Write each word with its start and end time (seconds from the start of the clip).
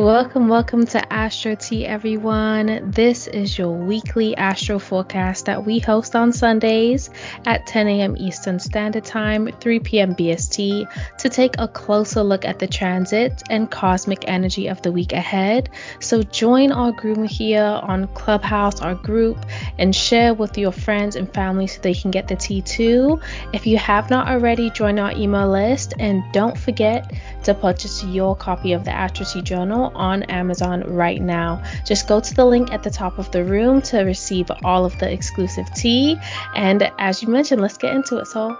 Welcome, 0.00 0.48
welcome 0.48 0.86
to 0.86 1.12
Astro 1.12 1.56
Tea, 1.56 1.84
everyone. 1.84 2.90
This 2.90 3.26
is 3.26 3.58
your 3.58 3.68
weekly 3.68 4.34
astro 4.34 4.78
forecast 4.78 5.44
that 5.44 5.66
we 5.66 5.78
host 5.78 6.16
on 6.16 6.32
Sundays 6.32 7.10
at 7.44 7.66
10 7.66 7.86
a.m. 7.86 8.16
Eastern 8.16 8.58
Standard 8.58 9.04
Time, 9.04 9.50
3 9.60 9.80
p.m. 9.80 10.14
BST, 10.14 11.18
to 11.18 11.28
take 11.28 11.56
a 11.58 11.68
closer 11.68 12.22
look 12.22 12.46
at 12.46 12.58
the 12.58 12.66
transit 12.66 13.42
and 13.50 13.70
cosmic 13.70 14.26
energy 14.26 14.68
of 14.68 14.80
the 14.80 14.90
week 14.90 15.12
ahead. 15.12 15.68
So 16.00 16.22
join 16.22 16.72
our 16.72 16.92
group 16.92 17.28
here 17.28 17.62
on 17.62 18.08
Clubhouse, 18.14 18.80
our 18.80 18.94
group, 18.94 19.44
and 19.78 19.94
share 19.94 20.32
with 20.32 20.56
your 20.56 20.72
friends 20.72 21.14
and 21.14 21.30
family 21.34 21.66
so 21.66 21.78
they 21.82 21.92
can 21.92 22.10
get 22.10 22.26
the 22.26 22.36
tea 22.36 22.62
too. 22.62 23.20
If 23.52 23.66
you 23.66 23.76
have 23.76 24.08
not 24.08 24.28
already, 24.28 24.70
join 24.70 24.98
our 24.98 25.12
email 25.12 25.50
list 25.50 25.92
and 25.98 26.22
don't 26.32 26.56
forget 26.56 27.12
to 27.44 27.54
purchase 27.54 28.04
your 28.04 28.36
copy 28.36 28.72
of 28.72 28.84
the 28.84 28.90
Astro 28.90 29.40
Journal 29.42 29.92
on 29.94 30.22
Amazon 30.24 30.82
right 30.86 31.20
now. 31.20 31.62
Just 31.84 32.08
go 32.08 32.20
to 32.20 32.34
the 32.34 32.44
link 32.44 32.72
at 32.72 32.82
the 32.82 32.90
top 32.90 33.18
of 33.18 33.30
the 33.30 33.44
room 33.44 33.82
to 33.82 34.02
receive 34.02 34.50
all 34.64 34.84
of 34.84 34.98
the 34.98 35.10
exclusive 35.10 35.72
tea. 35.74 36.16
And 36.54 36.90
as 36.98 37.22
you 37.22 37.28
mentioned, 37.28 37.60
let's 37.60 37.78
get 37.78 37.94
into 37.94 38.18
it, 38.18 38.26
So, 38.26 38.56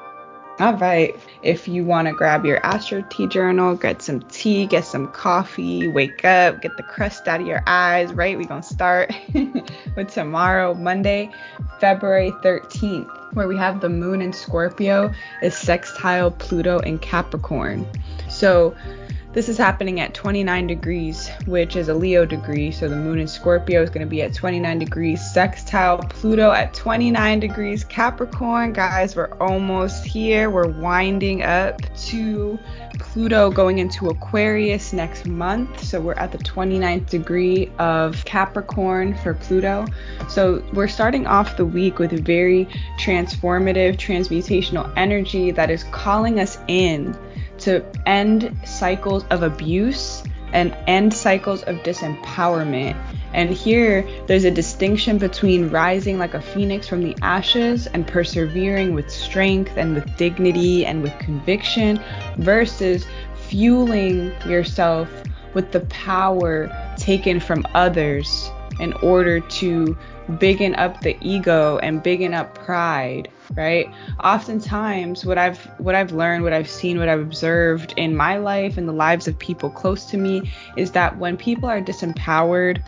All 0.61 0.75
right. 0.75 1.19
If 1.43 1.67
you 1.69 1.87
want 1.87 2.07
to 2.09 2.13
grab 2.13 2.45
your 2.45 2.59
Astro 2.67 3.03
Tea 3.09 3.27
Journal, 3.27 3.77
get 3.77 4.03
some 4.03 4.21
tea, 4.21 4.67
get 4.67 4.85
some 4.85 5.11
coffee, 5.11 5.89
wake 5.89 6.23
up, 6.23 6.61
get 6.61 6.77
the 6.77 6.83
crust 6.83 7.27
out 7.27 7.41
of 7.41 7.47
your 7.47 7.63
eyes, 7.67 8.13
right? 8.13 8.37
We're 8.37 8.45
going 8.45 8.61
to 8.61 8.69
start 8.69 9.11
with 9.97 10.13
tomorrow, 10.13 10.75
Monday, 10.75 11.31
February 11.79 12.33
13th, 12.43 13.35
where 13.35 13.49
we 13.49 13.57
have 13.57 13.81
the 13.81 13.89
moon 13.89 14.21
in 14.21 14.35
Scorpio 14.35 15.11
is 15.41 15.57
sextile 15.57 16.31
Pluto 16.31 16.79
in 16.81 16.99
Capricorn. 16.99 17.87
So, 18.29 18.77
this 19.33 19.49
is 19.49 19.57
happening 19.57 20.01
at 20.01 20.13
29 20.13 20.67
degrees, 20.67 21.31
which 21.47 21.77
is 21.77 21.89
a 21.89 21.95
Leo 21.95 22.25
degree. 22.27 22.73
So 22.73 22.89
the 22.89 22.97
moon 22.97 23.21
in 23.21 23.29
Scorpio 23.29 23.81
is 23.81 23.89
going 23.89 24.05
to 24.05 24.11
be 24.11 24.23
at 24.23 24.35
29 24.35 24.79
degrees. 24.81 25.21
Sextile 25.33 25.99
Pluto 25.99 26.51
at 26.51 26.75
29 26.75 27.39
degrees. 27.39 27.85
Capricorn, 27.85 28.73
guys, 28.73 29.15
we're 29.15 29.33
almost 29.35 30.05
here. 30.05 30.51
We're 30.51 30.69
winding 30.69 31.43
up 31.45 31.81
to 32.07 32.59
Pluto 32.99 33.51
going 33.51 33.79
into 33.79 34.09
Aquarius 34.09 34.93
next 34.93 35.27
month. 35.27 35.85
So 35.85 36.01
we're 36.01 36.15
at 36.15 36.33
the 36.33 36.39
29th 36.39 37.09
degree 37.09 37.71
of 37.79 38.25
Capricorn 38.25 39.17
for 39.19 39.35
Pluto. 39.35 39.87
So 40.29 40.65
we're 40.73 40.89
starting 40.89 41.29
off 41.29 41.57
the 41.57 41.65
week 41.65 42.01
with 42.01 42.11
very 42.27 42.67
transformative, 42.99 43.97
transmutational 43.97 44.93
energy 44.97 45.53
that 45.53 45.71
is 45.71 45.85
calling 45.85 46.41
us 46.41 46.59
in 46.67 47.17
to 47.61 47.85
end 48.07 48.57
cycles 48.65 49.25
of 49.31 49.43
abuse 49.43 50.23
and 50.53 50.77
end 50.87 51.15
cycles 51.15 51.63
of 51.65 51.77
disempowerment. 51.77 52.97
And 53.33 53.51
here, 53.51 54.07
there's 54.27 54.45
a 54.45 54.51
distinction 54.51 55.19
between 55.19 55.71
rising 55.71 56.19
like 56.19 56.35
a 56.35 56.43
phoenix 56.43 56.89
from 56.89 57.03
the 57.03 57.17
ashes 57.23 57.87
and 57.87 58.07
persevering 58.07 58.95
with 58.95 59.11
strength 59.11 59.73
and 59.77 59.95
with 59.95 60.17
dignity 60.17 60.85
and 60.85 61.03
with 61.03 61.17
conviction 61.19 62.01
versus 62.39 63.07
fueling 63.37 64.33
yourself 64.47 65.09
with 65.55 65.73
the 65.73 65.81
power 65.81 66.71
taken 66.97 67.41
from 67.41 67.65
others 67.75 68.51
in 68.81 68.93
order 68.95 69.41
to 69.41 69.97
bigging 70.39 70.75
up 70.77 71.01
the 71.01 71.17
ego 71.21 71.79
and 71.79 72.03
bigging 72.03 72.35
up 72.35 72.55
pride 72.55 73.29
right? 73.55 73.93
Oftentimes 74.23 75.25
what 75.25 75.39
i've 75.39 75.59
what 75.79 75.95
i've 75.95 76.13
learned 76.13 76.45
what 76.45 76.53
i've 76.53 76.69
seen 76.71 76.99
what 76.99 77.09
i've 77.09 77.21
observed 77.21 77.95
in 77.97 78.15
my 78.15 78.37
life 78.37 78.77
and 78.77 78.89
the 78.89 78.93
lives 78.93 79.27
of 79.27 79.39
people 79.39 79.71
close 79.71 80.05
to 80.07 80.17
me 80.17 80.53
is 80.77 80.93
that 80.93 81.19
when 81.19 81.37
people 81.37 81.69
are 81.69 81.81
disempowered 81.81 82.83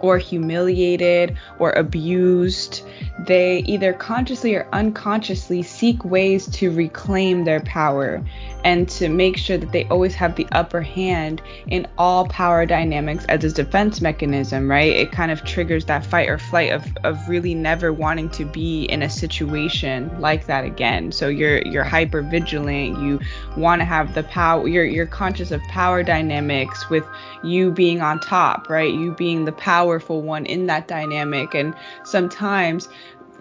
or 0.00 0.18
humiliated 0.18 1.36
or 1.58 1.72
abused, 1.72 2.82
they 3.20 3.58
either 3.60 3.92
consciously 3.92 4.54
or 4.54 4.68
unconsciously 4.72 5.62
seek 5.62 6.04
ways 6.04 6.46
to 6.48 6.70
reclaim 6.70 7.44
their 7.44 7.60
power 7.60 8.22
and 8.64 8.88
to 8.88 9.08
make 9.08 9.36
sure 9.36 9.58
that 9.58 9.72
they 9.72 9.84
always 9.84 10.14
have 10.14 10.34
the 10.36 10.46
upper 10.52 10.80
hand 10.80 11.42
in 11.68 11.86
all 11.98 12.26
power 12.28 12.64
dynamics 12.64 13.24
as 13.28 13.44
a 13.44 13.52
defense 13.52 14.00
mechanism, 14.00 14.70
right? 14.70 14.92
It 14.92 15.12
kind 15.12 15.30
of 15.30 15.44
triggers 15.44 15.84
that 15.84 16.04
fight 16.04 16.28
or 16.30 16.38
flight 16.38 16.72
of, 16.72 16.84
of 17.04 17.28
really 17.28 17.54
never 17.54 17.92
wanting 17.92 18.30
to 18.30 18.44
be 18.46 18.84
in 18.84 19.02
a 19.02 19.10
situation 19.10 20.10
like 20.18 20.46
that 20.46 20.64
again. 20.64 21.12
So 21.12 21.28
you're 21.28 21.60
you're 21.62 21.84
hyper 21.84 22.22
vigilant, 22.22 22.98
you 23.00 23.20
want 23.56 23.80
to 23.80 23.84
have 23.84 24.14
the 24.14 24.22
power, 24.24 24.66
you're 24.66 24.84
you're 24.84 25.06
conscious 25.06 25.50
of 25.50 25.60
power 25.64 26.02
dynamics 26.02 26.88
with 26.88 27.04
you 27.42 27.70
being 27.70 28.00
on 28.00 28.18
top, 28.18 28.70
right? 28.70 28.92
You 28.92 29.12
being 29.12 29.44
the 29.44 29.52
powerful 29.52 30.22
one 30.22 30.46
in 30.46 30.66
that 30.66 30.88
dynamic. 30.88 31.54
And 31.54 31.74
sometimes 32.04 32.88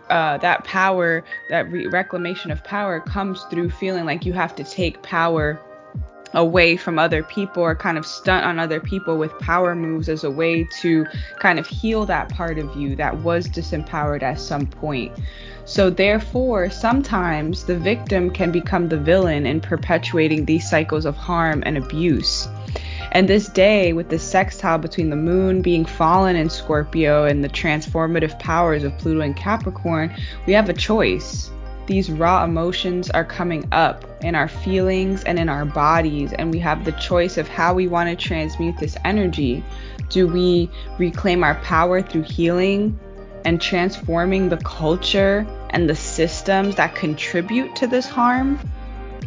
uh, 0.09 0.38
that 0.38 0.64
power, 0.64 1.24
that 1.50 1.72
re- 1.72 1.88
reclamation 1.88 2.52
of 2.52 2.64
power 2.64 3.00
comes 3.00 3.44
through 3.50 3.69
feeling 3.69 4.06
like 4.06 4.25
you 4.25 4.34
have 4.34 4.56
to 4.56 4.64
take 4.64 5.02
power 5.02 5.59
away 6.34 6.75
from 6.75 6.97
other 6.97 7.24
people 7.24 7.62
or 7.62 7.75
kind 7.75 7.97
of 7.97 8.06
stunt 8.06 8.46
on 8.46 8.59
other 8.59 8.80
people 8.80 9.18
with 9.18 9.38
power 9.40 9.75
moves 9.75 10.09
as 10.09 10.24
a 10.24 10.31
way 10.31 10.64
to 10.64 11.06
kind 11.40 11.59
of 11.59 11.68
heal 11.68 12.06
that 12.06 12.30
part 12.30 12.58
of 12.58 12.75
you 12.75 12.96
that 12.96 13.16
was 13.18 13.47
disempowered 13.47 14.24
at 14.24 14.40
some 14.40 14.66
point. 14.66 15.12
So, 15.66 15.90
therefore, 15.90 16.70
sometimes 16.70 17.64
the 17.64 17.78
victim 17.78 18.30
can 18.31 18.52
become 18.52 18.90
the 18.90 18.97
villain 18.97 19.46
in 19.46 19.62
perpetuating 19.62 20.46
these 20.46 20.70
cycles 20.70 21.06
of 21.06 21.16
harm 21.16 21.64
and 21.66 21.78
abuse. 21.78 22.47
And 23.13 23.29
this 23.29 23.47
day, 23.47 23.94
with 23.94 24.09
the 24.09 24.18
sextile 24.18 24.79
between 24.79 25.12
the 25.12 25.16
moon 25.16 25.62
being 25.62 25.85
fallen 25.85 26.35
in 26.35 26.50
Scorpio 26.50 27.25
and 27.25 27.44
the 27.44 27.50
transformative 27.50 28.40
powers 28.40 28.84
of 28.84 28.97
Pluto 28.97 29.22
and 29.22 29.38
Capricorn, 29.38 30.12
we 30.47 30.53
have 30.53 30.68
a 30.68 30.74
choice. 30.74 31.52
These 31.85 32.09
raw 32.09 32.44
emotions 32.44 33.12
are 33.12 33.23
coming 33.23 33.68
up 33.72 34.03
in 34.23 34.34
our 34.34 34.47
feelings 34.47 35.23
and 35.25 35.38
in 35.38 35.47
our 35.47 35.63
bodies, 35.63 36.34
and 36.34 36.52
we 36.52 36.57
have 36.59 36.85
the 36.85 36.91
choice 36.94 37.38
of 37.38 37.47
how 37.47 37.75
we 37.75 37.88
want 37.88 38.09
to 38.09 38.16
transmute 38.16 38.78
this 38.79 38.97
energy. 39.06 39.63
Do 40.09 40.28
we 40.28 40.72
reclaim 40.97 41.44
our 41.44 41.56
power 41.62 42.02
through 42.02 42.23
healing 42.23 43.00
and 43.46 43.62
transforming 43.62 44.50
the 44.50 44.57
culture 44.57 45.46
and 45.69 45.88
the 45.88 45.96
systems 45.96 46.78
that 46.78 46.96
contribute 46.96 47.75
to 47.75 47.85
this 47.85 48.07
harm? 48.07 48.59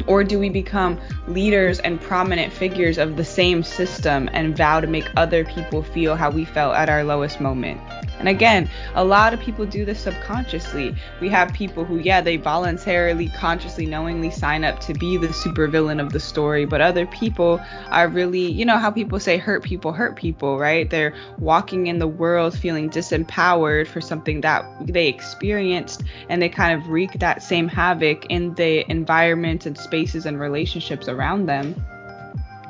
Or 0.07 0.25
do 0.25 0.39
we 0.39 0.49
become 0.49 1.01
leaders 1.29 1.79
and 1.81 2.01
prominent 2.01 2.53
figures 2.53 2.99
of 2.99 3.17
the 3.17 3.25
same 3.25 3.62
system 3.62 4.29
and 4.33 4.57
vow 4.57 4.81
to 4.81 4.87
make 4.87 5.09
other 5.17 5.45
people 5.45 5.83
feel 5.83 6.17
how 6.17 6.31
we 6.31 6.45
felt 6.45 6.75
at 6.77 6.89
our 6.89 7.05
lowest 7.05 7.41
moment? 7.41 7.81
And 8.19 8.28
again, 8.28 8.71
a 8.94 9.04
lot 9.04 9.34
of 9.34 9.41
people 9.41 9.66
do 9.66 9.84
this 9.84 10.00
subconsciously. 10.00 10.94
We 11.21 11.28
have 11.28 11.53
people 11.53 11.84
who, 11.84 11.99
yeah, 11.99 12.21
they 12.21 12.37
voluntarily, 12.37 13.28
consciously, 13.28 13.87
knowingly 13.87 14.31
sign 14.31 14.65
up 14.65 14.81
to 14.81 14.94
be 14.94 15.16
the 15.16 15.28
supervillain 15.28 16.00
of 16.00 16.12
the 16.12 16.21
story, 16.21 16.65
but 16.65 16.81
other 16.81 17.06
people 17.06 17.60
are 17.88 18.09
really, 18.09 18.50
you 18.50 18.65
know, 18.65 18.78
how 18.78 18.91
people 18.91 19.21
say 19.21 19.37
hurt 19.37 19.62
people 19.62 19.93
hurt 19.93 20.16
people, 20.16 20.59
right? 20.59 20.88
They're 20.88 21.15
walking 21.38 21.88
in 21.88 21.99
the 21.99 22.09
world 22.09 22.56
feeling 22.56 22.88
disempowered 22.88 23.87
for 23.87 24.00
something 24.00 24.41
that 24.41 24.65
they 24.87 25.09
experienced, 25.09 26.03
and 26.28 26.41
they 26.41 26.48
kind 26.48 26.81
of 26.81 26.88
wreak 26.88 27.19
that 27.19 27.43
same 27.43 27.69
havoc 27.69 28.27
in 28.27 28.54
the 28.54 28.91
environment 28.91 29.66
and 29.66 29.77
spaces 29.77 30.27
and 30.27 30.41
relationships 30.41 31.09
around 31.09 31.47
them. 31.47 31.75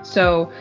So, 0.03 0.53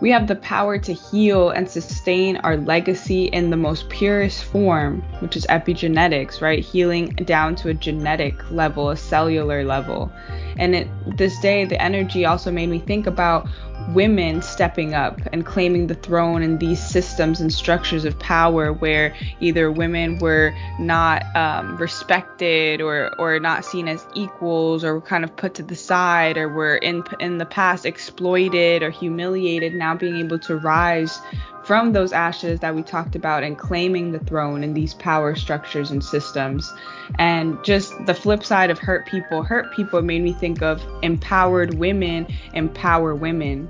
we 0.00 0.10
have 0.10 0.26
the 0.26 0.36
power 0.36 0.78
to 0.78 0.92
heal 0.92 1.50
and 1.50 1.68
sustain 1.68 2.36
our 2.38 2.56
legacy 2.56 3.24
in 3.26 3.50
the 3.50 3.56
most 3.56 3.88
purest 3.88 4.44
form, 4.44 5.02
which 5.20 5.36
is 5.36 5.46
epigenetics, 5.46 6.42
right? 6.42 6.62
Healing 6.62 7.08
down 7.24 7.56
to 7.56 7.70
a 7.70 7.74
genetic 7.74 8.50
level, 8.50 8.90
a 8.90 8.96
cellular 8.96 9.64
level. 9.64 10.12
And 10.58 10.74
it, 10.74 11.16
this 11.16 11.38
day, 11.40 11.64
the 11.64 11.80
energy 11.80 12.24
also 12.24 12.50
made 12.50 12.68
me 12.68 12.78
think 12.78 13.06
about 13.06 13.48
women 13.88 14.42
stepping 14.42 14.94
up 14.94 15.20
and 15.32 15.46
claiming 15.46 15.86
the 15.86 15.94
throne 15.94 16.42
in 16.42 16.58
these 16.58 16.84
systems 16.84 17.40
and 17.40 17.52
structures 17.52 18.04
of 18.04 18.18
power 18.18 18.72
where 18.72 19.14
either 19.40 19.70
women 19.70 20.18
were 20.18 20.54
not 20.78 21.24
um, 21.36 21.76
respected 21.76 22.80
or 22.80 23.14
or 23.18 23.38
not 23.38 23.64
seen 23.64 23.86
as 23.86 24.04
equals 24.14 24.82
or 24.82 24.94
were 24.94 25.00
kind 25.00 25.24
of 25.24 25.36
put 25.36 25.54
to 25.54 25.62
the 25.62 25.76
side 25.76 26.36
or 26.36 26.48
were 26.48 26.76
in 26.76 27.04
in 27.20 27.38
the 27.38 27.46
past 27.46 27.86
exploited 27.86 28.82
or 28.82 28.90
humiliated 28.90 29.74
now 29.74 29.94
being 29.94 30.16
able 30.16 30.38
to 30.38 30.56
rise 30.56 31.20
from 31.66 31.92
those 31.92 32.12
ashes 32.12 32.60
that 32.60 32.74
we 32.74 32.82
talked 32.82 33.16
about 33.16 33.42
and 33.42 33.58
claiming 33.58 34.12
the 34.12 34.20
throne 34.20 34.62
in 34.62 34.72
these 34.72 34.94
power 34.94 35.34
structures 35.34 35.90
and 35.90 36.02
systems. 36.02 36.72
And 37.18 37.62
just 37.64 37.92
the 38.06 38.14
flip 38.14 38.44
side 38.44 38.70
of 38.70 38.78
hurt 38.78 39.04
people, 39.06 39.42
hurt 39.42 39.74
people 39.74 40.00
made 40.00 40.22
me 40.22 40.32
think 40.32 40.62
of 40.62 40.80
empowered 41.02 41.74
women 41.74 42.28
empower 42.54 43.16
women. 43.16 43.68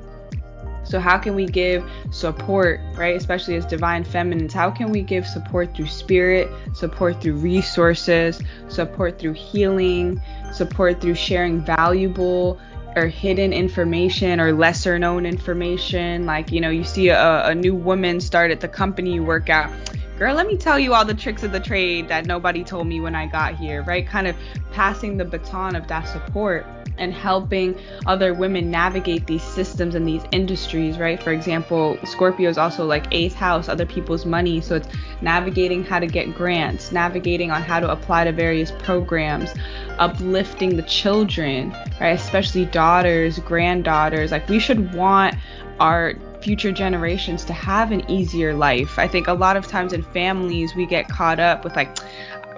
So, 0.84 1.00
how 1.00 1.18
can 1.18 1.34
we 1.34 1.46
give 1.46 1.84
support, 2.12 2.80
right? 2.96 3.16
Especially 3.16 3.56
as 3.56 3.66
divine 3.66 4.04
feminines, 4.04 4.52
how 4.52 4.70
can 4.70 4.92
we 4.92 5.02
give 5.02 5.26
support 5.26 5.74
through 5.74 5.88
spirit, 5.88 6.48
support 6.74 7.20
through 7.20 7.36
resources, 7.36 8.40
support 8.68 9.18
through 9.18 9.32
healing, 9.32 10.22
support 10.52 11.00
through 11.00 11.16
sharing 11.16 11.64
valuable 11.64 12.60
or 12.96 13.06
hidden 13.06 13.52
information 13.52 14.40
or 14.40 14.52
lesser 14.52 14.98
known 14.98 15.26
information. 15.26 16.26
Like, 16.26 16.50
you 16.50 16.60
know, 16.60 16.70
you 16.70 16.82
see 16.82 17.08
a, 17.08 17.46
a 17.46 17.54
new 17.54 17.74
woman 17.74 18.20
start 18.20 18.50
at 18.50 18.60
the 18.60 18.68
company 18.68 19.14
you 19.14 19.22
work 19.22 19.48
at. 19.50 19.70
Girl, 20.18 20.34
let 20.34 20.46
me 20.46 20.56
tell 20.56 20.78
you 20.78 20.94
all 20.94 21.04
the 21.04 21.14
tricks 21.14 21.42
of 21.42 21.52
the 21.52 21.60
trade 21.60 22.08
that 22.08 22.24
nobody 22.24 22.64
told 22.64 22.86
me 22.86 23.00
when 23.00 23.14
I 23.14 23.26
got 23.26 23.54
here, 23.54 23.82
right? 23.82 24.06
Kind 24.06 24.26
of 24.26 24.34
passing 24.72 25.18
the 25.18 25.26
baton 25.26 25.76
of 25.76 25.86
that 25.88 26.08
support 26.08 26.66
and 26.98 27.12
helping 27.12 27.78
other 28.06 28.34
women 28.34 28.70
navigate 28.70 29.26
these 29.26 29.42
systems 29.42 29.94
and 29.94 30.06
these 30.06 30.22
industries, 30.32 30.98
right? 30.98 31.22
For 31.22 31.32
example, 31.32 31.98
Scorpio 32.04 32.48
is 32.48 32.58
also 32.58 32.84
like 32.84 33.06
eighth 33.10 33.34
house, 33.34 33.68
other 33.68 33.86
people's 33.86 34.26
money. 34.26 34.60
So 34.60 34.76
it's 34.76 34.88
navigating 35.20 35.84
how 35.84 35.98
to 35.98 36.06
get 36.06 36.34
grants, 36.34 36.92
navigating 36.92 37.50
on 37.50 37.62
how 37.62 37.80
to 37.80 37.90
apply 37.90 38.24
to 38.24 38.32
various 38.32 38.70
programs, 38.70 39.54
uplifting 39.98 40.76
the 40.76 40.82
children, 40.82 41.70
right? 42.00 42.18
Especially 42.18 42.64
daughters, 42.66 43.38
granddaughters. 43.40 44.30
Like 44.30 44.48
we 44.48 44.58
should 44.58 44.94
want 44.94 45.34
our 45.80 46.14
future 46.40 46.70
generations 46.72 47.44
to 47.44 47.52
have 47.52 47.90
an 47.90 48.08
easier 48.10 48.54
life. 48.54 48.98
I 48.98 49.08
think 49.08 49.26
a 49.26 49.32
lot 49.32 49.56
of 49.56 49.66
times 49.66 49.92
in 49.92 50.02
families 50.02 50.74
we 50.74 50.86
get 50.86 51.08
caught 51.08 51.40
up 51.40 51.64
with 51.64 51.74
like 51.74 51.98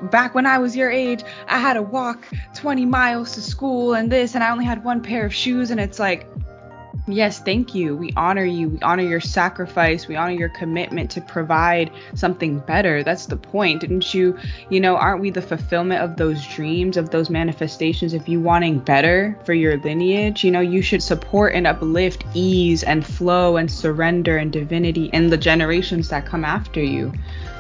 back 0.03 0.35
when 0.35 0.47
I 0.47 0.59
was 0.59 0.77
your 0.77 0.91
age, 0.91 1.23
I 1.49 1.59
had 1.59 1.75
to 1.75 1.83
walk 1.83 2.27
20 2.55 2.87
miles 2.87 3.35
to 3.35 3.43
school 3.43 3.95
and 3.95 4.11
this, 4.11 4.35
and 4.35 4.45
I 4.45 4.51
only 4.51 4.65
had 4.65 4.85
one 4.85 5.03
pair 5.03 5.27
of 5.27 5.35
shoes. 5.35 5.71
And 5.71 5.81
it's 5.81 5.99
like, 5.99 6.27
yes, 7.07 7.41
thank 7.41 7.75
you. 7.75 7.97
We 7.97 8.13
honor 8.17 8.45
you. 8.45 8.69
We 8.69 8.81
honor 8.81 9.03
your 9.03 9.21
sacrifice. 9.21 10.09
We 10.09 10.17
honor 10.17 10.33
your 10.33 10.49
commitment 10.49 11.11
to 11.13 11.21
provide 11.21 11.91
something 12.15 12.59
better. 12.61 13.03
That's 13.03 13.27
the 13.27 13.37
point. 13.37 13.81
Didn't 13.81 14.13
you, 14.15 14.39
you 14.69 14.81
know, 14.81 14.97
aren't 14.97 15.21
we 15.21 15.31
the 15.31 15.43
fulfillment 15.43 16.03
of 16.03 16.17
those 16.17 16.47
dreams, 16.47 16.97
of 16.97 17.11
those 17.11 17.31
manifestations 17.31 18.15
of 18.15 18.29
you 18.29 18.41
wanting 18.41 18.79
better 18.81 19.39
for 19.45 19.55
your 19.55 19.79
lineage? 19.79 20.45
You 20.45 20.51
know, 20.51 20.61
you 20.61 20.83
should 20.83 21.03
support 21.03 21.55
and 21.55 21.67
uplift 21.67 22.25
ease 22.35 22.83
and 22.83 23.07
flow 23.07 23.57
and 23.57 23.71
surrender 23.71 24.37
and 24.37 24.53
divinity 24.53 25.07
in 25.13 25.31
the 25.31 25.37
generations 25.37 26.09
that 26.11 26.27
come 26.27 26.45
after 26.45 26.83
you. 26.83 27.13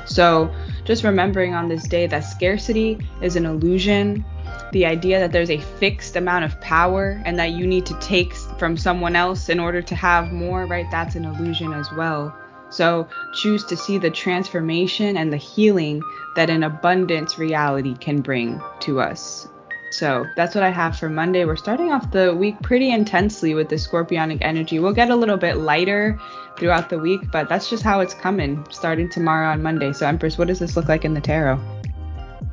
So, 0.06 0.52
just 0.88 1.04
remembering 1.04 1.54
on 1.54 1.68
this 1.68 1.86
day 1.86 2.06
that 2.06 2.20
scarcity 2.20 2.98
is 3.20 3.36
an 3.36 3.44
illusion, 3.44 4.24
the 4.72 4.86
idea 4.86 5.20
that 5.20 5.32
there's 5.32 5.50
a 5.50 5.58
fixed 5.58 6.16
amount 6.16 6.46
of 6.46 6.58
power 6.62 7.20
and 7.26 7.38
that 7.38 7.50
you 7.50 7.66
need 7.66 7.84
to 7.84 7.92
take 8.00 8.32
from 8.58 8.74
someone 8.74 9.14
else 9.14 9.50
in 9.50 9.60
order 9.60 9.82
to 9.82 9.94
have 9.94 10.32
more, 10.32 10.64
right? 10.64 10.90
That's 10.90 11.14
an 11.14 11.26
illusion 11.26 11.74
as 11.74 11.92
well. 11.92 12.34
So, 12.70 13.06
choose 13.34 13.64
to 13.64 13.76
see 13.76 13.98
the 13.98 14.10
transformation 14.10 15.18
and 15.18 15.30
the 15.30 15.36
healing 15.36 16.02
that 16.36 16.48
an 16.48 16.62
abundance 16.62 17.38
reality 17.38 17.94
can 17.94 18.22
bring 18.22 18.58
to 18.80 19.00
us. 19.00 19.46
So 19.90 20.28
that's 20.36 20.54
what 20.54 20.64
I 20.64 20.70
have 20.70 20.98
for 20.98 21.08
Monday. 21.08 21.44
We're 21.44 21.56
starting 21.56 21.92
off 21.92 22.10
the 22.10 22.34
week 22.34 22.60
pretty 22.62 22.90
intensely 22.90 23.54
with 23.54 23.70
the 23.70 23.76
scorpionic 23.76 24.38
energy. 24.42 24.78
We'll 24.78 24.92
get 24.92 25.10
a 25.10 25.16
little 25.16 25.38
bit 25.38 25.56
lighter 25.56 26.18
throughout 26.58 26.90
the 26.90 26.98
week, 26.98 27.30
but 27.30 27.48
that's 27.48 27.70
just 27.70 27.82
how 27.82 28.00
it's 28.00 28.14
coming 28.14 28.66
starting 28.70 29.08
tomorrow 29.08 29.48
on 29.48 29.62
Monday. 29.62 29.92
So, 29.92 30.06
Empress, 30.06 30.38
what 30.38 30.48
does 30.48 30.58
this 30.58 30.76
look 30.76 30.88
like 30.88 31.04
in 31.04 31.14
the 31.14 31.20
tarot? 31.20 31.60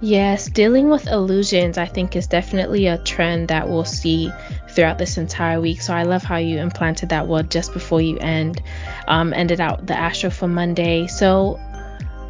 Yes, 0.01 0.49
dealing 0.49 0.89
with 0.89 1.07
illusions, 1.07 1.77
I 1.77 1.85
think, 1.85 2.15
is 2.15 2.27
definitely 2.27 2.87
a 2.87 2.97
trend 2.97 3.47
that 3.47 3.69
we'll 3.69 3.85
see 3.85 4.31
throughout 4.69 4.97
this 4.97 5.17
entire 5.17 5.61
week. 5.61 5.81
So 5.81 5.93
I 5.93 6.03
love 6.03 6.21
how 6.21 6.35
you 6.35 6.59
implanted 6.59 7.09
that 7.09 7.27
word 7.27 7.49
just 7.49 7.71
before 7.73 8.01
you 8.01 8.17
end, 8.19 8.61
um, 9.07 9.33
ended 9.33 9.61
out 9.61 9.87
the 9.87 9.97
astro 9.97 10.29
for 10.29 10.47
Monday. 10.49 11.07
So 11.07 11.59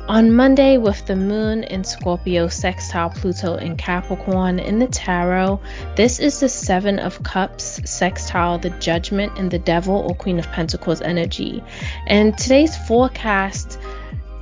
on 0.07 0.33
Monday, 0.35 0.77
with 0.77 1.05
the 1.07 1.15
moon 1.15 1.63
in 1.63 1.83
Scorpio, 1.83 2.47
sextile 2.47 3.09
Pluto 3.09 3.55
in 3.55 3.75
Capricorn 3.75 4.59
in 4.59 4.77
the 4.77 4.87
tarot, 4.87 5.59
this 5.95 6.19
is 6.19 6.39
the 6.39 6.49
Seven 6.49 6.99
of 6.99 7.23
Cups, 7.23 7.81
sextile 7.85 8.59
the 8.59 8.69
Judgment 8.69 9.37
and 9.37 9.49
the 9.49 9.57
Devil 9.57 10.05
or 10.07 10.13
Queen 10.13 10.37
of 10.37 10.45
Pentacles 10.51 11.01
energy. 11.01 11.63
And 12.05 12.37
today's 12.37 12.77
forecast 12.77 13.79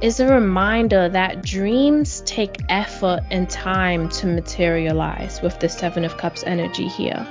is 0.02 0.20
a 0.20 0.28
reminder 0.28 1.08
that 1.08 1.42
dreams 1.44 2.22
take 2.26 2.58
effort 2.68 3.22
and 3.32 3.50
time 3.50 4.10
to 4.10 4.28
materialize 4.28 5.42
with 5.42 5.58
the 5.62 5.70
Seven 5.70 6.04
of 6.04 6.18
Cups 6.18 6.44
energy 6.46 6.90
here. 6.90 7.26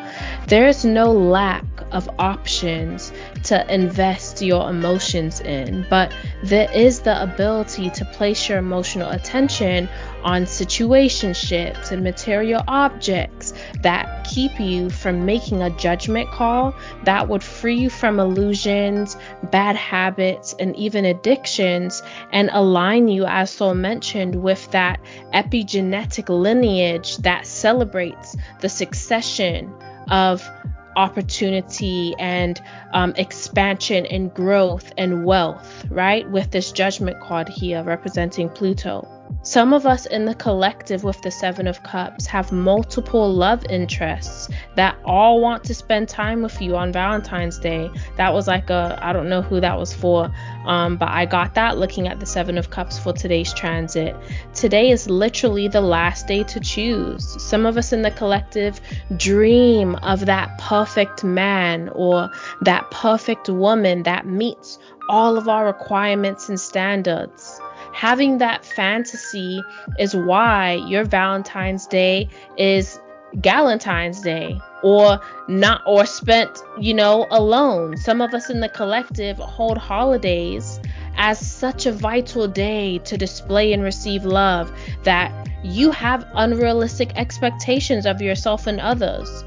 There 0.49 0.67
is 0.67 0.83
no 0.83 1.13
lack 1.13 1.65
of 1.93 2.09
options 2.19 3.13
to 3.45 3.73
invest 3.73 4.43
your 4.43 4.69
emotions 4.69 5.41
in, 5.41 5.87
but 5.89 6.13
there 6.43 6.71
is 6.73 7.01
the 7.01 7.23
ability 7.23 7.91
to 7.91 8.05
place 8.07 8.49
your 8.49 8.59
emotional 8.59 9.11
attention 9.11 9.89
on 10.23 10.45
situationships 10.45 11.91
and 11.91 12.03
material 12.03 12.63
objects 12.69 13.53
that 13.83 14.25
keep 14.25 14.59
you 14.61 14.89
from 14.89 15.27
making 15.27 15.63
a 15.63 15.71
judgment 15.71 16.31
call 16.31 16.75
that 17.05 17.29
would 17.29 17.43
free 17.43 17.77
you 17.77 17.91
from 17.91 18.21
illusions, 18.21 19.17
bad 19.51 19.77
habits, 19.77 20.55
and 20.59 20.77
even 20.77 21.05
addictions 21.05 22.03
and 22.33 22.51
align 22.53 23.09
you, 23.09 23.25
as 23.25 23.51
Sol 23.51 23.75
mentioned, 23.75 24.37
with 24.37 24.71
that 24.71 25.01
epigenetic 25.35 26.29
lineage 26.29 27.17
that 27.19 27.47
celebrates 27.47 28.37
the 28.61 28.69
succession 28.69 29.73
of 30.11 30.49
opportunity 30.97 32.15
and 32.19 32.61
um, 32.93 33.13
expansion 33.17 34.07
and 34.07 34.33
growth 34.35 34.93
and 34.97 35.25
wealth, 35.25 35.85
right? 35.91 36.29
With 36.31 36.51
this 36.51 36.73
judgment 36.73 37.21
card 37.21 37.49
here 37.49 37.83
representing 37.83 38.49
Pluto. 38.49 39.09
Some 39.45 39.73
of 39.73 39.87
us 39.87 40.07
in 40.07 40.25
the 40.25 40.35
collective 40.35 41.03
with 41.03 41.21
the 41.23 41.31
Seven 41.31 41.67
of 41.67 41.83
Cups 41.83 42.27
have 42.27 42.53
multiple 42.53 43.33
love 43.33 43.65
interests 43.69 44.49
that 44.77 44.97
all 45.05 45.41
want 45.41 45.65
to 45.65 45.75
spend 45.75 46.09
time 46.09 46.43
with 46.43 46.61
you 46.63 46.77
on 46.77 46.93
Valentine's 46.93 47.59
Day. 47.59 47.91
That 48.17 48.33
was 48.33 48.47
like 48.47 48.71
a, 48.71 48.99
I 49.03 49.13
don't 49.13 49.29
know 49.29 49.43
who 49.43 49.61
that 49.61 49.77
was 49.79 49.93
for, 49.93 50.33
um, 50.65 50.97
but 50.97 51.09
I 51.09 51.27
got 51.27 51.55
that 51.55 51.77
looking 51.77 52.07
at 52.07 52.21
the 52.21 52.27
Seven 52.27 52.57
of 52.57 52.71
Cups 52.71 52.99
for 52.99 53.13
today's 53.13 53.53
transit. 53.53 54.15
Today 54.55 54.91
is 54.91 55.11
literally 55.11 55.67
the 55.67 55.81
last 55.81 56.29
day 56.29 56.45
to 56.45 56.61
choose. 56.61 57.43
Some 57.43 57.67
of 57.67 57.77
us 57.77 57.93
in 57.93 58.03
the 58.03 58.13
collective 58.13 58.81
dream 59.17 59.97
of 59.97 60.27
that 60.27 60.57
perfect 60.59 61.25
man 61.25 61.89
or 61.95 62.31
that 62.61 62.89
perfect 62.93 63.49
woman 63.49 64.05
that 64.05 64.25
meets 64.25 64.79
all 65.09 65.37
of 65.37 65.49
our 65.49 65.67
requirements 65.67 66.49
and 66.49 66.61
standards 66.61 67.61
having 67.93 68.39
that 68.39 68.65
fantasy 68.65 69.63
is 69.99 70.15
why 70.15 70.75
your 70.87 71.05
Valentine's 71.05 71.87
Day 71.87 72.29
is 72.57 72.99
Galentine's 73.41 74.21
Day 74.21 74.61
or 74.83 75.21
not 75.49 75.83
or 75.87 76.05
spent, 76.07 76.59
you 76.79 76.95
know, 76.95 77.27
alone. 77.31 77.97
Some 77.97 78.21
of 78.21 78.35
us 78.35 78.51
in 78.51 78.61
the 78.61 78.69
collective 78.69 79.39
hold 79.39 79.79
holidays 79.79 80.81
as 81.17 81.39
such 81.39 81.87
a 81.87 81.93
vital 81.93 82.49
day 82.49 82.99
to 82.99 83.17
display 83.17 83.73
and 83.73 83.83
receive 83.83 84.25
love 84.25 84.73
that 85.05 85.49
you 85.63 85.91
have 85.91 86.27
unrealistic 86.35 87.13
expectations 87.17 88.07
of 88.07 88.21
yourself 88.21 88.67
and 88.67 88.81
others 88.81 89.45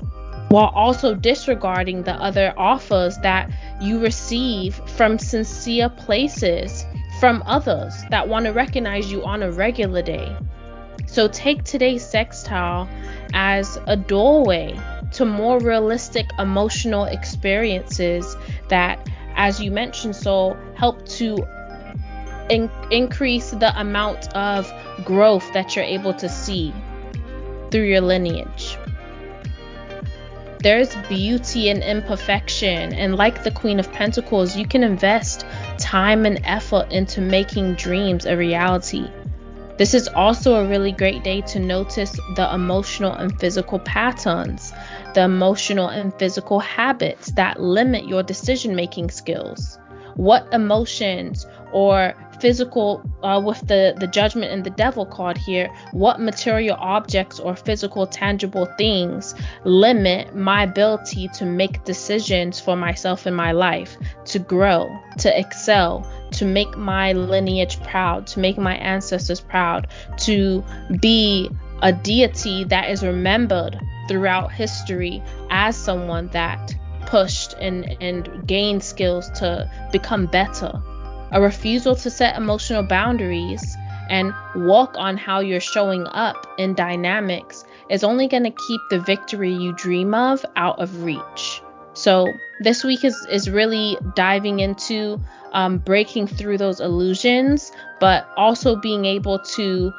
while 0.50 0.72
also 0.75 1.15
disregarding 1.15 2.03
the 2.03 2.13
other 2.13 2.53
offers 2.55 3.17
that 3.17 3.51
you 3.81 4.00
receive 4.00 4.75
from 4.96 5.17
sincere 5.17 5.89
places 5.89 6.86
from 7.25 7.41
others 7.48 8.03
that 8.12 8.27
want 8.27 8.46
to 8.46 8.53
recognize 8.53 9.12
you 9.12 9.25
on 9.25 9.41
a 9.41 9.51
regular 9.51 10.03
day. 10.03 10.38
So 11.08 11.27
take 11.27 11.63
today's 11.63 12.08
sextile 12.08 12.88
as 13.34 13.79
a 13.88 13.98
doorway 13.98 14.79
to 15.13 15.25
more 15.25 15.58
realistic 15.58 16.27
emotional 16.38 17.05
experiences 17.05 18.38
that, 18.70 19.10
as 19.36 19.60
you 19.60 19.72
mentioned, 19.72 20.15
so 20.15 20.55
help 20.75 21.03
to 21.17 21.44
in- 22.51 22.70
increase 22.91 23.50
the 23.50 23.74
amount 23.75 24.32
of 24.36 24.72
growth 25.03 25.51
that 25.53 25.75
you're 25.75 25.84
able 25.84 26.13
to 26.13 26.29
see 26.29 26.75
through 27.72 27.86
your 27.86 28.01
lineage. 28.01 28.77
There's 30.60 30.96
beauty 31.08 31.70
in 31.70 31.82
imperfection, 31.82 32.94
and 32.94 33.15
like 33.15 33.44
the 33.44 33.51
Queen 33.51 33.79
of 33.79 33.91
Pentacles, 33.91 34.55
you 34.55 34.67
can 34.67 34.84
invest 34.84 35.46
time 35.77 36.25
and 36.25 36.41
effort 36.44 36.91
into 36.91 37.22
making 37.22 37.75
dreams 37.75 38.25
a 38.25 38.36
reality. 38.36 39.08
This 39.77 39.94
is 39.94 40.08
also 40.08 40.55
a 40.55 40.67
really 40.67 40.94
great 40.94 41.24
day 41.24 41.41
to 41.41 41.60
notice 41.60 42.12
the 42.36 42.50
emotional 42.53 43.13
and 43.13 43.38
physical 43.39 43.79
patterns, 43.79 44.72
the 45.13 45.24
emotional 45.24 45.89
and 45.89 46.13
physical 46.17 46.60
habits 46.60 47.32
that 47.32 47.60
limit 47.60 48.08
your 48.08 48.24
decision 48.24 48.75
making 48.75 49.10
skills. 49.10 49.77
What 50.15 50.48
emotions 50.53 51.46
or 51.74 52.13
physical 52.39 53.01
uh, 53.24 53.42
with 53.44 53.60
the 53.68 53.96
the 53.98 54.08
judgment 54.08 54.51
and 54.51 54.63
the 54.63 54.70
devil 54.72 55.06
card 55.06 55.38
here 55.38 55.70
what 55.92 56.20
material 56.20 56.77
objects 56.80 57.39
or 57.39 57.56
physical 57.56 58.06
tangible 58.06 58.65
things 58.77 59.36
limit 59.63 60.36
my 60.36 60.63
ability 60.63 61.27
to 61.30 61.46
make 61.46 61.84
decisions 61.84 62.60
for 62.60 62.75
myself 62.75 63.27
in 63.27 63.34
my 63.34 63.51
life 63.51 63.98
to 64.25 64.39
grow 64.39 64.88
to 65.18 65.39
excel 65.39 66.10
to 66.32 66.46
make 66.46 66.75
my 66.77 67.13
lineage 67.13 67.82
proud 67.84 68.27
to 68.27 68.39
make 68.39 68.58
my 68.58 68.75
ancestors 68.75 69.39
proud 69.39 69.88
to 70.18 70.63
be 71.00 71.50
a 71.82 71.92
deity 71.92 72.63
that 72.63 72.89
is 72.89 73.04
remembered 73.04 73.80
throughout 74.08 74.51
history 74.51 75.22
as 75.50 75.75
someone 75.75 76.27
that 76.30 76.75
pushed 77.06 77.54
and, 77.60 77.98
and 78.01 78.48
gained 78.48 78.84
skills 78.84 79.30
to 79.32 79.70
become 79.92 80.25
better. 80.25 80.82
A 81.36 81.42
refusal 81.42 81.98
to 81.98 82.10
set 82.10 82.38
emotional 82.38 82.82
boundaries 82.82 83.77
and 84.10 84.34
walk 84.56 84.96
on 84.98 85.18
how 85.18 85.42
you're 85.42 85.60
showing 85.60 86.08
up 86.08 86.48
in 86.58 86.75
dynamics 86.75 87.65
is 87.89 88.06
only 88.06 88.30
going 88.30 88.44
to 88.44 88.51
keep 88.51 88.80
the 88.89 89.00
victory 89.01 89.51
you 89.51 89.74
dream 89.74 90.13
of 90.13 90.46
out 90.56 90.80
of 90.80 91.04
reach. 91.04 91.62
So, 91.94 92.34
this 92.62 92.86
week 92.86 93.04
is, 93.04 93.27
is 93.30 93.50
really 93.50 93.98
diving 94.15 94.62
into 94.62 95.20
um, 95.51 95.80
breaking 95.80 96.27
through 96.27 96.58
those 96.58 96.80
illusions, 96.80 97.74
but 98.00 98.30
also 98.38 98.77
being 98.77 99.04
able 99.04 99.39
to 99.39 99.94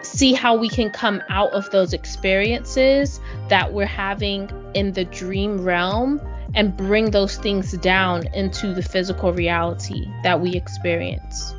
see 0.00 0.32
how 0.32 0.56
we 0.56 0.70
can 0.70 0.88
come 0.88 1.22
out 1.28 1.52
of 1.52 1.68
those 1.70 1.92
experiences 1.92 3.20
that 3.50 3.74
we're 3.74 3.84
having 3.84 4.50
in 4.72 4.92
the 4.92 5.04
dream 5.04 5.62
realm 5.62 6.18
and 6.54 6.76
bring 6.76 7.10
those 7.10 7.36
things 7.36 7.72
down 7.72 8.26
into 8.34 8.72
the 8.74 8.82
physical 8.82 9.32
reality 9.32 10.06
that 10.22 10.40
we 10.40 10.54
experience. 10.54 11.54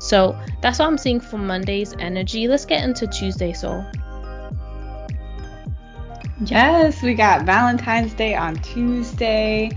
So 0.00 0.38
that's 0.62 0.78
what 0.78 0.86
I'm 0.88 0.98
seeing 0.98 1.20
for 1.20 1.38
Monday's 1.38 1.94
energy. 1.98 2.48
Let's 2.48 2.64
get 2.64 2.84
into 2.84 3.06
Tuesday, 3.06 3.52
Soul. 3.52 3.84
Yes, 6.46 7.02
we 7.02 7.14
got 7.14 7.44
Valentine's 7.44 8.14
Day 8.14 8.34
on 8.34 8.56
Tuesday. 8.56 9.70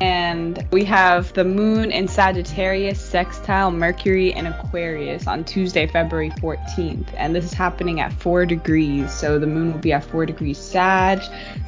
And 0.00 0.66
we 0.72 0.84
have 0.84 1.32
the 1.34 1.44
moon 1.44 1.92
in 1.92 2.08
Sagittarius, 2.08 3.00
sextile 3.00 3.70
Mercury 3.70 4.32
in 4.32 4.46
Aquarius 4.46 5.28
on 5.28 5.44
Tuesday, 5.44 5.86
February 5.86 6.30
14th. 6.30 7.06
And 7.16 7.34
this 7.34 7.44
is 7.44 7.52
happening 7.52 8.00
at 8.00 8.12
4 8.12 8.44
degrees. 8.44 9.12
So 9.12 9.38
the 9.38 9.46
moon 9.46 9.72
will 9.72 9.78
be 9.78 9.92
at 9.92 10.04
4 10.04 10.26
degrees 10.26 10.58
Sag, 10.58 11.20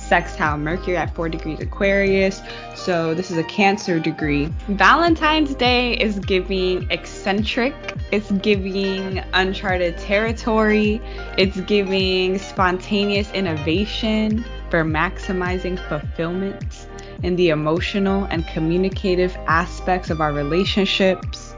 sextile 0.09 0.57
Mercury 0.57 0.97
at 0.97 1.15
4 1.15 1.29
degrees 1.29 1.61
Aquarius. 1.61 2.41
So 2.75 3.15
this 3.15 3.31
is 3.31 3.39
a 3.39 3.45
Cancer 3.45 3.99
degree. 3.99 4.47
Valentine's 4.69 5.55
Day 5.55 5.95
is 5.95 6.19
giving 6.21 6.91
eccentric, 6.91 7.75
it's 8.13 8.31
giving 8.33 9.23
uncharted 9.33 9.99
territory, 9.99 11.01
it's 11.37 11.61
giving 11.63 12.39
spontaneous 12.39 13.31
innovation 13.33 14.45
for 14.71 14.85
maximizing 14.85 15.79
fulfillment 15.89 16.87
in 17.23 17.37
the 17.37 17.49
emotional 17.49 18.25
and 18.25 18.47
communicative 18.49 19.37
aspects 19.47 20.11
of 20.11 20.21
our 20.21 20.33
relationships. 20.33 21.55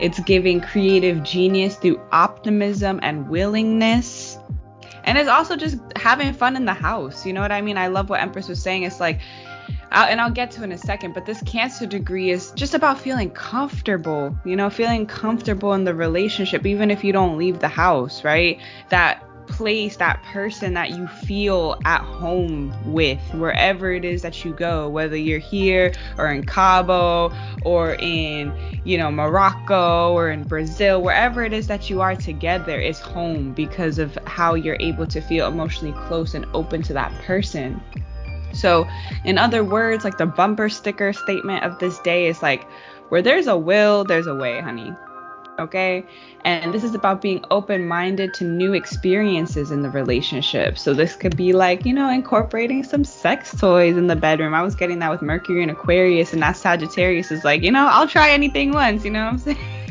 It's 0.00 0.20
giving 0.20 0.60
creative 0.60 1.22
genius 1.22 1.76
through 1.76 2.00
optimism 2.12 3.00
and 3.02 3.28
willingness. 3.28 4.38
And 5.06 5.16
it's 5.16 5.28
also 5.28 5.56
just 5.56 5.78
having 5.96 6.32
fun 6.34 6.56
in 6.56 6.64
the 6.64 6.74
house. 6.74 7.24
You 7.24 7.32
know 7.32 7.40
what 7.40 7.52
I 7.52 7.62
mean? 7.62 7.78
I 7.78 7.86
love 7.86 8.10
what 8.10 8.20
Empress 8.20 8.48
was 8.48 8.60
saying. 8.60 8.82
It's 8.82 9.00
like, 9.00 9.20
and 9.92 10.20
I'll 10.20 10.32
get 10.32 10.50
to 10.52 10.64
in 10.64 10.72
a 10.72 10.78
second, 10.78 11.14
but 11.14 11.26
this 11.26 11.40
cancer 11.42 11.86
degree 11.86 12.30
is 12.30 12.50
just 12.52 12.74
about 12.74 13.00
feeling 13.00 13.30
comfortable, 13.30 14.36
you 14.44 14.56
know, 14.56 14.68
feeling 14.68 15.06
comfortable 15.06 15.72
in 15.74 15.84
the 15.84 15.94
relationship, 15.94 16.66
even 16.66 16.90
if 16.90 17.04
you 17.04 17.12
don't 17.12 17.38
leave 17.38 17.60
the 17.60 17.68
house, 17.68 18.24
right? 18.24 18.60
That 18.90 19.25
place, 19.46 19.96
that 19.96 20.22
person 20.24 20.74
that 20.74 20.90
you 20.90 21.06
feel 21.06 21.78
at 21.84 22.00
home 22.00 22.74
with, 22.92 23.20
wherever 23.34 23.92
it 23.92 24.04
is 24.04 24.22
that 24.22 24.44
you 24.44 24.52
go, 24.52 24.88
whether 24.88 25.16
you're 25.16 25.38
here 25.38 25.92
or 26.18 26.30
in 26.30 26.44
Cabo 26.44 27.32
or 27.64 27.94
in, 27.94 28.52
you 28.84 28.98
know, 28.98 29.10
Morocco 29.10 30.12
or 30.12 30.30
in 30.30 30.44
Brazil, 30.44 31.02
wherever 31.02 31.42
it 31.42 31.52
is 31.52 31.66
that 31.66 31.88
you 31.90 32.00
are 32.00 32.16
together 32.16 32.78
is 32.78 32.98
home 32.98 33.52
because 33.52 33.98
of 33.98 34.16
how 34.26 34.54
you're 34.54 34.78
able 34.80 35.06
to 35.06 35.20
feel 35.20 35.46
emotionally 35.46 35.94
close 36.06 36.34
and 36.34 36.46
open 36.54 36.82
to 36.82 36.92
that 36.92 37.12
person. 37.22 37.80
So, 38.52 38.86
in 39.24 39.38
other 39.38 39.62
words, 39.64 40.04
like 40.04 40.18
the 40.18 40.26
bumper 40.26 40.68
sticker 40.68 41.12
statement 41.12 41.64
of 41.64 41.78
this 41.78 41.98
day 42.00 42.26
is 42.26 42.42
like, 42.42 42.66
where 43.08 43.22
there's 43.22 43.46
a 43.46 43.56
will, 43.56 44.04
there's 44.04 44.26
a 44.26 44.34
way, 44.34 44.60
honey 44.60 44.92
okay? 45.58 46.04
And 46.44 46.72
this 46.72 46.84
is 46.84 46.94
about 46.94 47.20
being 47.20 47.44
open 47.50 47.86
minded 47.86 48.34
to 48.34 48.44
new 48.44 48.72
experiences 48.72 49.70
in 49.70 49.82
the 49.82 49.90
relationship. 49.90 50.78
So 50.78 50.94
this 50.94 51.16
could 51.16 51.36
be 51.36 51.52
like, 51.52 51.84
you 51.84 51.92
know, 51.92 52.10
incorporating 52.10 52.84
some 52.84 53.04
sex 53.04 53.58
toys 53.58 53.96
in 53.96 54.06
the 54.06 54.16
bedroom. 54.16 54.54
I 54.54 54.62
was 54.62 54.74
getting 54.74 54.98
that 55.00 55.10
with 55.10 55.22
Mercury 55.22 55.62
and 55.62 55.70
Aquarius, 55.70 56.32
and 56.32 56.42
that 56.42 56.56
Sagittarius 56.56 57.30
is 57.30 57.44
like, 57.44 57.62
you 57.62 57.70
know, 57.70 57.86
I'll 57.86 58.08
try 58.08 58.30
anything 58.30 58.72
once, 58.72 59.04
you 59.04 59.10
know 59.10 59.24
what 59.24 59.32
I'm 59.32 59.38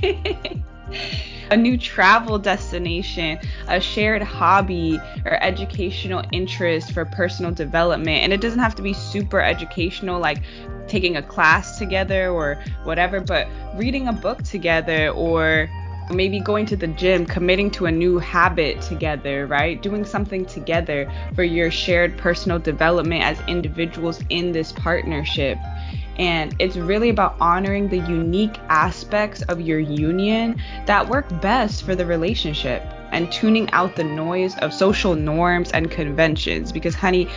saying? 0.01 0.63
a 1.51 1.57
new 1.57 1.77
travel 1.77 2.39
destination, 2.39 3.39
a 3.67 3.79
shared 3.79 4.21
hobby, 4.21 4.99
or 5.25 5.41
educational 5.43 6.23
interest 6.31 6.91
for 6.91 7.05
personal 7.05 7.51
development. 7.51 8.23
And 8.23 8.33
it 8.33 8.41
doesn't 8.41 8.59
have 8.59 8.75
to 8.75 8.81
be 8.81 8.93
super 8.93 9.41
educational, 9.41 10.19
like 10.19 10.41
taking 10.95 11.17
a 11.17 11.21
class 11.21 11.77
together 11.77 12.29
or 12.29 12.57
whatever, 12.85 13.19
but 13.19 13.49
reading 13.75 14.07
a 14.07 14.13
book 14.13 14.41
together 14.43 15.09
or 15.09 15.69
maybe 16.09 16.39
going 16.39 16.65
to 16.65 16.77
the 16.77 16.87
gym, 16.87 17.25
committing 17.25 17.69
to 17.69 17.85
a 17.85 17.91
new 17.91 18.17
habit 18.17 18.81
together, 18.81 19.45
right? 19.45 19.81
Doing 19.81 20.05
something 20.05 20.45
together 20.45 21.11
for 21.35 21.43
your 21.43 21.69
shared 21.69 22.17
personal 22.17 22.59
development 22.59 23.23
as 23.23 23.37
individuals 23.49 24.21
in 24.29 24.53
this 24.53 24.71
partnership. 24.71 25.57
And 26.17 26.55
it's 26.59 26.77
really 26.77 27.09
about 27.09 27.35
honoring 27.41 27.89
the 27.89 27.99
unique 27.99 28.57
aspects 28.69 29.41
of 29.41 29.59
your 29.59 29.79
union 29.79 30.61
that 30.85 31.09
work 31.09 31.27
best 31.41 31.83
for 31.83 31.93
the 31.93 32.05
relationship 32.05 32.81
and 33.15 33.31
tuning 33.31 33.71
out 33.71 33.95
the 33.95 34.03
noise 34.03 34.57
of 34.57 34.73
social 34.73 35.15
norms 35.15 35.71
and 35.71 35.89
conventions. 35.89 36.73
Because, 36.73 36.93
honey, 36.93 37.29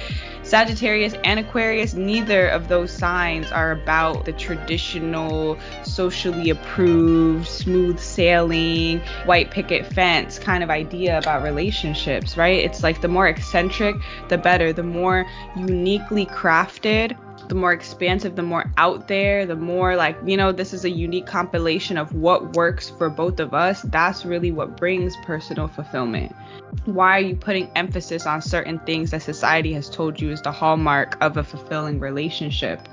Sagittarius 0.43 1.15
and 1.25 1.39
Aquarius, 1.39 1.95
neither 1.95 2.49
of 2.49 2.67
those 2.69 2.91
signs 2.91 3.53
are 3.53 3.71
about 3.71 4.25
the 4.25 4.33
traditional, 4.33 5.57
socially 5.85 6.51
approved, 6.51 7.47
smooth 7.47 8.01
sailing, 8.01 9.01
white 9.25 9.53
picket 9.53 9.87
fence 9.87 10.39
kind 10.39 10.65
of 10.65 10.71
idea 10.71 11.17
about 11.17 11.43
relationships, 11.45 12.37
right? 12.37 12.59
It's 12.59 12.83
like 12.83 13.01
the 13.01 13.09
more 13.09 13.29
eccentric, 13.29 13.95
the 14.29 14.39
better. 14.39 14.73
The 14.73 14.83
more 14.83 15.27
uniquely 15.57 16.27
crafted, 16.27 17.17
the 17.49 17.55
more 17.55 17.73
expansive, 17.73 18.37
the 18.37 18.43
more 18.43 18.71
out 18.77 19.09
there, 19.09 19.47
the 19.47 19.57
more 19.57 19.97
like, 19.97 20.17
you 20.25 20.37
know, 20.37 20.53
this 20.53 20.73
is 20.73 20.85
a 20.85 20.91
unique 20.91 21.27
compilation 21.27 21.97
of 21.97 22.15
what 22.15 22.55
works 22.55 22.91
for 22.91 23.09
both 23.09 23.41
of 23.41 23.55
us. 23.55 23.83
That's 23.83 24.25
really 24.25 24.53
what 24.53 24.77
brings 24.77 25.17
personal 25.25 25.69
fulfillment. 25.69 26.35
Why 26.85 27.17
are 27.17 27.21
you 27.21 27.37
putting 27.37 27.71
emphasis 27.75 28.27
on 28.27 28.43
certain 28.43 28.79
things 28.81 29.11
that 29.13 29.23
society 29.23 29.73
has 29.73 29.89
told 29.89 30.21
you 30.21 30.31
is 30.31 30.43
the 30.43 30.53
hallmark 30.53 31.17
of 31.23 31.37
a 31.37 31.45
fulfilling 31.45 32.01
relationship? 32.01 32.87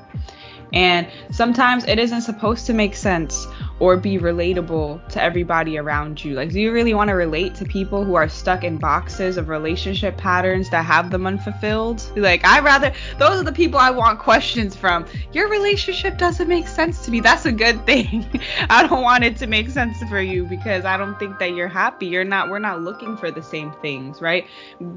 And 0.73 1.07
sometimes 1.31 1.85
it 1.85 1.99
isn't 1.99 2.21
supposed 2.21 2.65
to 2.67 2.73
make 2.73 2.95
sense 2.95 3.47
or 3.79 3.97
be 3.97 4.17
relatable 4.17 5.05
to 5.09 5.21
everybody 5.21 5.77
around 5.77 6.23
you. 6.23 6.33
Like, 6.33 6.51
do 6.51 6.61
you 6.61 6.71
really 6.71 6.93
want 6.93 7.09
to 7.09 7.13
relate 7.13 7.55
to 7.55 7.65
people 7.65 8.05
who 8.05 8.15
are 8.15 8.29
stuck 8.29 8.63
in 8.63 8.77
boxes 8.77 9.37
of 9.37 9.49
relationship 9.49 10.17
patterns 10.17 10.69
that 10.69 10.85
have 10.85 11.11
them 11.11 11.27
unfulfilled? 11.27 12.09
Like, 12.15 12.45
I 12.45 12.61
rather, 12.61 12.93
those 13.19 13.41
are 13.41 13.43
the 13.43 13.51
people 13.51 13.79
I 13.79 13.91
want 13.91 14.19
questions 14.19 14.75
from. 14.75 15.05
Your 15.33 15.49
relationship 15.49 16.17
doesn't 16.17 16.47
make 16.47 16.67
sense 16.67 17.03
to 17.05 17.11
me. 17.11 17.19
That's 17.19 17.45
a 17.45 17.51
good 17.51 17.85
thing. 17.85 18.25
I 18.69 18.87
don't 18.87 19.01
want 19.01 19.25
it 19.25 19.35
to 19.37 19.47
make 19.47 19.69
sense 19.69 20.01
for 20.09 20.21
you 20.21 20.45
because 20.45 20.85
I 20.85 20.95
don't 20.95 21.19
think 21.19 21.37
that 21.39 21.53
you're 21.53 21.67
happy. 21.67 22.05
You're 22.05 22.23
not, 22.23 22.49
we're 22.49 22.59
not 22.59 22.81
looking 22.81 23.17
for 23.17 23.29
the 23.29 23.43
same 23.43 23.73
things, 23.81 24.21
right? 24.21 24.47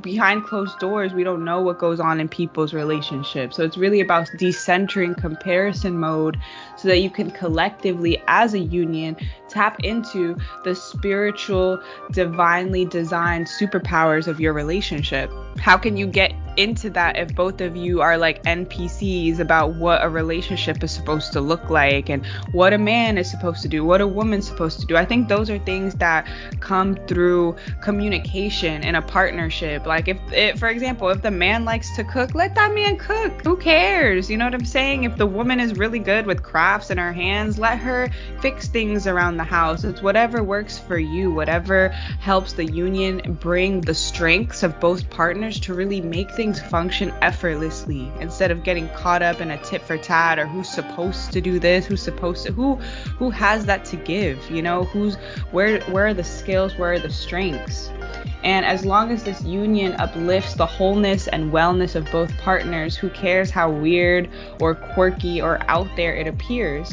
Behind 0.00 0.44
closed 0.44 0.78
doors, 0.78 1.12
we 1.12 1.24
don't 1.24 1.44
know 1.44 1.60
what 1.60 1.78
goes 1.78 1.98
on 1.98 2.20
in 2.20 2.28
people's 2.28 2.72
relationships. 2.72 3.56
So 3.56 3.64
it's 3.64 3.76
really 3.76 4.00
about 4.00 4.28
decentering 4.38 5.16
comparison 5.16 5.98
mode 5.98 6.38
so 6.78 6.88
that 6.88 6.98
you 6.98 7.10
can 7.10 7.30
collectively, 7.30 8.22
as 8.28 8.54
a 8.54 8.58
union, 8.58 9.16
tap 9.48 9.80
into 9.84 10.36
the 10.64 10.74
spiritual, 10.74 11.80
divinely 12.12 12.84
designed 12.84 13.46
superpowers 13.46 14.26
of 14.26 14.40
your 14.40 14.52
relationship. 14.52 15.30
How 15.58 15.76
can 15.76 15.96
you 15.96 16.06
get 16.06 16.32
into 16.58 16.90
that 16.90 17.16
if 17.16 17.34
both 17.36 17.60
of 17.60 17.76
you 17.76 18.00
are 18.02 18.18
like 18.18 18.42
NPCs 18.42 19.38
about 19.38 19.74
what 19.76 20.04
a 20.04 20.08
relationship 20.08 20.82
is 20.82 20.90
supposed 20.90 21.32
to 21.32 21.40
look 21.40 21.70
like 21.70 22.10
and 22.10 22.26
what 22.50 22.72
a 22.72 22.78
man 22.78 23.16
is 23.16 23.30
supposed 23.30 23.62
to 23.62 23.68
do, 23.68 23.84
what 23.84 24.00
a 24.00 24.06
woman's 24.06 24.48
supposed 24.48 24.80
to 24.80 24.86
do? 24.86 24.96
I 24.96 25.04
think 25.04 25.28
those 25.28 25.50
are 25.50 25.58
things 25.60 25.94
that 25.96 26.26
come 26.58 26.96
through 27.06 27.56
communication 27.80 28.82
in 28.82 28.96
a 28.96 29.02
partnership. 29.02 29.86
Like 29.86 30.08
if 30.08 30.18
it, 30.32 30.58
for 30.58 30.68
example, 30.68 31.08
if 31.10 31.22
the 31.22 31.30
man 31.30 31.64
likes 31.64 31.94
to 31.94 32.02
cook, 32.04 32.34
let 32.34 32.56
that 32.56 32.74
man 32.74 32.96
cook. 32.96 33.44
Who 33.44 33.56
cares? 33.56 34.28
You 34.28 34.36
know 34.36 34.44
what 34.44 34.54
I'm 34.54 34.64
saying? 34.64 35.04
If 35.04 35.16
the 35.16 35.26
woman 35.26 35.60
is 35.60 35.74
really 35.74 36.00
good 36.00 36.26
with 36.26 36.42
crafts 36.42 36.90
in 36.90 36.98
her 36.98 37.12
hands, 37.12 37.58
let 37.58 37.78
her 37.78 38.10
fix 38.40 38.66
things 38.66 39.06
around 39.06 39.36
the 39.38 39.44
house. 39.44 39.84
It's 39.84 40.02
whatever 40.02 40.42
works 40.42 40.78
for 40.78 40.98
you, 40.98 41.30
whatever 41.30 41.88
helps 41.88 42.52
the 42.52 42.64
union 42.64 43.38
bring 43.40 43.80
the 43.80 43.94
strengths 43.94 44.62
of 44.62 44.78
both 44.78 45.08
partners 45.08 45.58
to 45.60 45.74
really 45.74 46.02
make 46.02 46.30
things 46.32 46.60
function 46.60 47.12
effortlessly 47.22 48.12
instead 48.20 48.50
of 48.50 48.64
getting 48.64 48.88
caught 48.90 49.22
up 49.22 49.40
in 49.40 49.50
a 49.50 49.62
tit 49.64 49.80
for 49.82 49.96
tat 49.96 50.38
or 50.38 50.46
who's 50.46 50.68
supposed 50.68 51.32
to 51.32 51.40
do 51.40 51.58
this, 51.58 51.86
who's 51.86 52.02
supposed 52.02 52.44
to 52.46 52.52
who 52.52 52.74
who 53.18 53.30
has 53.30 53.64
that 53.64 53.84
to 53.86 53.96
give, 53.96 54.50
you 54.50 54.60
know, 54.60 54.84
who's 54.84 55.16
where 55.52 55.80
where 55.84 56.08
are 56.08 56.14
the 56.14 56.24
skills, 56.24 56.76
where 56.76 56.92
are 56.92 56.98
the 56.98 57.10
strengths? 57.10 57.90
And 58.44 58.64
as 58.64 58.84
long 58.84 59.10
as 59.10 59.24
this 59.24 59.42
union 59.42 59.94
uplifts 59.98 60.54
the 60.54 60.66
wholeness 60.66 61.26
and 61.28 61.52
wellness 61.52 61.94
of 61.94 62.10
both 62.10 62.36
partners, 62.38 62.96
who 62.96 63.10
cares 63.10 63.50
how 63.50 63.70
weird 63.70 64.28
or 64.60 64.74
quirky 64.74 65.40
or 65.40 65.60
out 65.68 65.88
there 65.96 66.14
it 66.14 66.26
appears? 66.26 66.92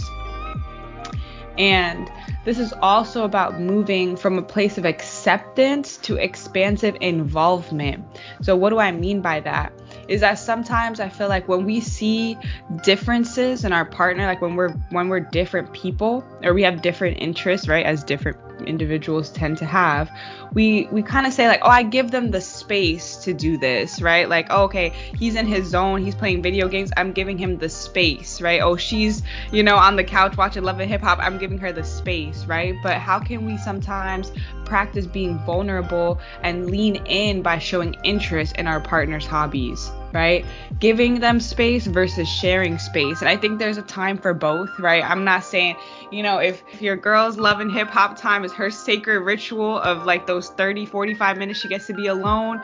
And 1.58 2.10
this 2.46 2.60
is 2.60 2.74
also 2.82 3.26
about 3.26 3.60
moving 3.60 4.16
from 4.16 4.38
a 4.38 4.42
place 4.42 4.78
of 4.78 4.86
acceptance 4.86 5.98
to 5.98 6.16
expansive 6.18 6.96
involvement. 7.02 8.06
So, 8.42 8.56
what 8.56 8.70
do 8.70 8.80
I 8.80 8.92
mean 8.92 9.22
by 9.22 9.40
that? 9.42 9.74
Is 10.08 10.22
that 10.22 10.36
sometimes 10.36 11.00
I 11.00 11.10
feel 11.10 11.28
like 11.28 11.48
when 11.48 11.66
we 11.66 11.82
see 11.82 12.38
differences 12.84 13.66
in 13.66 13.74
our 13.74 13.86
partner, 13.86 14.28
like 14.28 14.42
when 14.42 14.56
we're 14.56 14.74
when 14.92 15.10
we're 15.10 15.20
different 15.20 15.74
people 15.74 16.24
or 16.44 16.54
we 16.54 16.62
have 16.62 16.84
different 16.84 17.18
interests, 17.20 17.68
right, 17.68 17.86
as 17.86 18.04
different 18.04 18.38
individuals 18.62 19.30
tend 19.30 19.58
to 19.58 19.66
have 19.66 20.10
we 20.54 20.88
we 20.92 21.02
kind 21.02 21.28
of 21.28 21.34
say 21.34 21.48
like 21.48 21.60
oh 21.64 21.70
i 21.70 21.84
give 21.84 22.12
them 22.12 22.32
the 22.32 22.42
space 22.42 23.18
to 23.18 23.34
do 23.34 23.58
this 23.58 24.02
right? 24.02 24.30
Like 24.30 24.48
oh, 24.50 24.64
okay 24.64 24.90
he's 25.18 25.36
in 25.36 25.46
his 25.46 25.68
zone 25.68 26.04
he's 26.04 26.16
playing 26.16 26.42
video 26.42 26.68
games 26.68 26.92
i'm 26.98 27.12
giving 27.12 27.38
him 27.38 27.58
the 27.58 27.70
space 27.70 28.42
right? 28.42 28.62
Oh 28.62 28.76
she's 28.76 29.24
you 29.52 29.64
know 29.64 29.76
on 29.76 29.96
the 29.96 30.04
couch 30.04 30.38
watching 30.38 30.64
love 30.64 30.80
and 30.80 30.90
hip 30.90 31.02
hop 31.02 31.20
i'm 31.22 31.38
giving 31.38 31.58
her 31.58 31.72
the 31.72 31.84
space 31.84 32.46
right? 32.46 32.76
But 32.82 32.98
how 32.98 33.20
can 33.20 33.46
we 33.46 33.58
sometimes 33.58 34.32
practice 34.66 35.06
being 35.06 35.38
vulnerable 35.46 36.20
and 36.42 36.70
lean 36.70 36.96
in 37.06 37.42
by 37.42 37.60
showing 37.60 37.96
interest 38.04 38.56
in 38.58 38.68
our 38.68 38.80
partner's 38.80 39.26
hobbies 39.26 39.92
right? 40.16 40.46
Giving 40.80 41.20
them 41.20 41.42
space 41.42 41.86
versus 41.88 42.30
sharing 42.30 42.80
space. 42.80 43.20
And 43.20 43.28
I 43.28 43.36
think 43.36 43.60
there's 43.60 43.78
a 43.78 43.82
time 43.82 44.18
for 44.18 44.34
both, 44.34 44.80
right? 44.80 45.04
I'm 45.04 45.26
not 45.26 45.44
saying, 45.44 45.76
you 46.10 46.24
know, 46.24 46.38
if, 46.38 46.64
if 46.72 46.82
your 46.82 46.96
girl's 46.96 47.38
love 47.38 47.60
and 47.60 47.70
hip 47.70 47.90
hop 47.90 48.18
time 48.18 48.46
is 48.46 48.54
her 48.54 48.72
sacred 48.72 49.20
ritual 49.20 49.78
of 49.80 50.06
like 50.06 50.26
those 50.26 50.50
30, 50.52 50.86
45 50.86 51.38
minutes 51.38 51.60
she 51.60 51.68
gets 51.68 51.86
to 51.88 51.94
be 51.94 52.08
alone, 52.08 52.62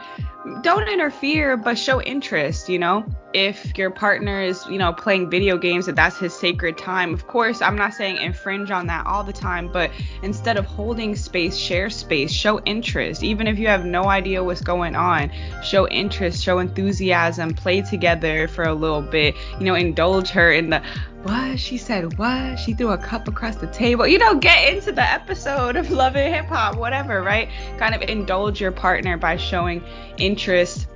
don't 0.62 0.88
interfere, 0.88 1.58
but 1.58 1.78
show 1.78 2.02
interest, 2.02 2.70
you 2.70 2.80
know? 2.80 3.06
If 3.34 3.78
your 3.78 3.90
partner 3.90 4.42
is, 4.42 4.66
you 4.68 4.78
know, 4.78 4.92
playing 4.94 5.30
video 5.30 5.58
games, 5.58 5.86
that 5.86 5.96
that's 5.96 6.18
his 6.18 6.34
sacred 6.34 6.78
time. 6.78 7.14
Of 7.14 7.28
course, 7.28 7.62
I'm 7.62 7.76
not 7.76 7.94
saying 7.94 8.18
infringe 8.18 8.72
on 8.72 8.88
that 8.88 9.06
all 9.06 9.24
the 9.24 9.34
time, 9.34 9.72
but 9.72 9.92
instead 10.22 10.58
of 10.58 10.66
holding 10.66 11.16
space, 11.16 11.56
share 11.56 11.90
space, 11.90 12.32
show 12.32 12.60
interest. 12.62 13.24
Even 13.24 13.48
if 13.48 13.58
you 13.58 13.68
have 13.68 13.86
no 13.86 14.06
idea 14.06 14.44
what's 14.44 14.62
going 14.62 14.96
on, 14.96 15.32
show 15.64 15.88
interest, 15.88 16.44
show 16.44 16.60
enthusiasm, 16.60 17.54
play 17.54 17.82
together 17.82 18.48
for 18.48 18.64
a 18.64 18.74
little 18.74 19.02
bit, 19.02 19.36
you 19.60 19.66
know, 19.66 19.76
indulge 19.76 20.30
her 20.30 20.52
in 20.52 20.70
the 20.70 20.82
what 21.24 21.60
she 21.60 21.78
said 21.78 22.18
what 22.18 22.56
she 22.58 22.74
threw 22.74 22.90
a 22.90 22.98
cup 22.98 23.28
across 23.28 23.56
the 23.58 23.68
table 23.68 24.08
you 24.08 24.18
know 24.18 24.34
get 24.40 24.74
into 24.74 24.92
the 24.92 25.04
episode 25.04 25.76
of 25.76 25.92
love 25.92 26.16
and 26.16 26.34
hip 26.34 26.46
hop 26.46 26.76
whatever 26.76 27.22
right 27.22 27.48
kind 27.78 27.94
of 27.94 28.02
indulge 28.02 28.60
your 28.60 28.72
partner 28.72 29.18
by 29.18 29.38
showing 29.38 29.84
interest 30.18 30.88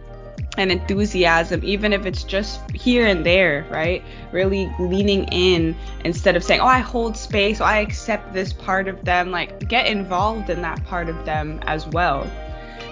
and 0.57 0.71
enthusiasm 0.71 1.59
even 1.63 1.91
if 1.91 2.05
it's 2.05 2.23
just 2.23 2.59
here 2.71 3.05
and 3.05 3.25
there 3.25 3.65
right 3.69 4.03
really 4.31 4.71
leaning 4.79 5.25
in 5.25 5.75
instead 6.03 6.35
of 6.35 6.43
saying 6.43 6.61
oh 6.61 6.65
i 6.65 6.79
hold 6.79 7.17
space 7.17 7.59
oh, 7.61 7.65
i 7.65 7.77
accept 7.77 8.33
this 8.33 8.53
part 8.53 8.87
of 8.87 9.03
them 9.03 9.31
like 9.31 9.67
get 9.67 9.85
involved 9.87 10.49
in 10.49 10.61
that 10.61 10.83
part 10.85 11.09
of 11.09 11.25
them 11.25 11.59
as 11.67 11.85
well 11.87 12.29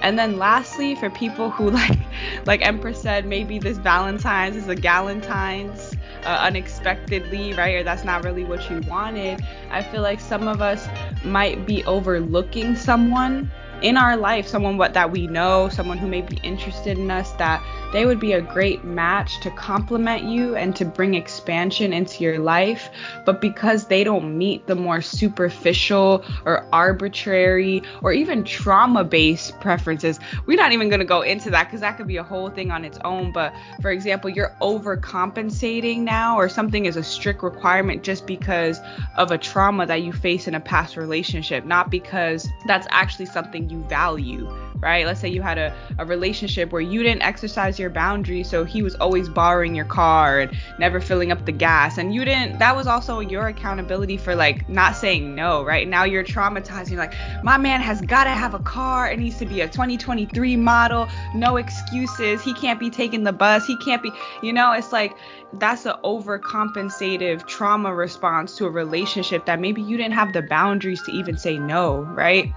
and 0.01 0.19
then 0.19 0.37
lastly 0.37 0.95
for 0.95 1.09
people 1.09 1.49
who 1.49 1.69
like 1.71 1.99
like 2.45 2.65
empress 2.65 3.01
said 3.01 3.25
maybe 3.25 3.59
this 3.59 3.77
valentine's 3.77 4.55
is 4.55 4.67
a 4.67 4.75
galentine's 4.75 5.95
uh, 6.25 6.39
unexpectedly, 6.41 7.53
right? 7.53 7.75
Or 7.75 7.83
that's 7.83 8.03
not 8.03 8.23
really 8.23 8.43
what 8.43 8.69
you 8.69 8.79
wanted. 8.81 9.43
I 9.69 9.83
feel 9.83 10.01
like 10.01 10.19
some 10.19 10.47
of 10.47 10.61
us 10.61 10.87
might 11.23 11.65
be 11.65 11.83
overlooking 11.85 12.75
someone 12.75 13.51
in 13.83 13.97
our 13.97 14.15
life, 14.15 14.47
someone 14.47 14.77
what 14.77 14.93
that 14.93 15.11
we 15.11 15.27
know, 15.27 15.67
someone 15.69 15.97
who 15.97 16.07
may 16.07 16.21
be 16.21 16.37
interested 16.37 16.97
in 16.97 17.11
us, 17.11 17.33
that 17.33 17.61
they 17.91 18.05
would 18.05 18.19
be 18.19 18.31
a 18.31 18.41
great 18.41 18.83
match 18.83 19.39
to 19.41 19.51
complement 19.51 20.23
you 20.23 20.55
and 20.55 20.75
to 20.77 20.85
bring 20.85 21.13
expansion 21.13 21.93
into 21.93 22.23
your 22.23 22.39
life. 22.39 22.89
But 23.25 23.41
because 23.41 23.87
they 23.87 24.03
don't 24.03 24.37
meet 24.37 24.65
the 24.67 24.75
more 24.75 25.01
superficial 25.01 26.25
or 26.45 26.65
arbitrary 26.71 27.83
or 28.01 28.13
even 28.13 28.45
trauma 28.45 29.03
based 29.03 29.59
preferences, 29.59 30.19
we're 30.45 30.57
not 30.57 30.71
even 30.71 30.89
going 30.89 31.01
to 31.01 31.05
go 31.05 31.21
into 31.21 31.49
that 31.51 31.65
because 31.65 31.81
that 31.81 31.97
could 31.97 32.07
be 32.07 32.17
a 32.17 32.23
whole 32.23 32.49
thing 32.49 32.71
on 32.71 32.85
its 32.85 32.97
own. 33.03 33.33
But 33.33 33.53
for 33.81 33.91
example, 33.91 34.29
you're 34.29 34.55
overcompensating 34.61 35.99
now, 35.99 36.37
or 36.37 36.47
something 36.47 36.85
is 36.85 36.95
a 36.95 37.03
strict 37.03 37.43
requirement 37.43 38.01
just 38.01 38.25
because 38.25 38.79
of 39.17 39.31
a 39.31 39.37
trauma 39.37 39.85
that 39.85 40.03
you 40.03 40.13
face 40.13 40.47
in 40.47 40.55
a 40.55 40.59
past 40.61 40.95
relationship, 40.95 41.65
not 41.65 41.91
because 41.91 42.47
that's 42.65 42.87
actually 42.89 43.25
something 43.25 43.72
you 43.73 43.83
value, 43.83 44.47
right? 44.79 45.05
Let's 45.05 45.19
say 45.19 45.29
you 45.29 45.41
had 45.41 45.57
a, 45.57 45.75
a 45.97 46.05
relationship 46.05 46.71
where 46.71 46.81
you 46.81 47.03
didn't 47.03 47.23
exercise 47.23 47.79
your 47.79 47.89
boundaries, 47.89 48.49
so 48.49 48.63
he 48.63 48.83
was 48.83 48.95
always 48.95 49.27
borrowing 49.29 49.75
your 49.75 49.85
car 49.85 50.41
and 50.41 50.57
never 50.77 51.01
filling 51.01 51.31
up 51.31 51.45
the 51.45 51.51
gas. 51.51 51.97
And 51.97 52.13
you 52.13 52.23
didn't, 52.23 52.59
that 52.59 52.75
was 52.75 52.87
also 52.87 53.19
your 53.19 53.47
accountability 53.47 54.17
for 54.17 54.35
like 54.35 54.67
not 54.69 54.95
saying 54.95 55.35
no, 55.35 55.63
right? 55.63 55.87
Now 55.87 56.03
you're 56.03 56.23
traumatized. 56.23 56.89
You're 56.89 56.99
like, 56.99 57.13
my 57.43 57.57
man 57.57 57.81
has 57.81 58.01
got 58.01 58.25
to 58.25 58.31
have 58.31 58.53
a 58.53 58.59
car. 58.59 59.09
It 59.09 59.19
needs 59.19 59.37
to 59.39 59.45
be 59.45 59.61
a 59.61 59.67
2023 59.67 60.55
model. 60.57 61.07
No 61.33 61.57
excuses. 61.57 62.41
He 62.41 62.53
can't 62.53 62.79
be 62.79 62.89
taking 62.89 63.23
the 63.23 63.33
bus. 63.33 63.65
He 63.65 63.77
can't 63.77 64.03
be, 64.03 64.11
you 64.41 64.53
know, 64.53 64.73
it's 64.73 64.91
like 64.91 65.13
that's 65.53 65.85
an 65.85 65.95
overcompensative 66.03 67.45
trauma 67.47 67.93
response 67.93 68.57
to 68.57 68.65
a 68.65 68.69
relationship 68.71 69.45
that 69.45 69.59
maybe 69.59 69.81
you 69.81 69.97
didn't 69.97 70.13
have 70.13 70.33
the 70.33 70.41
boundaries 70.41 71.01
to 71.03 71.11
even 71.11 71.37
say 71.37 71.57
no, 71.57 72.01
right? 72.01 72.53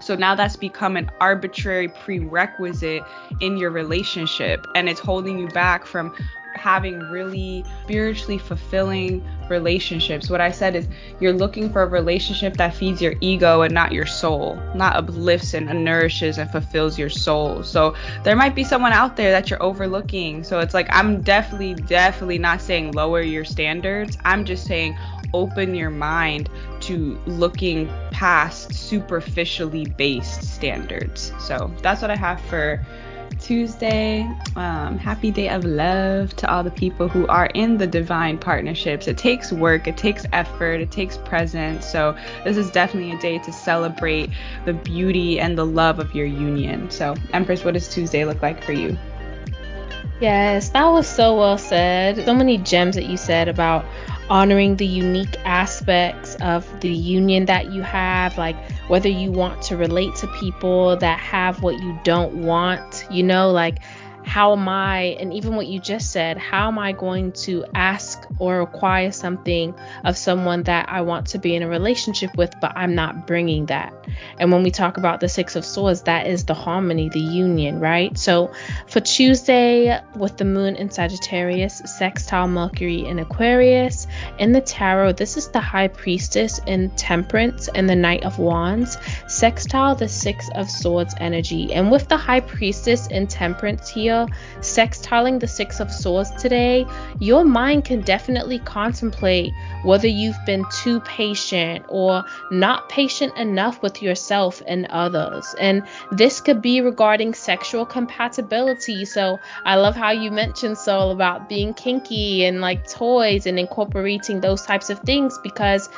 So 0.00 0.14
now 0.14 0.34
that's 0.34 0.56
become 0.56 0.96
an 0.96 1.10
arbitrary 1.20 1.88
prerequisite 1.88 3.02
in 3.40 3.56
your 3.56 3.70
relationship 3.70 4.66
and 4.74 4.88
it's 4.88 5.00
holding 5.00 5.38
you 5.38 5.48
back 5.48 5.86
from 5.86 6.14
having 6.56 6.98
really 7.10 7.64
spiritually 7.84 8.38
fulfilling 8.38 9.24
relationships. 9.48 10.28
What 10.28 10.40
I 10.40 10.50
said 10.50 10.74
is 10.74 10.88
you're 11.20 11.32
looking 11.32 11.70
for 11.70 11.82
a 11.82 11.86
relationship 11.86 12.56
that 12.56 12.74
feeds 12.74 13.00
your 13.00 13.14
ego 13.20 13.62
and 13.62 13.72
not 13.72 13.92
your 13.92 14.06
soul, 14.06 14.60
not 14.74 14.96
uplifts 14.96 15.54
and 15.54 15.84
nourishes 15.84 16.38
and 16.38 16.50
fulfills 16.50 16.98
your 16.98 17.10
soul. 17.10 17.62
So 17.62 17.94
there 18.24 18.36
might 18.36 18.54
be 18.54 18.64
someone 18.64 18.92
out 18.92 19.16
there 19.16 19.30
that 19.30 19.50
you're 19.50 19.62
overlooking. 19.62 20.42
So 20.42 20.60
it's 20.60 20.74
like 20.74 20.88
I'm 20.90 21.20
definitely 21.22 21.74
definitely 21.74 22.38
not 22.38 22.60
saying 22.60 22.92
lower 22.92 23.20
your 23.20 23.44
standards. 23.44 24.18
I'm 24.24 24.44
just 24.44 24.66
saying 24.66 24.96
open 25.34 25.74
your 25.74 25.90
mind 25.90 26.48
to 26.86 27.20
looking 27.26 27.88
past 28.10 28.72
superficially 28.72 29.86
based 29.86 30.42
standards. 30.42 31.32
So 31.38 31.72
that's 31.82 32.02
what 32.02 32.10
I 32.10 32.16
have 32.16 32.40
for 32.42 32.84
Tuesday. 33.40 34.22
Um, 34.54 34.98
happy 34.98 35.30
day 35.30 35.48
of 35.48 35.64
love 35.64 36.34
to 36.36 36.50
all 36.50 36.62
the 36.62 36.70
people 36.70 37.08
who 37.08 37.26
are 37.26 37.46
in 37.54 37.76
the 37.76 37.86
divine 37.86 38.38
partnerships. 38.38 39.08
It 39.08 39.18
takes 39.18 39.52
work, 39.52 39.86
it 39.86 39.96
takes 39.96 40.24
effort, 40.32 40.80
it 40.80 40.90
takes 40.90 41.16
presence. 41.18 41.86
So, 41.86 42.16
this 42.44 42.56
is 42.56 42.70
definitely 42.70 43.12
a 43.12 43.18
day 43.20 43.38
to 43.38 43.52
celebrate 43.52 44.30
the 44.64 44.72
beauty 44.72 45.38
and 45.38 45.58
the 45.58 45.66
love 45.66 45.98
of 45.98 46.14
your 46.14 46.26
union. 46.26 46.90
So, 46.90 47.14
Empress, 47.32 47.64
what 47.64 47.74
does 47.74 47.88
Tuesday 47.88 48.24
look 48.24 48.42
like 48.42 48.62
for 48.64 48.72
you? 48.72 48.96
Yes, 50.20 50.70
that 50.70 50.86
was 50.86 51.06
so 51.06 51.36
well 51.36 51.58
said. 51.58 52.24
So 52.24 52.34
many 52.34 52.56
gems 52.56 52.94
that 52.94 53.04
you 53.04 53.18
said 53.18 53.48
about 53.48 53.84
honoring 54.28 54.76
the 54.76 54.86
unique 54.86 55.36
aspects 55.44 56.34
of 56.36 56.68
the 56.80 56.90
union 56.90 57.46
that 57.46 57.72
you 57.72 57.82
have, 57.82 58.36
like 58.38 58.56
whether 58.88 59.08
you 59.08 59.30
want 59.30 59.62
to 59.62 59.76
relate 59.76 60.14
to 60.16 60.26
people 60.28 60.96
that 60.96 61.18
have 61.18 61.62
what 61.62 61.78
you 61.78 61.98
don't 62.04 62.34
want, 62.34 63.06
you 63.10 63.22
know, 63.22 63.50
like 63.50 63.78
how 64.26 64.52
am 64.52 64.68
I, 64.68 65.16
and 65.20 65.32
even 65.32 65.54
what 65.54 65.68
you 65.68 65.78
just 65.78 66.10
said, 66.10 66.36
how 66.36 66.66
am 66.66 66.80
I 66.80 66.92
going 66.92 67.30
to 67.32 67.64
ask 67.74 68.26
or 68.40 68.58
require 68.58 69.12
something 69.12 69.72
of 70.04 70.18
someone 70.18 70.64
that 70.64 70.88
I 70.88 71.02
want 71.02 71.28
to 71.28 71.38
be 71.38 71.54
in 71.54 71.62
a 71.62 71.68
relationship 71.68 72.36
with, 72.36 72.52
but 72.60 72.72
I'm 72.76 72.96
not 72.96 73.26
bringing 73.26 73.66
that? 73.66 73.94
And 74.38 74.50
when 74.50 74.64
we 74.64 74.72
talk 74.72 74.96
about 74.96 75.20
the 75.20 75.28
Six 75.28 75.54
of 75.54 75.64
Swords, 75.64 76.02
that 76.02 76.26
is 76.26 76.44
the 76.44 76.54
harmony, 76.54 77.08
the 77.08 77.20
union, 77.20 77.78
right? 77.78 78.18
So 78.18 78.52
for 78.88 78.98
Tuesday, 78.98 80.00
with 80.16 80.36
the 80.36 80.44
moon 80.44 80.74
in 80.74 80.90
Sagittarius, 80.90 81.80
sextile 81.84 82.48
Mercury 82.48 83.06
in 83.06 83.20
Aquarius, 83.20 84.08
in 84.38 84.50
the 84.50 84.60
tarot, 84.60 85.12
this 85.12 85.36
is 85.36 85.48
the 85.50 85.60
High 85.60 85.88
Priestess 85.88 86.58
in 86.66 86.90
Temperance 86.90 87.68
and 87.68 87.88
the 87.88 87.96
Knight 87.96 88.24
of 88.24 88.40
Wands, 88.40 88.98
sextile 89.28 89.94
the 89.94 90.08
Six 90.08 90.50
of 90.56 90.68
Swords 90.68 91.14
energy. 91.20 91.72
And 91.72 91.92
with 91.92 92.08
the 92.08 92.16
High 92.16 92.40
Priestess 92.40 93.06
in 93.06 93.28
Temperance 93.28 93.88
here, 93.88 94.15
here, 94.16 94.26
sextiling 94.60 95.40
the 95.40 95.48
Six 95.48 95.80
of 95.80 95.90
Swords 95.90 96.30
today, 96.32 96.86
your 97.18 97.44
mind 97.44 97.84
can 97.84 98.00
definitely 98.00 98.58
contemplate 98.60 99.52
whether 99.82 100.08
you've 100.08 100.38
been 100.46 100.64
too 100.82 101.00
patient 101.00 101.84
or 101.88 102.24
not 102.50 102.88
patient 102.88 103.36
enough 103.36 103.82
with 103.82 104.02
yourself 104.02 104.62
and 104.66 104.86
others. 104.86 105.54
And 105.58 105.82
this 106.12 106.40
could 106.40 106.62
be 106.62 106.80
regarding 106.80 107.34
sexual 107.34 107.86
compatibility. 107.86 109.04
So 109.04 109.38
I 109.64 109.76
love 109.76 109.96
how 109.96 110.10
you 110.10 110.30
mentioned 110.30 110.78
Soul 110.78 111.10
about 111.10 111.48
being 111.48 111.74
kinky 111.74 112.44
and 112.44 112.60
like 112.60 112.88
toys 112.88 113.46
and 113.46 113.58
incorporating 113.58 114.40
those 114.40 114.62
types 114.62 114.90
of 114.90 114.98
things 115.00 115.38
because 115.42 115.88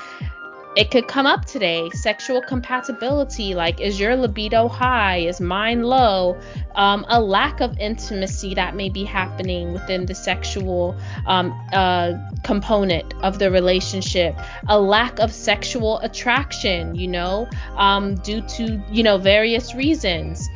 it 0.76 0.90
could 0.90 1.08
come 1.08 1.26
up 1.26 1.44
today. 1.44 1.88
Sexual 1.90 2.42
compatibility 2.42 3.54
like 3.54 3.80
is 3.80 3.98
your 3.98 4.16
libido 4.16 4.68
high? 4.68 5.18
Is 5.18 5.40
mine 5.40 5.82
low? 5.82 6.38
Um, 6.74 7.04
a 7.08 7.20
lack 7.20 7.60
of 7.60 7.76
intimacy 7.78 8.54
that 8.54 8.76
may 8.76 8.88
be 8.88 9.04
happening 9.04 9.72
within 9.72 10.06
the 10.06 10.14
sexual 10.14 10.96
um, 11.26 11.52
uh, 11.72 12.12
component 12.44 13.14
of 13.22 13.38
the 13.38 13.50
relationship. 13.50 14.38
A 14.68 14.78
lack 14.78 15.18
of 15.18 15.32
sexual 15.32 15.98
attraction 16.00 16.94
you 16.94 17.08
know 17.08 17.48
um, 17.76 18.14
due 18.16 18.40
to 18.42 18.82
you 18.90 19.02
know 19.02 19.18
various 19.18 19.74
reasons 19.74 20.48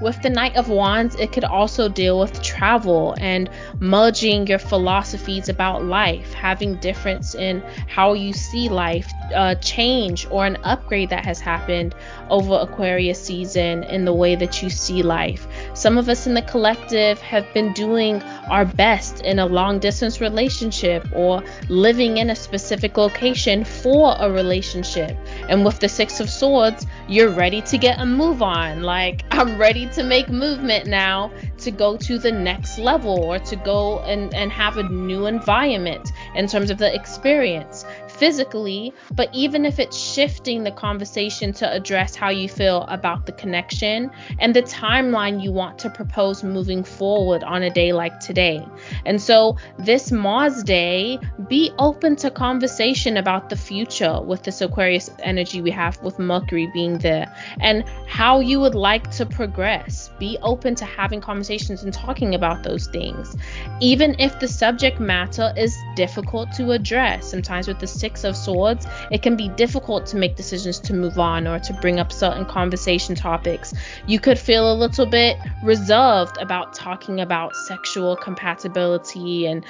with 0.00 0.20
the 0.22 0.30
Knight 0.30 0.56
of 0.56 0.68
Wands, 0.68 1.14
it 1.16 1.32
could 1.32 1.44
also 1.44 1.88
deal 1.88 2.18
with 2.18 2.42
travel 2.42 3.14
and 3.20 3.50
merging 3.80 4.46
your 4.46 4.58
philosophies 4.58 5.48
about 5.48 5.84
life, 5.84 6.32
having 6.32 6.76
difference 6.76 7.34
in 7.34 7.62
how 7.88 8.14
you 8.14 8.32
see 8.32 8.68
life, 8.68 9.10
uh, 9.34 9.54
change 9.56 10.26
or 10.30 10.46
an 10.46 10.56
upgrade 10.64 11.10
that 11.10 11.24
has 11.24 11.40
happened 11.40 11.94
over 12.30 12.54
Aquarius 12.54 13.22
season 13.22 13.84
in 13.84 14.04
the 14.04 14.12
way 14.12 14.34
that 14.34 14.62
you 14.62 14.70
see 14.70 15.02
life. 15.02 15.46
Some 15.74 15.98
of 15.98 16.08
us 16.08 16.26
in 16.26 16.34
the 16.34 16.42
collective 16.42 17.20
have 17.20 17.46
been 17.52 17.72
doing 17.74 18.22
our 18.50 18.64
best 18.64 19.20
in 19.22 19.38
a 19.38 19.46
long 19.46 19.78
distance 19.78 20.20
relationship 20.20 21.06
or 21.14 21.42
living 21.68 22.16
in 22.16 22.30
a 22.30 22.36
specific 22.36 22.96
location 22.96 23.64
for 23.64 24.16
a 24.18 24.30
relationship. 24.30 25.16
And 25.48 25.64
with 25.64 25.78
the 25.80 25.88
Six 25.88 26.20
of 26.20 26.30
Swords, 26.30 26.86
you're 27.08 27.30
ready 27.30 27.60
to 27.62 27.78
get 27.78 28.00
a 28.00 28.06
move 28.06 28.42
on. 28.42 28.82
Like, 28.82 29.24
I'm 29.30 29.58
ready 29.58 29.88
to 29.94 30.02
make 30.02 30.28
movement 30.28 30.86
now 30.86 31.30
to 31.58 31.70
go 31.70 31.96
to 31.96 32.18
the 32.18 32.32
next 32.32 32.78
level 32.78 33.22
or 33.24 33.38
to 33.38 33.56
go 33.56 34.00
and, 34.00 34.32
and 34.34 34.52
have 34.52 34.76
a 34.76 34.82
new 34.84 35.26
environment 35.26 36.10
in 36.34 36.46
terms 36.46 36.70
of 36.70 36.78
the 36.78 36.94
experience 36.94 37.84
physically, 38.20 38.92
but 39.12 39.30
even 39.32 39.64
if 39.64 39.78
it's 39.78 39.96
shifting 39.96 40.62
the 40.62 40.70
conversation 40.70 41.54
to 41.54 41.72
address 41.72 42.14
how 42.14 42.28
you 42.28 42.50
feel 42.50 42.82
about 42.88 43.24
the 43.24 43.32
connection 43.32 44.10
and 44.38 44.54
the 44.54 44.62
timeline 44.62 45.42
you 45.42 45.50
want 45.50 45.78
to 45.78 45.88
propose 45.88 46.44
moving 46.44 46.84
forward 46.84 47.42
on 47.42 47.62
a 47.62 47.70
day 47.70 47.94
like 47.94 48.20
today. 48.20 48.62
And 49.06 49.20
so, 49.20 49.56
this 49.78 50.12
Mars 50.12 50.62
day, 50.62 51.18
be 51.48 51.72
open 51.78 52.14
to 52.16 52.30
conversation 52.30 53.16
about 53.16 53.48
the 53.48 53.56
future 53.56 54.20
with 54.20 54.42
this 54.42 54.60
Aquarius 54.60 55.08
energy 55.20 55.62
we 55.62 55.70
have 55.70 56.00
with 56.02 56.18
Mercury 56.18 56.68
being 56.74 56.98
there 56.98 57.34
and 57.60 57.84
how 58.06 58.40
you 58.40 58.60
would 58.60 58.74
like 58.74 59.10
to 59.12 59.24
progress. 59.24 60.10
Be 60.18 60.36
open 60.42 60.74
to 60.74 60.84
having 60.84 61.22
conversations 61.22 61.84
and 61.84 61.94
talking 61.94 62.34
about 62.34 62.62
those 62.64 62.86
things, 62.88 63.34
even 63.80 64.14
if 64.18 64.38
the 64.40 64.48
subject 64.48 65.00
matter 65.00 65.54
is 65.56 65.74
difficult 65.96 66.52
to 66.52 66.72
address. 66.72 67.30
Sometimes 67.30 67.66
with 67.66 67.78
the 67.78 67.86
Six 68.10 68.24
of 68.24 68.36
Swords, 68.36 68.86
it 69.12 69.22
can 69.22 69.36
be 69.36 69.48
difficult 69.50 70.04
to 70.06 70.16
make 70.16 70.34
decisions 70.34 70.80
to 70.80 70.92
move 70.92 71.18
on 71.20 71.46
or 71.46 71.60
to 71.60 71.72
bring 71.74 72.00
up 72.00 72.10
certain 72.10 72.44
conversation 72.44 73.14
topics. 73.14 73.72
You 74.08 74.18
could 74.18 74.36
feel 74.36 74.72
a 74.72 74.74
little 74.74 75.06
bit 75.06 75.36
reserved 75.62 76.36
about 76.38 76.74
talking 76.74 77.20
about 77.20 77.54
sexual 77.54 78.16
compatibility 78.16 79.46
and 79.46 79.64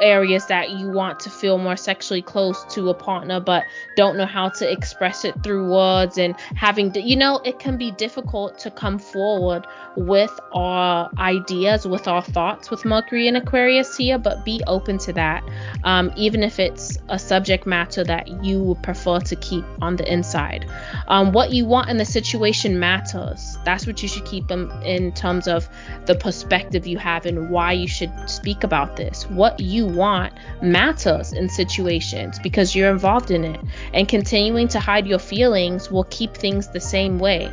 areas 0.00 0.46
that 0.46 0.70
you 0.70 0.90
want 0.90 1.20
to 1.20 1.30
feel 1.30 1.56
more 1.56 1.76
sexually 1.76 2.22
close 2.22 2.64
to 2.74 2.88
a 2.88 2.94
partner 2.94 3.38
but 3.38 3.64
don't 3.96 4.16
know 4.16 4.26
how 4.26 4.48
to 4.48 4.70
express 4.70 5.24
it 5.24 5.34
through 5.44 5.70
words 5.70 6.18
and 6.18 6.34
having 6.56 6.92
you 6.96 7.14
know, 7.14 7.40
it 7.44 7.60
can 7.60 7.76
be 7.76 7.92
difficult 7.92 8.58
to 8.58 8.70
come 8.72 8.98
forward 8.98 9.66
with 9.96 10.36
our 10.52 11.10
ideas, 11.18 11.86
with 11.86 12.08
our 12.08 12.22
thoughts 12.22 12.70
with 12.70 12.84
Mercury 12.84 13.28
and 13.28 13.36
Aquarius 13.36 13.96
here, 13.96 14.18
but 14.18 14.44
be 14.44 14.60
open 14.66 14.98
to 14.98 15.12
that. 15.12 15.44
Um, 15.84 16.12
even 16.16 16.42
if 16.42 16.58
it's 16.58 16.98
a 17.08 17.18
subject 17.18 17.51
subject 17.52 17.66
matter 17.66 18.02
that 18.02 18.28
you 18.42 18.62
would 18.62 18.82
prefer 18.82 19.20
to 19.20 19.36
keep 19.36 19.64
on 19.82 19.96
the 19.96 20.10
inside. 20.10 20.64
Um, 21.06 21.32
what 21.32 21.50
you 21.50 21.66
want 21.66 21.90
in 21.90 21.98
the 21.98 22.04
situation 22.04 22.78
matters. 22.78 23.58
That's 23.64 23.86
what 23.86 24.02
you 24.02 24.08
should 24.08 24.24
keep 24.24 24.50
in, 24.50 24.70
in 24.82 25.12
terms 25.12 25.46
of 25.46 25.68
the 26.06 26.14
perspective 26.14 26.86
you 26.86 26.96
have 26.96 27.26
and 27.26 27.50
why 27.50 27.72
you 27.72 27.88
should 27.88 28.12
speak 28.26 28.64
about 28.64 28.96
this. 28.96 29.28
What 29.28 29.60
you 29.60 29.86
want 29.86 30.32
matters 30.62 31.34
in 31.34 31.50
situations 31.50 32.38
because 32.38 32.74
you're 32.74 32.90
involved 32.90 33.30
in 33.30 33.44
it. 33.44 33.60
And 33.92 34.08
continuing 34.08 34.68
to 34.68 34.80
hide 34.80 35.06
your 35.06 35.18
feelings 35.18 35.90
will 35.90 36.04
keep 36.04 36.34
things 36.34 36.68
the 36.68 36.80
same 36.80 37.18
way. 37.18 37.50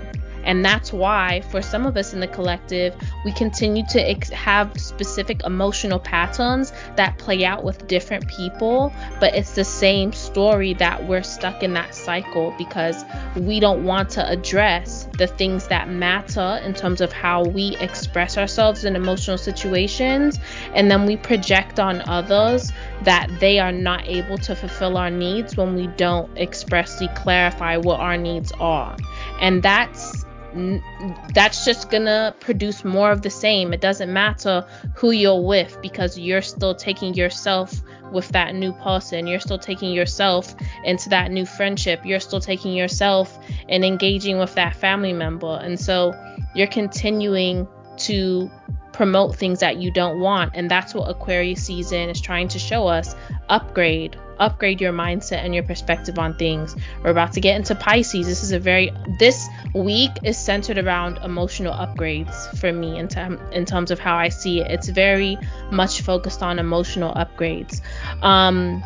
And 0.50 0.66
that's 0.66 0.92
why, 0.92 1.42
for 1.52 1.62
some 1.62 1.86
of 1.86 1.96
us 1.96 2.12
in 2.12 2.22
the 2.22 2.28
collective, 2.28 2.96
we 3.24 3.32
continue 3.32 3.84
to 3.92 4.00
ex- 4.00 4.32
have 4.32 4.76
specific 4.82 5.44
emotional 5.46 6.00
patterns 6.00 6.74
that 6.96 7.20
play 7.20 7.46
out 7.46 7.64
with 7.64 7.88
different 7.88 8.28
people, 8.28 8.92
but 9.20 9.36
it's 9.36 9.54
the 9.54 9.64
same 9.64 10.12
story 10.12 10.74
that 10.74 11.08
we're 11.08 11.22
stuck 11.22 11.62
in 11.62 11.74
that 11.74 11.94
cycle 11.94 12.52
because 12.58 13.06
we 13.36 13.60
don't 13.60 13.84
want 13.84 14.10
to 14.10 14.28
address 14.28 15.08
the 15.20 15.28
things 15.28 15.68
that 15.68 15.88
matter 15.88 16.60
in 16.64 16.74
terms 16.74 17.00
of 17.00 17.12
how 17.12 17.44
we 17.44 17.78
express 17.78 18.36
ourselves 18.36 18.86
in 18.86 18.96
emotional 18.96 19.38
situations. 19.38 20.40
And 20.74 20.90
then 20.90 21.06
we 21.06 21.16
project 21.16 21.80
on 21.80 22.02
others 22.10 22.72
that 23.04 23.30
they 23.40 23.60
are 23.60 23.72
not 23.72 24.08
able 24.08 24.40
to 24.40 24.56
fulfill 24.56 24.98
our 24.98 25.12
needs 25.12 25.56
when 25.56 25.76
we 25.76 25.86
don't 25.86 26.36
expressly 26.40 27.08
clarify 27.16 27.78
what 27.78 28.00
our 28.00 28.18
needs 28.18 28.52
are. 28.60 28.98
And 29.40 29.62
that's 29.62 30.26
that's 31.34 31.66
just 31.66 31.90
gonna 31.90 32.36
produce 32.40 32.84
more 32.84 33.12
of 33.12 33.22
the 33.22 33.30
same. 33.30 33.74
It 33.74 33.82
doesn't 33.82 34.12
matter 34.12 34.66
who 34.96 35.12
you're 35.12 35.42
with 35.42 35.78
because 35.82 36.18
you're 36.18 36.42
still 36.42 36.76
taking 36.76 37.14
yourself 37.14 37.82
with 38.12 38.28
that 38.30 38.56
new 38.56 38.74
person. 38.74 39.28
You're 39.28 39.40
still 39.40 39.60
taking 39.60 39.94
yourself 39.94 40.56
into 40.84 41.10
that 41.10 41.32
new 41.32 41.46
friendship. 41.46 42.02
You're 42.06 42.20
still 42.20 42.40
taking 42.40 42.74
yourself 42.74 43.38
and 43.68 43.86
engaging 43.86 44.40
with 44.40 44.56
that 44.56 44.76
family 44.76 45.14
member. 45.14 45.60
And 45.62 45.80
so 45.80 46.14
you're 46.56 46.68
continuing 46.68 47.68
to 47.98 48.50
promote 49.00 49.34
things 49.34 49.62
that 49.62 49.78
you 49.78 49.90
don't 49.90 50.20
want. 50.20 50.52
And 50.56 50.70
that's 50.70 50.94
what 50.94 51.10
Aquarius 51.10 51.64
season 51.64 52.10
is 52.10 52.20
trying 52.20 52.50
to 52.50 52.60
show 52.60 52.88
us 52.88 53.16
upgrade 53.48 54.18
upgrade 54.40 54.82
your 54.82 54.92
mindset 54.92 55.38
and 55.46 55.54
your 55.54 55.64
perspective 55.64 56.20
on 56.20 56.36
things. 56.36 56.76
We're 57.02 57.12
about 57.12 57.32
to 57.34 57.40
get 57.40 57.56
into 57.56 57.76
Pisces. 57.76 58.28
This 58.28 58.44
is 58.44 58.52
a 58.52 58.60
very 58.60 58.92
this 59.18 59.48
week 59.74 60.12
is 60.26 60.38
centered 60.38 60.78
around 60.78 61.18
emotional 61.24 61.74
upgrades 61.74 62.36
for 62.58 62.74
me 62.74 63.00
in, 63.00 63.08
in 63.54 63.66
terms 63.66 63.90
of 63.90 64.00
how 64.00 64.18
I 64.18 64.28
see 64.28 64.60
it. 64.60 64.70
It's 64.70 64.90
very 64.90 65.38
much 65.72 66.02
focused 66.02 66.44
on 66.44 66.60
emotional 66.60 67.14
upgrades. 67.14 67.82
Um, 68.22 68.84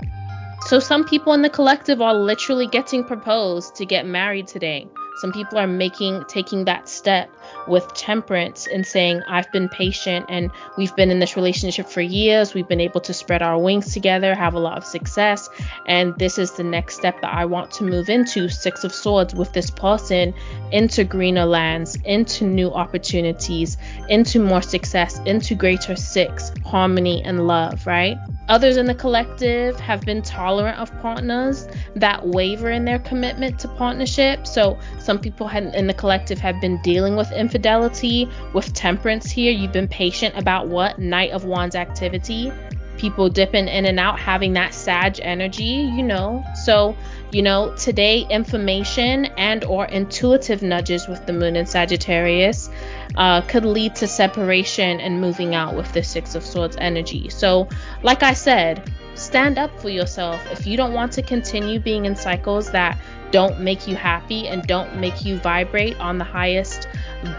so 0.67 0.79
some 0.79 1.05
people 1.05 1.33
in 1.33 1.41
the 1.41 1.49
collective 1.49 2.01
are 2.01 2.13
literally 2.13 2.67
getting 2.67 3.03
proposed 3.03 3.75
to 3.77 3.85
get 3.87 4.05
married 4.05 4.45
today. 4.45 4.87
Some 5.21 5.31
people 5.31 5.57
are 5.57 5.67
making 5.67 6.23
taking 6.27 6.65
that 6.65 6.87
step 6.87 7.29
with 7.67 7.93
temperance 7.93 8.67
and 8.67 8.85
saying, 8.85 9.21
I've 9.27 9.51
been 9.51 9.69
patient 9.69 10.25
and 10.29 10.51
we've 10.77 10.95
been 10.95 11.11
in 11.11 11.19
this 11.19 11.35
relationship 11.35 11.87
for 11.87 12.01
years. 12.01 12.53
We've 12.53 12.67
been 12.67 12.81
able 12.81 13.01
to 13.01 13.13
spread 13.13 13.41
our 13.41 13.57
wings 13.57 13.93
together, 13.93 14.35
have 14.35 14.53
a 14.53 14.59
lot 14.59 14.77
of 14.77 14.85
success. 14.85 15.49
And 15.87 16.15
this 16.17 16.37
is 16.37 16.51
the 16.51 16.63
next 16.63 16.95
step 16.95 17.21
that 17.21 17.33
I 17.33 17.45
want 17.45 17.71
to 17.71 17.83
move 17.83 18.09
into 18.09 18.49
Six 18.49 18.83
of 18.83 18.93
Swords 18.93 19.33
with 19.33 19.53
this 19.53 19.69
person 19.69 20.33
into 20.71 21.03
greener 21.03 21.45
lands, 21.45 21.97
into 22.05 22.45
new 22.45 22.71
opportunities, 22.71 23.77
into 24.09 24.39
more 24.39 24.61
success, 24.61 25.19
into 25.25 25.55
greater 25.55 25.95
six, 25.95 26.51
harmony, 26.65 27.23
and 27.23 27.47
love, 27.47 27.85
right? 27.85 28.17
Others 28.49 28.77
in 28.77 28.87
the 28.87 28.95
collective 28.95 29.79
have 29.79 30.01
been 30.01 30.21
tolerant 30.21 30.77
of 30.77 30.91
partners 31.01 31.67
that 31.95 32.27
waver 32.27 32.69
in 32.69 32.83
their 32.83 32.99
commitment 32.99 33.59
to 33.59 33.67
partnership. 33.69 34.45
So, 34.45 34.77
some 34.99 35.19
people 35.19 35.47
in 35.47 35.87
the 35.87 35.93
collective 35.93 36.39
have 36.39 36.59
been 36.59 36.81
dealing 36.81 37.15
with 37.15 37.31
infidelity, 37.33 38.29
with 38.53 38.73
temperance 38.73 39.29
here. 39.29 39.51
You've 39.51 39.71
been 39.71 39.87
patient 39.87 40.37
about 40.37 40.67
what? 40.67 40.99
Knight 40.99 41.31
of 41.31 41.45
Wands 41.45 41.75
activity. 41.75 42.51
People 42.97 43.27
dipping 43.27 43.67
in 43.67 43.85
and 43.85 43.99
out, 43.99 44.19
having 44.19 44.53
that 44.53 44.73
Sag 44.73 45.19
energy, 45.21 45.63
you 45.63 46.03
know. 46.03 46.43
So, 46.63 46.95
you 47.31 47.41
know, 47.41 47.75
today 47.75 48.25
information 48.29 49.25
and 49.37 49.63
or 49.65 49.85
intuitive 49.85 50.61
nudges 50.61 51.07
with 51.07 51.25
the 51.25 51.33
moon 51.33 51.55
in 51.55 51.65
Sagittarius 51.65 52.69
uh, 53.15 53.41
could 53.41 53.65
lead 53.65 53.95
to 53.95 54.07
separation 54.07 54.99
and 54.99 55.19
moving 55.19 55.55
out 55.55 55.75
with 55.75 55.91
the 55.93 56.03
Six 56.03 56.35
of 56.35 56.45
Swords 56.45 56.77
energy. 56.79 57.29
So, 57.29 57.67
like 58.03 58.21
I 58.21 58.33
said, 58.33 58.91
stand 59.15 59.57
up 59.57 59.77
for 59.79 59.89
yourself. 59.89 60.39
If 60.51 60.65
you 60.67 60.77
don't 60.77 60.93
want 60.93 61.11
to 61.13 61.21
continue 61.21 61.79
being 61.79 62.05
in 62.05 62.15
cycles 62.15 62.71
that 62.71 62.97
don't 63.31 63.59
make 63.59 63.87
you 63.87 63.95
happy 63.95 64.47
and 64.47 64.61
don't 64.63 64.97
make 64.97 65.25
you 65.25 65.37
vibrate 65.39 65.99
on 65.99 66.19
the 66.19 66.23
highest 66.23 66.87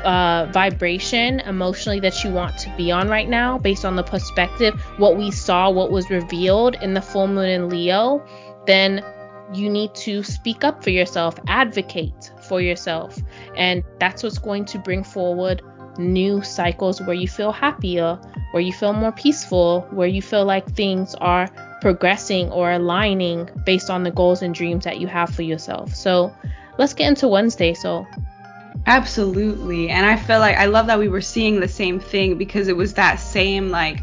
uh, 0.04 0.50
vibration 0.52 1.40
emotionally 1.40 2.00
that 2.00 2.24
you 2.24 2.30
want 2.30 2.56
to 2.58 2.74
be 2.76 2.90
on 2.90 3.08
right 3.08 3.28
now 3.28 3.58
based 3.58 3.84
on 3.84 3.96
the 3.96 4.02
perspective, 4.02 4.74
what 4.98 5.16
we 5.16 5.30
saw, 5.30 5.70
what 5.70 5.90
was 5.90 6.10
revealed 6.10 6.76
in 6.82 6.94
the 6.94 7.02
full 7.02 7.26
moon 7.26 7.48
in 7.48 7.68
Leo, 7.68 8.24
then 8.66 9.04
you 9.52 9.68
need 9.68 9.94
to 9.94 10.22
speak 10.22 10.64
up 10.64 10.82
for 10.82 10.90
yourself, 10.90 11.38
advocate 11.46 12.32
for 12.48 12.60
yourself. 12.60 13.18
And 13.56 13.84
that's 14.00 14.22
what's 14.22 14.38
going 14.38 14.64
to 14.66 14.78
bring 14.78 15.04
forward 15.04 15.62
new 15.98 16.42
cycles 16.42 17.00
where 17.02 17.14
you 17.14 17.28
feel 17.28 17.52
happier, 17.52 18.18
where 18.50 18.62
you 18.62 18.72
feel 18.72 18.92
more 18.92 19.12
peaceful, 19.12 19.86
where 19.90 20.08
you 20.08 20.22
feel 20.22 20.44
like 20.44 20.66
things 20.74 21.14
are 21.16 21.48
progressing 21.80 22.50
or 22.50 22.72
aligning 22.72 23.48
based 23.64 23.90
on 23.90 24.02
the 24.02 24.10
goals 24.10 24.42
and 24.42 24.54
dreams 24.54 24.84
that 24.84 24.98
you 24.98 25.06
have 25.06 25.30
for 25.30 25.42
yourself. 25.42 25.94
So 25.94 26.34
let's 26.78 26.94
get 26.94 27.08
into 27.08 27.28
Wednesday. 27.28 27.74
So 27.74 28.06
Absolutely. 28.86 29.88
And 29.88 30.04
I 30.04 30.16
feel 30.16 30.40
like 30.40 30.56
I 30.56 30.66
love 30.66 30.86
that 30.88 30.98
we 30.98 31.08
were 31.08 31.20
seeing 31.20 31.60
the 31.60 31.68
same 31.68 31.98
thing 31.98 32.36
because 32.36 32.68
it 32.68 32.76
was 32.76 32.94
that 32.94 33.16
same 33.16 33.70
like 33.70 34.00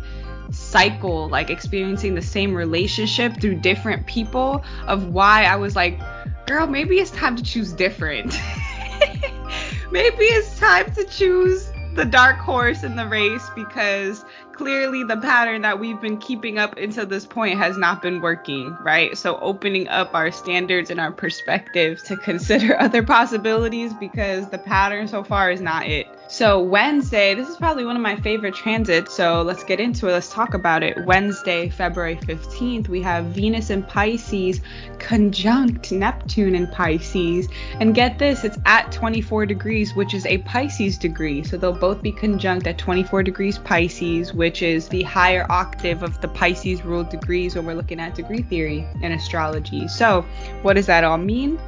cycle, 0.52 1.30
like 1.30 1.50
experiencing 1.50 2.16
the 2.16 2.22
same 2.22 2.54
relationship 2.54 3.40
through 3.40 3.56
different 3.56 4.06
people 4.08 4.64
of 4.88 5.08
why 5.10 5.44
I 5.44 5.56
was 5.56 5.76
like, 5.76 6.00
girl, 6.48 6.68
maybe 6.68 7.00
it's 7.00 7.12
time 7.12 7.36
to 7.36 7.44
choose 7.44 7.72
different. 7.74 8.34
maybe 9.92 10.26
it's 10.26 10.58
time 10.60 10.92
to 10.94 11.06
choose 11.06 11.72
the 11.96 12.06
dark 12.06 12.38
horse 12.38 12.84
in 12.84 12.96
the 12.96 13.08
race 13.08 13.50
because 13.56 14.26
clearly 14.54 15.04
the 15.04 15.18
pattern 15.18 15.62
that 15.64 15.80
we've 15.80 16.00
been 16.00 16.18
keeping 16.18 16.58
up 16.58 16.78
until 16.78 17.06
this 17.06 17.26
point 17.26 17.58
has 17.58 17.78
not 17.78 18.02
been 18.02 18.22
working, 18.22 18.78
right? 18.82 19.18
So 19.18 19.38
opening 19.40 19.88
up 19.88 20.14
our 20.14 20.32
standards 20.32 20.90
and 20.90 21.00
our 21.00 21.12
perspectives 21.12 22.04
to 22.04 22.18
consider 22.18 22.78
other 22.80 23.04
possibilities 23.04 23.94
because 23.94 24.50
the 24.50 24.60
pattern 24.60 25.08
so 25.08 25.24
far 25.24 25.52
is 25.52 25.62
not 25.62 25.88
it. 25.88 26.08
So 26.32 26.62
Wednesday, 26.62 27.34
this 27.34 27.50
is 27.50 27.58
probably 27.58 27.84
one 27.84 27.98
of 27.98 28.02
my 28.02 28.16
favorite 28.16 28.56
transits. 28.56 29.14
So 29.14 29.42
let's 29.42 29.66
get 29.66 29.82
into 29.82 30.08
it. 30.08 30.14
Let's 30.14 30.32
talk 30.32 30.54
about 30.54 30.82
it. 30.82 31.06
Wednesday, 31.06 31.68
February 31.68 32.16
15th, 32.16 32.88
we 32.88 33.02
have 33.02 33.26
Venus 33.26 33.70
in 33.70 33.84
Pisces 33.84 34.62
conjunct 34.98 35.92
Neptune 35.92 36.56
in 36.56 36.68
Pisces. 36.68 37.50
And 37.82 37.94
get 37.94 38.18
this, 38.18 38.46
it's 38.46 38.58
at 38.66 38.94
24 38.94 39.46
degrees, 39.46 39.94
which 39.94 40.14
is 40.14 40.26
a 40.26 40.38
Pisces 40.38 40.98
degree. 40.98 41.44
So 41.44 41.58
they'll 41.58 41.74
both 41.74 42.02
be 42.02 42.14
conjunct 42.14 42.66
at 42.66 42.78
24 42.78 43.24
degrees 43.24 43.58
Pisces, 43.58 44.34
which 44.34 44.62
is 44.62 44.88
the 44.88 45.04
higher 45.04 45.46
octave 45.50 46.02
of 46.02 46.22
the 46.22 46.30
Pisces 46.30 46.86
ruled 46.86 47.10
degrees 47.10 47.56
when 47.56 47.66
we're 47.66 47.74
looking 47.74 48.00
at 48.00 48.16
degree 48.16 48.42
theory 48.42 48.88
in 49.02 49.12
astrology. 49.12 49.90
So, 49.90 50.22
what 50.62 50.76
does 50.78 50.86
that 50.86 51.04
all 51.04 51.18
mean? 51.18 51.60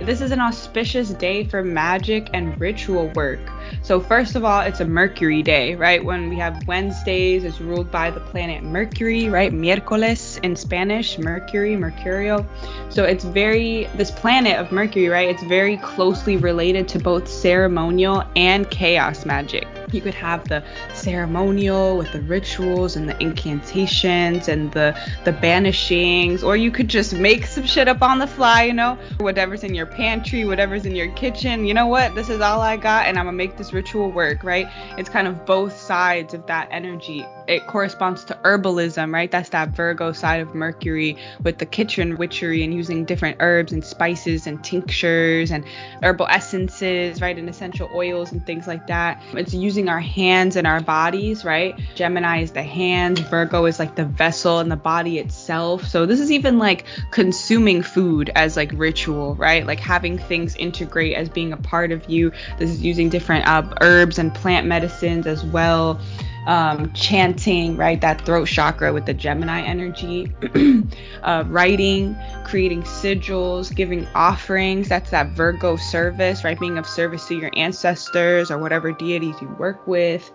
This 0.00 0.20
is 0.20 0.30
an 0.30 0.40
auspicious 0.40 1.08
day 1.10 1.44
for 1.44 1.64
magic 1.64 2.28
and 2.34 2.60
ritual 2.60 3.08
work. 3.14 3.40
So, 3.82 3.98
first 3.98 4.36
of 4.36 4.44
all, 4.44 4.60
it's 4.60 4.80
a 4.80 4.84
Mercury 4.84 5.42
day, 5.42 5.74
right? 5.74 6.04
When 6.04 6.28
we 6.28 6.36
have 6.36 6.66
Wednesdays, 6.68 7.44
it's 7.44 7.62
ruled 7.62 7.90
by 7.90 8.10
the 8.10 8.20
planet 8.20 8.62
Mercury, 8.62 9.30
right? 9.30 9.50
Miércoles 9.50 10.38
in 10.44 10.54
Spanish, 10.54 11.18
Mercury, 11.18 11.76
Mercurial. 11.76 12.44
So, 12.90 13.04
it's 13.04 13.24
very, 13.24 13.88
this 13.96 14.10
planet 14.10 14.58
of 14.58 14.70
Mercury, 14.70 15.08
right? 15.08 15.30
It's 15.30 15.42
very 15.44 15.78
closely 15.78 16.36
related 16.36 16.88
to 16.88 16.98
both 16.98 17.26
ceremonial 17.26 18.22
and 18.36 18.70
chaos 18.70 19.24
magic. 19.24 19.66
You 19.92 20.00
could 20.00 20.14
have 20.14 20.48
the 20.48 20.64
ceremonial 20.94 21.96
with 21.96 22.12
the 22.12 22.20
rituals 22.20 22.96
and 22.96 23.08
the 23.08 23.20
incantations 23.22 24.48
and 24.48 24.72
the 24.72 24.98
the 25.24 25.32
banishings, 25.32 26.42
or 26.42 26.56
you 26.56 26.70
could 26.70 26.88
just 26.88 27.14
make 27.14 27.46
some 27.46 27.66
shit 27.66 27.88
up 27.88 28.02
on 28.02 28.18
the 28.18 28.26
fly, 28.26 28.64
you 28.64 28.72
know, 28.72 28.98
whatever's 29.18 29.64
in 29.64 29.74
your 29.74 29.86
pantry, 29.86 30.44
whatever's 30.44 30.86
in 30.86 30.94
your 30.94 31.10
kitchen. 31.12 31.64
You 31.66 31.74
know 31.74 31.86
what? 31.86 32.14
This 32.14 32.28
is 32.28 32.40
all 32.40 32.60
I 32.60 32.76
got, 32.76 33.06
and 33.06 33.18
I'm 33.18 33.26
gonna 33.26 33.36
make 33.36 33.56
this 33.56 33.72
ritual 33.72 34.10
work, 34.10 34.42
right? 34.42 34.66
It's 34.98 35.08
kind 35.08 35.28
of 35.28 35.46
both 35.46 35.78
sides 35.78 36.34
of 36.34 36.46
that 36.46 36.68
energy. 36.70 37.26
It 37.46 37.66
corresponds 37.68 38.24
to 38.24 38.34
herbalism, 38.44 39.12
right? 39.12 39.30
That's 39.30 39.50
that 39.50 39.68
Virgo 39.70 40.12
side 40.12 40.40
of 40.40 40.54
Mercury 40.54 41.16
with 41.42 41.58
the 41.58 41.66
kitchen 41.66 42.16
witchery 42.16 42.64
and 42.64 42.74
using 42.74 43.04
different 43.04 43.36
herbs 43.38 43.72
and 43.72 43.84
spices 43.84 44.48
and 44.48 44.62
tinctures 44.64 45.52
and 45.52 45.64
herbal 46.02 46.26
essences, 46.26 47.20
right? 47.20 47.38
And 47.38 47.48
essential 47.48 47.88
oils 47.94 48.32
and 48.32 48.44
things 48.44 48.66
like 48.66 48.88
that. 48.88 49.22
It's 49.34 49.54
using 49.54 49.75
our 49.88 50.00
hands 50.00 50.56
and 50.56 50.66
our 50.66 50.80
bodies, 50.80 51.44
right? 51.44 51.78
Gemini 51.94 52.40
is 52.40 52.52
the 52.52 52.62
hands, 52.62 53.20
Virgo 53.20 53.66
is 53.66 53.78
like 53.78 53.94
the 53.94 54.04
vessel 54.04 54.58
and 54.58 54.70
the 54.70 54.76
body 54.76 55.18
itself. 55.18 55.86
So 55.86 56.06
this 56.06 56.20
is 56.20 56.30
even 56.30 56.58
like 56.58 56.84
consuming 57.10 57.82
food 57.82 58.30
as 58.34 58.56
like 58.56 58.72
ritual, 58.74 59.34
right? 59.34 59.66
Like 59.66 59.80
having 59.80 60.18
things 60.18 60.56
integrate 60.56 61.16
as 61.16 61.28
being 61.28 61.52
a 61.52 61.56
part 61.56 61.92
of 61.92 62.08
you. 62.08 62.32
This 62.58 62.70
is 62.70 62.82
using 62.82 63.08
different 63.08 63.46
uh, 63.46 63.74
herbs 63.80 64.18
and 64.18 64.34
plant 64.34 64.66
medicines 64.66 65.26
as 65.26 65.44
well 65.44 66.00
um, 66.46 66.92
chanting, 66.92 67.76
right? 67.76 68.00
That 68.00 68.24
throat 68.24 68.46
chakra 68.46 68.92
with 68.92 69.06
the 69.06 69.14
Gemini 69.14 69.62
energy, 69.62 70.32
uh, 71.22 71.44
writing, 71.46 72.16
creating 72.44 72.82
sigils, 72.82 73.74
giving 73.74 74.06
offerings. 74.14 74.88
That's 74.88 75.10
that 75.10 75.30
Virgo 75.30 75.76
service, 75.76 76.44
right? 76.44 76.58
Being 76.58 76.78
of 76.78 76.86
service 76.86 77.26
to 77.28 77.36
your 77.36 77.50
ancestors 77.56 78.50
or 78.50 78.58
whatever 78.58 78.92
deities 78.92 79.36
you 79.40 79.48
work 79.58 79.86
with 79.86 80.30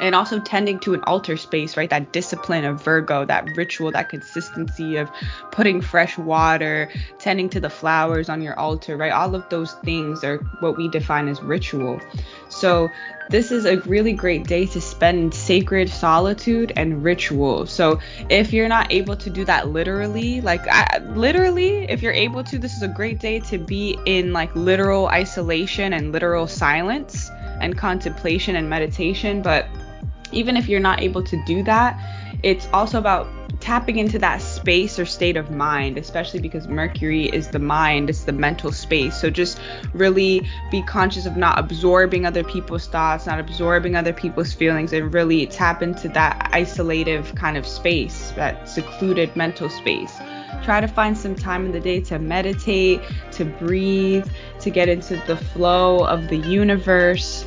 and 0.00 0.14
also 0.14 0.40
tending 0.40 0.78
to 0.80 0.94
an 0.94 1.02
altar 1.04 1.36
space, 1.36 1.76
right? 1.76 1.90
That 1.90 2.12
discipline 2.12 2.64
of 2.64 2.82
Virgo, 2.82 3.24
that 3.24 3.56
ritual, 3.56 3.90
that 3.92 4.08
consistency 4.08 4.96
of 4.96 5.10
putting 5.50 5.80
fresh 5.80 6.16
water, 6.18 6.90
tending 7.18 7.48
to 7.50 7.60
the 7.60 7.70
flowers 7.70 8.28
on 8.28 8.42
your 8.42 8.58
altar, 8.58 8.96
right? 8.96 9.12
All 9.12 9.34
of 9.34 9.48
those 9.48 9.74
things 9.84 10.24
are 10.24 10.38
what 10.60 10.76
we 10.76 10.88
define 10.88 11.28
as 11.28 11.42
ritual. 11.42 12.00
So, 12.48 12.90
this 13.30 13.52
is 13.52 13.66
a 13.66 13.76
really 13.80 14.14
great 14.14 14.46
day 14.46 14.64
to 14.64 14.80
spend 14.80 15.34
sacred 15.34 15.90
solitude 15.90 16.72
and 16.76 17.04
ritual. 17.04 17.66
So, 17.66 18.00
if 18.30 18.52
you're 18.52 18.68
not 18.68 18.90
able 18.90 19.16
to 19.16 19.28
do 19.28 19.44
that 19.44 19.68
literally, 19.68 20.40
like 20.40 20.66
I, 20.66 20.98
literally, 20.98 21.84
if 21.90 22.02
you're 22.02 22.12
able 22.12 22.42
to, 22.44 22.58
this 22.58 22.74
is 22.74 22.82
a 22.82 22.88
great 22.88 23.20
day 23.20 23.40
to 23.40 23.58
be 23.58 23.98
in 24.06 24.32
like 24.32 24.54
literal 24.56 25.08
isolation 25.08 25.92
and 25.92 26.10
literal 26.12 26.46
silence 26.46 27.30
and 27.60 27.76
contemplation 27.76 28.56
and 28.56 28.70
meditation. 28.70 29.42
But 29.42 29.68
even 30.32 30.56
if 30.56 30.68
you're 30.68 30.80
not 30.80 31.00
able 31.00 31.22
to 31.22 31.42
do 31.44 31.62
that, 31.64 31.98
it's 32.42 32.68
also 32.72 32.98
about 32.98 33.28
tapping 33.60 33.98
into 33.98 34.18
that 34.18 34.40
space 34.40 34.98
or 34.98 35.04
state 35.04 35.36
of 35.36 35.50
mind, 35.50 35.98
especially 35.98 36.38
because 36.38 36.68
Mercury 36.68 37.26
is 37.26 37.48
the 37.48 37.58
mind, 37.58 38.08
it's 38.08 38.24
the 38.24 38.32
mental 38.32 38.70
space. 38.70 39.20
So 39.20 39.30
just 39.30 39.58
really 39.92 40.48
be 40.70 40.82
conscious 40.82 41.26
of 41.26 41.36
not 41.36 41.58
absorbing 41.58 42.24
other 42.24 42.44
people's 42.44 42.86
thoughts, 42.86 43.26
not 43.26 43.40
absorbing 43.40 43.96
other 43.96 44.12
people's 44.12 44.52
feelings, 44.52 44.92
and 44.92 45.12
really 45.12 45.46
tap 45.46 45.82
into 45.82 46.08
that 46.10 46.50
isolative 46.52 47.34
kind 47.34 47.56
of 47.56 47.66
space, 47.66 48.30
that 48.32 48.68
secluded 48.68 49.34
mental 49.34 49.68
space. 49.68 50.16
Try 50.62 50.80
to 50.80 50.88
find 50.88 51.16
some 51.16 51.34
time 51.34 51.66
in 51.66 51.72
the 51.72 51.80
day 51.80 52.00
to 52.02 52.18
meditate, 52.18 53.00
to 53.32 53.44
breathe, 53.44 54.26
to 54.60 54.70
get 54.70 54.88
into 54.88 55.16
the 55.26 55.36
flow 55.36 56.04
of 56.04 56.28
the 56.28 56.36
universe 56.36 57.44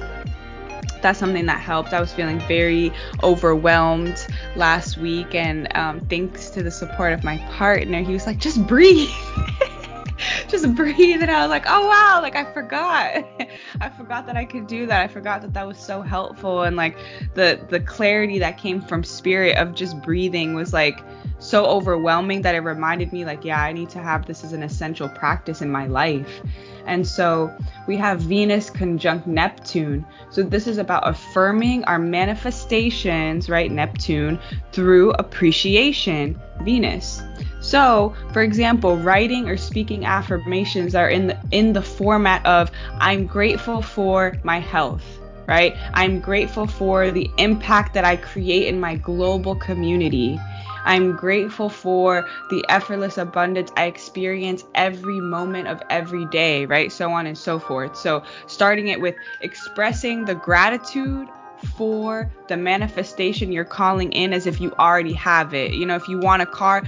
that's 1.01 1.19
something 1.19 1.45
that 1.47 1.59
helped. 1.59 1.93
I 1.93 1.99
was 1.99 2.13
feeling 2.13 2.39
very 2.41 2.91
overwhelmed 3.23 4.27
last 4.55 4.97
week, 4.97 5.35
and 5.35 5.73
um, 5.75 6.01
thanks 6.01 6.49
to 6.51 6.63
the 6.63 6.71
support 6.71 7.13
of 7.13 7.23
my 7.23 7.37
partner, 7.53 8.01
he 8.01 8.13
was 8.13 8.25
like, 8.25 8.37
just 8.37 8.65
breathe. 8.67 9.09
just 10.47 10.73
breathe. 10.75 11.21
And 11.21 11.31
i 11.31 11.41
was 11.41 11.49
like 11.49 11.65
oh 11.67 11.87
wow 11.87 12.19
like 12.21 12.35
i 12.35 12.51
forgot. 12.53 13.25
I 13.81 13.89
forgot 13.89 14.25
that 14.27 14.37
i 14.37 14.45
could 14.45 14.67
do 14.67 14.85
that. 14.87 15.01
I 15.01 15.07
forgot 15.07 15.41
that 15.41 15.53
that 15.53 15.67
was 15.67 15.77
so 15.77 16.01
helpful. 16.01 16.63
And 16.63 16.75
like 16.75 16.97
the 17.33 17.59
the 17.69 17.79
clarity 17.79 18.39
that 18.39 18.57
came 18.57 18.81
from 18.81 19.03
spirit 19.03 19.57
of 19.57 19.73
just 19.73 20.01
breathing 20.01 20.53
was 20.53 20.73
like 20.73 20.99
so 21.39 21.65
overwhelming 21.65 22.43
that 22.43 22.53
it 22.53 22.59
reminded 22.59 23.11
me 23.11 23.25
like 23.25 23.43
yeah 23.43 23.61
i 23.61 23.73
need 23.73 23.89
to 23.89 23.99
have 23.99 24.27
this 24.27 24.43
as 24.43 24.53
an 24.53 24.61
essential 24.61 25.09
practice 25.09 25.61
in 25.61 25.71
my 25.71 25.87
life 25.87 26.41
and 26.85 27.07
so 27.07 27.53
we 27.87 27.97
have 27.97 28.21
Venus 28.21 28.69
conjunct 28.69 29.27
Neptune. 29.27 30.05
So 30.29 30.43
this 30.43 30.67
is 30.67 30.77
about 30.77 31.07
affirming 31.07 31.83
our 31.85 31.99
manifestations, 31.99 33.49
right? 33.49 33.71
Neptune 33.71 34.39
through 34.71 35.11
appreciation, 35.11 36.39
Venus. 36.63 37.21
So, 37.59 38.15
for 38.33 38.41
example, 38.41 38.97
writing 38.97 39.47
or 39.47 39.57
speaking 39.57 40.05
affirmations 40.05 40.95
are 40.95 41.09
in 41.09 41.27
the 41.27 41.37
in 41.51 41.73
the 41.73 41.81
format 41.81 42.45
of 42.45 42.71
I'm 42.99 43.27
grateful 43.27 43.81
for 43.81 44.37
my 44.43 44.59
health 44.59 45.03
right? 45.47 45.75
I'm 45.93 46.21
grateful 46.21 46.65
for 46.65 47.11
the 47.11 47.29
impact 47.37 47.93
that 47.95 48.05
I 48.05 48.15
create 48.15 48.67
in 48.67 48.79
my 48.79 48.95
global 48.95 49.53
community. 49.55 50.39
I'm 50.85 51.15
grateful 51.15 51.69
for 51.69 52.27
the 52.49 52.65
effortless 52.69 53.17
abundance 53.17 53.71
I 53.77 53.85
experience 53.85 54.63
every 54.75 55.19
moment 55.19 55.67
of 55.67 55.81
every 55.89 56.25
day, 56.25 56.65
right? 56.65 56.91
So 56.91 57.11
on 57.11 57.27
and 57.27 57.37
so 57.37 57.59
forth. 57.59 57.95
So, 57.95 58.23
starting 58.47 58.87
it 58.87 58.99
with 58.99 59.15
expressing 59.41 60.25
the 60.25 60.35
gratitude 60.35 61.27
for 61.75 62.31
the 62.47 62.57
manifestation 62.57 63.51
you're 63.51 63.65
calling 63.65 64.11
in 64.13 64.33
as 64.33 64.47
if 64.47 64.59
you 64.59 64.73
already 64.79 65.13
have 65.13 65.53
it. 65.53 65.73
You 65.73 65.85
know, 65.85 65.95
if 65.95 66.07
you 66.07 66.19
want 66.19 66.41
a 66.41 66.47
car, 66.47 66.83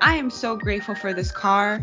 I 0.00 0.16
am 0.16 0.30
so 0.30 0.56
grateful 0.56 0.94
for 0.94 1.12
this 1.12 1.30
car 1.30 1.82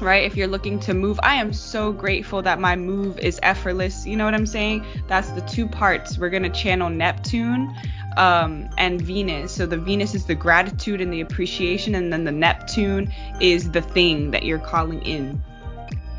right? 0.00 0.24
If 0.24 0.36
you're 0.36 0.48
looking 0.48 0.78
to 0.80 0.94
move, 0.94 1.18
I 1.22 1.36
am 1.36 1.52
so 1.52 1.92
grateful 1.92 2.42
that 2.42 2.60
my 2.60 2.76
move 2.76 3.18
is 3.18 3.40
effortless. 3.42 4.06
You 4.06 4.16
know 4.16 4.24
what 4.24 4.34
I'm 4.34 4.46
saying? 4.46 4.84
That's 5.08 5.30
the 5.30 5.40
two 5.42 5.66
parts. 5.66 6.18
We're 6.18 6.30
going 6.30 6.42
to 6.42 6.50
channel 6.50 6.90
Neptune 6.90 7.74
um, 8.16 8.68
and 8.78 9.00
Venus. 9.00 9.54
So 9.54 9.66
the 9.66 9.76
Venus 9.76 10.14
is 10.14 10.26
the 10.26 10.34
gratitude 10.34 11.00
and 11.00 11.12
the 11.12 11.20
appreciation, 11.20 11.94
and 11.94 12.12
then 12.12 12.24
the 12.24 12.32
Neptune 12.32 13.12
is 13.40 13.70
the 13.70 13.82
thing 13.82 14.30
that 14.30 14.44
you're 14.44 14.58
calling 14.58 15.02
in. 15.02 15.42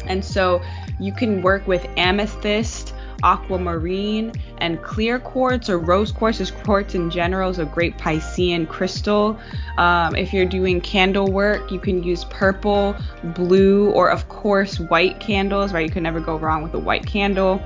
And 0.05 0.23
so 0.23 0.61
you 0.99 1.11
can 1.11 1.41
work 1.41 1.67
with 1.67 1.85
amethyst, 1.97 2.93
aquamarine, 3.23 4.31
and 4.59 4.81
clear 4.81 5.19
quartz 5.19 5.69
or 5.69 5.77
rose 5.77 6.11
quartz 6.11 6.39
is 6.39 6.51
quartz 6.51 6.95
in 6.95 7.09
general 7.09 7.49
is 7.49 7.59
a 7.59 7.65
great 7.65 7.97
Piscean 7.97 8.67
crystal. 8.67 9.39
Um, 9.77 10.15
if 10.15 10.33
you're 10.33 10.45
doing 10.45 10.81
candle 10.81 11.31
work, 11.31 11.71
you 11.71 11.79
can 11.79 12.03
use 12.03 12.23
purple, 12.25 12.95
blue, 13.23 13.91
or 13.91 14.09
of 14.09 14.29
course 14.29 14.79
white 14.79 15.19
candles, 15.19 15.73
right? 15.73 15.85
You 15.85 15.91
can 15.91 16.03
never 16.03 16.19
go 16.19 16.37
wrong 16.37 16.63
with 16.63 16.73
a 16.73 16.79
white 16.79 17.05
candle. 17.05 17.61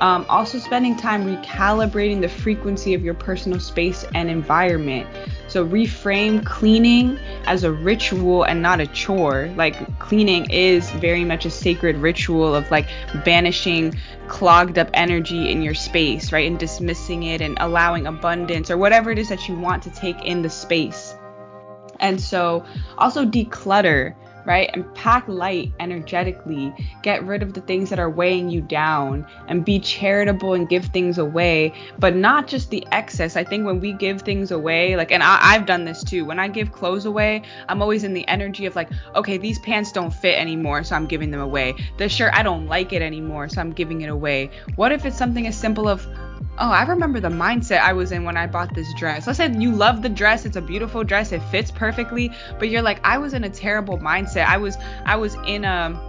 Um, 0.00 0.26
also, 0.28 0.58
spending 0.58 0.96
time 0.96 1.24
recalibrating 1.24 2.20
the 2.20 2.28
frequency 2.28 2.94
of 2.94 3.02
your 3.02 3.14
personal 3.14 3.60
space 3.60 4.04
and 4.14 4.30
environment. 4.30 5.08
So, 5.56 5.66
reframe 5.66 6.44
cleaning 6.44 7.18
as 7.46 7.64
a 7.64 7.72
ritual 7.72 8.42
and 8.42 8.60
not 8.60 8.78
a 8.78 8.86
chore. 8.88 9.50
Like, 9.56 9.98
cleaning 9.98 10.50
is 10.50 10.90
very 10.90 11.24
much 11.24 11.46
a 11.46 11.50
sacred 11.50 11.96
ritual 11.96 12.54
of 12.54 12.70
like 12.70 12.86
banishing 13.24 13.94
clogged 14.28 14.78
up 14.78 14.90
energy 14.92 15.50
in 15.50 15.62
your 15.62 15.72
space, 15.72 16.30
right? 16.30 16.46
And 16.46 16.58
dismissing 16.58 17.22
it 17.22 17.40
and 17.40 17.56
allowing 17.58 18.06
abundance 18.06 18.70
or 18.70 18.76
whatever 18.76 19.10
it 19.10 19.18
is 19.18 19.30
that 19.30 19.48
you 19.48 19.58
want 19.58 19.82
to 19.84 19.90
take 19.92 20.22
in 20.26 20.42
the 20.42 20.50
space. 20.50 21.14
And 22.00 22.20
so, 22.20 22.62
also 22.98 23.24
declutter 23.24 24.14
right? 24.46 24.70
And 24.72 24.94
pack 24.94 25.26
light 25.28 25.72
energetically. 25.80 26.72
Get 27.02 27.24
rid 27.24 27.42
of 27.42 27.52
the 27.52 27.60
things 27.60 27.90
that 27.90 27.98
are 27.98 28.08
weighing 28.08 28.48
you 28.48 28.62
down 28.62 29.26
and 29.48 29.64
be 29.64 29.80
charitable 29.80 30.54
and 30.54 30.68
give 30.68 30.86
things 30.86 31.18
away, 31.18 31.74
but 31.98 32.14
not 32.16 32.46
just 32.46 32.70
the 32.70 32.86
excess. 32.92 33.36
I 33.36 33.44
think 33.44 33.66
when 33.66 33.80
we 33.80 33.92
give 33.92 34.22
things 34.22 34.52
away, 34.52 34.96
like, 34.96 35.10
and 35.10 35.22
I, 35.22 35.52
have 35.52 35.66
done 35.66 35.84
this 35.84 36.04
too, 36.04 36.24
when 36.24 36.38
I 36.38 36.48
give 36.48 36.72
clothes 36.72 37.04
away, 37.04 37.42
I'm 37.68 37.82
always 37.82 38.04
in 38.04 38.14
the 38.14 38.26
energy 38.28 38.66
of 38.66 38.76
like, 38.76 38.88
okay, 39.14 39.36
these 39.36 39.58
pants 39.58 39.90
don't 39.92 40.14
fit 40.14 40.38
anymore, 40.38 40.84
so 40.84 40.94
I'm 40.94 41.06
giving 41.06 41.30
them 41.30 41.40
away. 41.40 41.74
The 41.98 42.08
shirt, 42.08 42.32
I 42.32 42.42
don't 42.42 42.66
like 42.66 42.92
it 42.92 43.02
anymore, 43.02 43.48
so 43.48 43.60
I'm 43.60 43.72
giving 43.72 44.02
it 44.02 44.08
away. 44.08 44.50
What 44.76 44.92
if 44.92 45.04
it's 45.04 45.18
something 45.18 45.46
as 45.46 45.58
simple 45.58 45.88
of, 45.88 46.06
Oh, 46.58 46.70
I 46.70 46.84
remember 46.84 47.20
the 47.20 47.28
mindset 47.28 47.80
I 47.80 47.92
was 47.92 48.12
in 48.12 48.24
when 48.24 48.36
I 48.36 48.46
bought 48.46 48.74
this 48.74 48.92
dress. 48.94 49.26
Let's 49.26 49.36
say 49.36 49.52
you 49.52 49.72
love 49.72 50.02
the 50.02 50.08
dress, 50.08 50.46
it's 50.46 50.56
a 50.56 50.62
beautiful 50.62 51.04
dress, 51.04 51.32
it 51.32 51.42
fits 51.50 51.70
perfectly, 51.70 52.32
but 52.58 52.70
you're 52.70 52.82
like, 52.82 52.98
I 53.04 53.18
was 53.18 53.34
in 53.34 53.44
a 53.44 53.50
terrible 53.50 53.98
mindset. 53.98 54.46
I 54.46 54.56
was 54.56 54.76
I 55.04 55.16
was 55.16 55.34
in 55.46 55.64
a 55.64 56.00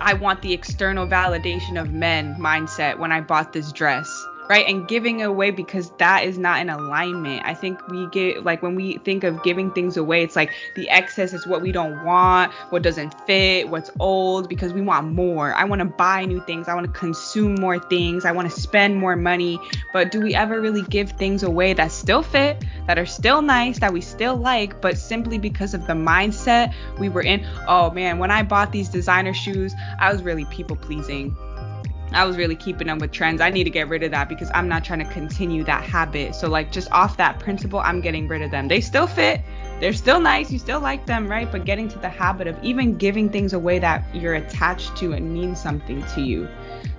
I 0.00 0.14
want 0.14 0.42
the 0.42 0.52
external 0.52 1.06
validation 1.06 1.80
of 1.80 1.90
men 1.90 2.36
mindset 2.36 2.98
when 2.98 3.12
I 3.12 3.20
bought 3.20 3.52
this 3.52 3.72
dress 3.72 4.26
right 4.48 4.66
and 4.66 4.88
giving 4.88 5.22
away 5.22 5.50
because 5.50 5.90
that 5.98 6.24
is 6.24 6.38
not 6.38 6.60
in 6.60 6.70
alignment. 6.70 7.42
I 7.44 7.54
think 7.54 7.86
we 7.88 8.06
get 8.08 8.44
like 8.44 8.62
when 8.62 8.74
we 8.74 8.98
think 8.98 9.24
of 9.24 9.42
giving 9.42 9.70
things 9.72 9.96
away 9.96 10.22
it's 10.22 10.36
like 10.36 10.52
the 10.74 10.88
excess 10.88 11.32
is 11.32 11.46
what 11.46 11.62
we 11.62 11.72
don't 11.72 12.04
want 12.04 12.52
what 12.70 12.82
doesn't 12.82 13.14
fit 13.26 13.68
what's 13.68 13.90
old 13.98 14.48
because 14.48 14.72
we 14.72 14.80
want 14.80 15.12
more. 15.12 15.54
I 15.54 15.64
want 15.64 15.80
to 15.80 15.84
buy 15.84 16.24
new 16.24 16.40
things. 16.40 16.68
I 16.68 16.74
want 16.74 16.86
to 16.86 16.98
consume 16.98 17.54
more 17.56 17.78
things. 17.78 18.24
I 18.24 18.32
want 18.32 18.50
to 18.50 18.60
spend 18.60 18.96
more 18.96 19.16
money. 19.16 19.60
But 19.92 20.10
do 20.10 20.20
we 20.20 20.34
ever 20.34 20.60
really 20.60 20.82
give 20.82 21.12
things 21.12 21.42
away 21.42 21.74
that 21.74 21.92
still 21.92 22.22
fit 22.22 22.64
that 22.86 22.98
are 22.98 23.06
still 23.06 23.42
nice 23.42 23.78
that 23.80 23.92
we 23.92 24.00
still 24.00 24.36
like 24.36 24.80
but 24.80 24.96
simply 24.98 25.38
because 25.38 25.74
of 25.74 25.86
the 25.86 25.92
mindset 25.92 26.74
we 26.98 27.08
were 27.08 27.22
in? 27.22 27.46
Oh 27.66 27.90
man 27.90 28.18
when 28.18 28.30
i 28.30 28.42
bought 28.42 28.72
these 28.72 28.88
designer 28.88 29.34
shoes 29.34 29.74
i 29.98 30.12
was 30.12 30.22
really 30.22 30.44
people 30.46 30.76
pleasing 30.76 31.36
I 32.12 32.24
was 32.24 32.36
really 32.36 32.56
keeping 32.56 32.88
up 32.88 33.00
with 33.00 33.12
trends. 33.12 33.40
I 33.40 33.50
need 33.50 33.64
to 33.64 33.70
get 33.70 33.88
rid 33.88 34.02
of 34.02 34.10
that 34.12 34.28
because 34.28 34.50
I'm 34.54 34.68
not 34.68 34.84
trying 34.84 35.00
to 35.00 35.12
continue 35.12 35.64
that 35.64 35.82
habit. 35.84 36.34
So 36.34 36.48
like 36.48 36.72
just 36.72 36.90
off 36.90 37.16
that 37.18 37.38
principle, 37.38 37.80
I'm 37.80 38.00
getting 38.00 38.28
rid 38.28 38.42
of 38.42 38.50
them. 38.50 38.68
They 38.68 38.80
still 38.80 39.06
fit. 39.06 39.40
They're 39.80 39.92
still 39.92 40.20
nice. 40.20 40.50
You 40.50 40.58
still 40.58 40.80
like 40.80 41.06
them, 41.06 41.28
right? 41.28 41.50
But 41.50 41.64
getting 41.64 41.88
to 41.88 41.98
the 41.98 42.08
habit 42.08 42.46
of 42.46 42.62
even 42.64 42.96
giving 42.96 43.30
things 43.30 43.52
away 43.52 43.78
that 43.78 44.04
you're 44.12 44.34
attached 44.34 44.96
to 44.96 45.12
and 45.12 45.32
mean 45.32 45.54
something 45.54 46.02
to 46.14 46.20
you. 46.20 46.48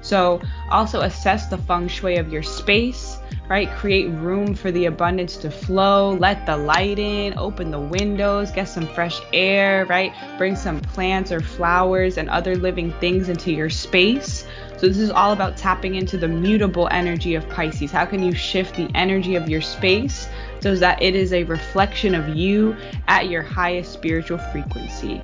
So 0.01 0.41
also 0.69 1.01
assess 1.01 1.47
the 1.47 1.57
feng 1.57 1.89
shui 1.89 2.15
of 2.15 2.31
your 2.31 2.43
space, 2.43 3.17
right? 3.49 3.69
Create 3.71 4.07
room 4.07 4.53
for 4.53 4.71
the 4.71 4.85
abundance 4.85 5.35
to 5.37 5.51
flow. 5.51 6.11
Let 6.13 6.45
the 6.45 6.55
light 6.55 6.99
in, 6.99 7.37
open 7.37 7.71
the 7.71 7.79
windows, 7.79 8.51
get 8.51 8.65
some 8.65 8.87
fresh 8.87 9.19
air, 9.33 9.85
right? 9.87 10.13
Bring 10.37 10.55
some 10.55 10.79
plants 10.79 11.33
or 11.33 11.41
flowers 11.41 12.17
and 12.17 12.29
other 12.29 12.55
living 12.55 12.93
things 13.01 13.27
into 13.27 13.51
your 13.51 13.69
space 13.69 14.45
so 14.79 14.87
this 14.87 14.97
is 14.97 15.11
all 15.11 15.33
about 15.33 15.57
tapping 15.57 15.95
into 15.95 16.17
the 16.17 16.27
mutable 16.27 16.87
energy 16.89 17.35
of 17.35 17.47
Pisces. 17.49 17.91
How 17.91 18.05
can 18.05 18.23
you 18.23 18.33
shift 18.33 18.77
the 18.77 18.89
energy 18.95 19.35
of 19.35 19.49
your 19.49 19.59
space 19.59 20.29
so 20.61 20.73
that 20.75 21.01
it 21.01 21.15
is 21.15 21.33
a 21.33 21.43
reflection 21.43 22.15
of 22.15 22.29
you 22.29 22.77
at 23.09 23.27
your 23.27 23.41
highest 23.41 23.91
spiritual 23.91 24.37
frequency? 24.37 25.21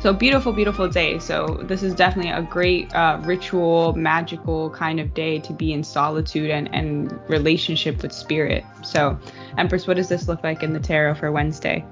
So 0.00 0.14
beautiful, 0.14 0.52
beautiful 0.52 0.88
day. 0.88 1.18
So 1.18 1.60
this 1.64 1.82
is 1.82 1.94
definitely 1.94 2.32
a 2.32 2.40
great 2.40 2.94
uh, 2.94 3.20
ritual, 3.24 3.92
magical 3.92 4.70
kind 4.70 5.00
of 5.00 5.12
day 5.12 5.38
to 5.40 5.52
be 5.52 5.74
in 5.74 5.84
solitude 5.84 6.50
and, 6.50 6.74
and 6.74 7.12
relationship 7.28 8.02
with 8.02 8.12
spirit. 8.12 8.64
So 8.82 9.18
Empress, 9.58 9.86
what 9.86 9.98
does 9.98 10.08
this 10.08 10.28
look 10.28 10.42
like 10.42 10.62
in 10.62 10.72
the 10.72 10.80
tarot 10.80 11.16
for 11.16 11.30
Wednesday? 11.30 11.84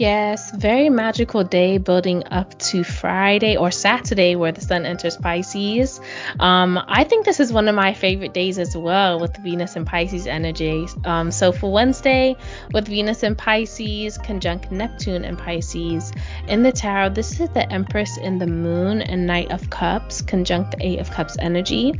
Yes, 0.00 0.50
very 0.52 0.88
magical 0.88 1.44
day 1.44 1.76
building 1.76 2.24
up 2.30 2.58
to 2.70 2.82
Friday 2.84 3.58
or 3.58 3.70
Saturday 3.70 4.34
where 4.34 4.50
the 4.50 4.62
sun 4.62 4.86
enters 4.86 5.18
Pisces. 5.18 6.00
Um, 6.38 6.80
I 6.88 7.04
think 7.04 7.26
this 7.26 7.38
is 7.38 7.52
one 7.52 7.68
of 7.68 7.74
my 7.74 7.92
favorite 7.92 8.32
days 8.32 8.58
as 8.58 8.74
well 8.74 9.20
with 9.20 9.36
Venus 9.36 9.76
and 9.76 9.86
Pisces 9.86 10.26
energy. 10.26 10.86
Um, 11.04 11.30
so 11.30 11.52
for 11.52 11.70
Wednesday, 11.70 12.34
with 12.72 12.88
Venus 12.88 13.22
and 13.22 13.36
Pisces 13.36 14.16
conjunct 14.16 14.72
Neptune 14.72 15.22
and 15.22 15.36
Pisces 15.36 16.12
in 16.48 16.62
the 16.62 16.72
tarot, 16.72 17.10
this 17.10 17.38
is 17.38 17.50
the 17.50 17.70
Empress 17.70 18.16
in 18.16 18.38
the 18.38 18.46
Moon 18.46 19.02
and 19.02 19.26
Knight 19.26 19.50
of 19.50 19.68
Cups 19.68 20.22
conjunct 20.22 20.78
the 20.78 20.86
Eight 20.86 21.00
of 21.00 21.10
Cups 21.10 21.36
energy. 21.40 21.92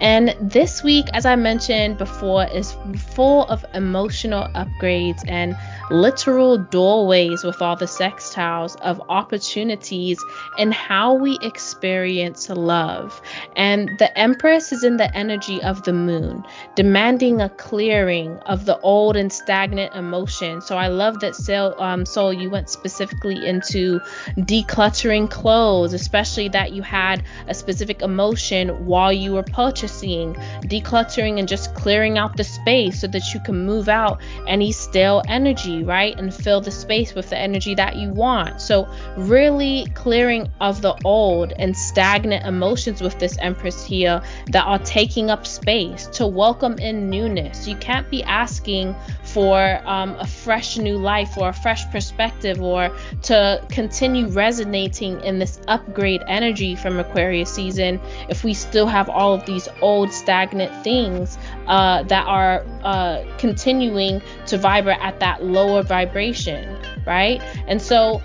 And 0.00 0.34
this 0.40 0.82
week, 0.82 1.06
as 1.12 1.24
I 1.24 1.36
mentioned 1.36 1.98
before, 1.98 2.48
is 2.48 2.76
full 3.14 3.44
of 3.44 3.64
emotional 3.74 4.48
upgrades 4.56 5.22
and 5.28 5.56
literal 5.90 6.58
doorways 6.58 7.44
with 7.44 7.60
all 7.60 7.76
the 7.76 7.84
sextiles 7.84 8.80
of 8.80 9.00
opportunities 9.08 10.18
and 10.58 10.72
how 10.72 11.14
we 11.14 11.38
experience 11.42 12.48
love. 12.48 13.20
And 13.56 13.90
the 13.98 14.16
Empress 14.18 14.72
is 14.72 14.84
in 14.84 14.96
the 14.96 15.14
energy 15.16 15.62
of 15.62 15.82
the 15.84 15.92
moon, 15.92 16.44
demanding 16.74 17.40
a 17.40 17.48
clearing 17.48 18.38
of 18.46 18.64
the 18.64 18.78
old 18.80 19.16
and 19.16 19.32
stagnant 19.32 19.94
emotion. 19.94 20.60
So 20.60 20.76
I 20.76 20.88
love 20.88 21.20
that, 21.20 21.34
Soul, 21.34 21.80
um, 21.80 22.06
Soul 22.06 22.32
you 22.32 22.50
went 22.50 22.70
specifically 22.70 23.46
into 23.46 24.00
decluttering 24.38 25.30
clothes, 25.30 25.92
especially 25.92 26.48
that 26.48 26.72
you 26.72 26.82
had 26.82 27.22
a 27.48 27.54
specific 27.54 28.02
emotion 28.02 28.86
while 28.86 29.12
you 29.12 29.32
were 29.32 29.42
purchasing, 29.42 30.34
decluttering 30.64 31.38
and 31.38 31.48
just 31.48 31.74
clearing 31.74 32.18
out 32.18 32.36
the 32.36 32.44
space 32.44 33.00
so 33.00 33.06
that 33.08 33.34
you 33.34 33.40
can 33.40 33.64
move 33.66 33.88
out 33.88 34.20
any 34.46 34.72
stale 34.72 35.22
energy, 35.28 35.73
right? 35.82 36.18
And 36.18 36.32
fill 36.32 36.60
the 36.60 36.70
space 36.70 37.14
with 37.14 37.30
the 37.30 37.38
energy 37.38 37.74
that 37.74 37.96
you 37.96 38.10
want. 38.10 38.60
So, 38.60 38.88
really 39.16 39.86
clearing 39.94 40.50
of 40.60 40.82
the 40.82 40.96
old 41.04 41.52
and 41.58 41.76
stagnant 41.76 42.46
emotions 42.46 43.00
with 43.00 43.18
this 43.18 43.36
Empress 43.38 43.84
here 43.84 44.22
that 44.52 44.64
are 44.66 44.78
taking 44.80 45.30
up 45.30 45.46
space 45.46 46.06
to 46.08 46.26
welcome 46.26 46.78
in 46.78 47.10
newness. 47.10 47.66
You 47.66 47.76
can't 47.76 48.08
be 48.10 48.22
asking 48.22 48.94
for 49.34 49.80
um, 49.84 50.14
a 50.20 50.26
fresh 50.26 50.78
new 50.78 50.96
life 50.96 51.36
or 51.36 51.48
a 51.48 51.52
fresh 51.52 51.84
perspective 51.90 52.62
or 52.62 52.96
to 53.20 53.60
continue 53.68 54.28
resonating 54.28 55.20
in 55.22 55.40
this 55.40 55.60
upgrade 55.66 56.22
energy 56.28 56.76
from 56.76 57.00
Aquarius 57.00 57.52
season 57.52 58.00
if 58.28 58.44
we 58.44 58.54
still 58.54 58.86
have 58.86 59.08
all 59.08 59.34
of 59.34 59.44
these 59.44 59.68
old 59.80 60.12
stagnant 60.12 60.72
things 60.84 61.36
uh, 61.66 62.04
that 62.04 62.24
are 62.28 62.64
uh, 62.84 63.24
continuing 63.38 64.22
to 64.46 64.56
vibrate 64.56 65.00
at 65.00 65.18
that 65.18 65.42
lower 65.42 65.82
vibration, 65.82 66.78
right? 67.04 67.42
And 67.66 67.82
so, 67.82 68.22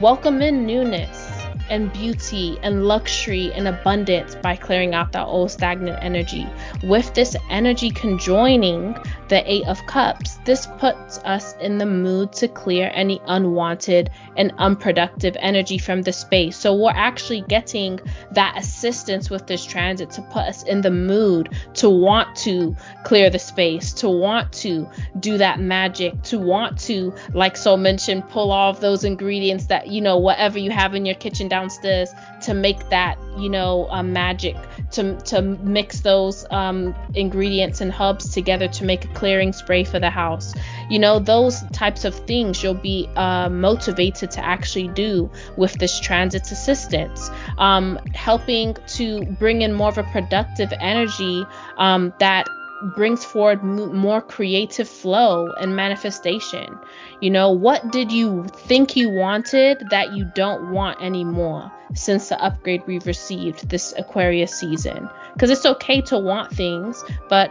welcome 0.00 0.40
in 0.42 0.64
newness 0.64 1.26
and 1.68 1.92
beauty 1.92 2.58
and 2.62 2.86
luxury 2.86 3.52
and 3.54 3.66
abundance 3.68 4.34
by 4.36 4.56
clearing 4.56 4.94
out 4.94 5.12
that 5.12 5.24
old 5.26 5.50
stagnant 5.50 5.98
energy. 6.02 6.46
With 6.82 7.12
this 7.14 7.36
energy 7.50 7.90
conjoining 7.90 8.96
the 9.28 9.42
Eight 9.50 9.66
of 9.66 9.84
Cups, 9.86 10.38
this 10.44 10.66
puts 10.78 11.18
us 11.18 11.54
in 11.60 11.78
the 11.78 11.86
mood 11.86 12.32
to 12.34 12.48
clear 12.48 12.90
any 12.94 13.20
unwanted 13.26 14.10
and 14.36 14.52
unproductive 14.58 15.36
energy 15.40 15.78
from 15.78 16.02
the 16.02 16.12
space. 16.12 16.56
So 16.56 16.74
we're 16.74 16.90
actually 16.90 17.42
getting 17.42 17.98
that 18.32 18.56
assistance 18.56 19.30
with 19.30 19.46
this 19.46 19.64
transit 19.64 20.10
to 20.10 20.22
put 20.22 20.42
us 20.42 20.62
in 20.62 20.80
the 20.80 20.90
mood 20.90 21.50
to 21.74 21.90
want 21.90 22.36
to 22.36 22.76
clear 23.04 23.30
the 23.30 23.38
space, 23.38 23.92
to 23.94 24.08
want 24.08 24.52
to 24.52 24.88
do 25.18 25.38
that 25.38 25.60
magic, 25.60 26.22
to 26.24 26.38
want 26.38 26.78
to, 26.80 27.14
like 27.32 27.56
so 27.56 27.76
mentioned, 27.76 28.28
pull 28.28 28.52
all 28.52 28.70
of 28.70 28.80
those 28.80 29.04
ingredients 29.04 29.66
that, 29.66 29.88
you 29.88 30.00
know, 30.00 30.18
whatever 30.18 30.58
you 30.58 30.70
have 30.70 30.94
in 30.94 31.04
your 31.04 31.14
kitchen 31.16 31.48
downstairs 31.48 32.12
to 32.42 32.54
make 32.54 32.88
that, 32.90 33.18
you 33.38 33.48
know, 33.48 33.88
uh, 33.90 34.02
magic, 34.02 34.56
to, 34.92 35.16
to 35.22 35.42
mix 35.42 36.00
those 36.00 36.46
um, 36.50 36.94
ingredients 37.14 37.80
and 37.80 37.90
hubs 37.92 38.30
together 38.30 38.68
to 38.68 38.84
make 38.84 39.04
a 39.04 39.08
clearing 39.16 39.52
spray 39.52 39.82
for 39.82 39.98
the 39.98 40.10
house. 40.10 40.54
You 40.90 40.98
know, 40.98 41.18
those 41.18 41.62
types 41.72 42.04
of 42.04 42.14
things 42.26 42.62
you'll 42.62 42.74
be 42.74 43.08
uh, 43.16 43.48
motivated 43.48 44.30
to 44.32 44.44
actually 44.44 44.88
do 44.88 45.30
with 45.56 45.72
this 45.74 45.98
transit 45.98 46.52
assistance, 46.52 47.30
um, 47.58 47.98
helping 48.14 48.76
to 48.98 49.24
bring 49.40 49.62
in 49.62 49.72
more 49.72 49.88
of 49.88 49.98
a 49.98 50.04
productive 50.04 50.72
energy 50.80 51.44
um, 51.78 52.12
that 52.20 52.46
brings 52.94 53.24
forward 53.24 53.62
more 53.64 54.20
creative 54.20 54.88
flow 54.88 55.50
and 55.60 55.74
manifestation. 55.74 56.78
You 57.20 57.30
know, 57.30 57.50
what 57.50 57.90
did 57.90 58.12
you 58.12 58.44
think 58.68 58.96
you 58.96 59.08
wanted 59.08 59.88
that 59.90 60.12
you 60.14 60.30
don't 60.34 60.72
want 60.72 61.00
anymore 61.00 61.72
since 61.94 62.28
the 62.28 62.38
upgrade 62.42 62.82
we've 62.86 63.06
received 63.06 63.70
this 63.70 63.94
Aquarius 63.96 64.54
season? 64.54 65.08
Because 65.32 65.50
it's 65.50 65.64
okay 65.64 66.02
to 66.02 66.18
want 66.18 66.52
things, 66.52 67.02
but 67.30 67.50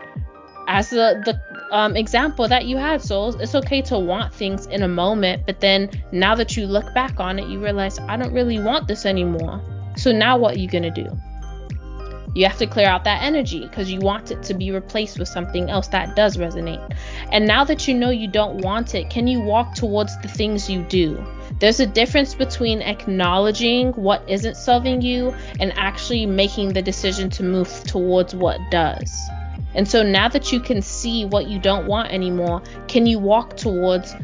as 0.68 0.89
the 0.89 1.22
the 1.26 1.76
um, 1.76 1.95
example 1.95 2.47
that 2.47 2.66
you 2.66 2.78
had, 2.78 3.01
souls, 3.01 3.36
it's 3.36 3.55
okay 3.55 3.82
to 3.84 3.97
want 3.97 4.34
things 4.34 4.66
in 4.68 4.84
a 4.84 4.88
moment, 4.88 5.45
but 5.45 5.59
then 5.59 5.89
now 6.11 6.36
that 6.36 6.55
you 6.55 6.66
look 6.68 6.93
back 6.93 7.20
on 7.20 7.39
it, 7.39 7.47
you 7.47 7.59
realize 7.59 7.99
I 7.99 8.18
don't 8.18 8.34
really 8.34 8.59
want 8.59 8.88
this 8.88 9.05
anymore. 9.05 9.61
So 9.97 10.11
now 10.11 10.38
what 10.38 10.55
are 10.55 10.59
you 10.59 10.68
gonna 10.68 10.91
do? 10.91 11.07
You 12.36 12.45
have 12.45 12.57
to 12.57 12.68
clear 12.68 12.88
out 12.88 13.05
that 13.05 13.24
energy 13.24 13.61
because 13.61 13.89
you 13.89 14.01
want 14.01 14.30
it 14.30 14.43
to 14.43 14.53
be 14.53 14.70
replaced 14.70 15.18
with 15.18 15.30
something 15.30 15.70
else 15.70 15.88
that 15.88 16.18
does 16.18 16.36
resonate. 16.36 16.93
And 17.32 17.47
now 17.47 17.63
that 17.63 17.88
you 17.88 17.93
know 17.93 18.09
you 18.09 18.28
don't 18.28 18.57
want 18.57 18.93
it, 18.93 19.09
can 19.09 19.26
you 19.26 19.39
walk 19.39 19.74
towards 19.74 20.18
the 20.20 20.28
things 20.28 20.70
you 20.70 20.82
do? 20.84 21.26
There's 21.59 21.80
a 21.80 21.86
difference 21.86 22.36
between 22.36 22.82
acknowledging 22.82 23.93
what 23.93 24.30
isn't 24.30 24.57
serving 24.57 25.01
you 25.01 25.34
and 25.61 25.72
actually 25.78 26.26
making 26.26 26.74
the 26.74 26.82
decision 26.82 27.30
to 27.32 27.43
move 27.43 27.70
towards 27.86 28.36
what 28.36 28.59
does. 28.70 29.18
And 29.76 29.88
so 29.88 30.04
now 30.04 30.30
that 30.30 30.52
you 30.52 30.60
can 30.60 30.82
see 30.82 31.26
what 31.26 31.48
you 31.48 31.60
don't 31.60 31.86
want 31.86 32.12
anymore, 32.12 32.62
can 32.88 33.06
you 33.06 33.20
walk 33.20 33.58
towards 33.58 34.16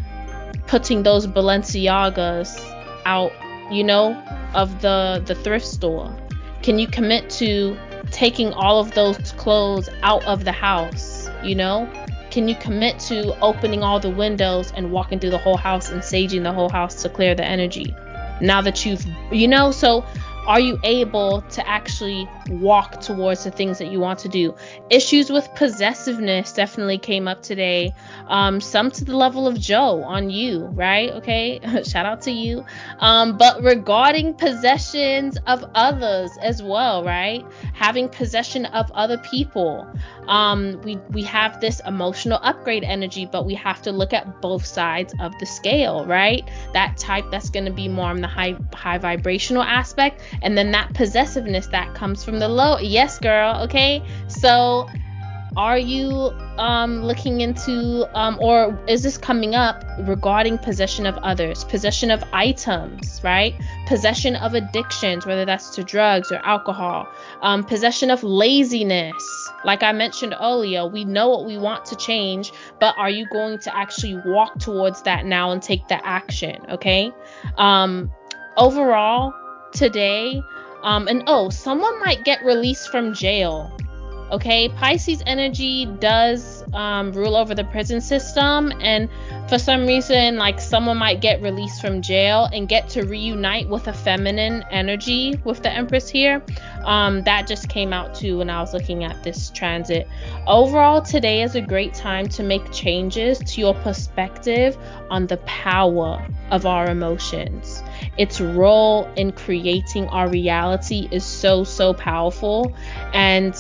putting 0.67 1.03
those 1.03 1.27
Balenciagas 1.27 2.57
out, 3.05 3.31
you 3.71 3.83
know, 3.83 4.13
of 4.53 4.81
the 4.81 5.21
the 5.25 5.35
thrift 5.35 5.65
store? 5.65 6.15
Can 6.63 6.79
you 6.79 6.87
commit 6.87 7.29
to 7.31 7.77
taking 8.11 8.53
all 8.53 8.79
of 8.79 8.91
those 8.93 9.17
clothes 9.33 9.89
out 10.03 10.23
of 10.25 10.43
the 10.45 10.51
house, 10.51 11.29
you 11.43 11.55
know? 11.55 11.89
Can 12.29 12.47
you 12.47 12.55
commit 12.55 12.97
to 12.99 13.37
opening 13.41 13.83
all 13.83 13.99
the 13.99 14.09
windows 14.09 14.71
and 14.75 14.91
walking 14.91 15.19
through 15.19 15.31
the 15.31 15.37
whole 15.37 15.57
house 15.57 15.89
and 15.89 16.01
saging 16.01 16.43
the 16.43 16.53
whole 16.53 16.69
house 16.69 17.01
to 17.01 17.09
clear 17.09 17.35
the 17.35 17.43
energy? 17.43 17.93
Now 18.39 18.61
that 18.61 18.85
you've, 18.85 19.05
you 19.31 19.47
know, 19.47 19.71
so 19.71 20.05
are 20.47 20.59
you 20.59 20.79
able 20.83 21.41
to 21.41 21.67
actually 21.67 22.27
walk 22.49 22.99
towards 23.01 23.43
the 23.43 23.51
things 23.51 23.77
that 23.77 23.91
you 23.91 23.99
want 23.99 24.19
to 24.19 24.29
do? 24.29 24.55
Issues 24.89 25.29
with 25.29 25.47
possessiveness 25.55 26.53
definitely 26.53 26.97
came 26.97 27.27
up 27.27 27.43
today. 27.43 27.93
Um, 28.27 28.59
some 28.59 28.89
to 28.91 29.05
the 29.05 29.15
level 29.15 29.47
of 29.47 29.59
Joe 29.59 30.03
on 30.03 30.29
you, 30.29 30.65
right? 30.67 31.11
Okay, 31.11 31.59
shout 31.83 32.05
out 32.05 32.21
to 32.21 32.31
you. 32.31 32.65
Um, 32.99 33.37
but 33.37 33.61
regarding 33.61 34.33
possessions 34.33 35.37
of 35.47 35.63
others 35.75 36.31
as 36.41 36.63
well, 36.63 37.03
right? 37.03 37.45
Having 37.73 38.09
possession 38.09 38.65
of 38.67 38.91
other 38.91 39.17
people. 39.19 39.87
Um, 40.27 40.79
we 40.83 40.97
we 41.11 41.23
have 41.23 41.59
this 41.61 41.81
emotional 41.85 42.39
upgrade 42.41 42.83
energy, 42.83 43.27
but 43.29 43.45
we 43.45 43.53
have 43.55 43.81
to 43.83 43.91
look 43.91 44.13
at 44.13 44.41
both 44.41 44.65
sides 44.65 45.13
of 45.19 45.37
the 45.39 45.45
scale, 45.45 46.05
right? 46.05 46.49
That 46.73 46.97
type 46.97 47.25
that's 47.31 47.49
going 47.49 47.65
to 47.65 47.71
be 47.71 47.87
more 47.87 48.07
on 48.07 48.21
the 48.21 48.27
high 48.27 48.55
high 48.73 48.97
vibrational 48.97 49.63
aspect 49.63 50.21
and 50.41 50.57
then 50.57 50.71
that 50.71 50.93
possessiveness 50.93 51.67
that 51.67 51.93
comes 51.95 52.23
from 52.23 52.39
the 52.39 52.47
low. 52.47 52.77
Yes, 52.79 53.19
girl. 53.19 53.61
Okay. 53.63 54.03
So 54.27 54.87
are 55.57 55.77
you 55.77 56.31
um, 56.57 57.03
looking 57.03 57.41
into 57.41 58.07
um, 58.17 58.37
or 58.39 58.79
is 58.87 59.03
this 59.03 59.17
coming 59.17 59.53
up 59.53 59.83
regarding 60.07 60.57
possession 60.57 61.05
of 61.05 61.17
others 61.17 61.65
possession 61.65 62.09
of 62.09 62.23
items 62.31 63.19
right 63.23 63.53
possession 63.85 64.35
of 64.37 64.53
addictions 64.53 65.25
whether 65.25 65.43
that's 65.43 65.69
to 65.75 65.83
drugs 65.83 66.31
or 66.31 66.37
alcohol 66.45 67.07
um, 67.41 67.63
possession 67.63 68.09
of 68.09 68.23
laziness 68.23 69.49
like 69.65 69.83
i 69.83 69.91
mentioned 69.91 70.33
earlier 70.39 70.87
we 70.87 71.03
know 71.03 71.29
what 71.29 71.45
we 71.45 71.57
want 71.57 71.83
to 71.83 71.95
change 71.97 72.53
but 72.79 72.95
are 72.97 73.09
you 73.09 73.27
going 73.29 73.59
to 73.59 73.75
actually 73.75 74.15
walk 74.25 74.57
towards 74.57 75.01
that 75.01 75.25
now 75.25 75.51
and 75.51 75.61
take 75.61 75.85
the 75.89 76.05
action 76.05 76.61
okay 76.69 77.11
um, 77.57 78.09
overall 78.55 79.33
today. 79.73 80.41
Um, 80.83 81.07
and 81.07 81.23
oh, 81.27 81.49
someone 81.49 81.99
might 81.99 82.23
get 82.23 82.43
released 82.43 82.89
from 82.89 83.13
jail. 83.13 83.71
Okay, 84.31 84.69
Pisces 84.69 85.21
energy 85.25 85.85
does 85.99 86.63
um, 86.71 87.11
rule 87.11 87.35
over 87.35 87.53
the 87.53 87.65
prison 87.65 87.99
system, 87.99 88.71
and 88.79 89.09
for 89.49 89.59
some 89.59 89.85
reason, 89.85 90.37
like 90.37 90.61
someone 90.61 90.95
might 90.95 91.19
get 91.19 91.41
released 91.41 91.81
from 91.81 92.01
jail 92.01 92.47
and 92.53 92.69
get 92.69 92.87
to 92.91 93.03
reunite 93.03 93.67
with 93.67 93.89
a 93.89 93.93
feminine 93.93 94.63
energy 94.71 95.37
with 95.43 95.61
the 95.63 95.69
Empress 95.69 96.07
here. 96.07 96.41
Um, 96.85 97.23
that 97.23 97.45
just 97.45 97.67
came 97.67 97.91
out 97.91 98.15
too 98.15 98.37
when 98.37 98.49
I 98.49 98.61
was 98.61 98.73
looking 98.73 99.03
at 99.03 99.21
this 99.21 99.49
transit. 99.49 100.07
Overall, 100.47 101.01
today 101.01 101.41
is 101.41 101.55
a 101.55 101.61
great 101.61 101.93
time 101.93 102.29
to 102.29 102.41
make 102.41 102.71
changes 102.71 103.37
to 103.39 103.59
your 103.59 103.73
perspective 103.75 104.77
on 105.09 105.27
the 105.27 105.37
power 105.39 106.25
of 106.51 106.65
our 106.65 106.89
emotions. 106.89 107.83
Its 108.17 108.41
role 108.41 109.09
in 109.15 109.31
creating 109.31 110.07
our 110.09 110.29
reality 110.29 111.07
is 111.11 111.23
so, 111.23 111.63
so 111.63 111.93
powerful. 111.93 112.75
And 113.13 113.55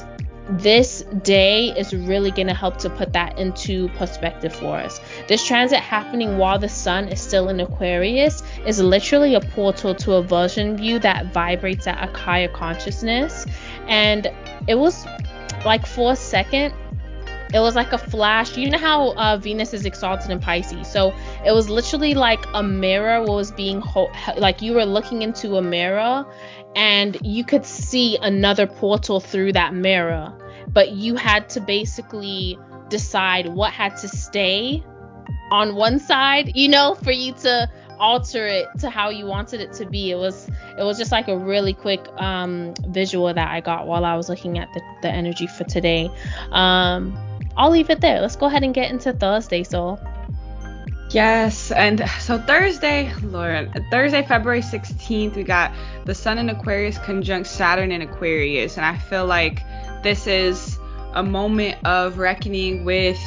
this 0.49 1.03
day 1.23 1.69
is 1.77 1.93
really 1.93 2.31
going 2.31 2.47
to 2.47 2.53
help 2.53 2.77
to 2.77 2.89
put 2.89 3.13
that 3.13 3.37
into 3.39 3.87
perspective 3.89 4.53
for 4.53 4.77
us. 4.77 4.99
This 5.27 5.45
transit 5.45 5.79
happening 5.79 6.37
while 6.37 6.59
the 6.59 6.67
sun 6.67 7.07
is 7.07 7.21
still 7.21 7.47
in 7.49 7.59
Aquarius 7.59 8.43
is 8.65 8.79
literally 8.79 9.35
a 9.35 9.39
portal 9.39 9.95
to 9.95 10.13
a 10.13 10.23
version 10.23 10.75
view 10.75 10.99
that 10.99 11.27
vibrates 11.27 11.87
at 11.87 12.03
a 12.03 12.17
higher 12.17 12.49
consciousness. 12.49 13.45
And 13.87 14.29
it 14.67 14.75
was 14.75 15.05
like 15.63 15.85
for 15.85 16.13
a 16.13 16.15
second, 16.15 16.73
it 17.53 17.59
was 17.59 17.75
like 17.75 17.91
a 17.93 17.97
flash. 17.97 18.57
You 18.57 18.69
know 18.69 18.77
how 18.77 19.13
uh, 19.13 19.37
Venus 19.37 19.73
is 19.73 19.85
exalted 19.85 20.31
in 20.31 20.39
Pisces, 20.39 20.87
so 20.87 21.13
it 21.45 21.51
was 21.51 21.69
literally 21.69 22.13
like 22.13 22.45
a 22.53 22.63
mirror 22.63 23.23
was 23.23 23.51
being 23.51 23.81
ho- 23.81 24.11
like 24.37 24.61
you 24.61 24.73
were 24.73 24.85
looking 24.85 25.21
into 25.21 25.57
a 25.57 25.61
mirror, 25.61 26.25
and 26.75 27.17
you 27.21 27.43
could 27.43 27.65
see 27.65 28.17
another 28.21 28.67
portal 28.67 29.19
through 29.19 29.53
that 29.53 29.73
mirror, 29.73 30.33
but 30.69 30.91
you 30.91 31.15
had 31.15 31.49
to 31.49 31.61
basically 31.61 32.57
decide 32.89 33.47
what 33.47 33.71
had 33.71 33.97
to 33.97 34.07
stay 34.07 34.83
on 35.51 35.75
one 35.75 35.99
side, 35.99 36.55
you 36.55 36.69
know, 36.69 36.95
for 36.95 37.11
you 37.11 37.33
to 37.33 37.69
alter 37.99 38.47
it 38.47 38.67
to 38.79 38.89
how 38.89 39.09
you 39.09 39.25
wanted 39.25 39.61
it 39.61 39.73
to 39.73 39.85
be. 39.85 40.11
It 40.11 40.15
was 40.15 40.49
it 40.77 40.83
was 40.83 40.97
just 40.97 41.11
like 41.11 41.27
a 41.27 41.37
really 41.37 41.73
quick 41.73 42.05
um, 42.17 42.73
visual 42.87 43.33
that 43.33 43.49
I 43.49 43.61
got 43.61 43.87
while 43.87 44.05
I 44.05 44.15
was 44.15 44.27
looking 44.27 44.57
at 44.57 44.69
the, 44.73 44.81
the 45.03 45.09
energy 45.09 45.47
for 45.47 45.63
today. 45.65 46.09
Um, 46.51 47.17
I'll 47.57 47.71
leave 47.71 47.89
it 47.89 48.01
there. 48.01 48.21
Let's 48.21 48.35
go 48.35 48.47
ahead 48.47 48.63
and 48.63 48.73
get 48.73 48.91
into 48.91 49.13
Thursday, 49.13 49.63
so. 49.63 49.99
Yes, 51.09 51.71
and 51.71 52.07
so 52.19 52.37
Thursday, 52.37 53.13
Lauren, 53.21 53.71
Thursday, 53.91 54.23
February 54.25 54.61
16th, 54.61 55.35
we 55.35 55.43
got 55.43 55.73
the 56.05 56.15
Sun 56.15 56.37
in 56.37 56.49
Aquarius 56.49 56.97
conjunct 56.99 57.49
Saturn 57.49 57.91
in 57.91 58.01
Aquarius, 58.01 58.77
and 58.77 58.85
I 58.85 58.97
feel 58.97 59.25
like 59.25 59.61
this 60.03 60.25
is 60.25 60.79
a 61.13 61.21
moment 61.21 61.77
of 61.85 62.17
reckoning 62.17 62.85
with 62.85 63.19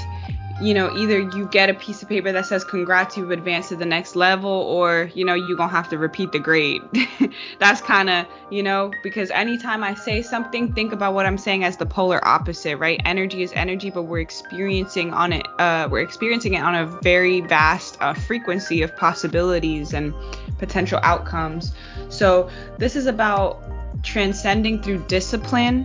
you 0.61 0.73
know, 0.73 0.97
either 0.97 1.19
you 1.19 1.47
get 1.47 1.69
a 1.69 1.75
piece 1.75 2.03
of 2.03 2.09
paper 2.09 2.31
that 2.31 2.47
says 2.47 2.65
congrats, 2.65 3.17
you've 3.17 3.33
advanced 3.33 3.71
to 3.71 3.77
the 3.77 3.85
next 3.85 4.15
level, 4.15 4.51
or, 4.51 5.11
you 5.15 5.25
know, 5.25 5.35
you're 5.35 5.57
to 5.57 5.67
have 5.67 5.89
to 5.89 5.99
repeat 5.99 6.31
the 6.31 6.39
grade. 6.39 6.83
That's 7.59 7.81
kind 7.81 8.09
of, 8.09 8.27
you 8.51 8.63
know, 8.63 8.93
because 9.03 9.31
anytime 9.33 9.83
I 9.83 9.95
say 9.95 10.23
something, 10.23 10.73
think 10.73 10.93
about 10.93 11.13
what 11.15 11.27
I'm 11.27 11.39
saying 11.39 11.65
as 11.65 11.77
the 11.77 11.87
polar 11.87 12.25
opposite, 12.27 12.77
right? 12.77 13.01
Energy 13.05 13.43
is 13.43 13.53
energy, 13.55 13.91
but 13.91 14.05
we're 14.05 14.21
experiencing 14.21 15.13
on 15.13 15.33
it, 15.33 15.47
uh, 15.59 15.89
we're 15.91 16.03
experiencing 16.03 16.55
it 16.55 16.61
on 16.61 16.77
a 16.77 16.87
very 17.03 17.41
vast 17.41 17.97
uh, 18.01 18.15
frequency 18.15 18.83
of 18.83 18.95
possibilities 18.97 19.93
and 19.93 20.15
potential 20.59 21.01
outcomes. 21.03 21.73
So 22.11 22.49
this 22.79 22.95
is 22.95 23.07
about 23.07 23.61
transcending 24.05 24.83
through 24.83 25.05
discipline, 25.09 25.85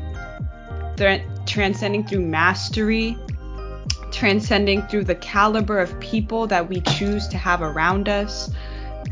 th- 0.95 1.23
transcending 1.47 2.05
through 2.05 2.21
mastery 2.21 3.17
transcending 4.11 4.81
through 4.83 5.05
the 5.05 5.15
caliber 5.15 5.79
of 5.79 5.99
people 5.99 6.47
that 6.47 6.67
we 6.67 6.81
choose 6.81 7.27
to 7.29 7.37
have 7.37 7.61
around 7.61 8.09
us, 8.09 8.49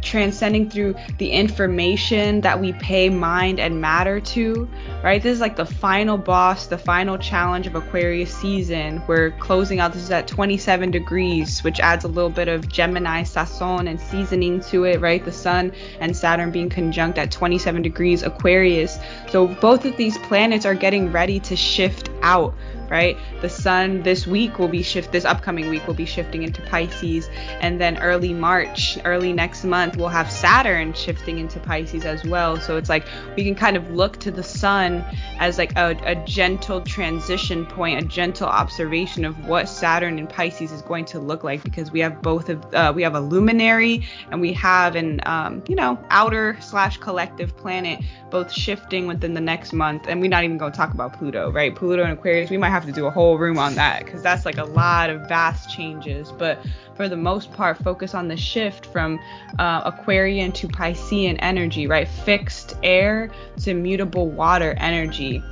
transcending 0.01 0.69
through 0.69 0.95
the 1.17 1.29
information 1.29 2.41
that 2.41 2.59
we 2.59 2.73
pay 2.73 3.09
mind 3.09 3.59
and 3.59 3.81
matter 3.81 4.19
to, 4.19 4.69
right? 5.03 5.21
This 5.21 5.33
is 5.33 5.41
like 5.41 5.55
the 5.55 5.65
final 5.65 6.17
boss, 6.17 6.67
the 6.67 6.77
final 6.77 7.17
challenge 7.17 7.67
of 7.67 7.75
Aquarius 7.75 8.33
season. 8.33 9.01
We're 9.07 9.31
closing 9.31 9.79
out. 9.79 9.93
This 9.93 10.03
is 10.03 10.11
at 10.11 10.27
27 10.27 10.91
degrees, 10.91 11.63
which 11.63 11.79
adds 11.79 12.05
a 12.05 12.07
little 12.07 12.29
bit 12.29 12.47
of 12.47 12.67
Gemini 12.67 13.23
sazon 13.23 13.89
and 13.89 13.99
seasoning 13.99 14.61
to 14.61 14.83
it, 14.83 15.01
right? 15.01 15.23
The 15.23 15.31
Sun 15.31 15.73
and 15.99 16.15
Saturn 16.15 16.51
being 16.51 16.69
conjunct 16.69 17.17
at 17.17 17.31
27 17.31 17.81
degrees 17.81 18.23
Aquarius. 18.23 18.99
So 19.29 19.47
both 19.47 19.85
of 19.85 19.97
these 19.97 20.17
planets 20.19 20.65
are 20.65 20.75
getting 20.75 21.11
ready 21.11 21.39
to 21.41 21.55
shift 21.55 22.09
out 22.21 22.53
right? 22.89 23.17
The 23.41 23.49
sun 23.49 24.03
this 24.03 24.25
week 24.27 24.59
will 24.59 24.67
be 24.67 24.81
shift 24.83 25.11
this 25.11 25.25
upcoming 25.25 25.69
week 25.69 25.85
will 25.87 25.93
be 25.93 26.05
shifting 26.05 26.43
into 26.43 26.61
Pisces 26.63 27.29
and 27.61 27.79
then 27.79 27.97
early 27.99 28.33
March, 28.33 28.97
early 29.05 29.33
next 29.33 29.63
month 29.63 29.97
we'll 29.97 30.07
have 30.07 30.31
Saturn 30.31 30.93
shifting 30.93 31.39
into 31.39 31.59
Pisces 31.59 32.05
as 32.05 32.23
well. 32.23 32.59
So 32.59 32.77
it's 32.77 32.89
like 32.89 33.05
we 33.35 33.43
can 33.43 33.55
kind 33.55 33.77
of 33.77 33.91
look 33.91 34.17
to 34.17 34.31
the 34.31 34.43
sun 34.43 35.03
as 35.39 35.57
like 35.57 35.77
a, 35.77 35.97
a 36.03 36.15
gentle 36.25 36.81
transition 36.81 37.65
point, 37.65 38.03
a 38.03 38.07
gentle 38.07 38.47
observation 38.47 39.25
of 39.25 39.47
what 39.47 39.67
Saturn 39.67 40.19
and 40.19 40.29
Pisces 40.29 40.71
is 40.71 40.81
going 40.81 41.05
to 41.05 41.19
look 41.19 41.43
like 41.43 41.63
because 41.63 41.91
we 41.91 41.99
have 41.99 42.21
both 42.21 42.49
of 42.49 42.73
uh, 42.73 42.91
we 42.95 43.03
have 43.03 43.15
a 43.15 43.19
luminary 43.19 44.05
and 44.31 44.41
we 44.41 44.53
have 44.53 44.95
an 44.95 45.21
um, 45.25 45.63
you 45.67 45.75
know 45.75 45.99
outer 46.09 46.57
slash 46.61 46.97
collective 46.97 47.55
planet 47.57 47.99
both 48.29 48.51
shifting 48.51 49.07
within 49.07 49.33
the 49.33 49.41
next 49.41 49.73
month 49.73 50.05
and 50.07 50.21
we're 50.21 50.29
not 50.29 50.43
even 50.43 50.57
going 50.57 50.71
to 50.71 50.77
talk 50.77 50.93
about 50.93 51.17
Pluto, 51.17 51.51
right? 51.51 51.73
Pluto 51.75 52.03
and 52.03 52.13
Aquarius, 52.13 52.49
we 52.49 52.57
might 52.57 52.69
have 52.69 52.85
to 52.85 52.91
do 52.91 53.05
a 53.05 53.11
whole 53.11 53.37
room 53.37 53.57
on 53.57 53.75
that 53.75 54.05
because 54.05 54.21
that's 54.21 54.45
like 54.45 54.57
a 54.57 54.65
lot 54.65 55.09
of 55.09 55.27
vast 55.27 55.69
changes. 55.69 56.31
But 56.31 56.59
for 56.95 57.07
the 57.07 57.15
most 57.15 57.51
part, 57.53 57.77
focus 57.77 58.13
on 58.13 58.27
the 58.27 58.37
shift 58.37 58.85
from 58.87 59.19
uh, 59.59 59.81
Aquarian 59.85 60.51
to 60.53 60.67
Piscean 60.67 61.37
energy, 61.39 61.87
right? 61.87 62.07
Fixed 62.07 62.75
air 62.83 63.31
to 63.61 63.73
mutable 63.73 64.29
water 64.29 64.75
energy. 64.77 65.43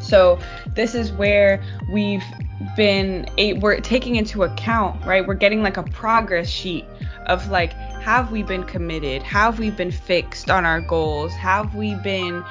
So 0.00 0.38
this 0.74 0.94
is 0.94 1.12
where 1.12 1.62
we've 1.92 2.24
been 2.76 3.28
a, 3.38 3.54
we're 3.54 3.80
taking 3.80 4.16
into 4.16 4.42
account, 4.44 5.04
right? 5.04 5.26
We're 5.26 5.34
getting 5.34 5.62
like 5.62 5.76
a 5.76 5.82
progress 5.82 6.48
sheet 6.48 6.84
of 7.30 7.48
like 7.48 7.72
have 8.00 8.30
we 8.32 8.42
been 8.42 8.64
committed? 8.64 9.22
Have 9.22 9.58
we 9.58 9.70
been 9.70 9.90
fixed 9.90 10.50
on 10.50 10.64
our 10.64 10.80
goals? 10.80 11.32
Have 11.34 11.74
we 11.74 11.94
been 11.96 12.42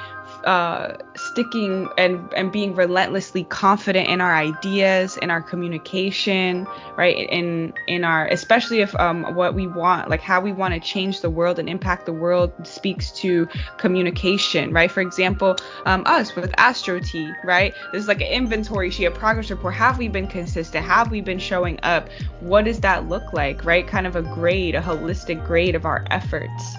uh, 0.44 0.96
sticking 1.16 1.88
and, 1.98 2.32
and 2.34 2.50
being 2.50 2.74
relentlessly 2.74 3.44
confident 3.44 4.08
in 4.08 4.20
our 4.20 4.34
ideas, 4.34 5.16
in 5.18 5.30
our 5.30 5.42
communication, 5.42 6.66
right? 6.96 7.16
In 7.30 7.72
in 7.88 8.04
our 8.04 8.26
especially 8.28 8.80
if 8.80 8.94
um, 8.96 9.34
what 9.34 9.54
we 9.54 9.66
want, 9.66 10.08
like 10.08 10.20
how 10.20 10.40
we 10.40 10.52
want 10.52 10.74
to 10.74 10.80
change 10.80 11.20
the 11.20 11.30
world 11.30 11.58
and 11.58 11.68
impact 11.68 12.06
the 12.06 12.12
world, 12.12 12.52
speaks 12.66 13.10
to 13.12 13.48
communication, 13.78 14.72
right? 14.72 14.90
For 14.90 15.00
example, 15.00 15.56
um, 15.86 16.02
us 16.06 16.34
with 16.34 16.52
Astro 16.58 17.00
T, 17.00 17.30
right? 17.44 17.74
This 17.92 18.02
is 18.02 18.08
like 18.08 18.20
an 18.20 18.28
inventory 18.28 18.90
sheet, 18.90 19.06
a 19.06 19.10
progress 19.10 19.50
report. 19.50 19.74
Have 19.74 19.98
we 19.98 20.08
been 20.08 20.26
consistent? 20.26 20.84
Have 20.84 21.10
we 21.10 21.20
been 21.20 21.38
showing 21.38 21.78
up? 21.82 22.08
What 22.40 22.64
does 22.64 22.80
that 22.80 23.08
look 23.08 23.32
like, 23.32 23.64
right? 23.64 23.86
Kind 23.86 24.06
of 24.06 24.16
a 24.16 24.22
grade, 24.22 24.74
a 24.74 24.80
holistic 24.80 25.46
grade 25.46 25.74
of 25.74 25.84
our 25.84 26.06
efforts 26.10 26.76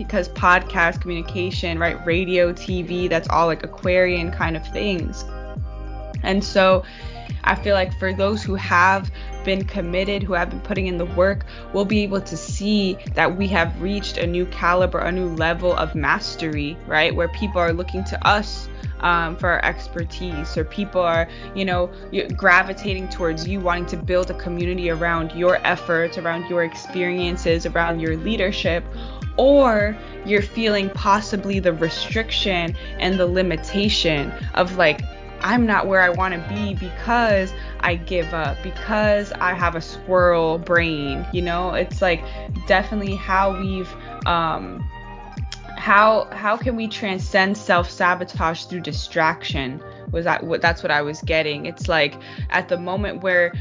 because 0.00 0.30
podcast 0.30 1.02
communication, 1.02 1.78
right? 1.78 2.06
Radio, 2.06 2.54
TV, 2.54 3.06
that's 3.06 3.28
all 3.28 3.48
like 3.48 3.62
Aquarian 3.62 4.32
kind 4.32 4.56
of 4.56 4.66
things. 4.68 5.26
And 6.22 6.42
so 6.42 6.84
I 7.44 7.54
feel 7.54 7.74
like 7.74 7.92
for 7.98 8.14
those 8.14 8.42
who 8.42 8.54
have 8.54 9.10
been 9.44 9.62
committed, 9.62 10.22
who 10.22 10.32
have 10.32 10.48
been 10.48 10.60
putting 10.62 10.86
in 10.86 10.96
the 10.96 11.04
work, 11.04 11.44
we'll 11.74 11.84
be 11.84 12.02
able 12.02 12.22
to 12.22 12.34
see 12.34 12.96
that 13.12 13.36
we 13.36 13.46
have 13.48 13.78
reached 13.82 14.16
a 14.16 14.26
new 14.26 14.46
caliber, 14.46 15.00
a 15.00 15.12
new 15.12 15.28
level 15.34 15.76
of 15.76 15.94
mastery, 15.94 16.78
right? 16.86 17.14
Where 17.14 17.28
people 17.28 17.60
are 17.60 17.74
looking 17.74 18.02
to 18.04 18.26
us 18.26 18.70
um, 19.00 19.36
for 19.36 19.50
our 19.50 19.62
expertise, 19.64 20.56
or 20.56 20.64
people 20.64 21.02
are, 21.02 21.28
you 21.54 21.66
know, 21.66 21.90
gravitating 22.36 23.08
towards 23.08 23.46
you, 23.46 23.60
wanting 23.60 23.86
to 23.86 23.96
build 23.98 24.30
a 24.30 24.34
community 24.34 24.88
around 24.88 25.32
your 25.32 25.56
efforts, 25.66 26.16
around 26.16 26.48
your 26.48 26.64
experiences, 26.64 27.66
around 27.66 28.00
your 28.00 28.16
leadership, 28.16 28.82
or 29.40 29.96
you're 30.26 30.42
feeling 30.42 30.90
possibly 30.90 31.60
the 31.60 31.72
restriction 31.72 32.76
and 32.98 33.18
the 33.18 33.24
limitation 33.24 34.30
of 34.52 34.76
like 34.76 35.00
I'm 35.40 35.64
not 35.64 35.86
where 35.86 36.02
I 36.02 36.10
want 36.10 36.34
to 36.34 36.54
be 36.54 36.74
because 36.74 37.54
I 37.80 37.94
give 37.94 38.34
up, 38.34 38.62
because 38.62 39.32
I 39.32 39.54
have 39.54 39.74
a 39.74 39.80
squirrel 39.80 40.58
brain. 40.58 41.26
You 41.32 41.40
know, 41.40 41.72
it's 41.72 42.02
like 42.02 42.22
definitely 42.66 43.14
how 43.14 43.58
we've 43.58 43.90
um 44.26 44.86
how 45.78 46.28
how 46.32 46.58
can 46.58 46.76
we 46.76 46.86
transcend 46.86 47.56
self-sabotage 47.56 48.64
through 48.64 48.80
distraction 48.80 49.82
was 50.12 50.24
that 50.24 50.44
what 50.44 50.60
that's 50.60 50.82
what 50.82 50.90
I 50.90 51.02
was 51.02 51.20
getting. 51.22 51.66
It's 51.66 51.88
like 51.88 52.14
at 52.50 52.68
the 52.68 52.78
moment 52.78 53.22
where 53.22 53.52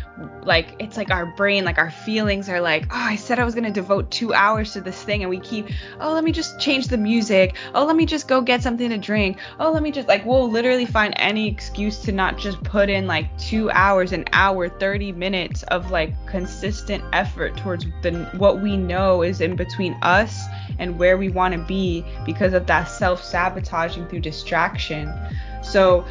like 0.44 0.76
it's 0.80 0.98
like 0.98 1.12
our 1.12 1.26
brain, 1.26 1.66
like 1.66 1.78
our 1.78 1.92
feelings 1.92 2.50
are 2.50 2.62
like, 2.62 2.86
oh, 2.92 2.96
I 2.96 3.16
said 3.16 3.40
I 3.40 3.46
was 3.46 3.56
gonna 3.56 3.72
devote 3.72 4.12
two 4.12 4.34
hours 4.34 4.74
to 4.74 4.82
this 4.82 5.02
thing, 5.04 5.22
and 5.22 5.30
we 5.30 5.40
keep, 5.40 5.68
oh, 6.00 6.14
let 6.14 6.24
me 6.24 6.32
just 6.32 6.60
change 6.60 6.88
the 6.88 6.98
music. 6.98 7.56
Oh, 7.76 7.86
let 7.86 7.96
me 7.96 8.06
just 8.06 8.28
go 8.28 8.42
get 8.42 8.64
something 8.64 8.90
to 8.90 8.98
drink. 8.98 9.38
Oh, 9.60 9.72
let 9.72 9.84
me 9.84 9.92
just 9.92 10.08
like 10.08 10.26
we'll 10.26 10.50
literally 10.50 10.86
find 10.86 11.14
any 11.18 11.48
excuse 11.48 12.00
to 12.00 12.12
not 12.12 12.38
just 12.38 12.62
put 12.64 12.90
in 12.90 13.08
like 13.08 13.38
two 13.38 13.70
hours, 13.72 14.12
an 14.12 14.26
hour, 14.34 14.70
30 14.70 15.12
minutes 15.14 15.64
of 15.64 15.92
like 15.92 16.14
consistent 16.28 17.04
effort 17.14 17.58
towards 17.58 17.86
the 18.02 18.30
what 18.38 18.62
we 18.62 18.78
know 18.78 19.22
is 19.22 19.42
in 19.42 19.56
between 19.56 19.96
us 20.02 20.42
and 20.80 20.98
where 20.98 21.18
we 21.18 21.30
want 21.30 21.54
to 21.54 21.60
be 21.66 22.04
because 22.26 22.54
of 22.54 22.66
that 22.68 22.86
self-sabotaging 22.86 24.08
through 24.08 24.22
distraction. 24.22 25.14
So 25.62 26.06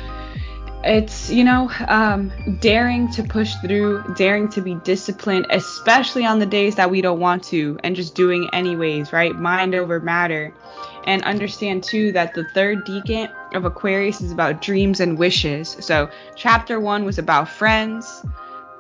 it's 0.85 1.31
you 1.31 1.43
know 1.43 1.71
um, 1.89 2.31
daring 2.61 3.11
to 3.13 3.23
push 3.23 3.55
through 3.65 4.03
daring 4.15 4.49
to 4.49 4.61
be 4.61 4.75
disciplined 4.77 5.47
especially 5.51 6.25
on 6.25 6.39
the 6.39 6.47
days 6.47 6.77
that 6.77 6.91
we 6.91 7.01
don't 7.01 7.19
want 7.19 7.43
to 7.43 7.79
and 7.83 7.97
just 7.97 8.15
doing 8.15 8.49
anyways 8.53 9.13
right 9.13 9.35
mind 9.35 9.75
over 9.75 9.99
matter 9.99 10.53
and 11.05 11.23
understand 11.25 11.83
too 11.83 12.13
that 12.13 12.35
the 12.35 12.45
third 12.55 12.87
decan 12.87 13.29
of 13.55 13.65
aquarius 13.65 14.21
is 14.21 14.31
about 14.31 14.63
dreams 14.63 15.01
and 15.01 15.19
wishes 15.19 15.77
so 15.81 16.09
chapter 16.37 16.79
one 16.79 17.05
was 17.05 17.19
about 17.19 17.49
friends 17.49 18.25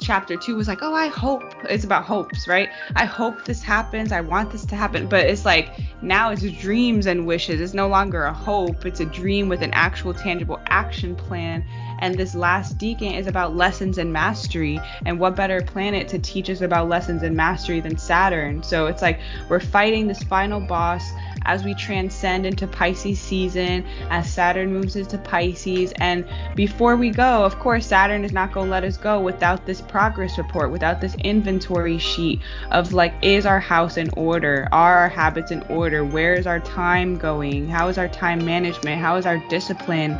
chapter 0.00 0.36
two 0.36 0.56
was 0.56 0.68
like, 0.68 0.82
oh, 0.82 0.94
I 0.94 1.08
hope 1.08 1.42
it's 1.64 1.84
about 1.84 2.04
hopes, 2.04 2.46
right? 2.46 2.68
I 2.96 3.04
hope 3.04 3.44
this 3.44 3.62
happens. 3.62 4.12
I 4.12 4.20
want 4.20 4.50
this 4.50 4.64
to 4.66 4.76
happen. 4.76 5.08
But 5.08 5.26
it's 5.26 5.44
like 5.44 5.70
now 6.02 6.30
it's 6.30 6.42
dreams 6.42 7.06
and 7.06 7.26
wishes. 7.26 7.60
It's 7.60 7.74
no 7.74 7.88
longer 7.88 8.24
a 8.24 8.32
hope. 8.32 8.86
It's 8.86 9.00
a 9.00 9.04
dream 9.04 9.48
with 9.48 9.62
an 9.62 9.72
actual 9.72 10.14
tangible 10.14 10.60
action 10.66 11.16
plan. 11.16 11.64
And 12.00 12.14
this 12.16 12.34
last 12.34 12.78
decan 12.78 13.18
is 13.18 13.26
about 13.26 13.56
lessons 13.56 13.98
and 13.98 14.12
mastery. 14.12 14.80
And 15.04 15.18
what 15.18 15.36
better 15.36 15.60
planet 15.60 16.08
to 16.08 16.18
teach 16.18 16.48
us 16.50 16.60
about 16.60 16.88
lessons 16.88 17.22
and 17.22 17.36
mastery 17.36 17.80
than 17.80 17.98
Saturn? 17.98 18.62
So 18.62 18.86
it's 18.86 19.02
like 19.02 19.20
we're 19.48 19.60
fighting 19.60 20.06
this 20.06 20.22
final 20.22 20.60
boss 20.60 21.10
as 21.48 21.64
we 21.64 21.74
transcend 21.74 22.44
into 22.44 22.66
Pisces 22.66 23.18
season, 23.18 23.84
as 24.10 24.30
Saturn 24.30 24.72
moves 24.72 24.96
into 24.96 25.18
Pisces. 25.18 25.92
And 25.98 26.26
before 26.54 26.96
we 26.96 27.10
go, 27.10 27.44
of 27.44 27.58
course, 27.58 27.86
Saturn 27.86 28.24
is 28.24 28.32
not 28.32 28.52
going 28.52 28.66
to 28.66 28.70
let 28.70 28.84
us 28.84 28.96
go 28.96 29.20
without 29.20 29.64
this 29.64 29.80
progress 29.80 30.36
report, 30.36 30.70
without 30.70 31.00
this 31.00 31.14
inventory 31.16 31.98
sheet 31.98 32.40
of 32.70 32.92
like, 32.92 33.14
is 33.22 33.46
our 33.46 33.60
house 33.60 33.96
in 33.96 34.10
order? 34.16 34.68
Are 34.72 34.98
our 34.98 35.08
habits 35.08 35.50
in 35.50 35.62
order? 35.62 36.04
Where 36.04 36.34
is 36.34 36.46
our 36.46 36.60
time 36.60 37.16
going? 37.16 37.68
How 37.68 37.88
is 37.88 37.98
our 37.98 38.08
time 38.08 38.44
management? 38.44 39.00
How 39.00 39.16
is 39.16 39.24
our 39.24 39.38
discipline? 39.48 40.18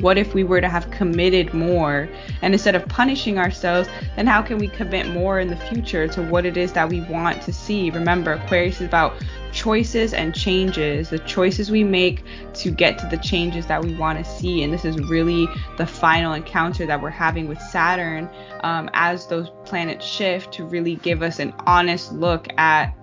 What 0.00 0.18
if 0.18 0.34
we 0.34 0.44
were 0.44 0.60
to 0.60 0.68
have 0.68 0.90
committed 0.90 1.54
more? 1.54 2.08
And 2.42 2.54
instead 2.54 2.74
of 2.74 2.86
punishing 2.88 3.38
ourselves, 3.38 3.88
then 4.16 4.26
how 4.26 4.42
can 4.42 4.58
we 4.58 4.68
commit 4.68 5.08
more 5.08 5.40
in 5.40 5.48
the 5.48 5.56
future 5.56 6.06
to 6.08 6.22
what 6.22 6.44
it 6.44 6.56
is 6.56 6.72
that 6.72 6.88
we 6.88 7.00
want 7.02 7.42
to 7.42 7.52
see? 7.52 7.90
Remember, 7.90 8.32
Aquarius 8.32 8.80
is 8.80 8.86
about 8.86 9.14
choices 9.52 10.12
and 10.12 10.34
changes, 10.34 11.10
the 11.10 11.18
choices 11.20 11.70
we 11.70 11.84
make 11.84 12.22
to 12.54 12.70
get 12.70 12.98
to 12.98 13.06
the 13.06 13.16
changes 13.16 13.66
that 13.66 13.82
we 13.82 13.94
want 13.94 14.22
to 14.22 14.30
see. 14.30 14.62
And 14.62 14.72
this 14.72 14.84
is 14.84 14.98
really 14.98 15.48
the 15.76 15.86
final 15.86 16.34
encounter 16.34 16.86
that 16.86 17.00
we're 17.00 17.10
having 17.10 17.48
with 17.48 17.60
Saturn 17.60 18.28
um, 18.60 18.90
as 18.92 19.26
those 19.26 19.50
planets 19.64 20.04
shift 20.04 20.52
to 20.54 20.64
really 20.64 20.96
give 20.96 21.22
us 21.22 21.38
an 21.38 21.54
honest 21.66 22.12
look 22.12 22.48
at 22.58 22.94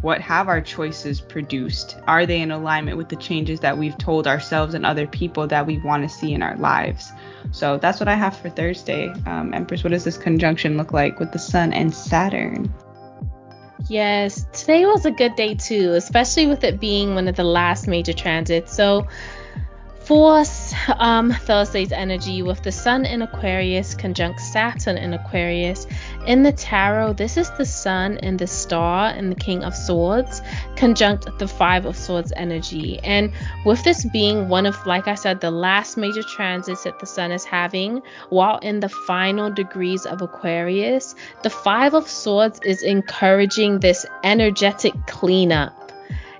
what 0.00 0.20
have 0.20 0.48
our 0.48 0.60
choices 0.60 1.20
produced? 1.20 1.96
Are 2.06 2.26
they 2.26 2.40
in 2.40 2.50
alignment 2.50 2.96
with 2.96 3.08
the 3.08 3.16
changes 3.16 3.60
that 3.60 3.76
we've 3.76 3.96
told 3.98 4.26
ourselves 4.26 4.74
and 4.74 4.86
other 4.86 5.06
people 5.06 5.46
that 5.48 5.66
we 5.66 5.78
want 5.78 6.02
to 6.02 6.08
see 6.08 6.32
in 6.32 6.42
our 6.42 6.56
lives? 6.56 7.12
So 7.50 7.78
that's 7.78 8.00
what 8.00 8.08
I 8.08 8.14
have 8.14 8.36
for 8.36 8.48
Thursday. 8.48 9.08
Um, 9.26 9.52
Empress, 9.54 9.84
what 9.84 9.90
does 9.90 10.04
this 10.04 10.16
conjunction 10.16 10.76
look 10.76 10.92
like 10.92 11.20
with 11.20 11.32
the 11.32 11.38
Sun 11.38 11.72
and 11.72 11.94
Saturn? 11.94 12.72
Yes, 13.88 14.46
today 14.52 14.86
was 14.86 15.04
a 15.04 15.10
good 15.10 15.34
day 15.36 15.54
too, 15.54 15.92
especially 15.94 16.46
with 16.46 16.64
it 16.64 16.80
being 16.80 17.14
one 17.14 17.28
of 17.28 17.36
the 17.36 17.44
last 17.44 17.88
major 17.88 18.12
transits. 18.12 18.74
So 18.74 19.06
for 20.12 20.44
um, 20.98 21.32
Thursday's 21.32 21.90
energy 21.90 22.42
with 22.42 22.62
the 22.62 22.70
Sun 22.70 23.06
in 23.06 23.22
Aquarius 23.22 23.94
conjunct 23.94 24.40
Saturn 24.40 24.98
in 24.98 25.14
Aquarius. 25.14 25.86
In 26.26 26.42
the 26.42 26.52
tarot, 26.52 27.14
this 27.14 27.38
is 27.38 27.50
the 27.52 27.64
Sun 27.64 28.18
and 28.18 28.38
the 28.38 28.46
Star 28.46 29.06
and 29.06 29.32
the 29.32 29.36
King 29.36 29.64
of 29.64 29.74
Swords 29.74 30.42
conjunct 30.76 31.26
the 31.38 31.48
Five 31.48 31.86
of 31.86 31.96
Swords 31.96 32.30
energy. 32.36 32.98
And 32.98 33.32
with 33.64 33.82
this 33.84 34.04
being 34.12 34.50
one 34.50 34.66
of, 34.66 34.76
like 34.84 35.08
I 35.08 35.14
said, 35.14 35.40
the 35.40 35.50
last 35.50 35.96
major 35.96 36.22
transits 36.22 36.84
that 36.84 36.98
the 36.98 37.06
Sun 37.06 37.32
is 37.32 37.44
having, 37.44 38.02
while 38.28 38.58
in 38.58 38.80
the 38.80 38.90
final 38.90 39.50
degrees 39.50 40.04
of 40.04 40.20
Aquarius, 40.20 41.14
the 41.42 41.48
Five 41.48 41.94
of 41.94 42.06
Swords 42.06 42.60
is 42.66 42.82
encouraging 42.82 43.80
this 43.80 44.04
energetic 44.24 44.92
cleanup 45.06 45.81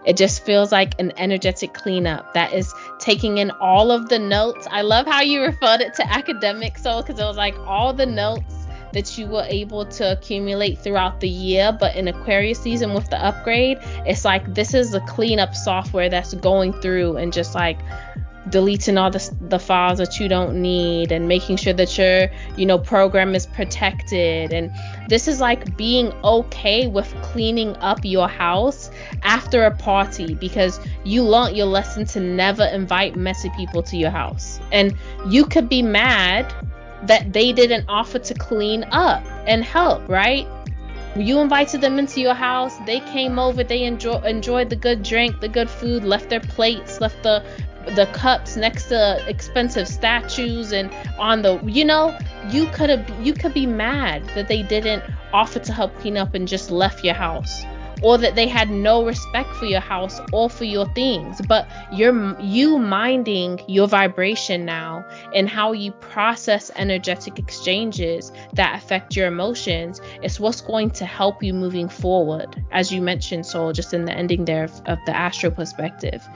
it 0.04 0.16
just 0.16 0.44
feels 0.44 0.72
like 0.72 0.98
an 0.98 1.12
energetic 1.16 1.74
cleanup 1.74 2.34
that 2.34 2.52
is 2.52 2.72
taking 2.98 3.38
in 3.38 3.50
all 3.52 3.90
of 3.90 4.08
the 4.08 4.18
notes. 4.18 4.66
I 4.70 4.82
love 4.82 5.06
how 5.06 5.22
you 5.22 5.42
referred 5.42 5.80
it 5.80 5.94
to 5.94 6.12
academic 6.12 6.78
soul 6.78 7.02
because 7.02 7.20
it 7.20 7.24
was 7.24 7.36
like 7.36 7.56
all 7.60 7.92
the 7.92 8.06
notes 8.06 8.54
that 8.92 9.16
you 9.16 9.26
were 9.26 9.46
able 9.48 9.86
to 9.86 10.12
accumulate 10.12 10.78
throughout 10.78 11.20
the 11.20 11.28
year. 11.28 11.76
But 11.78 11.96
in 11.96 12.08
Aquarius 12.08 12.60
season 12.60 12.94
with 12.94 13.08
the 13.10 13.24
upgrade, 13.24 13.78
it's 14.06 14.24
like 14.24 14.54
this 14.54 14.74
is 14.74 14.90
the 14.90 15.00
cleanup 15.00 15.54
software 15.54 16.10
that's 16.10 16.34
going 16.34 16.72
through 16.74 17.16
and 17.16 17.32
just 17.32 17.54
like 17.54 17.78
deleting 18.48 18.98
all 18.98 19.10
the, 19.10 19.34
the 19.42 19.58
files 19.58 19.98
that 19.98 20.18
you 20.18 20.28
don't 20.28 20.60
need 20.60 21.12
and 21.12 21.28
making 21.28 21.56
sure 21.56 21.72
that 21.72 21.96
your 21.96 22.28
you 22.56 22.66
know 22.66 22.76
program 22.76 23.36
is 23.36 23.46
protected 23.46 24.52
and 24.52 24.70
this 25.08 25.28
is 25.28 25.40
like 25.40 25.76
being 25.76 26.12
okay 26.24 26.88
with 26.88 27.14
cleaning 27.22 27.76
up 27.76 28.00
your 28.04 28.28
house 28.28 28.90
after 29.22 29.64
a 29.64 29.70
party 29.70 30.34
because 30.34 30.80
you 31.04 31.22
learned 31.22 31.56
your 31.56 31.66
lesson 31.66 32.04
to 32.06 32.20
never 32.20 32.64
invite 32.64 33.16
messy 33.16 33.50
people 33.56 33.82
to 33.84 33.96
your 33.96 34.10
house. 34.10 34.60
And 34.72 34.96
you 35.28 35.44
could 35.44 35.68
be 35.68 35.82
mad 35.82 36.52
that 37.04 37.32
they 37.32 37.52
didn't 37.52 37.84
offer 37.88 38.18
to 38.18 38.34
clean 38.34 38.84
up 38.92 39.24
and 39.46 39.64
help 39.64 40.08
right? 40.08 40.46
You 41.16 41.40
invited 41.40 41.80
them 41.82 41.98
into 41.98 42.20
your 42.20 42.34
house 42.34 42.74
they 42.86 43.00
came 43.00 43.38
over 43.38 43.62
they 43.62 43.84
enjoy, 43.84 44.18
enjoyed 44.20 44.70
the 44.70 44.76
good 44.76 45.02
drink 45.02 45.40
the 45.40 45.48
good 45.48 45.68
food 45.68 46.04
left 46.04 46.30
their 46.30 46.40
plates 46.40 47.00
left 47.00 47.22
the 47.22 47.44
the 47.96 48.06
cups 48.12 48.56
next 48.56 48.84
to 48.86 49.22
expensive 49.28 49.88
statues 49.88 50.72
and 50.72 50.90
on 51.18 51.42
the 51.42 51.60
you 51.64 51.84
know 51.84 52.16
you 52.48 52.66
could 52.66 52.88
have 52.88 53.10
you 53.20 53.34
could 53.34 53.52
be 53.52 53.66
mad 53.66 54.24
that 54.34 54.48
they 54.48 54.62
didn't 54.62 55.02
offer 55.32 55.58
to 55.58 55.72
help 55.72 55.94
clean 55.98 56.16
up 56.16 56.34
and 56.34 56.46
just 56.46 56.70
left 56.70 57.04
your 57.04 57.14
house 57.14 57.64
or 58.02 58.18
that 58.18 58.34
they 58.34 58.48
had 58.48 58.70
no 58.70 59.04
respect 59.04 59.48
for 59.56 59.66
your 59.66 59.80
house 59.80 60.20
or 60.32 60.48
for 60.48 60.64
your 60.64 60.86
things 60.94 61.40
but 61.48 61.68
you're 61.92 62.38
you 62.40 62.78
minding 62.78 63.60
your 63.68 63.86
vibration 63.86 64.64
now 64.64 65.04
and 65.34 65.48
how 65.48 65.72
you 65.72 65.92
process 65.92 66.70
energetic 66.76 67.38
exchanges 67.38 68.32
that 68.52 68.76
affect 68.76 69.16
your 69.16 69.26
emotions 69.26 70.00
is 70.22 70.40
what's 70.40 70.60
going 70.60 70.90
to 70.90 71.04
help 71.04 71.42
you 71.42 71.52
moving 71.52 71.88
forward 71.88 72.62
as 72.72 72.92
you 72.92 73.00
mentioned 73.00 73.46
soul 73.46 73.72
just 73.72 73.94
in 73.94 74.04
the 74.04 74.12
ending 74.12 74.44
there 74.44 74.64
of, 74.64 74.82
of 74.86 74.98
the 75.06 75.16
astro 75.16 75.50
perspective 75.50 76.26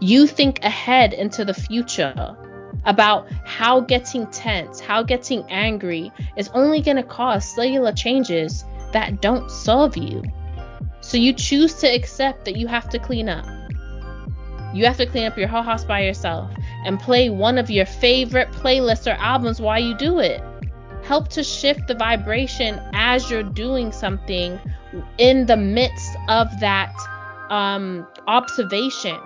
you 0.00 0.26
think 0.26 0.62
ahead 0.62 1.12
into 1.12 1.44
the 1.44 1.54
future 1.54 2.36
about 2.84 3.28
how 3.44 3.80
getting 3.80 4.26
tense, 4.28 4.80
how 4.80 5.02
getting 5.02 5.42
angry 5.50 6.12
is 6.36 6.48
only 6.54 6.80
going 6.80 6.96
to 6.96 7.02
cause 7.02 7.44
cellular 7.44 7.92
changes 7.92 8.64
that 8.92 9.20
don't 9.20 9.50
serve 9.50 9.96
you. 9.96 10.22
So 11.06 11.16
you 11.16 11.32
choose 11.32 11.74
to 11.74 11.86
accept 11.86 12.46
that 12.46 12.56
you 12.56 12.66
have 12.66 12.88
to 12.88 12.98
clean 12.98 13.28
up. 13.28 13.46
You 14.74 14.84
have 14.86 14.96
to 14.96 15.06
clean 15.06 15.24
up 15.24 15.38
your 15.38 15.46
whole 15.46 15.62
house 15.62 15.84
by 15.84 16.00
yourself 16.00 16.50
and 16.84 16.98
play 16.98 17.30
one 17.30 17.58
of 17.58 17.70
your 17.70 17.86
favorite 17.86 18.50
playlists 18.50 19.06
or 19.06 19.14
albums 19.20 19.60
while 19.60 19.78
you 19.78 19.96
do 19.96 20.18
it. 20.18 20.42
Help 21.04 21.28
to 21.28 21.44
shift 21.44 21.86
the 21.86 21.94
vibration 21.94 22.80
as 22.92 23.30
you're 23.30 23.44
doing 23.44 23.92
something 23.92 24.58
in 25.18 25.46
the 25.46 25.56
midst 25.56 26.16
of 26.28 26.48
that 26.58 26.92
um, 27.50 28.04
observation 28.26 29.16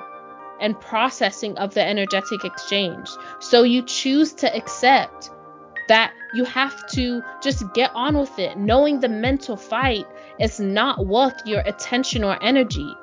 and 0.61 0.79
processing 0.81 1.57
of 1.57 1.73
the 1.73 1.83
energetic 1.83 2.45
exchange. 2.45 3.09
So 3.39 3.63
you 3.63 3.81
choose 3.87 4.35
to 4.35 4.55
accept 4.55 5.31
that 5.89 6.13
you 6.35 6.45
have 6.45 6.87
to 6.89 7.23
just 7.43 7.65
get 7.73 7.91
on 7.95 8.19
with 8.19 8.39
it, 8.39 8.59
knowing 8.59 9.01
the 9.01 9.09
mental 9.09 9.57
fight 9.57 10.07
is 10.41 10.61
not 10.61 11.07
worth 11.07 11.41
your 11.45 11.61
attention 11.61 12.25
or 12.25 12.43
energy. 12.43 12.95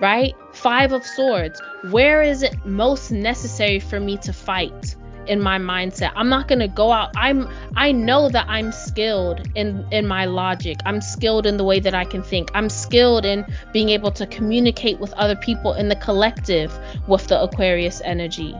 Right? 0.00 0.34
Five 0.52 0.92
of 0.92 1.04
Swords. 1.04 1.60
Where 1.90 2.22
is 2.22 2.42
it 2.42 2.64
most 2.64 3.10
necessary 3.10 3.80
for 3.80 3.98
me 4.00 4.16
to 4.18 4.32
fight? 4.32 4.96
in 5.28 5.40
my 5.40 5.58
mindset. 5.58 6.10
I'm 6.16 6.28
not 6.28 6.48
going 6.48 6.58
to 6.60 6.68
go 6.68 6.90
out. 6.90 7.10
I'm 7.16 7.48
I 7.76 7.92
know 7.92 8.28
that 8.30 8.46
I'm 8.48 8.72
skilled 8.72 9.46
in 9.54 9.86
in 9.92 10.06
my 10.06 10.24
logic. 10.24 10.78
I'm 10.84 11.00
skilled 11.00 11.46
in 11.46 11.56
the 11.56 11.64
way 11.64 11.80
that 11.80 11.94
I 11.94 12.04
can 12.04 12.22
think. 12.22 12.50
I'm 12.54 12.68
skilled 12.68 13.24
in 13.24 13.44
being 13.72 13.90
able 13.90 14.10
to 14.12 14.26
communicate 14.26 14.98
with 14.98 15.12
other 15.14 15.36
people 15.36 15.74
in 15.74 15.88
the 15.88 15.96
collective 15.96 16.76
with 17.06 17.26
the 17.28 17.40
Aquarius 17.40 18.00
energy. 18.04 18.54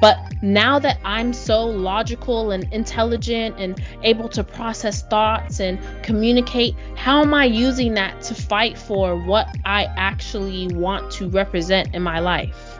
But 0.00 0.18
now 0.42 0.78
that 0.78 0.98
I'm 1.04 1.32
so 1.32 1.64
logical 1.64 2.50
and 2.50 2.64
intelligent 2.72 3.56
and 3.58 3.80
able 4.02 4.28
to 4.30 4.44
process 4.44 5.02
thoughts 5.02 5.58
and 5.60 5.78
communicate, 6.02 6.74
how 6.96 7.22
am 7.22 7.32
I 7.32 7.46
using 7.46 7.94
that 7.94 8.20
to 8.22 8.34
fight 8.34 8.76
for 8.76 9.16
what 9.16 9.48
I 9.64 9.84
actually 9.96 10.68
want 10.68 11.10
to 11.12 11.28
represent 11.28 11.94
in 11.94 12.02
my 12.02 12.18
life? 12.18 12.78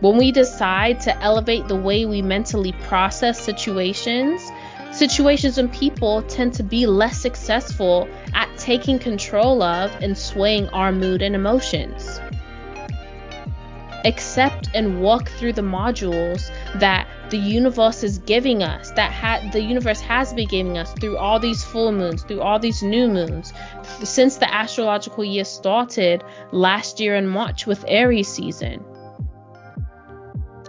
When 0.00 0.16
we 0.16 0.32
decide 0.32 1.00
to 1.00 1.22
elevate 1.22 1.68
the 1.68 1.76
way 1.76 2.06
we 2.06 2.22
mentally 2.22 2.72
process 2.72 3.38
situations, 3.38 4.40
situations 4.92 5.58
and 5.58 5.70
people 5.70 6.22
tend 6.22 6.54
to 6.54 6.62
be 6.62 6.86
less 6.86 7.20
successful 7.20 8.08
at 8.32 8.48
taking 8.56 8.98
control 8.98 9.62
of 9.62 9.94
and 10.00 10.16
swaying 10.16 10.70
our 10.70 10.90
mood 10.92 11.20
and 11.20 11.34
emotions 11.34 12.18
accept 14.04 14.68
and 14.74 15.00
walk 15.00 15.28
through 15.30 15.52
the 15.52 15.62
modules 15.62 16.50
that 16.78 17.08
the 17.30 17.38
universe 17.38 18.02
is 18.02 18.18
giving 18.18 18.62
us 18.62 18.90
that 18.92 19.12
ha- 19.12 19.48
the 19.52 19.62
universe 19.62 20.00
has 20.00 20.32
been 20.32 20.48
giving 20.48 20.78
us 20.78 20.92
through 20.94 21.16
all 21.16 21.38
these 21.38 21.62
full 21.62 21.92
moons 21.92 22.22
through 22.22 22.40
all 22.40 22.58
these 22.58 22.82
new 22.82 23.08
moons. 23.08 23.52
Since 24.02 24.38
the 24.38 24.52
astrological 24.52 25.24
year 25.24 25.44
started 25.44 26.24
last 26.52 26.98
year 27.00 27.14
in 27.16 27.26
march 27.28 27.66
with 27.66 27.84
aries 27.86 28.28
season 28.28 28.84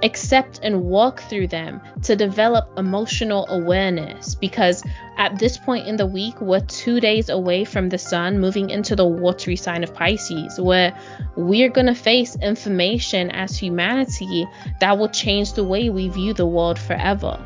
accept 0.03 0.59
and 0.63 0.83
walk 0.83 1.21
through 1.21 1.47
them 1.47 1.81
to 2.03 2.15
develop 2.15 2.69
emotional 2.77 3.45
awareness. 3.49 4.35
Because 4.35 4.83
at 5.17 5.37
this 5.39 5.57
point 5.57 5.87
in 5.87 5.95
the 5.95 6.05
week 6.05 6.39
we're 6.41 6.61
two 6.61 6.99
days 6.99 7.29
away 7.29 7.65
from 7.65 7.89
the 7.89 7.97
sun 7.97 8.39
moving 8.39 8.69
into 8.69 8.95
the 8.95 9.05
watery 9.05 9.55
sign 9.55 9.83
of 9.83 9.93
pisces 9.93 10.59
where 10.59 10.97
we're 11.35 11.69
going 11.69 11.87
to 11.87 11.95
face 11.95 12.35
information 12.37 13.29
as 13.31 13.57
humanity 13.57 14.47
that 14.79 14.97
will 14.97 15.09
change 15.09 15.53
the 15.53 15.63
way 15.63 15.89
we 15.89 16.09
view 16.09 16.33
the 16.33 16.45
world 16.45 16.79
forever. 16.79 17.39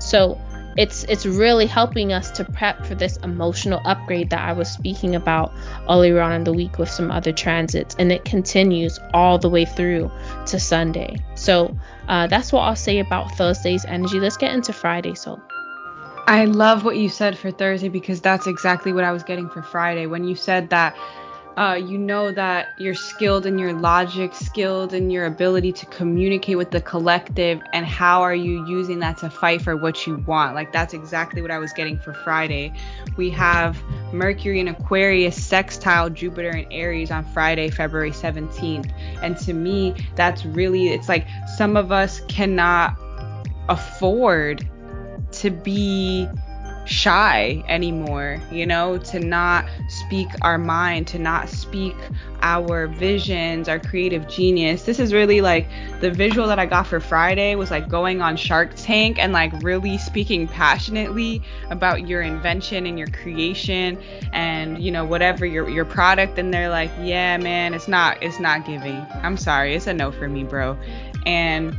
So 0.00 0.38
it's 0.76 1.04
it's 1.04 1.26
really 1.26 1.66
helping 1.66 2.12
us 2.12 2.30
to 2.32 2.44
prep 2.44 2.84
for 2.84 2.94
this 2.94 3.16
emotional 3.18 3.80
upgrade 3.84 4.30
that 4.30 4.40
I 4.40 4.52
was 4.52 4.70
speaking 4.70 5.14
about 5.14 5.52
earlier 5.88 6.20
on 6.20 6.32
in 6.32 6.44
the 6.44 6.52
week 6.52 6.78
with 6.78 6.90
some 6.90 7.10
other 7.10 7.32
transits, 7.32 7.94
and 7.98 8.10
it 8.10 8.24
continues 8.24 8.98
all 9.12 9.38
the 9.38 9.48
way 9.48 9.64
through 9.64 10.10
to 10.46 10.58
Sunday. 10.58 11.16
So 11.34 11.76
uh, 12.08 12.26
that's 12.26 12.52
what 12.52 12.62
I'll 12.62 12.76
say 12.76 12.98
about 12.98 13.32
Thursday's 13.32 13.84
energy. 13.84 14.20
Let's 14.20 14.36
get 14.36 14.54
into 14.54 14.72
Friday. 14.72 15.14
So. 15.14 15.40
I 16.26 16.46
love 16.46 16.86
what 16.86 16.96
you 16.96 17.10
said 17.10 17.36
for 17.36 17.50
Thursday 17.50 17.90
because 17.90 18.22
that's 18.22 18.46
exactly 18.46 18.94
what 18.94 19.04
I 19.04 19.12
was 19.12 19.22
getting 19.22 19.50
for 19.50 19.60
Friday. 19.60 20.06
When 20.06 20.24
you 20.24 20.34
said 20.34 20.70
that 20.70 20.96
uh, 21.56 21.74
you 21.74 21.98
know 21.98 22.32
that 22.32 22.68
you're 22.78 22.94
skilled 22.94 23.46
in 23.46 23.58
your 23.58 23.72
logic, 23.72 24.34
skilled 24.34 24.92
in 24.92 25.10
your 25.10 25.26
ability 25.26 25.72
to 25.72 25.86
communicate 25.86 26.56
with 26.56 26.70
the 26.70 26.80
collective, 26.80 27.60
and 27.72 27.86
how 27.86 28.22
are 28.22 28.34
you 28.34 28.66
using 28.66 28.98
that 28.98 29.18
to 29.18 29.30
fight 29.30 29.62
for 29.62 29.76
what 29.76 30.06
you 30.06 30.16
want? 30.26 30.54
Like, 30.54 30.72
that's 30.72 30.94
exactly 30.94 31.42
what 31.42 31.52
I 31.52 31.58
was 31.58 31.72
getting 31.72 31.98
for 31.98 32.12
Friday. 32.12 32.72
We 33.16 33.30
have 33.30 33.80
Mercury 34.12 34.58
in 34.58 34.68
Aquarius 34.68 35.42
sextile 35.42 36.10
Jupiter 36.10 36.50
in 36.50 36.70
Aries 36.72 37.12
on 37.12 37.24
Friday, 37.24 37.70
February 37.70 38.10
17th. 38.10 38.92
And 39.22 39.38
to 39.38 39.52
me, 39.52 39.94
that's 40.16 40.44
really, 40.44 40.88
it's 40.88 41.08
like 41.08 41.26
some 41.56 41.76
of 41.76 41.92
us 41.92 42.20
cannot 42.28 42.98
afford 43.68 44.68
to 45.30 45.50
be 45.50 46.28
shy 46.84 47.64
anymore, 47.68 48.40
you 48.50 48.66
know, 48.66 48.98
to 48.98 49.20
not 49.20 49.66
speak 49.88 50.28
our 50.42 50.58
mind, 50.58 51.06
to 51.08 51.18
not 51.18 51.48
speak 51.48 51.94
our 52.42 52.86
visions, 52.86 53.68
our 53.68 53.78
creative 53.78 54.28
genius. 54.28 54.82
This 54.82 54.98
is 54.98 55.12
really 55.12 55.40
like 55.40 55.66
the 56.00 56.10
visual 56.10 56.46
that 56.48 56.58
I 56.58 56.66
got 56.66 56.86
for 56.86 57.00
Friday 57.00 57.54
was 57.54 57.70
like 57.70 57.88
going 57.88 58.20
on 58.20 58.36
Shark 58.36 58.72
Tank 58.76 59.18
and 59.18 59.32
like 59.32 59.52
really 59.62 59.96
speaking 59.96 60.46
passionately 60.46 61.42
about 61.70 62.06
your 62.06 62.20
invention 62.20 62.86
and 62.86 62.98
your 62.98 63.08
creation 63.08 63.98
and 64.32 64.82
you 64.82 64.90
know 64.90 65.04
whatever 65.04 65.46
your 65.46 65.68
your 65.68 65.86
product 65.86 66.38
and 66.38 66.52
they're 66.52 66.68
like, 66.68 66.90
"Yeah, 67.00 67.38
man, 67.38 67.72
it's 67.72 67.88
not 67.88 68.22
it's 68.22 68.38
not 68.38 68.66
giving. 68.66 69.06
I'm 69.22 69.36
sorry. 69.36 69.74
It's 69.74 69.86
a 69.86 69.94
no 69.94 70.12
for 70.12 70.28
me, 70.28 70.44
bro." 70.44 70.76
And 71.24 71.74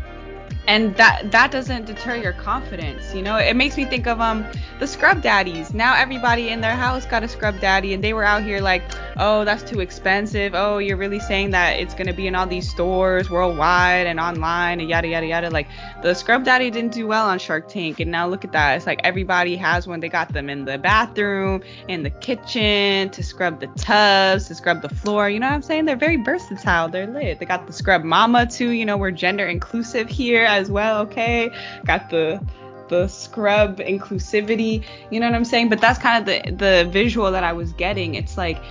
and 0.67 0.95
that 0.95 1.31
that 1.31 1.51
doesn't 1.51 1.85
deter 1.85 2.15
your 2.15 2.33
confidence 2.33 3.13
you 3.13 3.21
know? 3.21 3.37
It 3.37 3.55
makes 3.55 3.77
me 3.77 3.85
think 3.85 4.07
of 4.07 4.19
um 4.19 4.45
the 4.79 4.87
scrub 4.87 5.21
daddies. 5.21 5.73
Now 5.73 5.95
everybody 5.95 6.49
in 6.49 6.61
their 6.61 6.75
house 6.75 7.05
got 7.05 7.23
a 7.23 7.27
scrub 7.27 7.59
daddy 7.59 7.93
and 7.93 8.03
they 8.03 8.13
were 8.13 8.23
out 8.23 8.43
here 8.43 8.59
like 8.59 8.83
oh 9.17 9.45
that's 9.45 9.63
too 9.63 9.79
expensive. 9.79 10.53
Oh 10.55 10.77
you're 10.77 10.97
really 10.97 11.19
saying 11.19 11.51
that 11.51 11.79
it's 11.79 11.93
going 11.93 12.07
to 12.07 12.13
be 12.13 12.27
in 12.27 12.35
all 12.35 12.47
these 12.47 12.69
stores 12.69 13.29
worldwide 13.29 14.07
and 14.07 14.19
online 14.19 14.79
and 14.79 14.89
yada 14.89 15.07
yada 15.07 15.25
yada. 15.25 15.49
Like 15.49 15.67
the 16.01 16.13
scrub 16.13 16.43
daddy 16.43 16.69
didn't 16.69 16.93
do 16.93 17.07
well 17.07 17.27
on 17.27 17.39
shark 17.39 17.67
tank 17.67 17.99
and 17.99 18.11
now 18.11 18.27
look 18.27 18.43
at 18.43 18.51
that. 18.51 18.75
It's 18.75 18.85
like 18.85 19.01
everybody 19.03 19.55
has 19.55 19.87
one. 19.87 19.99
They 19.99 20.09
got 20.09 20.33
them 20.33 20.49
in 20.49 20.65
the 20.65 20.77
bathroom 20.77 21.63
in 21.87 22.03
the 22.03 22.09
kitchen 22.09 23.09
to 23.09 23.23
scrub 23.23 23.59
the 23.59 23.67
tubs 23.67 24.47
to 24.47 24.55
scrub 24.55 24.81
the 24.81 24.89
floor. 24.89 25.29
You 25.29 25.39
know 25.39 25.47
what 25.47 25.53
i'm 25.53 25.61
saying? 25.61 25.85
They're 25.85 25.95
very 25.95 26.17
versatile. 26.17 26.89
They're 26.89 27.07
lit. 27.07 27.39
They 27.39 27.45
got 27.45 27.67
the 27.67 27.73
scrub 27.73 28.03
mama 28.03 28.45
too 28.45 28.71
you 28.71 28.85
know? 28.85 28.97
We're 28.97 29.11
gender 29.11 29.45
inclusive 29.45 30.09
here 30.09 30.45
as 30.55 30.71
well. 30.71 31.01
Okay, 31.01 31.51
got 31.85 32.09
the 32.09 32.41
the 32.87 33.07
scrub 33.07 33.79
inclusivity. 33.79 34.83
You 35.09 35.19
know 35.19 35.27
what 35.27 35.35
I'm 35.35 35.45
saying? 35.45 35.69
But 35.69 35.81
that's 35.81 35.99
kind 35.99 36.19
of 36.19 36.25
the 36.25 36.51
the 36.51 36.89
visual 36.89 37.31
that 37.31 37.43
I 37.43 37.53
was 37.53 37.73
getting. 37.73 38.15
It's 38.15 38.37
like 38.37 38.61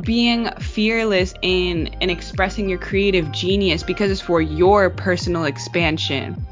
being 0.00 0.50
fearless 0.60 1.34
in 1.42 1.88
in 2.00 2.10
expressing 2.10 2.68
your 2.68 2.78
creative 2.78 3.30
genius 3.32 3.82
because 3.82 4.10
it's 4.10 4.20
for 4.20 4.40
your 4.40 4.90
personal 4.90 5.44
expansion 5.44 6.44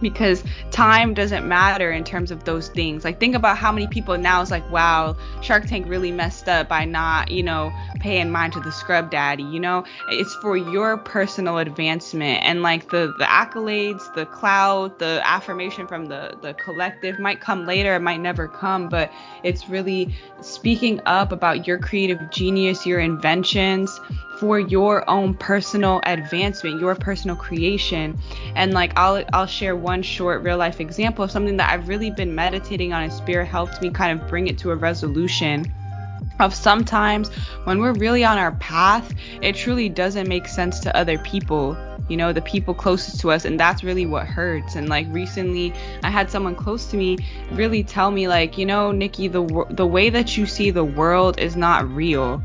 because 0.00 0.44
time 0.70 1.14
doesn't 1.14 1.46
matter 1.46 1.90
in 1.90 2.04
terms 2.04 2.30
of 2.30 2.44
those 2.44 2.68
things. 2.68 3.04
Like 3.04 3.20
think 3.20 3.34
about 3.34 3.56
how 3.58 3.72
many 3.72 3.86
people 3.86 4.16
now 4.18 4.40
is 4.42 4.50
like, 4.50 4.68
wow, 4.70 5.16
Shark 5.40 5.66
Tank 5.66 5.86
really 5.88 6.12
messed 6.12 6.48
up 6.48 6.68
by 6.68 6.84
not, 6.84 7.30
you 7.30 7.42
know, 7.42 7.72
paying 8.00 8.30
mind 8.30 8.52
to 8.54 8.60
the 8.60 8.72
scrub 8.72 9.10
daddy, 9.10 9.42
you 9.42 9.60
know? 9.60 9.84
It's 10.10 10.34
for 10.36 10.56
your 10.56 10.98
personal 10.98 11.58
advancement 11.58 12.42
and 12.44 12.62
like 12.62 12.90
the 12.90 13.14
the 13.18 13.24
accolades, 13.24 14.12
the 14.14 14.26
cloud, 14.26 14.98
the 14.98 15.20
affirmation 15.24 15.86
from 15.86 16.06
the 16.06 16.36
the 16.42 16.54
collective 16.54 17.18
might 17.18 17.40
come 17.40 17.66
later, 17.66 17.94
it 17.94 18.00
might 18.00 18.20
never 18.20 18.48
come, 18.48 18.88
but 18.88 19.10
it's 19.42 19.68
really 19.68 20.14
speaking 20.40 21.00
up 21.06 21.32
about 21.32 21.66
your 21.66 21.78
creative 21.78 22.30
genius, 22.30 22.86
your 22.86 23.00
inventions, 23.00 24.00
for 24.38 24.58
your 24.58 25.08
own 25.08 25.34
personal 25.34 26.00
advancement, 26.04 26.80
your 26.80 26.94
personal 26.94 27.36
creation. 27.36 28.18
And 28.54 28.72
like 28.72 28.92
I'll 28.96 29.24
I'll 29.32 29.46
share 29.46 29.76
one 29.86 30.02
short 30.02 30.42
real 30.42 30.58
life 30.58 30.80
example 30.80 31.24
of 31.24 31.30
something 31.30 31.56
that 31.58 31.72
I've 31.72 31.86
really 31.86 32.10
been 32.10 32.34
meditating 32.34 32.92
on 32.92 33.04
and 33.04 33.12
spirit 33.12 33.46
helped 33.46 33.80
me 33.80 33.90
kind 33.90 34.20
of 34.20 34.26
bring 34.26 34.48
it 34.48 34.58
to 34.58 34.72
a 34.72 34.76
resolution 34.76 35.72
of 36.40 36.52
sometimes 36.52 37.28
when 37.64 37.78
we're 37.80 37.92
really 37.94 38.24
on 38.24 38.36
our 38.36 38.50
path, 38.56 39.14
it 39.40 39.54
truly 39.54 39.88
doesn't 39.88 40.28
make 40.28 40.48
sense 40.48 40.80
to 40.80 40.96
other 40.96 41.18
people 41.18 41.76
you 42.08 42.16
know 42.16 42.32
the 42.32 42.42
people 42.42 42.72
closest 42.72 43.20
to 43.20 43.32
us 43.32 43.44
and 43.44 43.58
that's 43.58 43.82
really 43.82 44.06
what 44.06 44.28
hurts 44.28 44.76
and 44.76 44.88
like 44.88 45.08
recently 45.10 45.72
i 46.04 46.08
had 46.08 46.30
someone 46.30 46.54
close 46.54 46.86
to 46.86 46.96
me 46.96 47.18
really 47.50 47.82
tell 47.82 48.12
me 48.12 48.28
like 48.28 48.56
you 48.56 48.64
know 48.64 48.92
nikki 48.92 49.26
the 49.26 49.66
the 49.70 49.84
way 49.84 50.08
that 50.08 50.36
you 50.36 50.46
see 50.46 50.70
the 50.70 50.84
world 50.84 51.36
is 51.40 51.56
not 51.56 51.84
real 51.88 52.40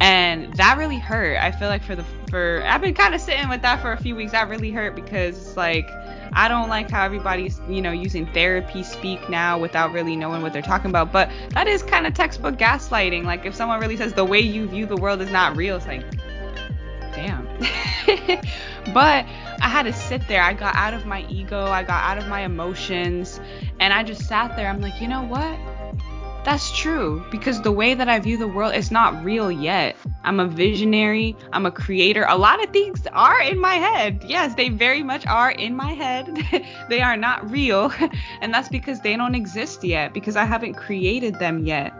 and 0.00 0.52
that 0.54 0.78
really 0.78 0.98
hurt. 0.98 1.38
I 1.38 1.50
feel 1.50 1.68
like 1.68 1.82
for 1.82 1.96
the 1.96 2.04
for 2.28 2.62
I've 2.66 2.80
been 2.80 2.94
kind 2.94 3.14
of 3.14 3.20
sitting 3.20 3.48
with 3.48 3.62
that 3.62 3.80
for 3.80 3.92
a 3.92 3.96
few 3.96 4.14
weeks. 4.16 4.32
That 4.32 4.48
really 4.48 4.70
hurt 4.70 4.94
because 4.94 5.36
it's 5.36 5.56
like 5.56 5.88
I 6.32 6.48
don't 6.48 6.68
like 6.68 6.90
how 6.90 7.04
everybody's 7.04 7.60
you 7.68 7.82
know 7.82 7.92
using 7.92 8.26
therapy 8.32 8.82
speak 8.82 9.28
now 9.28 9.58
without 9.58 9.92
really 9.92 10.16
knowing 10.16 10.42
what 10.42 10.52
they're 10.52 10.62
talking 10.62 10.90
about. 10.90 11.12
But 11.12 11.30
that 11.50 11.66
is 11.66 11.82
kind 11.82 12.06
of 12.06 12.14
textbook 12.14 12.56
gaslighting. 12.56 13.24
Like 13.24 13.46
if 13.46 13.54
someone 13.54 13.80
really 13.80 13.96
says 13.96 14.12
the 14.12 14.24
way 14.24 14.40
you 14.40 14.68
view 14.68 14.86
the 14.86 14.96
world 14.96 15.20
is 15.20 15.30
not 15.30 15.56
real, 15.56 15.76
it's 15.76 15.86
like 15.86 16.04
damn. 17.14 17.46
but 18.94 19.26
I 19.60 19.68
had 19.68 19.84
to 19.84 19.92
sit 19.92 20.26
there. 20.28 20.42
I 20.42 20.52
got 20.52 20.74
out 20.76 20.94
of 20.94 21.06
my 21.06 21.26
ego. 21.28 21.66
I 21.66 21.82
got 21.82 22.04
out 22.04 22.18
of 22.18 22.28
my 22.28 22.42
emotions, 22.42 23.40
and 23.80 23.92
I 23.92 24.02
just 24.02 24.26
sat 24.26 24.56
there. 24.56 24.68
I'm 24.68 24.80
like, 24.80 25.00
you 25.00 25.08
know 25.08 25.22
what? 25.22 25.58
That's 26.48 26.74
true 26.74 27.22
because 27.30 27.60
the 27.60 27.70
way 27.70 27.92
that 27.92 28.08
I 28.08 28.18
view 28.20 28.38
the 28.38 28.48
world 28.48 28.74
is 28.74 28.90
not 28.90 29.22
real 29.22 29.52
yet. 29.52 29.96
I'm 30.24 30.40
a 30.40 30.46
visionary, 30.46 31.36
I'm 31.52 31.66
a 31.66 31.70
creator. 31.70 32.24
A 32.26 32.38
lot 32.38 32.64
of 32.64 32.70
things 32.70 33.06
are 33.12 33.38
in 33.42 33.60
my 33.60 33.74
head. 33.74 34.24
Yes, 34.26 34.54
they 34.54 34.70
very 34.70 35.02
much 35.02 35.26
are 35.26 35.50
in 35.50 35.76
my 35.76 35.92
head. 35.92 36.42
they 36.88 37.02
are 37.02 37.18
not 37.18 37.50
real, 37.50 37.92
and 38.40 38.54
that's 38.54 38.70
because 38.70 39.02
they 39.02 39.14
don't 39.14 39.34
exist 39.34 39.84
yet 39.84 40.14
because 40.14 40.36
I 40.36 40.44
haven't 40.46 40.72
created 40.72 41.38
them 41.38 41.66
yet. 41.66 41.92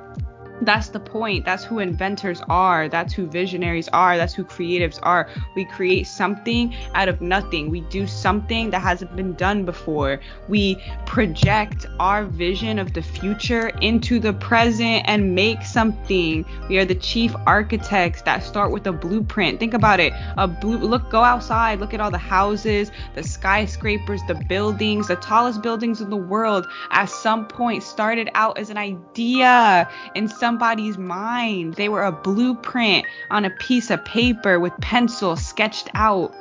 That's 0.63 0.89
the 0.89 1.01
point. 1.01 1.45
That's 1.45 1.65
who 1.65 1.79
inventors 1.79 2.43
are. 2.49 2.89
That's 2.89 3.15
who 3.15 3.27
visionaries 3.27 3.89
are. 3.89 4.17
That's 4.17 4.35
who 4.35 4.45
creatives 4.45 4.99
are. 5.03 5.29
We 5.55 5.65
create 5.65 6.07
something 6.07 6.75
out 6.95 7.09
of 7.09 7.21
nothing. 7.21 7.71
We 7.71 7.83
do 7.83 8.07
something 8.07 8.71
that 8.71 8.81
hasn't 8.81 9.15
been 9.15 9.35
done 9.35 9.65
before. 9.65 10.21
We 10.49 10.83
project 11.07 11.87
our 12.01 12.25
vision 12.25 12.79
of 12.79 12.93
the 12.93 13.03
future 13.03 13.69
into 13.81 14.19
the 14.19 14.33
present 14.33 15.05
and 15.07 15.35
make 15.35 15.63
something. 15.63 16.45
We 16.69 16.79
are 16.79 16.85
the 16.85 16.95
chief 16.95 17.35
architects 17.47 18.23
that 18.23 18.43
start 18.43 18.73
with 18.73 18.87
a 18.87 18.93
blueprint. 18.93 19.61
Think 19.61 19.75
about 19.75 20.01
it. 20.01 20.13
A 20.37 20.49
blue 20.49 20.79
look 20.79 21.11
go 21.11 21.23
outside, 21.23 21.79
look 21.79 21.95
at 21.95 22.01
all 22.01 22.11
the 22.11 22.19
houses, 22.19 22.91
the 23.15 23.23
skyscrapers, 23.23 24.21
the 24.27 24.35
buildings, 24.35 25.09
the 25.09 25.17
tallest 25.17 25.63
buildings 25.63 26.01
in 26.01 26.11
the 26.11 26.17
world 26.17 26.67
at 26.91 27.09
some 27.09 27.47
point 27.47 27.83
started 27.83 28.29
out 28.35 28.59
as 28.59 28.71
an 28.71 28.77
idea 28.77 29.89
in 30.15 30.29
some 30.29 30.48
somebody's 30.49 30.97
mind. 30.97 31.75
They 31.75 31.91
were 31.91 32.05
a 32.05 32.11
blueprint 32.11 33.05
on 33.31 33.45
a 33.45 33.51
piece 33.51 33.91
of 33.91 34.03
paper 34.07 34.59
with 34.59 34.73
pencil 34.81 35.37
sketched 35.37 35.91
out. 35.93 36.35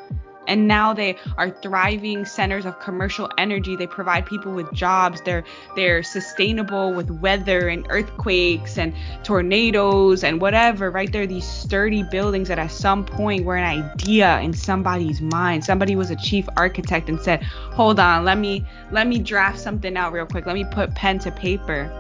And 0.47 0.65
now 0.65 0.93
they 0.93 1.17
are 1.37 1.49
thriving 1.49 2.23
centers 2.23 2.65
of 2.65 2.79
commercial 2.79 3.29
energy. 3.37 3.75
They 3.75 3.85
provide 3.85 4.25
people 4.25 4.53
with 4.53 4.71
jobs. 4.71 5.19
They're 5.25 5.43
they're 5.75 6.03
sustainable 6.03 6.93
with 6.93 7.11
weather 7.11 7.67
and 7.67 7.85
earthquakes 7.89 8.77
and 8.77 8.93
tornadoes 9.25 10.23
and 10.23 10.39
whatever. 10.39 10.89
Right 10.89 11.11
there, 11.11 11.27
these 11.27 11.45
sturdy 11.45 12.03
buildings 12.03 12.47
that 12.47 12.59
at 12.59 12.71
some 12.71 13.03
point 13.03 13.43
were 13.43 13.57
an 13.57 13.65
idea 13.65 14.39
in 14.39 14.53
somebody's 14.53 15.19
mind. 15.19 15.65
Somebody 15.65 15.97
was 15.97 16.11
a 16.11 16.15
chief 16.15 16.47
architect 16.55 17.09
and 17.09 17.19
said, 17.19 17.43
"Hold 17.43 17.99
on, 17.99 18.23
let 18.23 18.37
me 18.37 18.63
let 18.89 19.05
me 19.05 19.19
draft 19.19 19.59
something 19.59 19.97
out 19.97 20.13
real 20.13 20.25
quick. 20.25 20.45
Let 20.45 20.55
me 20.55 20.63
put 20.71 20.95
pen 20.95 21.19
to 21.19 21.31
paper." 21.31 21.91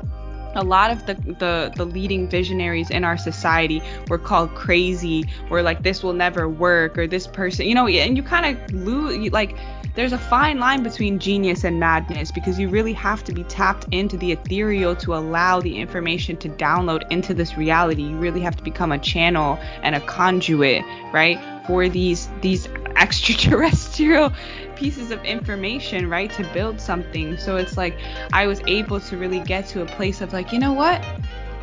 A 0.57 0.63
lot 0.63 0.91
of 0.91 1.05
the, 1.05 1.13
the 1.39 1.71
the 1.75 1.85
leading 1.85 2.27
visionaries 2.27 2.89
in 2.89 3.03
our 3.03 3.15
society 3.15 3.81
were 4.09 4.17
called 4.17 4.53
crazy 4.55 5.23
or 5.49 5.61
like 5.61 5.83
this 5.83 6.03
will 6.03 6.13
never 6.13 6.49
work 6.49 6.97
or 6.97 7.07
this 7.07 7.27
person 7.27 7.67
you 7.67 7.75
know 7.75 7.87
and 7.87 8.17
you 8.17 8.23
kind 8.23 8.45
of 8.57 8.73
lose 8.73 9.31
like 9.31 9.55
there's 9.97 10.13
a 10.13 10.17
fine 10.17 10.59
line 10.59 10.83
between 10.83 11.17
genius 11.17 11.63
and 11.63 11.79
madness 11.79 12.31
because 12.31 12.57
you 12.59 12.69
really 12.69 12.93
have 12.93 13.23
to 13.23 13.33
be 13.33 13.43
tapped 13.45 13.87
into 13.91 14.15
the 14.15 14.31
ethereal 14.31 14.95
to 14.95 15.15
allow 15.15 15.59
the 15.59 15.77
information 15.77 16.37
to 16.37 16.47
download 16.47 17.09
into 17.11 17.33
this 17.33 17.57
reality 17.57 18.03
you 18.03 18.17
really 18.17 18.39
have 18.39 18.55
to 18.55 18.63
become 18.63 18.91
a 18.91 18.99
channel 18.99 19.59
and 19.81 19.95
a 19.95 20.01
conduit 20.01 20.83
right 21.11 21.39
for 21.65 21.89
these 21.89 22.29
these 22.41 22.69
extraterrestrial 22.95 24.31
pieces 24.77 25.11
of 25.11 25.23
information, 25.25 26.09
right, 26.09 26.31
to 26.33 26.43
build 26.53 26.79
something. 26.79 27.37
So 27.37 27.57
it's 27.57 27.75
like 27.75 27.97
I 28.31 28.47
was 28.47 28.61
able 28.67 28.99
to 29.01 29.17
really 29.17 29.39
get 29.39 29.67
to 29.69 29.81
a 29.81 29.85
place 29.85 30.21
of 30.21 30.31
like, 30.31 30.53
you 30.53 30.59
know 30.59 30.73
what? 30.73 31.03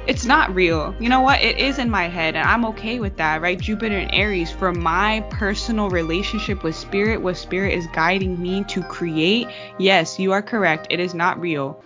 It's 0.07 0.27
not 0.27 0.55
real. 0.55 0.95
You 1.01 1.09
know 1.09 1.23
what? 1.23 1.41
It 1.41 1.57
is 1.57 1.79
in 1.79 1.89
my 1.89 2.09
head, 2.09 2.37
and 2.37 2.47
I'm 2.47 2.67
okay 2.67 3.01
with 3.01 3.17
that, 3.17 3.41
right? 3.41 3.59
Jupiter 3.59 3.97
and 3.97 4.15
Aries, 4.15 4.51
for 4.51 4.71
my 4.71 5.21
personal 5.31 5.89
relationship 5.89 6.63
with 6.63 6.77
spirit, 6.77 7.23
what 7.23 7.39
spirit 7.39 7.73
is 7.73 7.87
guiding 7.95 8.41
me 8.41 8.65
to 8.65 8.83
create, 8.83 9.49
yes, 9.79 10.19
you 10.19 10.33
are 10.33 10.43
correct. 10.43 10.89
It 10.91 11.01
is 11.01 11.15
not 11.15 11.41
real. 11.41 11.83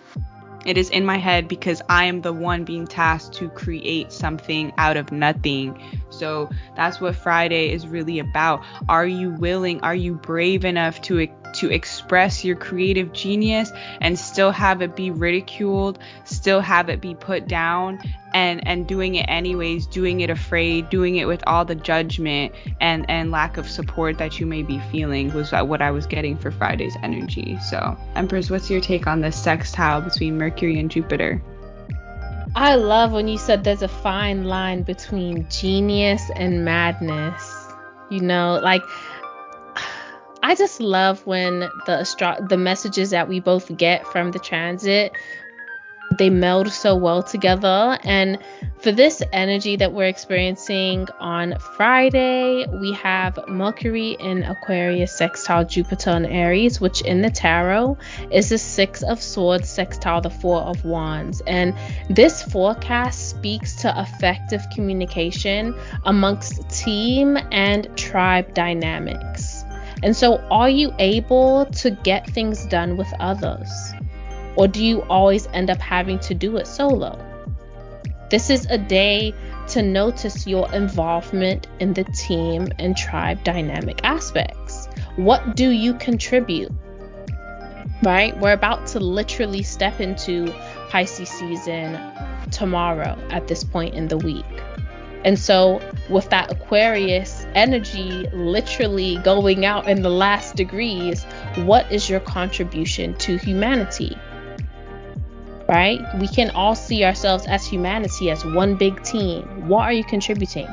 It 0.67 0.77
is 0.77 0.91
in 0.91 1.07
my 1.07 1.17
head 1.17 1.47
because 1.47 1.81
I 1.89 2.07
am 2.07 2.21
the 2.21 2.33
one 2.33 2.65
being 2.65 2.89
tasked 2.89 3.35
to 3.35 3.49
create 3.51 4.11
something 4.11 4.73
out 4.77 4.97
of 4.97 5.13
nothing. 5.13 5.81
So 6.11 6.51
that's 6.77 7.01
what 7.01 7.17
Friday 7.17 7.73
is 7.73 7.87
really 7.87 8.19
about. 8.19 8.65
Are 8.89 9.07
you 9.07 9.31
willing? 9.31 9.81
Are 9.81 9.95
you 9.95 10.15
brave 10.15 10.65
enough 10.65 11.01
to 11.03 11.29
to 11.55 11.71
express 11.71 12.45
your 12.45 12.57
creative 12.57 13.13
genius 13.13 13.73
and 14.01 14.19
still 14.19 14.51
have 14.51 14.83
it 14.83 14.95
be 14.95 15.11
ridiculed, 15.11 15.99
still 16.25 16.61
have 16.61 16.89
it 16.89 17.01
be 17.01 17.15
put 17.15 17.49
down 17.49 17.99
and 18.35 18.67
and 18.67 18.87
doing 18.87 19.15
it 19.15 19.27
anyways, 19.29 19.87
doing 19.87 20.21
it 20.21 20.31
afraid, 20.31 20.91
doing 20.91 21.17
it 21.17 21.27
with 21.27 21.43
all 21.47 21.65
the 21.65 21.75
judgment 21.75 22.55
and 22.81 23.09
and 23.09 23.31
lack 23.31 23.57
of 23.57 23.69
support 23.69 24.19
that 24.19 24.39
you 24.39 24.47
may 24.47 24.63
be 24.63 24.79
feeling 24.91 25.33
was 25.33 25.53
what 25.53 25.83
I 25.83 25.91
was 25.91 26.07
getting 26.07 26.37
for 26.37 26.51
Friday's 26.51 26.97
energy. 27.03 27.59
So, 27.69 27.97
Empress, 28.15 28.51
what's 28.51 28.71
your 28.71 28.81
take 28.81 29.07
on 29.07 29.21
this 29.21 29.41
sextile 29.41 30.03
between 30.03 30.39
Mercury 30.39 30.79
and 30.79 30.91
Jupiter? 30.91 31.43
I 32.55 32.75
love 32.77 33.13
when 33.13 33.29
you 33.29 33.39
said 33.39 33.65
there's 33.65 33.83
a 33.83 33.89
fine 33.89 34.45
line 34.45 34.83
between 34.83 35.49
genius 35.49 36.23
and 36.37 36.65
madness. 36.65 37.67
You 38.11 38.21
know, 38.21 38.59
like 38.63 38.83
I 40.43 40.55
just 40.55 40.81
love 40.81 41.27
when 41.27 41.61
the 41.87 42.01
astro- 42.01 42.47
the 42.49 42.57
messages 42.57 43.11
that 43.11 43.29
we 43.29 43.41
both 43.41 43.77
get 43.77 44.07
from 44.07 44.31
the 44.31 44.39
transit 44.39 45.13
they 46.19 46.31
meld 46.31 46.71
so 46.71 46.97
well 46.97 47.23
together. 47.23 47.99
And 48.05 48.39
for 48.81 48.93
this 48.93 49.23
energy 49.33 49.77
that 49.77 49.93
we're 49.93 50.09
experiencing 50.09 51.09
on 51.19 51.59
Friday, 51.77 52.67
we 52.81 52.93
have 52.95 53.39
Mercury 53.49 54.17
in 54.21 54.43
Aquarius 54.43 55.17
sextile 55.17 55.65
Jupiter 55.65 56.11
and 56.11 56.27
Aries, 56.27 56.81
which 56.81 57.01
in 57.03 57.23
the 57.23 57.31
tarot 57.31 57.97
is 58.31 58.51
the 58.51 58.59
Six 58.59 59.03
of 59.03 59.23
Swords 59.23 59.69
sextile 59.69 60.21
the 60.21 60.31
Four 60.31 60.63
of 60.63 60.85
Wands. 60.85 61.41
And 61.47 61.75
this 62.11 62.43
forecast 62.43 63.31
speaks 63.31 63.77
to 63.83 63.95
effective 63.97 64.63
communication 64.75 65.75
amongst 66.05 66.69
team 66.71 67.39
and 67.51 67.97
tribe 67.97 68.55
dynamics. 68.55 69.65
And 70.03 70.17
so, 70.17 70.39
are 70.51 70.71
you 70.71 70.95
able 70.99 71.67
to 71.67 71.91
get 71.91 72.29
things 72.31 72.65
done 72.67 72.97
with 72.97 73.13
others? 73.19 73.69
Or 74.59 74.67
do 74.67 74.85
you 74.85 75.03
always 75.03 75.47
end 75.53 75.71
up 75.71 75.79
having 75.79 76.19
to 76.19 76.35
do 76.35 76.57
it 76.57 76.67
solo? 76.67 77.17
This 78.29 78.51
is 78.51 78.67
a 78.67 78.77
day 78.77 79.33
to 79.69 79.83
notice 79.83 80.49
your 80.49 80.69
involvement 80.73 81.69
in 81.79 81.95
the 81.95 82.03
team 82.03 82.67
and 82.81 82.97
tribe 82.97 83.45
dynamic 83.45 84.01
aspects. 84.03 84.89
What 85.15 85.55
do 85.55 85.71
you 85.71 85.95
contribute? 85.95 86.73
Right? 88.03 88.37
We're 88.41 88.53
about 88.53 88.89
to 88.89 88.99
literally 88.99 89.63
step 89.63 90.01
into 90.01 90.53
Pisces 90.89 91.29
season 91.29 91.97
tomorrow 92.51 93.17
at 93.31 93.47
this 93.47 93.63
point 93.63 93.95
in 93.95 94.09
the 94.09 94.19
week. 94.19 94.45
And 95.25 95.39
so, 95.39 95.81
with 96.11 96.31
that 96.31 96.51
Aquarius 96.51 97.47
energy 97.55 98.29
literally 98.33 99.19
going 99.19 99.65
out 99.65 99.89
in 99.89 100.03
the 100.03 100.11
last 100.11 100.57
degrees, 100.57 101.23
what 101.59 101.91
is 101.93 102.11
your 102.11 102.21
contribution 102.21 103.15
to 103.19 103.37
humanity? 103.37 104.17
Right? 105.69 106.01
We 106.19 106.27
can 106.29 106.51
all 106.51 106.75
see 106.75 107.05
ourselves 107.05 107.47
as 107.47 107.67
humanity 107.67 108.31
as 108.31 108.45
one 108.45 108.77
big 108.77 109.03
team. 109.03 109.69
What 109.69 109.83
are 109.83 109.93
you 109.93 110.05
contributing? 110.05 110.67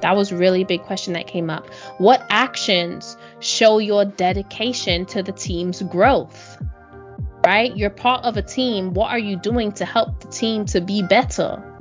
That 0.00 0.16
was 0.16 0.32
really 0.32 0.64
big 0.64 0.82
question 0.82 1.14
that 1.14 1.26
came 1.26 1.48
up. 1.48 1.66
What 1.98 2.26
actions 2.28 3.16
show 3.40 3.78
your 3.78 4.04
dedication 4.04 5.06
to 5.06 5.22
the 5.22 5.32
team's 5.32 5.82
growth? 5.82 6.58
Right? 7.44 7.74
You're 7.76 7.90
part 7.90 8.24
of 8.24 8.36
a 8.36 8.42
team. 8.42 8.92
What 8.92 9.10
are 9.10 9.18
you 9.18 9.36
doing 9.36 9.72
to 9.72 9.84
help 9.84 10.20
the 10.20 10.28
team 10.28 10.66
to 10.66 10.80
be 10.80 11.02
better? 11.02 11.75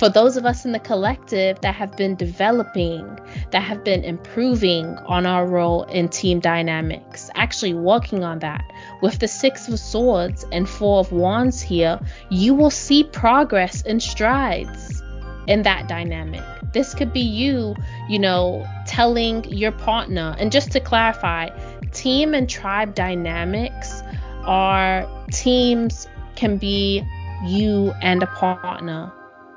For 0.00 0.08
those 0.08 0.38
of 0.38 0.46
us 0.46 0.64
in 0.64 0.72
the 0.72 0.78
collective 0.78 1.60
that 1.60 1.74
have 1.74 1.94
been 1.94 2.16
developing, 2.16 3.18
that 3.50 3.62
have 3.62 3.84
been 3.84 4.02
improving 4.02 4.86
on 5.04 5.26
our 5.26 5.46
role 5.46 5.82
in 5.82 6.08
team 6.08 6.40
dynamics, 6.40 7.28
actually 7.34 7.74
working 7.74 8.24
on 8.24 8.38
that. 8.38 8.64
With 9.02 9.18
the 9.18 9.28
Six 9.28 9.68
of 9.68 9.78
Swords 9.78 10.42
and 10.52 10.66
Four 10.66 11.00
of 11.00 11.12
Wands 11.12 11.60
here, 11.60 12.00
you 12.30 12.54
will 12.54 12.70
see 12.70 13.04
progress 13.04 13.82
and 13.82 14.02
strides 14.02 15.02
in 15.46 15.64
that 15.64 15.86
dynamic. 15.86 16.42
This 16.72 16.94
could 16.94 17.12
be 17.12 17.20
you, 17.20 17.76
you 18.08 18.18
know, 18.18 18.66
telling 18.86 19.44
your 19.52 19.72
partner. 19.72 20.34
And 20.38 20.50
just 20.50 20.72
to 20.72 20.80
clarify, 20.80 21.50
team 21.92 22.32
and 22.32 22.48
tribe 22.48 22.94
dynamics 22.94 24.02
are 24.46 25.06
teams 25.30 26.08
can 26.36 26.56
be 26.56 27.06
you 27.44 27.92
and 28.00 28.22
a 28.22 28.26
partner 28.28 29.12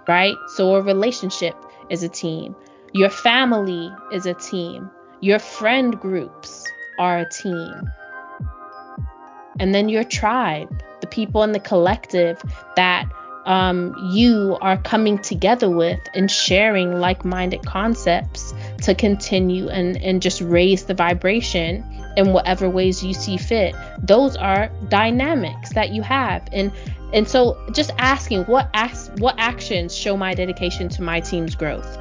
right? 0.08 0.36
So 0.56 0.76
a 0.76 0.82
relationship 0.82 1.56
is 1.90 2.04
a 2.04 2.10
team. 2.10 2.56
Your 2.94 3.10
family 3.10 3.92
is 4.12 4.26
a 4.26 4.34
team. 4.34 4.90
Your 5.20 5.40
friend 5.40 6.00
groups 6.00 6.66
are 7.00 7.20
a 7.20 7.30
team. 7.30 7.90
And 9.60 9.74
then 9.74 9.90
your 9.90 10.04
tribe, 10.04 10.84
the 11.02 11.08
people 11.08 11.44
in 11.44 11.52
the 11.52 11.60
collective 11.60 12.42
that 12.76 13.10
um, 13.46 13.94
you 14.12 14.58
are 14.62 14.78
coming 14.78 15.18
together 15.18 15.70
with 15.70 16.00
and 16.14 16.32
sharing 16.32 17.00
like 17.00 17.26
minded 17.26 17.66
concepts 17.66 18.54
to 18.84 18.96
continue 18.96 19.68
and, 19.68 19.98
and 20.02 20.22
just 20.22 20.42
raise 20.42 20.86
the 20.86 20.94
vibration 20.94 21.84
in 22.16 22.32
whatever 22.32 22.70
ways 22.70 23.04
you 23.04 23.14
see 23.14 23.38
fit. 23.38 23.76
Those 24.00 24.36
are 24.36 24.70
dynamics 24.88 25.74
that 25.74 25.92
you 25.92 26.02
have. 26.04 26.48
And 26.52 26.72
and 27.14 27.28
so 27.28 27.58
just 27.72 27.92
asking 27.98 28.44
what 28.44 28.70
acts 28.74 29.12
what 29.18 29.36
actions 29.38 29.96
show 29.96 30.18
my 30.18 30.34
dedication 30.34 30.90
to 30.90 31.02
my 31.02 31.20
team's 31.20 31.56
growth. 31.56 31.98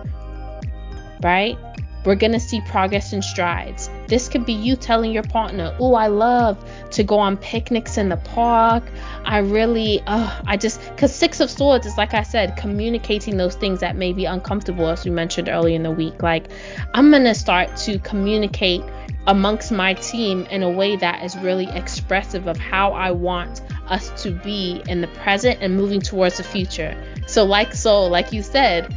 Right? 1.23 1.57
We're 2.05 2.17
going 2.17 2.33
to 2.33 2.41
see 2.41 2.61
progress 2.63 3.13
and 3.13 3.23
strides. 3.23 3.89
This 4.09 4.29
could 4.29 4.45
be 4.45 4.53
you 4.53 4.75
telling 4.75 5.13
your 5.13 5.23
partner, 5.23 5.73
"Oh, 5.79 5.95
I 5.95 6.09
love 6.09 6.59
to 6.91 7.05
go 7.05 7.19
on 7.19 7.37
picnics 7.37 7.97
in 7.97 8.09
the 8.09 8.17
park. 8.17 8.83
I 9.25 9.39
really 9.39 10.03
oh, 10.09 10.41
I 10.45 10.57
just 10.57 10.81
cuz 10.97 11.13
6 11.13 11.39
of 11.41 11.51
swords 11.51 11.87
is 11.87 11.97
like 11.97 12.13
I 12.13 12.25
said, 12.25 12.57
communicating 12.57 13.37
those 13.37 13.55
things 13.55 13.81
that 13.81 13.95
may 13.95 14.13
be 14.13 14.25
uncomfortable 14.25 14.89
as 14.89 15.05
we 15.05 15.13
mentioned 15.13 15.49
earlier 15.49 15.77
in 15.77 15.85
the 15.85 15.93
week. 15.93 16.23
Like 16.23 16.49
I'm 16.93 17.11
going 17.11 17.25
to 17.25 17.35
start 17.35 17.77
to 17.85 17.99
communicate 18.01 18.83
amongst 19.29 19.71
my 19.71 19.95
team 19.95 20.47
in 20.51 20.65
a 20.65 20.71
way 20.71 20.97
that 20.97 21.23
is 21.23 21.37
really 21.39 21.69
expressive 21.69 22.49
of 22.49 22.57
how 22.57 22.93
I 22.93 23.13
want 23.13 23.63
us 23.93 24.23
to 24.23 24.31
be 24.31 24.83
in 24.89 25.01
the 25.01 25.09
present 25.09 25.59
and 25.61 25.77
moving 25.77 26.01
towards 26.01 26.39
the 26.39 26.43
future. 26.43 26.97
So, 27.27 27.45
like 27.45 27.75
so, 27.75 28.05
like 28.05 28.33
you 28.33 28.43
said, 28.43 28.97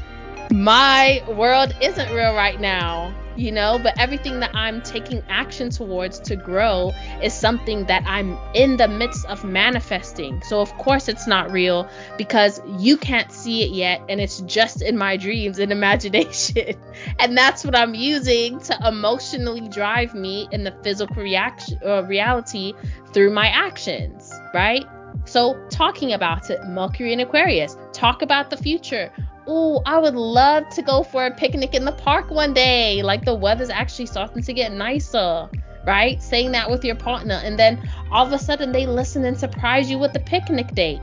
my 0.52 1.24
world 1.28 1.76
isn't 1.82 2.14
real 2.14 2.34
right 2.34 2.60
now, 2.60 3.14
you 3.38 3.52
know, 3.52 3.80
but 3.82 4.00
everything 4.00 4.40
that 4.40 4.56
I'm 4.56 4.82
taking 4.82 5.24
action 5.30 5.70
towards 5.70 6.20
to 6.22 6.36
grow 6.36 6.94
is 7.22 7.34
something 7.34 7.86
that 7.86 8.04
I'm 8.06 8.38
in 8.54 8.78
the 8.78 8.88
midst 8.88 9.26
of 9.28 9.44
manifesting. 9.44 10.42
So, 10.44 10.62
of 10.62 10.72
course, 10.78 11.08
it's 11.08 11.28
not 11.28 11.52
real 11.52 11.90
because 12.18 12.62
you 12.80 12.98
can't 12.98 13.32
see 13.32 13.64
it 13.64 13.72
yet, 13.72 14.02
and 14.10 14.20
it's 14.22 14.42
just 14.42 14.82
in 14.82 14.98
my 14.98 15.18
dreams 15.18 15.60
and 15.60 15.72
imagination. 15.80 16.76
and 17.20 17.38
that's 17.38 17.64
what 17.64 17.76
I'm 17.76 17.96
using 17.96 18.60
to 18.60 18.88
emotionally 18.88 19.68
drive 19.70 20.14
me 20.16 20.48
in 20.52 20.64
the 20.64 20.72
physical 20.84 21.22
reaction 21.22 21.80
uh, 21.86 22.04
reality 22.04 22.74
through 23.14 23.32
my 23.32 23.48
actions 23.48 24.32
right? 24.56 24.86
So, 25.26 25.60
talking 25.70 26.14
about 26.14 26.50
it, 26.50 26.64
Mercury 26.66 27.12
and 27.12 27.22
Aquarius, 27.22 27.78
talk 27.94 28.22
about 28.22 28.50
the 28.50 28.58
future. 28.58 29.12
Oh, 29.48 29.82
I 29.86 30.00
would 30.00 30.16
love 30.16 30.70
to 30.70 30.82
go 30.82 31.04
for 31.04 31.26
a 31.26 31.32
picnic 31.32 31.74
in 31.74 31.86
the 31.86 31.92
park 31.92 32.32
one 32.32 32.54
day. 32.54 33.04
Like 33.04 33.26
the 33.26 33.36
weather's 33.36 33.70
actually 33.70 34.08
starting 34.08 34.42
to 34.42 34.54
get 34.54 34.72
nicer, 34.72 35.50
right? 35.86 36.22
Saying 36.22 36.52
that 36.54 36.70
with 36.70 36.84
your 36.84 36.96
partner, 36.96 37.40
and 37.44 37.58
then 37.58 37.88
all 38.12 38.26
of 38.26 38.34
a 38.34 38.40
sudden 38.40 38.72
they 38.72 38.88
listen 38.88 39.24
and 39.26 39.38
surprise 39.38 39.90
you 39.90 40.00
with 40.00 40.14
the 40.14 40.20
picnic 40.20 40.74
date 40.74 41.02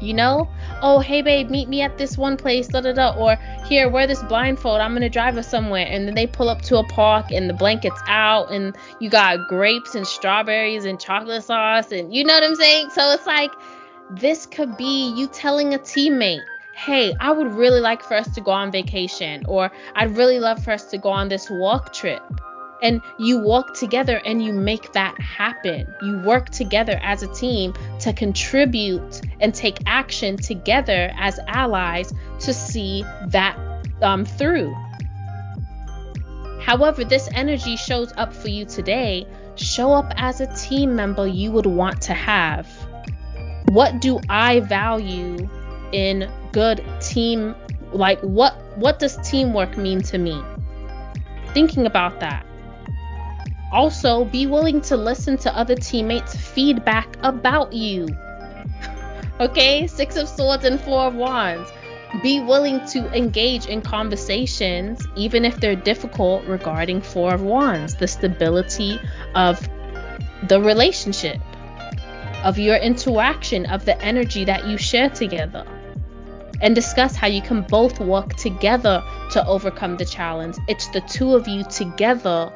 you 0.00 0.14
know? 0.14 0.48
Oh, 0.80 1.00
hey 1.00 1.22
babe, 1.22 1.50
meet 1.50 1.68
me 1.68 1.82
at 1.82 1.98
this 1.98 2.16
one 2.16 2.36
place, 2.36 2.68
da 2.68 2.80
da 2.80 2.92
da. 2.92 3.14
Or 3.16 3.36
here, 3.66 3.88
wear 3.88 4.06
this 4.06 4.22
blindfold. 4.24 4.80
I'm 4.80 4.92
gonna 4.92 5.08
drive 5.08 5.36
us 5.36 5.48
somewhere. 5.48 5.86
And 5.88 6.06
then 6.06 6.14
they 6.14 6.26
pull 6.26 6.48
up 6.48 6.62
to 6.62 6.78
a 6.78 6.84
park 6.84 7.30
and 7.32 7.48
the 7.48 7.54
blanket's 7.54 8.00
out 8.06 8.52
and 8.52 8.76
you 9.00 9.10
got 9.10 9.48
grapes 9.48 9.94
and 9.94 10.06
strawberries 10.06 10.84
and 10.84 11.00
chocolate 11.00 11.44
sauce 11.44 11.92
and 11.92 12.14
you 12.14 12.24
know 12.24 12.34
what 12.34 12.44
I'm 12.44 12.54
saying? 12.54 12.90
So 12.90 13.10
it's 13.10 13.26
like 13.26 13.50
this 14.10 14.46
could 14.46 14.76
be 14.76 15.12
you 15.14 15.26
telling 15.28 15.74
a 15.74 15.78
teammate, 15.78 16.44
hey, 16.78 17.12
I 17.18 17.32
would 17.32 17.52
really 17.54 17.80
like 17.80 18.04
for 18.04 18.14
us 18.14 18.28
to 18.36 18.40
go 18.40 18.52
on 18.52 18.70
vacation, 18.70 19.44
or 19.48 19.72
I'd 19.96 20.16
really 20.16 20.38
love 20.38 20.62
for 20.62 20.70
us 20.70 20.84
to 20.90 20.98
go 20.98 21.08
on 21.08 21.28
this 21.28 21.50
walk 21.50 21.92
trip 21.92 22.22
and 22.80 23.02
you 23.18 23.40
walk 23.40 23.74
together 23.74 24.20
and 24.24 24.40
you 24.40 24.52
make 24.52 24.92
that 24.92 25.20
happen. 25.20 25.92
You 26.00 26.20
work 26.20 26.50
together 26.50 26.96
as 27.02 27.24
a 27.24 27.34
team 27.34 27.74
to 27.98 28.12
contribute 28.12 29.20
and 29.40 29.52
take 29.52 29.78
action 29.86 30.36
together 30.36 31.10
as 31.18 31.40
allies 31.48 32.12
to 32.40 32.54
see 32.54 33.02
that 33.26 33.58
um, 34.00 34.24
through. 34.24 34.72
However, 36.60 37.02
this 37.02 37.28
energy 37.34 37.76
shows 37.76 38.12
up 38.16 38.32
for 38.32 38.48
you 38.48 38.64
today. 38.64 39.26
Show 39.56 39.92
up 39.92 40.12
as 40.16 40.40
a 40.40 40.54
team 40.54 40.94
member 40.94 41.26
you 41.26 41.50
would 41.50 41.66
want 41.66 42.02
to 42.02 42.14
have. 42.14 42.68
What 43.70 44.00
do 44.00 44.20
I 44.28 44.60
value 44.60 45.48
in 45.92 46.30
good 46.52 46.84
team? 47.00 47.54
Like 47.92 48.20
what 48.20 48.54
what 48.76 48.98
does 48.98 49.16
teamwork 49.28 49.76
mean 49.76 50.02
to 50.02 50.18
me? 50.18 50.42
Thinking 51.54 51.86
about 51.86 52.20
that 52.20 52.44
also, 53.70 54.24
be 54.24 54.46
willing 54.46 54.80
to 54.82 54.96
listen 54.96 55.36
to 55.38 55.54
other 55.54 55.74
teammates' 55.74 56.34
feedback 56.34 57.16
about 57.22 57.72
you. 57.72 58.08
okay, 59.40 59.86
Six 59.86 60.16
of 60.16 60.28
Swords 60.28 60.64
and 60.64 60.80
Four 60.80 61.02
of 61.02 61.14
Wands. 61.14 61.70
Be 62.22 62.40
willing 62.40 62.86
to 62.86 63.14
engage 63.14 63.66
in 63.66 63.82
conversations, 63.82 65.06
even 65.16 65.44
if 65.44 65.60
they're 65.60 65.76
difficult, 65.76 66.44
regarding 66.46 67.02
Four 67.02 67.34
of 67.34 67.42
Wands, 67.42 67.94
the 67.96 68.08
stability 68.08 68.98
of 69.34 69.60
the 70.48 70.60
relationship. 70.60 71.38
of 72.44 72.56
your 72.56 72.76
interaction, 72.76 73.66
of 73.66 73.84
the 73.84 74.00
energy 74.00 74.44
that 74.44 74.64
you 74.64 74.78
share 74.78 75.10
together. 75.10 75.66
And 76.60 76.74
discuss 76.74 77.14
how 77.14 77.28
you 77.28 77.42
can 77.42 77.62
both 77.62 78.00
work 78.00 78.34
together 78.34 79.02
to 79.32 79.46
overcome 79.46 79.96
the 79.96 80.04
challenge. 80.04 80.56
It's 80.68 80.88
the 80.88 81.00
two 81.02 81.34
of 81.34 81.46
you 81.46 81.64
together 81.64 82.52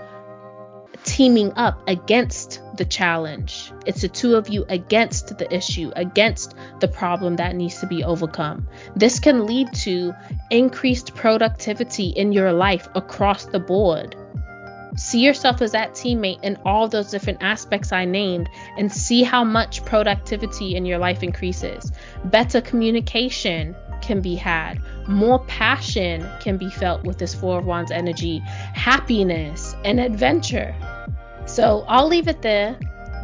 teaming 1.05 1.53
up 1.57 1.83
against 1.89 2.61
the 2.77 2.85
challenge. 2.85 3.73
It's 3.87 4.03
the 4.03 4.09
two 4.09 4.37
of 4.37 4.49
you 4.49 4.65
against 4.69 5.37
the 5.37 5.53
issue, 5.55 5.91
against 5.97 6.55
the 6.81 6.89
problem 6.89 7.37
that 7.37 7.57
needs 7.57 7.81
to 7.81 7.87
be 7.87 8.05
overcome. 8.05 8.69
This 8.95 9.19
can 9.19 9.47
lead 9.47 9.73
to 9.75 10.13
increased 10.51 11.15
productivity 11.15 12.09
in 12.09 12.33
your 12.33 12.53
life 12.53 12.89
across 12.95 13.47
the 13.47 13.59
board. 13.59 14.17
See 14.97 15.21
yourself 15.21 15.63
as 15.63 15.73
that 15.73 15.93
teammate 15.93 16.43
in 16.43 16.59
all 16.67 16.87
those 16.87 17.11
different 17.11 17.43
aspects 17.43 17.93
I 17.93 18.05
named 18.05 18.49
and 18.77 18.93
see 18.93 19.23
how 19.23 19.43
much 19.43 19.85
productivity 19.87 20.77
in 20.77 20.85
your 20.85 20.99
life 20.99 21.23
increases. 21.23 21.91
Better 22.25 22.61
communication 22.61 23.75
can 24.03 24.21
be 24.21 24.35
had, 24.35 24.81
more 25.09 25.39
passion 25.47 26.29
can 26.41 26.57
be 26.57 26.71
felt 26.71 27.05
with 27.05 27.19
this 27.19 27.35
Four 27.35 27.61
of 27.61 27.65
Wands 27.65 27.91
energy, 27.91 28.41
happiness 28.41 29.75
and 29.85 30.01
adventure. 30.01 30.75
So 31.47 31.85
I'll 31.89 32.09
leave 32.09 32.29
it 32.29 32.43
there, 32.43 32.79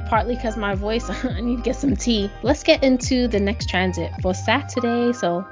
partly 0.08 0.36
because 0.36 0.56
my 0.56 0.74
voice, 0.74 1.08
I 1.24 1.40
need 1.40 1.56
to 1.56 1.62
get 1.62 1.76
some 1.76 1.96
tea. 1.96 2.30
Let's 2.42 2.62
get 2.62 2.82
into 2.82 3.28
the 3.28 3.40
next 3.40 3.68
transit 3.68 4.12
for 4.22 4.34
Saturday. 4.34 5.12
So 5.12 5.46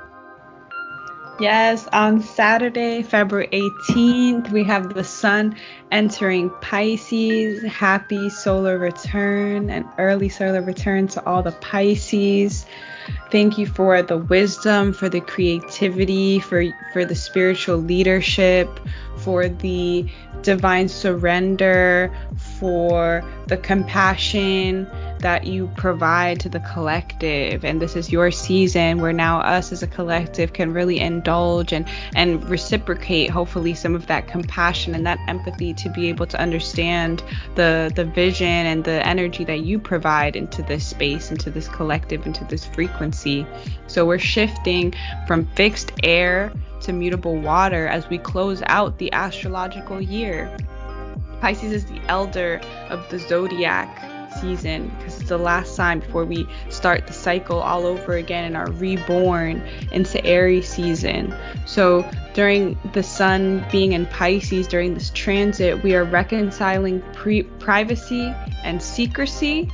Yes, 1.39 1.87
on 1.93 2.23
Saturday, 2.23 3.03
February 3.03 3.49
18th, 3.49 4.51
we 4.51 4.65
have 4.65 4.95
the 4.95 5.05
sun 5.05 5.55
entering 5.93 6.49
Pisces. 6.63 7.63
Happy 7.63 8.31
solar 8.31 8.79
return 8.79 9.69
and 9.69 9.85
early 9.99 10.31
solar 10.31 10.63
return 10.63 11.09
to 11.09 11.23
all 11.27 11.43
the 11.43 11.53
Pisces. 11.53 12.65
Thank 13.31 13.59
you 13.59 13.67
for 13.67 14.03
the 14.03 14.19
wisdom, 14.19 14.93
for 14.93 15.09
the 15.09 15.21
creativity, 15.21 16.41
for 16.41 16.65
for 16.93 17.05
the 17.05 17.15
spiritual 17.15 17.79
leadership, 17.79 18.69
for 19.17 19.49
the 19.49 20.07
divine 20.43 20.89
surrender, 20.89 22.17
for 22.59 23.23
the 23.47 23.57
compassion 23.57 24.89
that 25.21 25.47
you 25.47 25.71
provide 25.77 26.41
to 26.41 26.49
the 26.49 26.61
collective. 26.61 27.65
And 27.65 27.81
this 27.81 27.97
is 27.97 28.11
your 28.11 28.31
season 28.31 29.01
where 29.01 29.13
now 29.13 29.41
us 29.41 29.73
as 29.73 29.83
a 29.83 29.87
collective 29.87 30.53
can 30.53 30.73
really 30.73 31.01
indulge 31.01 31.73
and 31.73 31.89
and 32.15 32.45
reciprocate 32.49 33.31
hopefully 33.31 33.75
some 33.75 33.95
of 33.95 34.07
that 34.07 34.29
compassion 34.29 34.95
and 34.95 35.07
that 35.07 35.19
empathy 35.29 35.73
to 35.75 35.89
be 35.91 36.09
able 36.09 36.27
to 36.27 36.41
understand 36.41 37.23
the 37.55 37.91
the 37.95 38.05
vision 38.05 38.47
and 38.47 38.85
the 38.85 39.07
energy 39.07 39.45
that 39.45 39.61
you 39.61 39.79
provide 39.79 40.37
into 40.37 40.63
this 40.63 40.87
space 40.87 41.31
into 41.31 41.51
this 41.51 41.69
collective 41.69 42.27
into 42.27 42.45
this 42.45 42.67
frequency. 42.67 43.47
So 43.87 44.07
we're 44.07 44.19
shifting 44.19 44.95
from 45.27 45.47
fixed 45.47 45.93
air 46.03 46.53
to 46.83 46.93
mutable 46.93 47.37
water 47.37 47.89
as 47.89 48.09
we 48.09 48.19
close 48.19 48.63
out 48.67 48.99
the 48.99 49.13
astrological 49.13 50.01
year 50.01 50.55
Pisces 51.41 51.73
is 51.73 51.85
the 51.85 52.01
elder 52.09 52.61
of 52.89 53.09
the 53.11 53.19
zodiac 53.19 54.03
season 54.41 54.89
because 54.99 55.21
it's 55.21 55.29
the 55.29 55.39
last 55.39 55.75
sign 55.75 56.01
before 56.01 56.25
we 56.25 56.47
start 56.69 57.07
the 57.07 57.13
cycle 57.13 57.59
all 57.59 57.87
over 57.87 58.15
again 58.15 58.45
and 58.45 58.57
are 58.57 58.71
reborn 58.73 59.63
into 59.93 60.25
Aries 60.25 60.69
season. 60.69 61.35
So 61.67 62.09
during 62.35 62.79
the 62.93 63.03
sun 63.03 63.65
being 63.71 63.93
in 63.93 64.07
Pisces 64.07 64.67
during 64.67 64.95
this 64.95 65.11
transit, 65.11 65.83
we 65.83 65.95
are 65.95 66.05
reconciling 66.05 67.03
pre- 67.13 67.45
privacy 67.45 68.35
and 68.65 68.83
secrecy 68.83 69.71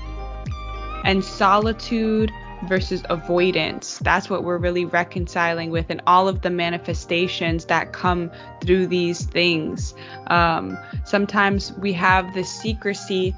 and 1.05 1.25
solitude 1.25 2.31
versus 2.65 3.03
avoidance. 3.11 3.99
That's 3.99 4.31
what 4.31 4.45
we're 4.45 4.59
really 4.59 4.85
reconciling 4.85 5.71
with, 5.71 5.87
and 5.91 6.03
all 6.07 6.29
of 6.29 6.43
the 6.43 6.51
manifestations 6.51 7.67
that 7.67 7.93
come 7.93 8.31
through 8.61 8.87
these 8.87 9.25
things. 9.25 9.95
Um, 10.29 10.79
sometimes 11.05 11.73
we 11.75 11.93
have 11.95 12.35
this 12.35 12.51
secrecy. 12.51 13.35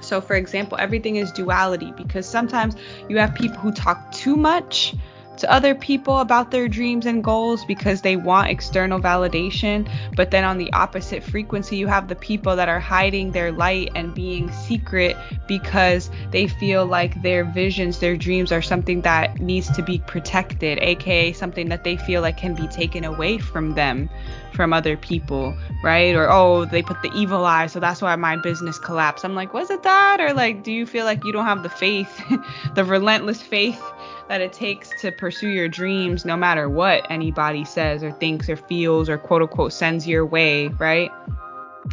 So, 0.00 0.20
for 0.20 0.36
example, 0.36 0.78
everything 0.78 1.16
is 1.16 1.32
duality 1.32 1.92
because 1.96 2.26
sometimes 2.26 2.76
you 3.08 3.16
have 3.18 3.34
people 3.34 3.58
who 3.58 3.72
talk 3.72 4.12
too 4.12 4.36
much 4.36 4.94
to 5.38 5.50
other 5.50 5.74
people 5.74 6.18
about 6.18 6.50
their 6.50 6.68
dreams 6.68 7.06
and 7.06 7.22
goals 7.22 7.64
because 7.64 8.02
they 8.02 8.16
want 8.16 8.50
external 8.50 9.00
validation. 9.00 9.88
But 10.16 10.30
then 10.30 10.44
on 10.44 10.58
the 10.58 10.72
opposite 10.72 11.22
frequency, 11.22 11.76
you 11.76 11.86
have 11.86 12.08
the 12.08 12.16
people 12.16 12.56
that 12.56 12.68
are 12.68 12.80
hiding 12.80 13.32
their 13.32 13.52
light 13.52 13.90
and 13.94 14.14
being 14.14 14.50
secret 14.52 15.16
because 15.46 16.10
they 16.30 16.46
feel 16.46 16.86
like 16.86 17.20
their 17.22 17.44
visions, 17.44 17.98
their 17.98 18.16
dreams 18.16 18.52
are 18.52 18.62
something 18.62 19.00
that 19.02 19.40
needs 19.40 19.70
to 19.72 19.82
be 19.82 19.98
protected, 20.06 20.78
aka 20.80 21.32
something 21.32 21.68
that 21.68 21.84
they 21.84 21.96
feel 21.96 22.22
like 22.22 22.36
can 22.36 22.54
be 22.54 22.66
taken 22.68 23.04
away 23.04 23.38
from 23.38 23.74
them 23.74 24.08
from 24.54 24.72
other 24.72 24.96
people, 24.96 25.56
right? 25.82 26.14
Or 26.14 26.30
oh, 26.30 26.64
they 26.64 26.82
put 26.82 27.02
the 27.02 27.10
evil 27.12 27.44
eye, 27.44 27.66
so 27.66 27.80
that's 27.80 28.00
why 28.00 28.14
my 28.16 28.36
business 28.36 28.78
collapsed. 28.78 29.24
I'm 29.24 29.34
like, 29.34 29.52
was 29.52 29.70
it 29.70 29.82
that? 29.82 30.20
Or 30.20 30.32
like, 30.32 30.62
do 30.62 30.72
you 30.72 30.86
feel 30.86 31.04
like 31.04 31.24
you 31.24 31.32
don't 31.32 31.44
have 31.44 31.62
the 31.62 31.68
faith, 31.68 32.22
the 32.74 32.84
relentless 32.84 33.42
faith 33.42 33.82
that 34.28 34.40
it 34.40 34.52
takes 34.52 34.90
to 35.00 35.12
pursue 35.12 35.48
your 35.48 35.68
dreams 35.68 36.24
no 36.24 36.36
matter 36.36 36.68
what 36.68 37.06
anybody 37.10 37.64
says 37.64 38.02
or 38.02 38.12
thinks 38.12 38.48
or 38.48 38.56
feels 38.56 39.08
or 39.08 39.18
quote 39.18 39.42
unquote 39.42 39.72
sends 39.72 40.06
your 40.06 40.24
way, 40.24 40.68
right? 40.68 41.10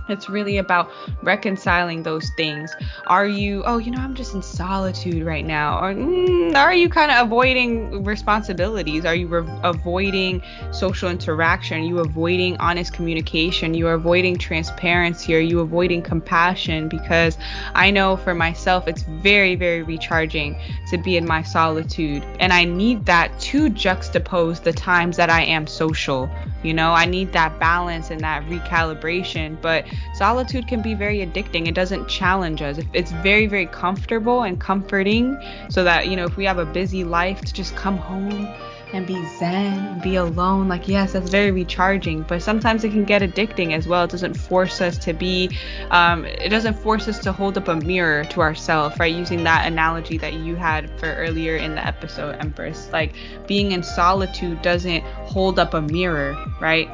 It's 0.09 0.29
really 0.29 0.57
about 0.57 0.89
reconciling 1.23 2.03
those 2.03 2.29
things. 2.31 2.75
Are 3.07 3.25
you, 3.25 3.63
oh, 3.65 3.77
you 3.77 3.91
know, 3.91 4.01
I'm 4.01 4.15
just 4.15 4.33
in 4.33 4.41
solitude 4.41 5.23
right 5.23 5.45
now? 5.45 5.79
Or 5.79 5.93
mm, 5.93 6.55
are 6.55 6.73
you 6.73 6.89
kind 6.89 7.11
of 7.11 7.27
avoiding 7.27 8.03
responsibilities? 8.03 9.05
Are 9.05 9.15
you 9.15 9.27
re- 9.27 9.59
avoiding 9.63 10.41
social 10.71 11.09
interaction? 11.09 11.77
Are 11.77 11.85
you 11.85 11.99
avoiding 11.99 12.57
honest 12.57 12.93
communication? 12.93 13.73
You 13.73 13.87
are 13.87 13.93
avoiding 13.93 14.37
transparency? 14.37 15.35
Are 15.35 15.39
you 15.39 15.59
avoiding 15.59 16.01
compassion? 16.01 16.89
Because 16.89 17.37
I 17.73 17.91
know 17.91 18.17
for 18.17 18.33
myself, 18.33 18.87
it's 18.87 19.03
very, 19.03 19.55
very 19.55 19.83
recharging 19.83 20.57
to 20.89 20.97
be 20.97 21.15
in 21.15 21.25
my 21.25 21.43
solitude. 21.43 22.23
And 22.39 22.51
I 22.51 22.65
need 22.65 23.05
that 23.05 23.39
to 23.41 23.69
juxtapose 23.69 24.63
the 24.63 24.73
times 24.73 25.17
that 25.17 25.29
I 25.29 25.43
am 25.43 25.67
social. 25.67 26.29
You 26.63 26.73
know, 26.73 26.91
I 26.91 27.05
need 27.05 27.31
that 27.33 27.59
balance 27.59 28.11
and 28.11 28.21
that 28.21 28.43
recalibration. 28.45 29.59
But 29.61 29.80
solitude 30.13 30.67
can 30.67 30.82
be 30.82 30.93
very 30.93 31.19
addicting. 31.19 31.67
It 31.67 31.75
doesn't 31.75 32.07
challenge 32.07 32.61
us. 32.61 32.79
It's 32.93 33.11
very, 33.11 33.47
very 33.47 33.65
comfortable 33.65 34.43
and 34.43 34.59
comforting 34.59 35.38
so 35.69 35.84
that, 35.84 36.07
you 36.07 36.15
know, 36.15 36.25
if 36.25 36.38
we 36.38 36.45
have 36.45 36.59
a 36.59 36.65
busy 36.65 37.03
life 37.03 37.41
to 37.41 37.53
just 37.53 37.75
come 37.75 37.97
home 37.97 38.47
and 38.93 39.07
be 39.07 39.25
zen 39.38 39.99
be 40.01 40.15
alone 40.15 40.67
like 40.67 40.88
yes 40.88 41.13
that's 41.13 41.29
very 41.29 41.51
recharging 41.51 42.23
but 42.23 42.41
sometimes 42.41 42.84
it 42.84 42.89
can 42.89 43.05
get 43.05 43.21
addicting 43.21 43.73
as 43.73 43.88
well 43.88 44.03
it 44.03 44.09
doesn't 44.09 44.34
force 44.34 44.82
us 44.82 44.97
to 44.97 45.13
be 45.13 45.49
um, 45.91 46.25
it 46.25 46.49
doesn't 46.49 46.77
force 46.77 47.07
us 47.07 47.19
to 47.19 47.32
hold 47.32 47.57
up 47.57 47.67
a 47.67 47.75
mirror 47.77 48.25
to 48.25 48.41
ourselves 48.41 48.97
right 48.99 49.15
using 49.15 49.43
that 49.43 49.65
analogy 49.65 50.17
that 50.17 50.34
you 50.34 50.55
had 50.55 50.89
for 50.99 51.13
earlier 51.15 51.55
in 51.55 51.75
the 51.75 51.86
episode 51.86 52.36
empress 52.39 52.89
like 52.91 53.13
being 53.47 53.71
in 53.71 53.82
solitude 53.82 54.61
doesn't 54.61 55.03
hold 55.25 55.57
up 55.57 55.73
a 55.73 55.82
mirror 55.82 56.36
right 56.59 56.89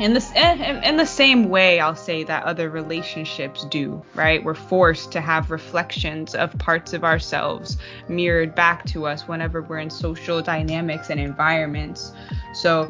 in 0.00 0.12
this 0.14 0.32
eh, 0.34 0.54
in, 0.54 0.82
in 0.84 0.96
the 0.96 1.06
same 1.06 1.48
way 1.48 1.80
i'll 1.80 1.94
say 1.94 2.24
that 2.24 2.42
other 2.44 2.68
relationships 2.70 3.64
do 3.66 4.02
right? 4.14 4.42
We're 4.42 4.54
forced 4.54 5.12
to 5.12 5.20
have 5.20 5.50
reflections 5.50 6.34
of 6.34 6.56
parts 6.58 6.92
of 6.92 7.04
ourselves 7.04 7.76
mirrored 8.08 8.54
back 8.54 8.84
to 8.86 9.06
us 9.06 9.26
whenever 9.26 9.62
we're 9.62 9.78
in 9.78 9.90
social 9.90 10.40
dynamics 10.42 11.10
and 11.10 11.20
environments. 11.20 12.12
So 12.54 12.88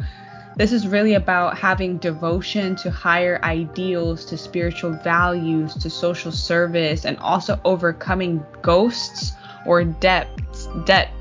this 0.57 0.73
is 0.73 0.87
really 0.87 1.15
about 1.15 1.59
having 1.59 1.99
devotion 1.99 2.77
to 2.77 2.91
higher 2.91 3.41
ideals, 3.43 4.25
to 4.27 4.37
spiritual 4.37 4.93
values, 4.93 5.75
to 5.77 5.91
social 5.91 6.31
service, 6.31 7.05
and 7.05 7.19
also 7.19 7.59
overcoming 7.65 8.45
ghosts 8.63 9.33
or 9.67 9.83
debts, 9.83 10.69
debts 10.85 11.14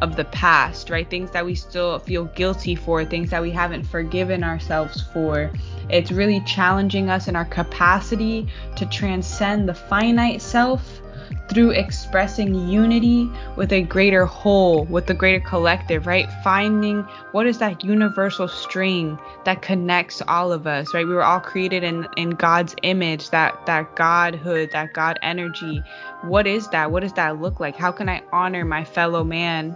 of 0.00 0.16
the 0.16 0.24
past, 0.26 0.90
right? 0.90 1.08
Things 1.08 1.30
that 1.32 1.44
we 1.44 1.54
still 1.54 1.98
feel 1.98 2.26
guilty 2.26 2.74
for, 2.74 3.04
things 3.04 3.30
that 3.30 3.42
we 3.42 3.50
haven't 3.50 3.84
forgiven 3.84 4.44
ourselves 4.44 5.02
for. 5.12 5.50
It's 5.90 6.12
really 6.12 6.40
challenging 6.40 7.10
us 7.10 7.28
in 7.28 7.36
our 7.36 7.44
capacity 7.44 8.46
to 8.76 8.86
transcend 8.86 9.68
the 9.68 9.74
finite 9.74 10.42
self 10.42 11.00
through 11.48 11.70
expressing 11.70 12.54
unity 12.68 13.30
with 13.56 13.72
a 13.72 13.82
greater 13.82 14.26
whole, 14.26 14.84
with 14.84 15.06
the 15.06 15.14
greater 15.14 15.40
collective, 15.40 16.06
right? 16.06 16.28
Finding 16.44 17.02
what 17.32 17.46
is 17.46 17.58
that 17.58 17.84
universal 17.84 18.48
string 18.48 19.18
that 19.44 19.62
connects 19.62 20.22
all 20.28 20.52
of 20.52 20.66
us, 20.66 20.92
right? 20.94 21.06
We 21.06 21.14
were 21.14 21.24
all 21.24 21.40
created 21.40 21.84
in, 21.84 22.06
in 22.16 22.30
God's 22.30 22.74
image, 22.82 23.30
that 23.30 23.66
that 23.66 23.96
Godhood, 23.96 24.70
that 24.72 24.92
God 24.92 25.18
energy. 25.22 25.82
What 26.22 26.46
is 26.46 26.68
that? 26.68 26.90
What 26.90 27.02
does 27.02 27.12
that 27.14 27.40
look 27.40 27.60
like? 27.60 27.76
How 27.76 27.92
can 27.92 28.08
I 28.08 28.22
honor 28.32 28.64
my 28.64 28.84
fellow 28.84 29.24
man? 29.24 29.74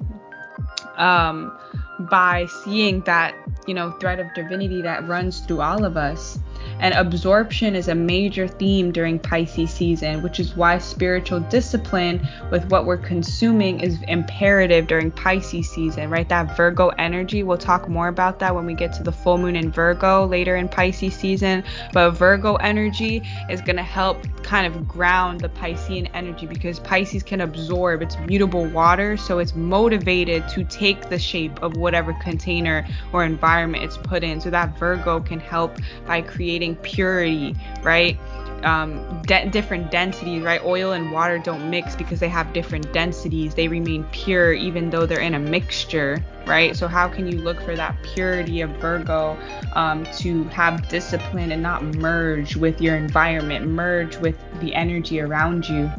Um, 0.97 1.57
by 2.07 2.47
seeing 2.65 3.01
that, 3.03 3.35
you 3.67 3.75
know, 3.75 3.93
thread 3.93 4.19
of 4.19 4.33
divinity 4.35 4.83
that 4.83 5.07
runs 5.09 5.41
through 5.41 5.61
all 5.61 5.85
of 5.85 5.97
us. 5.97 6.39
And 6.79 6.95
absorption 6.95 7.77
is 7.77 7.89
a 7.89 7.95
major 7.95 8.49
theme 8.49 8.91
during 8.91 9.19
Pisces 9.19 9.71
season, 9.71 10.23
which 10.23 10.41
is 10.41 10.57
why 10.57 10.79
spiritual 10.79 11.41
discipline 11.41 12.27
with 12.51 12.69
what 12.71 12.87
we're 12.87 12.97
consuming 12.97 13.81
is 13.81 13.99
imperative 14.09 14.87
during 14.89 15.11
Pisces 15.11 15.71
season, 15.71 16.11
right? 16.11 16.29
That 16.29 16.57
Virgo 16.57 16.89
energy, 16.99 17.43
we'll 17.43 17.59
talk 17.59 17.89
more 17.89 18.09
about 18.09 18.39
that 18.41 18.55
when 18.55 18.67
we 18.67 18.75
get 18.75 18.93
to 18.95 19.03
the 19.03 19.13
full 19.13 19.39
moon 19.39 19.55
in 19.55 19.71
Virgo 19.71 20.27
later 20.27 20.57
in 20.57 20.69
Pisces 20.69 21.15
season. 21.15 21.63
But 21.93 22.13
Virgo 22.13 22.57
energy 22.57 23.23
is 23.49 23.61
going 23.61 23.77
to 23.77 23.83
help 23.83 24.27
kind 24.43 24.67
of 24.67 24.89
ground 24.89 25.41
the 25.41 25.49
Piscean 25.51 26.11
energy 26.15 26.47
because 26.47 26.81
Pisces 26.81 27.23
can 27.23 27.41
absorb 27.43 28.03
its 28.03 28.17
mutable 28.27 28.65
water, 28.67 29.17
so 29.17 29.39
it's 29.39 29.55
motivated 29.55 30.49
to 30.49 30.65
take 30.65 31.09
the 31.09 31.19
shape 31.19 31.63
of 31.63 31.77
whatever 31.93 32.15
container 32.15 32.87
or 33.13 33.23
environment 33.23 33.85
it's 33.85 33.99
put 33.99 34.25
in. 34.25 34.41
So 34.41 34.49
that 34.49 34.79
Virgo 34.79 35.21
can 35.21 35.39
help 35.39 35.77
by 36.07 36.23
creating 36.23 36.77
purity, 36.77 37.55
right? 37.83 38.19
Um, 38.65 39.21
de- 39.23 39.51
different 39.51 39.91
densities, 39.91 40.43
right? 40.43 40.63
Oil 40.65 40.93
and 40.93 41.13
water 41.13 41.39
don't 41.39 41.69
mix 41.69 41.95
because 41.95 42.19
they 42.19 42.31
have 42.31 42.55
different 42.55 42.91
densities. 42.95 43.55
They 43.55 43.69
remain 43.69 44.05
pure 44.13 44.55
even 44.55 44.89
though 44.89 45.05
they're 45.05 45.21
in 45.21 45.35
a 45.35 45.39
mixture, 45.39 46.25
right? 46.47 46.75
So, 46.75 46.89
how 46.89 47.09
can 47.09 47.27
you 47.27 47.39
look 47.43 47.61
for 47.61 47.77
that 47.77 47.95
purity 48.15 48.63
of 48.63 48.71
Virgo 48.81 49.37
um, 49.75 50.07
to 50.19 50.45
have 50.45 50.89
discipline 50.89 51.53
and 51.53 51.61
not 51.63 51.83
merge 51.83 52.57
with 52.57 52.81
your 52.81 52.97
environment, 52.97 53.67
merge 53.67 54.17
with 54.17 54.37
the 54.61 54.75
energy 54.75 55.21
around 55.21 55.69
you? 55.69 55.91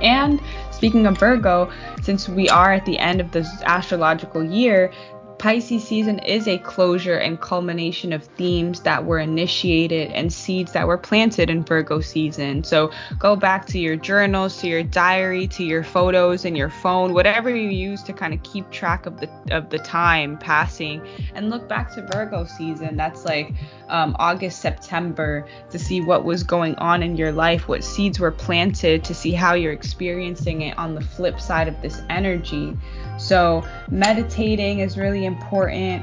And 0.00 0.40
speaking 0.74 1.06
of 1.06 1.18
Virgo, 1.18 1.70
since 2.02 2.28
we 2.28 2.48
are 2.48 2.72
at 2.72 2.84
the 2.84 2.98
end 2.98 3.20
of 3.20 3.32
this 3.32 3.48
astrological 3.62 4.44
year, 4.44 4.92
Pisces 5.38 5.84
season 5.86 6.20
is 6.20 6.46
a 6.48 6.58
closure 6.58 7.18
and 7.18 7.40
culmination 7.40 8.12
of 8.12 8.24
themes 8.24 8.80
that 8.80 9.04
were 9.04 9.18
initiated 9.18 10.10
and 10.12 10.32
seeds 10.32 10.72
that 10.72 10.86
were 10.86 10.96
planted 10.96 11.50
in 11.50 11.64
Virgo 11.64 12.00
season. 12.00 12.64
So 12.64 12.90
go 13.18 13.36
back 13.36 13.66
to 13.66 13.78
your 13.78 13.96
journals, 13.96 14.58
to 14.60 14.68
your 14.68 14.82
diary, 14.82 15.46
to 15.48 15.64
your 15.64 15.82
photos 15.82 16.44
and 16.44 16.56
your 16.56 16.70
phone, 16.70 17.12
whatever 17.12 17.54
you 17.54 17.68
use 17.68 18.02
to 18.04 18.12
kind 18.12 18.32
of 18.32 18.42
keep 18.42 18.70
track 18.70 19.06
of 19.06 19.20
the 19.20 19.28
of 19.50 19.70
the 19.70 19.78
time 19.78 20.38
passing, 20.38 21.06
and 21.34 21.50
look 21.50 21.68
back 21.68 21.92
to 21.94 22.06
Virgo 22.12 22.44
season. 22.44 22.96
That's 22.96 23.24
like 23.24 23.52
um, 23.88 24.16
August, 24.18 24.60
September, 24.60 25.46
to 25.70 25.78
see 25.78 26.00
what 26.00 26.24
was 26.24 26.42
going 26.42 26.74
on 26.76 27.02
in 27.02 27.16
your 27.16 27.32
life, 27.32 27.68
what 27.68 27.84
seeds 27.84 28.18
were 28.18 28.30
planted, 28.30 29.04
to 29.04 29.14
see 29.14 29.32
how 29.32 29.54
you're 29.54 29.72
experiencing 29.72 30.62
it 30.62 30.78
on 30.78 30.94
the 30.94 31.00
flip 31.00 31.40
side 31.40 31.68
of 31.68 31.80
this 31.82 32.00
energy. 32.10 32.76
So 33.18 33.62
meditating 33.90 34.80
is 34.80 34.96
really 34.96 35.24
important. 35.24 36.02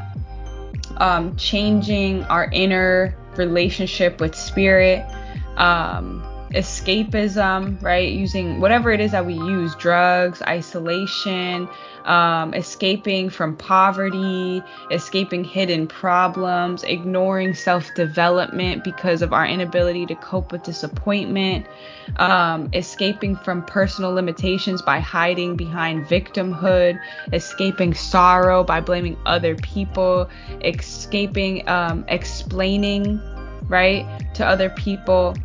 Um, 0.98 1.36
changing 1.36 2.24
our 2.26 2.50
inner 2.52 3.16
relationship 3.36 4.20
with 4.20 4.36
spirit. 4.36 5.06
Um, 5.58 6.24
escapism, 6.54 7.82
right? 7.82 8.12
Using 8.12 8.60
whatever 8.60 8.92
it 8.92 9.00
is 9.00 9.12
that 9.12 9.26
we 9.26 9.34
use 9.34 9.74
drugs, 9.76 10.42
isolation, 10.44 11.68
um, 12.06 12.54
escaping 12.54 13.30
from 13.30 13.56
poverty, 13.56 14.64
escaping 14.92 15.44
hidden 15.44 15.88
problems, 15.88 16.84
ignoring 16.84 17.54
self 17.54 17.94
development 17.96 18.84
because 18.84 19.22
of 19.22 19.34
our 19.34 19.46
inability 19.46 20.06
to 20.08 20.16
cope 20.16 20.52
with 20.52 20.64
disappointment, 20.64 21.66
um, 22.18 22.70
escaping 22.74 23.36
from 23.36 23.64
personal 23.66 24.12
limitations 24.12 24.82
by 24.82 25.00
hiding 25.00 25.56
behind 25.56 26.06
victimhood, 26.06 27.00
escaping 27.34 27.94
sorrow 27.94 28.64
by 28.64 28.82
blaming 28.82 29.18
other 29.26 29.56
people, 29.56 30.30
escaping 30.64 31.68
um, 31.70 32.06
explaining, 32.08 33.22
right, 33.70 34.06
to 34.34 34.46
other 34.46 34.70
people 34.70 35.36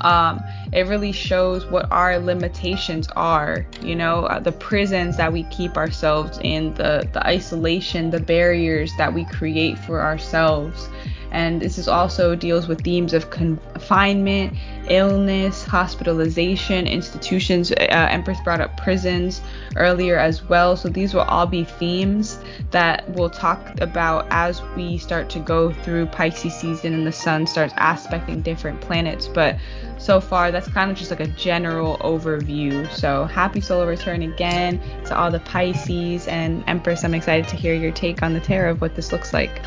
um, 0.00 0.42
it 0.72 0.86
really 0.86 1.12
shows 1.12 1.66
what 1.66 1.90
our 1.90 2.18
limitations 2.18 3.08
are 3.16 3.66
you 3.82 3.94
know 3.94 4.24
uh, 4.26 4.38
the 4.38 4.52
prisons 4.52 5.16
that 5.16 5.32
we 5.32 5.44
keep 5.44 5.76
ourselves 5.76 6.38
in 6.42 6.74
the 6.74 7.08
the 7.12 7.26
isolation 7.26 8.10
the 8.10 8.20
barriers 8.20 8.92
that 8.96 9.12
we 9.12 9.24
create 9.24 9.78
for 9.78 10.00
ourselves 10.00 10.88
and 11.32 11.60
this 11.60 11.78
is 11.78 11.88
also 11.88 12.34
deals 12.34 12.66
with 12.66 12.82
themes 12.82 13.12
of 13.12 13.30
confinement, 13.30 14.56
illness, 14.88 15.64
hospitalization, 15.64 16.86
institutions. 16.86 17.70
Uh, 17.70 18.08
Empress 18.10 18.38
brought 18.42 18.60
up 18.60 18.76
prisons 18.76 19.40
earlier 19.76 20.18
as 20.18 20.42
well. 20.48 20.76
So 20.76 20.88
these 20.88 21.14
will 21.14 21.22
all 21.22 21.46
be 21.46 21.64
themes 21.64 22.38
that 22.72 23.08
we'll 23.10 23.30
talk 23.30 23.80
about 23.80 24.26
as 24.30 24.62
we 24.76 24.98
start 24.98 25.30
to 25.30 25.38
go 25.38 25.72
through 25.72 26.06
Pisces 26.06 26.54
season 26.54 26.94
and 26.94 27.06
the 27.06 27.12
sun 27.12 27.46
starts 27.46 27.74
aspecting 27.76 28.42
different 28.42 28.80
planets. 28.80 29.28
But 29.28 29.58
so 29.98 30.20
far, 30.20 30.50
that's 30.50 30.68
kind 30.68 30.90
of 30.90 30.96
just 30.96 31.10
like 31.10 31.20
a 31.20 31.26
general 31.26 31.98
overview. 31.98 32.90
So 32.90 33.24
happy 33.24 33.60
solar 33.60 33.86
return 33.86 34.22
again 34.22 34.80
to 35.04 35.16
all 35.16 35.30
the 35.30 35.40
Pisces 35.40 36.26
and 36.26 36.64
Empress. 36.66 37.04
I'm 37.04 37.14
excited 37.14 37.48
to 37.48 37.56
hear 37.56 37.74
your 37.74 37.92
take 37.92 38.22
on 38.22 38.32
the 38.32 38.40
tarot 38.40 38.72
of 38.72 38.80
what 38.80 38.96
this 38.96 39.12
looks 39.12 39.32
like. 39.32 39.62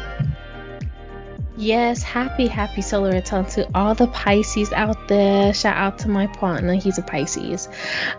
Yes, 1.56 2.02
happy, 2.02 2.48
happy 2.48 2.82
solar 2.82 3.12
return 3.12 3.46
to 3.52 3.70
all 3.76 3.94
the 3.94 4.08
Pisces 4.08 4.74
out 4.74 5.08
there. 5.08 5.54
Shout 5.54 5.78
out 5.78 6.00
to 6.00 6.10
my 6.10 6.26
partner, 6.26 6.74
he's 6.74 6.98
a 6.98 7.04
Pisces. 7.04 7.70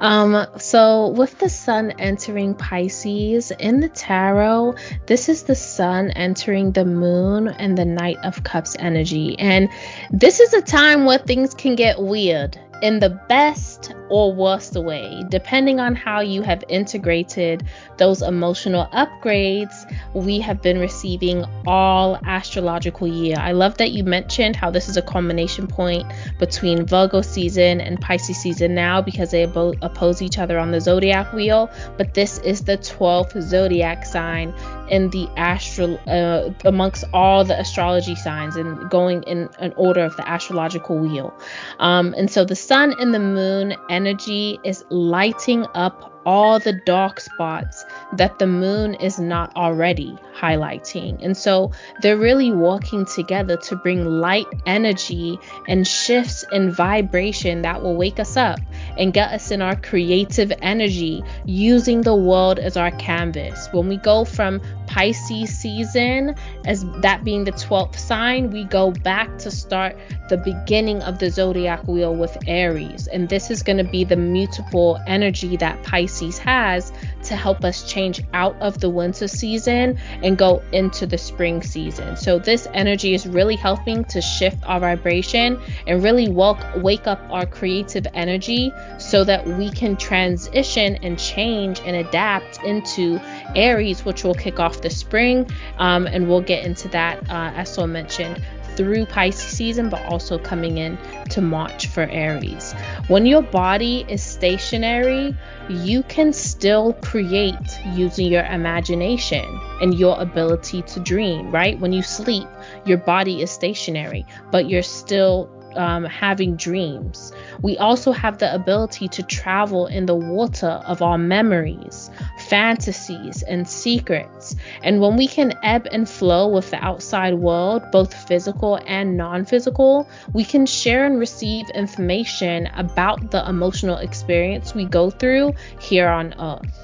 Um, 0.00 0.46
so 0.58 1.08
with 1.08 1.38
the 1.40 1.48
sun 1.48 1.92
entering 1.98 2.54
Pisces 2.54 3.50
in 3.50 3.80
the 3.80 3.88
tarot, 3.88 4.76
this 5.06 5.28
is 5.28 5.42
the 5.42 5.56
sun 5.56 6.12
entering 6.12 6.70
the 6.70 6.84
moon 6.84 7.48
and 7.48 7.76
the 7.76 7.84
Knight 7.84 8.18
of 8.22 8.44
Cups 8.44 8.76
energy. 8.78 9.36
And 9.36 9.68
this 10.12 10.38
is 10.38 10.52
a 10.52 10.62
time 10.62 11.04
where 11.04 11.18
things 11.18 11.54
can 11.54 11.74
get 11.74 12.00
weird 12.00 12.56
in 12.82 13.00
the 13.00 13.10
best 13.28 13.94
or 14.08 14.32
worst 14.32 14.74
way, 14.74 15.24
depending 15.28 15.80
on 15.80 15.94
how 15.94 16.20
you 16.20 16.42
have 16.42 16.62
integrated 16.68 17.64
those 17.98 18.22
emotional 18.22 18.86
upgrades 18.92 19.74
we 20.14 20.40
have 20.40 20.62
been 20.62 20.78
receiving 20.78 21.44
all 21.66 22.18
astrological 22.24 23.06
year. 23.06 23.36
I 23.38 23.52
love 23.52 23.76
that 23.78 23.92
you 23.92 24.04
mentioned 24.04 24.56
how 24.56 24.70
this 24.70 24.88
is 24.88 24.96
a 24.96 25.02
combination 25.02 25.66
point 25.66 26.12
between 26.38 26.86
Virgo 26.86 27.22
season 27.22 27.80
and 27.80 28.00
Pisces 28.00 28.36
season 28.36 28.74
now 28.74 29.00
because 29.00 29.30
they 29.30 29.46
both 29.46 29.76
oppose 29.82 30.22
each 30.22 30.38
other 30.38 30.58
on 30.58 30.70
the 30.70 30.80
zodiac 30.80 31.32
wheel, 31.32 31.70
but 31.96 32.14
this 32.14 32.38
is 32.38 32.62
the 32.62 32.78
12th 32.78 33.40
zodiac 33.42 34.04
sign 34.04 34.54
in 34.90 35.10
the 35.10 35.28
astral 35.36 35.98
uh, 36.06 36.50
amongst 36.64 37.04
all 37.12 37.44
the 37.44 37.58
astrology 37.58 38.14
signs 38.14 38.56
and 38.56 38.90
going 38.90 39.22
in 39.24 39.48
an 39.58 39.72
order 39.76 40.04
of 40.04 40.16
the 40.16 40.28
astrological 40.28 40.98
wheel. 40.98 41.34
Um, 41.78 42.14
and 42.16 42.30
so 42.30 42.44
the 42.44 42.56
sun 42.56 42.94
and 42.98 43.14
the 43.14 43.20
moon 43.20 43.74
energy 43.90 44.58
is 44.64 44.84
lighting 44.90 45.66
up 45.74 46.10
all 46.26 46.58
the 46.58 46.72
dark 46.86 47.20
spots 47.20 47.84
that 48.14 48.38
the 48.38 48.46
moon 48.46 48.94
is 48.94 49.18
not 49.18 49.54
already 49.56 50.16
highlighting. 50.34 51.22
And 51.24 51.36
so 51.36 51.72
they're 52.00 52.16
really 52.16 52.52
working 52.52 53.04
together 53.04 53.56
to 53.56 53.76
bring 53.76 54.04
light 54.04 54.46
energy 54.66 55.38
and 55.68 55.86
shifts 55.86 56.44
in 56.52 56.70
vibration 56.70 57.62
that 57.62 57.82
will 57.82 57.96
wake 57.96 58.18
us 58.18 58.36
up 58.36 58.60
and 58.98 59.12
get 59.12 59.32
us 59.32 59.50
in 59.50 59.62
our 59.62 59.76
creative 59.76 60.52
energy 60.60 61.22
using 61.44 62.02
the 62.02 62.14
world 62.14 62.58
as 62.58 62.76
our 62.76 62.90
canvas. 62.92 63.68
When 63.72 63.88
we 63.88 63.96
go 63.96 64.24
from 64.24 64.60
Pisces 64.86 65.56
season, 65.56 66.34
as 66.66 66.84
that 67.00 67.24
being 67.24 67.44
the 67.44 67.52
12th 67.52 67.96
sign, 67.96 68.50
we 68.50 68.64
go 68.64 68.90
back 68.90 69.38
to 69.38 69.50
start 69.50 69.96
the 70.28 70.36
beginning 70.36 71.02
of 71.02 71.18
the 71.18 71.30
zodiac 71.30 71.86
wheel 71.86 72.14
with 72.14 72.36
Aries. 72.46 73.06
And 73.08 73.28
this 73.28 73.50
is 73.50 73.62
going 73.62 73.78
to 73.78 73.84
be 73.84 74.04
the 74.04 74.16
mutable 74.16 75.00
energy 75.06 75.56
that 75.56 75.82
Pisces 75.82 76.38
has 76.38 76.92
to 77.24 77.36
help 77.36 77.64
us 77.64 77.90
change 77.90 78.22
out 78.32 78.56
of 78.60 78.80
the 78.80 78.90
winter 78.90 79.28
season 79.28 79.98
and 80.24 80.38
go 80.38 80.62
into 80.72 81.06
the 81.06 81.18
spring 81.18 81.62
season. 81.62 82.16
So, 82.16 82.38
this 82.38 82.66
energy 82.72 83.14
is 83.14 83.26
really 83.26 83.56
helping 83.56 84.04
to 84.06 84.22
shift 84.22 84.58
our 84.64 84.80
vibration 84.80 85.60
and 85.86 86.02
really 86.02 86.28
wake 86.28 87.06
up 87.06 87.20
our 87.30 87.46
creative 87.46 88.06
energy 88.14 88.72
so 88.98 89.22
that 89.24 89.46
we 89.46 89.70
can 89.70 89.96
transition 89.96 90.96
and 91.02 91.18
change 91.18 91.80
and 91.84 91.94
adapt 91.94 92.62
into 92.64 93.20
Aries, 93.54 94.04
which 94.04 94.24
will 94.24 94.34
kick 94.34 94.58
off 94.58 94.80
the 94.80 94.90
spring. 94.90 95.48
Um, 95.78 96.06
and 96.06 96.28
we'll 96.28 96.40
get 96.40 96.64
into 96.64 96.88
that, 96.88 97.18
uh, 97.28 97.52
as 97.54 97.72
Soul 97.72 97.86
mentioned, 97.86 98.42
through 98.76 99.06
Pisces 99.06 99.56
season, 99.56 99.88
but 99.88 100.04
also 100.06 100.38
coming 100.38 100.78
in 100.78 100.98
to 101.30 101.40
March 101.40 101.86
for 101.86 102.02
Aries. 102.02 102.74
When 103.08 103.26
your 103.26 103.42
body 103.42 104.06
is 104.08 104.22
stationary, 104.22 105.36
you 105.68 106.02
can 106.04 106.32
still 106.32 106.94
create 106.94 107.78
using 107.92 108.32
your 108.32 108.44
imagination 108.44 109.44
and 109.82 109.94
your 109.94 110.18
ability 110.18 110.80
to 110.82 111.00
dream, 111.00 111.50
right? 111.50 111.78
When 111.78 111.92
you 111.92 112.02
sleep, 112.02 112.48
your 112.86 112.96
body 112.96 113.42
is 113.42 113.50
stationary, 113.50 114.24
but 114.50 114.70
you're 114.70 114.82
still 114.82 115.50
um, 115.76 116.04
having 116.04 116.56
dreams. 116.56 117.32
We 117.62 117.78
also 117.78 118.12
have 118.12 118.38
the 118.38 118.54
ability 118.54 119.08
to 119.08 119.22
travel 119.22 119.86
in 119.86 120.06
the 120.06 120.14
water 120.14 120.82
of 120.86 121.02
our 121.02 121.18
memories, 121.18 122.10
fantasies, 122.38 123.42
and 123.42 123.68
secrets. 123.68 124.56
And 124.82 125.00
when 125.00 125.16
we 125.16 125.26
can 125.26 125.54
ebb 125.62 125.86
and 125.90 126.08
flow 126.08 126.48
with 126.48 126.70
the 126.70 126.84
outside 126.84 127.34
world, 127.34 127.82
both 127.92 128.14
physical 128.14 128.78
and 128.86 129.16
non 129.16 129.44
physical, 129.44 130.08
we 130.32 130.44
can 130.44 130.66
share 130.66 131.06
and 131.06 131.18
receive 131.18 131.68
information 131.70 132.66
about 132.74 133.30
the 133.30 133.48
emotional 133.48 133.98
experience 133.98 134.74
we 134.74 134.84
go 134.84 135.10
through 135.10 135.54
here 135.80 136.08
on 136.08 136.34
earth. 136.38 136.83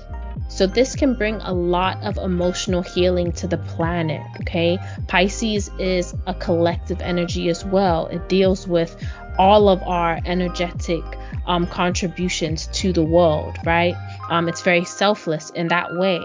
So, 0.51 0.67
this 0.67 0.97
can 0.97 1.15
bring 1.15 1.37
a 1.37 1.53
lot 1.53 2.03
of 2.03 2.19
emotional 2.19 2.83
healing 2.83 3.31
to 3.33 3.47
the 3.47 3.57
planet. 3.57 4.21
Okay. 4.41 4.79
Pisces 5.07 5.71
is 5.79 6.15
a 6.27 6.35
collective 6.35 7.01
energy 7.01 7.49
as 7.49 7.65
well, 7.65 8.09
it 8.09 8.29
deals 8.29 8.67
with 8.67 8.95
all 9.39 9.69
of 9.69 9.83
our 9.85 10.19
energetic 10.27 11.03
um, 11.47 11.67
contributions 11.67 12.67
to 12.73 12.93
the 12.93 13.03
world, 13.03 13.57
right? 13.65 13.95
Um, 14.29 14.49
it's 14.49 14.61
very 14.61 14.85
selfless 14.85 15.51
in 15.51 15.69
that 15.69 15.95
way. 15.97 16.21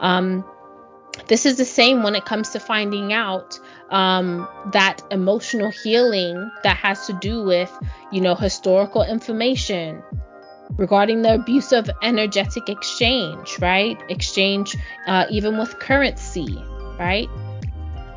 Um, 0.00 0.44
this 1.26 1.46
is 1.46 1.56
the 1.56 1.64
same 1.64 2.02
when 2.02 2.14
it 2.14 2.24
comes 2.24 2.50
to 2.50 2.60
finding 2.60 3.12
out 3.12 3.58
um, 3.90 4.46
that 4.72 5.02
emotional 5.10 5.70
healing 5.70 6.50
that 6.62 6.76
has 6.76 7.06
to 7.06 7.14
do 7.14 7.42
with, 7.42 7.70
you 8.10 8.20
know, 8.20 8.34
historical 8.34 9.02
information 9.02 10.02
regarding 10.76 11.22
the 11.22 11.34
abuse 11.34 11.72
of 11.72 11.90
energetic 12.02 12.68
exchange, 12.68 13.58
right? 13.60 14.00
Exchange 14.08 14.76
uh, 15.06 15.26
even 15.30 15.58
with 15.58 15.78
currency, 15.78 16.62
right? 16.98 17.28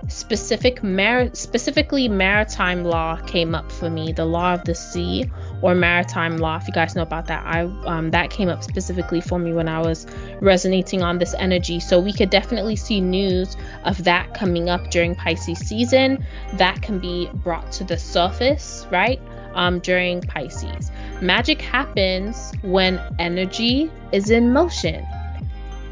specific 0.08 0.84
mar- 0.84 1.34
specifically 1.34 2.08
maritime 2.08 2.84
law 2.84 3.16
came 3.26 3.56
up 3.56 3.72
for 3.72 3.90
me 3.90 4.12
the 4.12 4.26
law 4.26 4.54
of 4.54 4.64
the 4.66 4.76
sea 4.76 5.26
or 5.62 5.74
maritime 5.74 6.38
law 6.38 6.58
if 6.58 6.68
you 6.68 6.74
guys 6.74 6.96
know 6.96 7.02
about 7.02 7.26
that 7.26 7.44
i 7.46 7.62
um, 7.86 8.12
that 8.12 8.30
came 8.30 8.48
up 8.48 8.64
specifically 8.64 9.20
for 9.20 9.40
me 9.40 9.52
when 9.52 9.68
i 9.68 9.80
was 9.80 10.06
resonating 10.42 11.02
on 11.02 11.18
this 11.18 11.34
energy 11.40 11.80
so 11.80 12.00
we 12.00 12.14
could 12.14 12.30
definitely 12.30 12.76
see 12.76 13.02
news 13.02 13.58
of 13.84 14.04
that 14.04 14.34
coming 14.34 14.70
up 14.70 14.90
during 14.92 15.16
pisces 15.16 15.58
season 15.58 16.24
that 16.54 16.82
can 16.82 17.00
be 17.00 17.30
brought 17.36 17.72
to 17.72 17.84
the 17.84 17.98
surface 17.98 18.86
right 18.92 19.20
um, 19.56 19.80
during 19.80 20.22
pisces. 20.22 20.92
Magic 21.22 21.62
happens 21.62 22.52
when 22.62 23.02
energy 23.20 23.92
is 24.12 24.30
in 24.30 24.54
motion. 24.54 25.06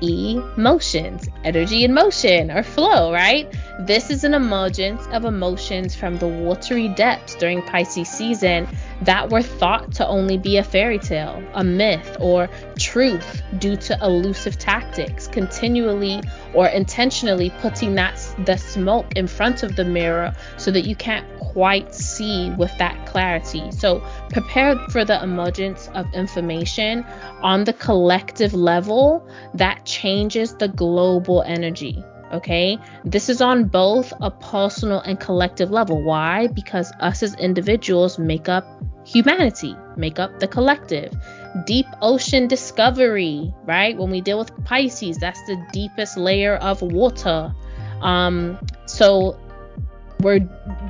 E, 0.02 0.40
emotions, 0.58 1.30
energy 1.44 1.86
in 1.86 1.94
motion 1.94 2.52
or 2.52 2.62
flow, 2.62 3.12
right? 3.14 3.48
This 3.80 4.12
is 4.12 4.24
an 4.24 4.36
emergence 4.36 5.04
of 5.08 5.26
emotions 5.26 5.96
from 5.96 6.18
the 6.18 6.28
watery 6.28 6.90
depths 6.90 7.34
during 7.34 7.64
Pisces 7.64 8.08
season 8.08 8.68
that 9.02 9.32
were 9.32 9.42
thought 9.42 9.94
to 9.94 10.08
only 10.08 10.38
be 10.38 10.58
a 10.58 10.64
fairy 10.64 11.00
tale, 11.00 11.44
a 11.56 11.64
myth, 11.64 12.18
or 12.20 12.50
truth 12.78 13.42
due 13.58 13.76
to 13.78 13.98
elusive 14.00 14.60
tactics, 14.60 15.28
continually 15.28 16.22
or 16.54 16.68
intentionally 16.68 17.50
putting 17.62 17.96
that 17.96 18.16
the 18.46 18.58
smoke 18.58 19.08
in 19.16 19.26
front 19.26 19.64
of 19.64 19.76
the 19.76 19.86
mirror 19.86 20.36
so 20.58 20.70
that 20.70 20.82
you 20.82 20.96
can't 20.96 21.26
quite 21.40 21.96
see 21.96 22.52
with 22.52 22.76
that 22.78 23.08
clarity. 23.08 23.72
So 23.72 24.04
prepare 24.30 24.78
for 24.90 25.04
the 25.04 25.22
emergence 25.24 25.90
of 25.96 26.06
information 26.14 27.04
on 27.42 27.64
the 27.64 27.74
collective 27.74 28.54
level 28.54 29.28
that 29.56 29.84
changes 29.84 30.54
the 30.56 30.68
global 30.68 31.42
energy. 31.42 32.04
Okay, 32.34 32.80
this 33.06 33.30
is 33.30 33.42
on 33.42 33.66
both 33.66 34.12
a 34.20 34.32
personal 34.32 35.00
and 35.02 35.20
collective 35.20 35.70
level. 35.70 36.02
Why? 36.04 36.48
Because 36.48 36.92
us 37.00 37.22
as 37.22 37.36
individuals 37.36 38.18
make 38.18 38.50
up 38.50 38.66
humanity, 39.06 39.76
make 39.98 40.18
up 40.18 40.40
the 40.40 40.48
collective. 40.48 41.14
Deep 41.68 41.86
ocean 42.02 42.48
discovery, 42.48 43.54
right? 43.66 43.96
When 43.96 44.10
we 44.10 44.20
deal 44.20 44.40
with 44.40 44.52
Pisces, 44.66 45.20
that's 45.20 45.40
the 45.46 45.64
deepest 45.72 46.18
layer 46.18 46.56
of 46.56 46.82
water. 46.82 47.54
Um, 48.02 48.58
so 48.88 49.40
we're 50.20 50.40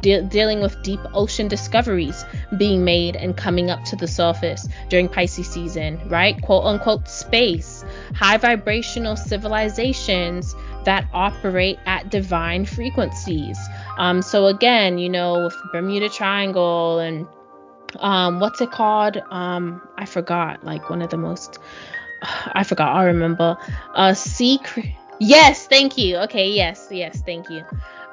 de- 0.01 0.21
dealing 0.21 0.61
with 0.61 0.81
deep 0.83 0.99
ocean 1.13 1.47
discoveries 1.47 2.23
being 2.57 2.85
made 2.85 3.15
and 3.15 3.35
coming 3.35 3.69
up 3.69 3.83
to 3.85 3.95
the 3.95 4.07
surface 4.07 4.67
during 4.89 5.09
Pisces 5.09 5.47
season, 5.47 5.99
right? 6.07 6.41
Quote 6.41 6.63
unquote 6.63 7.09
space, 7.09 7.83
high 8.15 8.37
vibrational 8.37 9.15
civilizations 9.15 10.55
that 10.85 11.07
operate 11.13 11.79
at 11.85 12.09
divine 12.09 12.65
frequencies. 12.65 13.57
Um, 13.97 14.21
so 14.21 14.47
again, 14.47 14.97
you 14.97 15.09
know, 15.09 15.45
with 15.45 15.55
Bermuda 15.71 16.09
Triangle 16.09 16.99
and 16.99 17.27
um, 17.99 18.39
what's 18.39 18.59
it 18.61 18.71
called? 18.71 19.17
Um, 19.29 19.81
I 19.97 20.05
forgot. 20.05 20.63
Like 20.63 20.89
one 20.89 21.01
of 21.01 21.09
the 21.09 21.17
most, 21.17 21.59
I 22.21 22.63
forgot. 22.63 22.95
I 22.95 23.05
remember. 23.05 23.57
Uh, 23.93 24.13
secret. 24.13 24.87
Yes, 25.19 25.67
thank 25.67 25.97
you. 25.97 26.17
Okay, 26.17 26.49
yes, 26.49 26.87
yes, 26.91 27.21
thank 27.21 27.49
you 27.49 27.63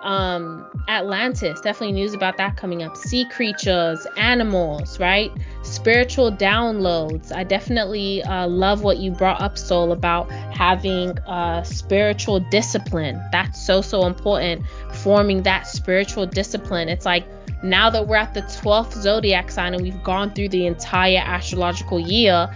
um 0.02 0.66
atlantis 0.88 1.60
definitely 1.60 1.92
news 1.92 2.14
about 2.14 2.36
that 2.36 2.56
coming 2.56 2.82
up. 2.82 2.96
Sea 2.96 3.26
creatures 3.28 4.06
animals 4.16 4.98
right? 4.98 5.30
Spiritual 5.62 6.32
downloads. 6.32 7.32
I 7.32 7.44
definitely 7.44 8.22
uh, 8.22 8.46
love 8.48 8.82
what 8.82 8.98
you 8.98 9.10
brought 9.10 9.40
up 9.40 9.58
soul 9.58 9.92
about 9.92 10.30
having 10.30 11.18
uh, 11.20 11.62
spiritual 11.62 12.40
discipline. 12.40 13.20
That's 13.30 13.60
so 13.60 13.82
so 13.82 14.06
important 14.06 14.64
forming 14.94 15.42
that 15.42 15.66
spiritual 15.66 16.26
discipline. 16.26 16.88
It's 16.88 17.06
like 17.06 17.24
now 17.62 17.90
that 17.90 18.06
we're 18.06 18.16
at 18.16 18.34
the 18.34 18.42
12th 18.42 18.94
zodiac 18.94 19.50
sign 19.50 19.74
and 19.74 19.82
we've 19.82 20.02
gone 20.02 20.32
through 20.32 20.48
the 20.48 20.66
entire 20.66 21.18
astrological 21.18 22.00
year 22.00 22.48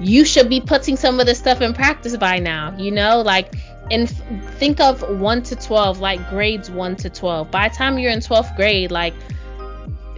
you 0.00 0.24
should 0.24 0.48
be 0.48 0.60
putting 0.60 0.96
some 0.96 1.20
of 1.20 1.26
this 1.26 1.38
stuff 1.38 1.60
in 1.60 1.72
practice 1.72 2.16
by 2.16 2.38
now 2.38 2.74
you 2.76 2.90
know? 2.90 3.20
Like 3.20 3.54
and 3.90 4.08
f- 4.08 4.54
think 4.58 4.80
of 4.80 5.02
1 5.20 5.42
to 5.42 5.56
12 5.56 6.00
like 6.00 6.28
grades 6.30 6.70
1 6.70 6.96
to 6.96 7.10
12 7.10 7.50
by 7.50 7.68
the 7.68 7.74
time 7.74 7.98
you're 7.98 8.12
in 8.12 8.20
12th 8.20 8.54
grade 8.56 8.90
like 8.90 9.14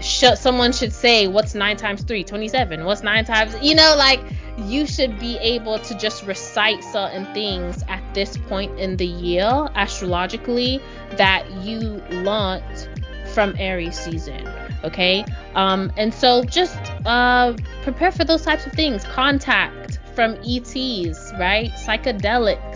sh- 0.00 0.34
someone 0.36 0.72
should 0.72 0.92
say 0.92 1.26
what's 1.26 1.54
9 1.54 1.76
times 1.76 2.02
3 2.02 2.24
27 2.24 2.84
what's 2.84 3.02
9 3.02 3.24
times 3.24 3.56
you 3.62 3.74
know 3.74 3.94
like 3.96 4.20
you 4.56 4.86
should 4.86 5.18
be 5.18 5.36
able 5.38 5.78
to 5.80 5.96
just 5.98 6.24
recite 6.24 6.82
certain 6.84 7.24
things 7.34 7.82
at 7.88 8.02
this 8.14 8.36
point 8.36 8.78
in 8.78 8.96
the 8.96 9.06
year 9.06 9.68
astrologically 9.74 10.80
that 11.16 11.50
you 11.62 11.80
learned 12.10 12.88
from 13.32 13.54
aries 13.58 13.98
season 13.98 14.46
okay? 14.84 15.24
Um 15.54 15.90
and 15.96 16.12
so 16.14 16.44
just 16.44 16.78
uh 17.06 17.54
prepare 17.82 18.12
for 18.12 18.24
those 18.24 18.42
types 18.42 18.66
of 18.66 18.72
things. 18.72 19.04
Contact 19.04 19.98
from 20.14 20.36
ets 20.46 20.76
right? 21.38 21.70
Psychedelics 21.84 22.73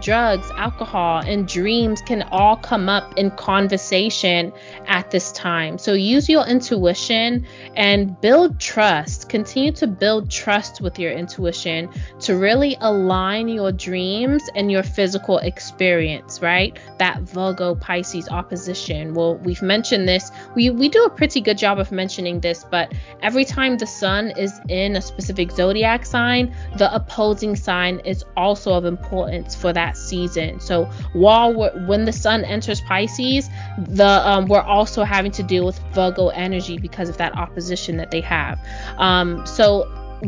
drugs, 0.00 0.50
alcohol, 0.56 1.20
and 1.20 1.46
dreams 1.46 2.00
can 2.00 2.22
all 2.30 2.56
come 2.56 2.88
up 2.88 3.16
in 3.16 3.30
conversation 3.32 4.52
at 4.86 5.10
this 5.10 5.32
time. 5.32 5.78
So 5.78 5.92
use 5.92 6.28
your 6.28 6.46
intuition 6.46 7.46
and 7.74 8.20
build 8.20 8.58
trust. 8.58 9.28
Continue 9.28 9.72
to 9.72 9.86
build 9.86 10.30
trust 10.30 10.80
with 10.80 10.98
your 10.98 11.12
intuition 11.12 11.88
to 12.20 12.36
really 12.36 12.76
align 12.80 13.48
your 13.48 13.72
dreams 13.72 14.42
and 14.54 14.70
your 14.70 14.82
physical 14.82 15.38
experience, 15.38 16.40
right? 16.40 16.78
That 16.98 17.22
Virgo 17.22 17.74
Pisces 17.74 18.28
opposition. 18.28 19.14
Well, 19.14 19.36
we've 19.38 19.62
mentioned 19.62 20.08
this. 20.08 20.30
We 20.54 20.70
we 20.70 20.88
do 20.88 21.04
a 21.04 21.10
pretty 21.10 21.40
good 21.40 21.58
job 21.58 21.78
of 21.78 21.92
mentioning 21.92 22.40
this, 22.40 22.64
but 22.70 22.92
every 23.22 23.44
time 23.44 23.78
the 23.78 23.86
sun 23.86 24.32
is 24.36 24.60
in 24.68 24.96
a 24.96 25.02
specific 25.02 25.50
zodiac 25.52 26.04
sign, 26.06 26.54
the 26.76 26.94
opposing 26.94 27.56
sign 27.56 28.00
is 28.00 28.24
also 28.36 28.72
of 28.72 28.84
importance 28.84 29.54
for 29.54 29.72
that 29.72 29.85
that 29.86 29.96
season. 29.96 30.60
So 30.60 30.84
while 31.12 31.52
when 31.86 32.04
the 32.04 32.12
sun 32.12 32.44
enters 32.44 32.80
Pisces, 32.80 33.48
the 33.78 34.10
um, 34.28 34.46
we're 34.46 34.68
also 34.76 35.04
having 35.04 35.32
to 35.32 35.42
deal 35.42 35.64
with 35.64 35.78
Virgo 35.94 36.28
energy 36.28 36.76
because 36.78 37.08
of 37.08 37.16
that 37.18 37.36
opposition 37.36 37.96
that 37.98 38.10
they 38.10 38.20
have. 38.20 38.58
Um, 38.98 39.46
so 39.46 39.64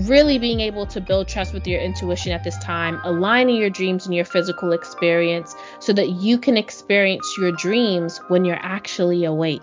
really 0.06 0.38
being 0.38 0.60
able 0.60 0.86
to 0.86 1.00
build 1.00 1.26
trust 1.28 1.54
with 1.54 1.66
your 1.66 1.80
intuition 1.80 2.30
at 2.32 2.44
this 2.44 2.58
time, 2.58 3.00
aligning 3.04 3.56
your 3.56 3.70
dreams 3.70 4.06
and 4.06 4.14
your 4.14 4.24
physical 4.24 4.72
experience 4.72 5.54
so 5.80 5.92
that 5.92 6.10
you 6.10 6.38
can 6.38 6.56
experience 6.56 7.26
your 7.38 7.52
dreams 7.52 8.20
when 8.28 8.44
you're 8.44 8.62
actually 8.62 9.24
awake 9.24 9.62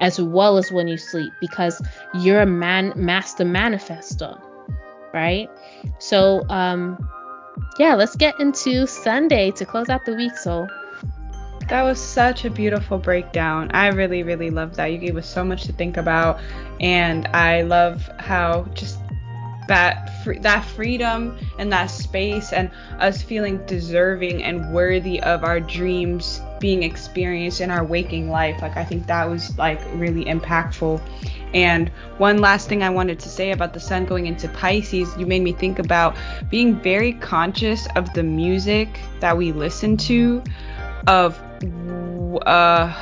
as 0.00 0.20
well 0.20 0.58
as 0.58 0.72
when 0.72 0.88
you 0.88 0.98
sleep 0.98 1.32
because 1.40 1.80
you're 2.12 2.40
a 2.40 2.46
man 2.46 2.92
master 2.96 3.44
manifester, 3.44 4.34
right? 5.14 5.48
So 5.98 6.42
um 6.48 6.98
yeah, 7.78 7.94
let's 7.94 8.16
get 8.16 8.38
into 8.40 8.86
Sunday 8.86 9.50
to 9.52 9.64
close 9.64 9.88
out 9.88 10.04
the 10.04 10.14
week, 10.14 10.36
so. 10.36 10.66
That 11.68 11.82
was 11.82 12.00
such 12.00 12.44
a 12.44 12.50
beautiful 12.50 12.98
breakdown. 12.98 13.70
I 13.72 13.88
really, 13.88 14.22
really 14.22 14.50
love 14.50 14.76
that. 14.76 14.86
You 14.86 14.98
gave 14.98 15.16
us 15.16 15.28
so 15.28 15.44
much 15.44 15.64
to 15.64 15.72
think 15.72 15.96
about, 15.96 16.40
and 16.80 17.26
I 17.28 17.62
love 17.62 18.08
how 18.18 18.66
just 18.74 18.98
that 19.68 20.10
that 20.42 20.64
freedom 20.64 21.38
and 21.58 21.72
that 21.72 21.86
space 21.86 22.52
and 22.52 22.70
us 22.98 23.22
feeling 23.22 23.64
deserving 23.66 24.42
and 24.42 24.72
worthy 24.74 25.22
of 25.22 25.44
our 25.44 25.60
dreams 25.60 26.40
being 26.58 26.82
experienced 26.82 27.60
in 27.60 27.70
our 27.70 27.84
waking 27.84 28.28
life. 28.28 28.60
Like 28.60 28.76
I 28.76 28.84
think 28.84 29.06
that 29.06 29.24
was 29.28 29.56
like 29.58 29.80
really 29.94 30.24
impactful 30.24 31.00
And 31.54 31.90
one 32.18 32.38
last 32.38 32.68
thing 32.68 32.82
I 32.82 32.90
wanted 32.90 33.18
to 33.20 33.28
say 33.28 33.52
about 33.52 33.74
the 33.74 33.80
sun 33.80 34.06
going 34.06 34.26
into 34.26 34.48
Pisces, 34.48 35.14
you 35.16 35.26
made 35.26 35.42
me 35.42 35.52
think 35.52 35.78
about 35.78 36.16
being 36.50 36.80
very 36.80 37.12
conscious 37.14 37.86
of 37.96 38.12
the 38.14 38.22
music 38.22 38.88
that 39.20 39.36
we 39.36 39.52
listen 39.52 39.96
to, 39.98 40.42
of 41.06 41.38
uh, 42.46 42.92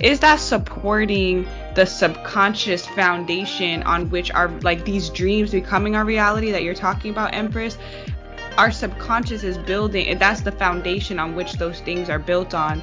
is 0.00 0.20
that 0.20 0.36
supporting 0.36 1.46
the 1.74 1.84
subconscious 1.84 2.86
foundation 2.86 3.82
on 3.82 4.08
which 4.08 4.30
our 4.30 4.48
like 4.62 4.84
these 4.84 5.10
dreams 5.10 5.50
becoming 5.50 5.94
our 5.94 6.04
reality 6.04 6.50
that 6.52 6.62
you're 6.62 6.74
talking 6.74 7.10
about, 7.10 7.34
Empress? 7.34 7.76
Our 8.56 8.70
subconscious 8.70 9.44
is 9.44 9.58
building, 9.58 10.08
and 10.08 10.18
that's 10.18 10.40
the 10.40 10.52
foundation 10.52 11.18
on 11.18 11.36
which 11.36 11.52
those 11.54 11.80
things 11.80 12.08
are 12.08 12.18
built 12.18 12.54
on. 12.54 12.82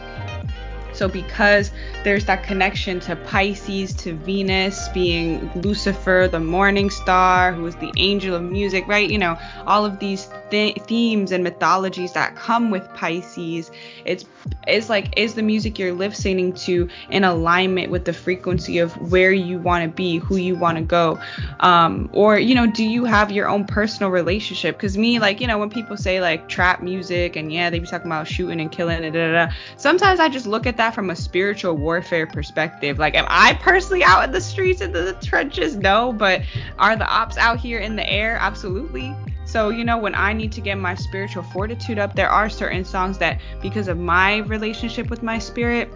So, 0.98 1.08
because 1.08 1.72
there's 2.04 2.26
that 2.26 2.44
connection 2.44 3.00
to 3.02 3.16
Pisces, 3.16 3.94
to 3.96 4.16
Venus 4.16 4.90
being 4.90 5.52
Lucifer, 5.56 6.28
the 6.32 6.40
morning 6.40 6.90
star, 6.90 7.54
who 7.54 7.66
is 7.68 7.76
the 7.76 7.92
angel 7.98 8.36
of 8.36 8.42
music, 8.42 8.88
right? 8.88 9.10
You 9.10 9.20
know, 9.20 9.38
all 9.66 9.86
of 9.86 10.00
these 10.00 10.28
th- 10.50 10.78
themes 10.84 11.32
and 11.32 11.44
mythologies 11.44 12.14
that 12.14 12.36
come 12.36 12.72
with 12.72 12.92
Pisces. 12.94 13.70
It's 14.06 14.26
it's 14.68 14.90
like 14.90 15.18
is 15.18 15.36
the 15.36 15.44
music 15.44 15.78
you're 15.78 15.94
listening 15.94 16.54
to 16.54 16.90
in 17.10 17.24
alignment 17.24 17.92
with 17.92 18.06
the 18.06 18.14
frequency 18.14 18.80
of 18.80 18.94
where 19.12 19.32
you 19.32 19.60
want 19.60 19.84
to 19.84 19.90
be, 19.90 20.18
who 20.18 20.38
you 20.38 20.56
want 20.56 20.78
to 20.78 20.84
go, 20.84 21.20
um, 21.60 22.10
or 22.14 22.40
you 22.40 22.56
know, 22.56 22.68
do 22.68 22.84
you 22.84 23.06
have 23.06 23.32
your 23.32 23.48
own 23.48 23.66
personal 23.66 24.10
relationship? 24.10 24.78
Because 24.78 24.98
me, 24.98 25.20
like 25.20 25.42
you 25.42 25.48
know, 25.48 25.58
when 25.58 25.70
people 25.70 25.98
say 25.98 26.22
like 26.22 26.48
trap 26.50 26.82
music 26.82 27.36
and 27.36 27.52
yeah, 27.52 27.70
they 27.70 27.80
be 27.80 27.88
talking 27.88 28.08
about 28.08 28.28
shooting 28.28 28.60
and 28.60 28.72
killing 28.72 29.04
and 29.04 29.14
da 29.14 29.32
da 29.32 29.46
da. 29.46 29.54
Sometimes 29.78 30.20
I 30.20 30.30
just 30.30 30.48
look 30.48 30.66
at 30.66 30.78
that 30.78 30.87
that 30.88 30.96
from 30.96 31.10
a 31.10 31.16
spiritual 31.16 31.76
warfare 31.76 32.26
perspective. 32.26 32.98
Like, 32.98 33.16
am 33.16 33.26
I 33.28 33.56
personally 33.56 34.04
out 34.04 34.24
in 34.24 34.32
the 34.32 34.40
streets 34.40 34.82
in 34.82 34.94
the 34.94 35.18
trenches? 35.22 35.76
No, 35.76 36.14
but 36.14 36.44
are 36.80 36.96
the 36.96 37.08
ops 37.08 37.38
out 37.38 37.60
here 37.60 37.80
in 37.80 37.96
the 37.98 38.10
air? 38.10 38.38
Absolutely. 38.40 39.14
So, 39.46 39.70
you 39.70 39.84
know, 39.84 39.98
when 39.98 40.16
I 40.16 40.34
need 40.34 40.52
to 40.54 40.62
get 40.62 40.78
my 40.78 40.96
spiritual 40.96 41.44
fortitude 41.44 42.00
up, 42.00 42.16
there 42.16 42.30
are 42.30 42.50
certain 42.50 42.86
songs 42.86 43.18
that, 43.18 43.40
because 43.62 43.88
of 43.88 43.98
my 43.98 44.38
relationship 44.38 45.10
with 45.10 45.24
my 45.24 45.40
spirit, 45.40 45.90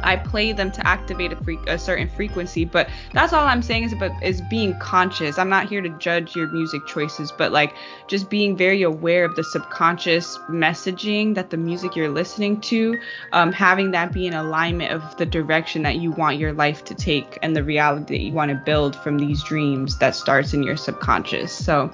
I 0.00 0.16
play 0.16 0.52
them 0.52 0.70
to 0.72 0.86
activate 0.86 1.32
a, 1.32 1.36
fre- 1.36 1.68
a, 1.68 1.78
certain 1.78 2.08
frequency. 2.08 2.64
But 2.64 2.88
that's 3.12 3.32
all 3.32 3.46
I'm 3.46 3.62
saying 3.62 3.84
is 3.84 3.92
about 3.92 4.22
is 4.22 4.40
being 4.42 4.78
conscious. 4.78 5.38
I'm 5.38 5.48
not 5.48 5.68
here 5.68 5.80
to 5.80 5.88
judge 5.98 6.36
your 6.36 6.48
music 6.48 6.86
choices, 6.86 7.32
but 7.32 7.52
like 7.52 7.74
just 8.08 8.28
being 8.30 8.56
very 8.56 8.82
aware 8.82 9.24
of 9.24 9.34
the 9.36 9.44
subconscious 9.44 10.38
messaging 10.50 11.34
that 11.34 11.50
the 11.50 11.56
music 11.56 11.96
you're 11.96 12.08
listening 12.08 12.60
to, 12.62 12.98
um, 13.32 13.52
having 13.52 13.90
that 13.92 14.12
be 14.12 14.26
in 14.26 14.34
alignment 14.34 14.92
of 14.92 15.16
the 15.16 15.26
direction 15.26 15.82
that 15.82 15.96
you 15.96 16.10
want 16.10 16.38
your 16.38 16.52
life 16.52 16.84
to 16.84 16.94
take 16.94 17.38
and 17.42 17.56
the 17.56 17.64
reality 17.64 18.16
that 18.16 18.22
you 18.22 18.32
want 18.32 18.50
to 18.50 18.56
build 18.56 18.96
from 18.96 19.18
these 19.18 19.42
dreams 19.42 19.98
that 19.98 20.14
starts 20.14 20.54
in 20.54 20.62
your 20.62 20.76
subconscious. 20.76 21.52
So 21.52 21.92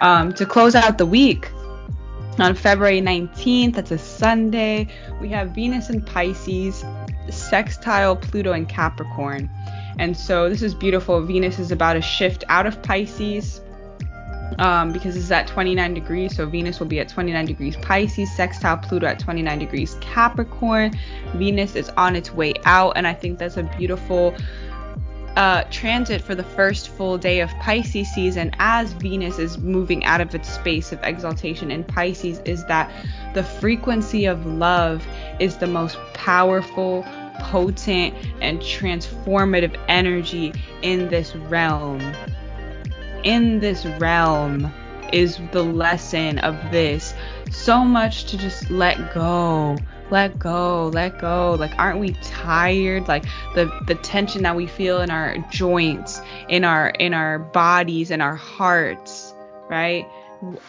um, 0.00 0.32
to 0.34 0.46
close 0.46 0.74
out 0.74 0.98
the 0.98 1.06
week 1.06 1.50
on 2.38 2.54
February 2.54 3.00
19th, 3.00 3.74
that's 3.74 3.90
a 3.90 3.98
Sunday, 3.98 4.88
we 5.20 5.28
have 5.30 5.50
Venus 5.50 5.88
in 5.88 6.02
Pisces 6.02 6.84
sextile 7.30 8.16
Pluto 8.16 8.52
and 8.52 8.68
Capricorn. 8.68 9.50
And 9.98 10.16
so 10.16 10.48
this 10.48 10.62
is 10.62 10.74
beautiful. 10.74 11.20
Venus 11.22 11.58
is 11.58 11.70
about 11.70 11.94
to 11.94 12.02
shift 12.02 12.44
out 12.48 12.66
of 12.66 12.82
Pisces 12.82 13.60
um, 14.58 14.92
because 14.92 15.16
it's 15.16 15.30
at 15.30 15.46
29 15.46 15.94
degrees. 15.94 16.36
So 16.36 16.46
Venus 16.46 16.78
will 16.80 16.86
be 16.86 17.00
at 17.00 17.08
29 17.08 17.46
degrees 17.46 17.76
Pisces, 17.76 18.34
sextile 18.34 18.78
Pluto 18.78 19.06
at 19.06 19.18
29 19.18 19.58
degrees 19.58 19.96
Capricorn. 20.00 20.92
Venus 21.34 21.74
is 21.74 21.88
on 21.90 22.16
its 22.16 22.32
way 22.32 22.54
out, 22.64 22.92
and 22.96 23.06
I 23.06 23.14
think 23.14 23.38
that's 23.38 23.56
a 23.56 23.62
beautiful 23.78 24.34
uh, 25.36 25.64
transit 25.70 26.22
for 26.22 26.34
the 26.34 26.42
first 26.42 26.88
full 26.88 27.18
day 27.18 27.40
of 27.40 27.50
Pisces 27.60 28.08
season 28.08 28.50
as 28.58 28.92
Venus 28.94 29.38
is 29.38 29.58
moving 29.58 30.04
out 30.04 30.20
of 30.20 30.34
its 30.34 30.48
space 30.48 30.92
of 30.92 31.00
exaltation 31.02 31.70
in 31.70 31.84
Pisces 31.84 32.40
is 32.46 32.64
that 32.66 32.90
the 33.34 33.42
frequency 33.44 34.24
of 34.24 34.46
love 34.46 35.06
is 35.38 35.58
the 35.58 35.66
most 35.66 35.98
powerful, 36.14 37.04
potent, 37.38 38.14
and 38.40 38.60
transformative 38.60 39.78
energy 39.88 40.54
in 40.80 41.08
this 41.08 41.36
realm. 41.36 42.00
In 43.22 43.60
this 43.60 43.84
realm 43.84 44.72
is 45.12 45.38
the 45.52 45.62
lesson 45.62 46.38
of 46.38 46.54
this. 46.70 47.14
So 47.50 47.84
much 47.84 48.24
to 48.24 48.38
just 48.38 48.70
let 48.70 49.12
go 49.12 49.76
let 50.10 50.38
go, 50.38 50.88
let 50.88 51.18
go. 51.20 51.56
Like, 51.58 51.76
aren't 51.78 51.98
we 51.98 52.10
tired? 52.22 53.08
Like 53.08 53.24
the 53.54 53.70
the 53.86 53.94
tension 53.96 54.42
that 54.42 54.56
we 54.56 54.66
feel 54.66 55.00
in 55.00 55.10
our 55.10 55.38
joints, 55.50 56.20
in 56.48 56.64
our 56.64 56.90
in 56.90 57.14
our 57.14 57.38
bodies, 57.38 58.10
in 58.10 58.20
our 58.20 58.36
hearts, 58.36 59.34
right? 59.68 60.06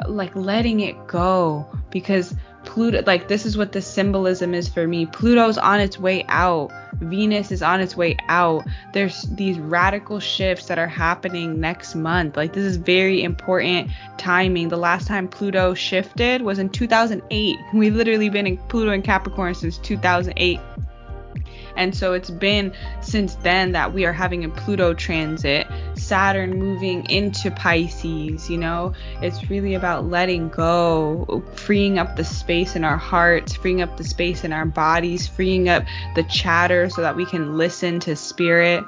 Like 0.07 0.35
letting 0.35 0.79
it 0.79 1.07
go 1.07 1.65
because 1.91 2.33
Pluto, 2.67 3.01
like 3.07 3.29
this 3.29 3.45
is 3.45 3.57
what 3.57 3.71
the 3.71 3.81
symbolism 3.81 4.53
is 4.53 4.67
for 4.67 4.85
me. 4.87 5.05
Pluto's 5.05 5.57
on 5.57 5.79
its 5.79 5.97
way 5.97 6.25
out. 6.27 6.69
Venus 6.99 7.49
is 7.49 7.63
on 7.63 7.79
its 7.79 7.95
way 7.95 8.17
out. 8.27 8.65
There's 8.93 9.21
these 9.23 9.57
radical 9.57 10.19
shifts 10.19 10.67
that 10.67 10.77
are 10.77 10.87
happening 10.87 11.61
next 11.61 11.95
month. 11.95 12.35
Like 12.35 12.51
this 12.51 12.65
is 12.65 12.75
very 12.75 13.23
important 13.23 13.89
timing. 14.17 14.67
The 14.67 14.77
last 14.77 15.07
time 15.07 15.29
Pluto 15.29 15.73
shifted 15.73 16.41
was 16.41 16.59
in 16.59 16.69
2008. 16.69 17.57
We've 17.73 17.95
literally 17.95 18.29
been 18.29 18.45
in 18.45 18.57
Pluto 18.57 18.91
and 18.91 19.03
Capricorn 19.03 19.55
since 19.55 19.77
2008. 19.77 20.59
And 21.77 21.95
so 21.95 22.13
it's 22.13 22.29
been 22.29 22.73
since 23.01 23.35
then 23.35 23.71
that 23.71 23.93
we 23.93 24.05
are 24.05 24.11
having 24.11 24.43
a 24.43 24.49
Pluto 24.49 24.93
transit, 24.93 25.67
Saturn 25.93 26.57
moving 26.57 27.09
into 27.09 27.51
Pisces, 27.51 28.49
you 28.49 28.57
know? 28.57 28.93
It's 29.21 29.49
really 29.49 29.75
about 29.75 30.09
letting 30.09 30.49
go, 30.49 31.43
freeing 31.55 31.99
up 31.99 32.15
the 32.15 32.23
space 32.23 32.75
in 32.75 32.83
our 32.83 32.97
hearts, 32.97 33.55
freeing 33.55 33.81
up 33.81 33.95
the 33.97 34.03
space 34.03 34.43
in 34.43 34.51
our 34.51 34.65
bodies, 34.65 35.27
freeing 35.27 35.69
up 35.69 35.83
the 36.15 36.23
chatter 36.23 36.89
so 36.89 37.01
that 37.01 37.15
we 37.15 37.25
can 37.25 37.57
listen 37.57 37.99
to 38.01 38.15
spirit 38.15 38.83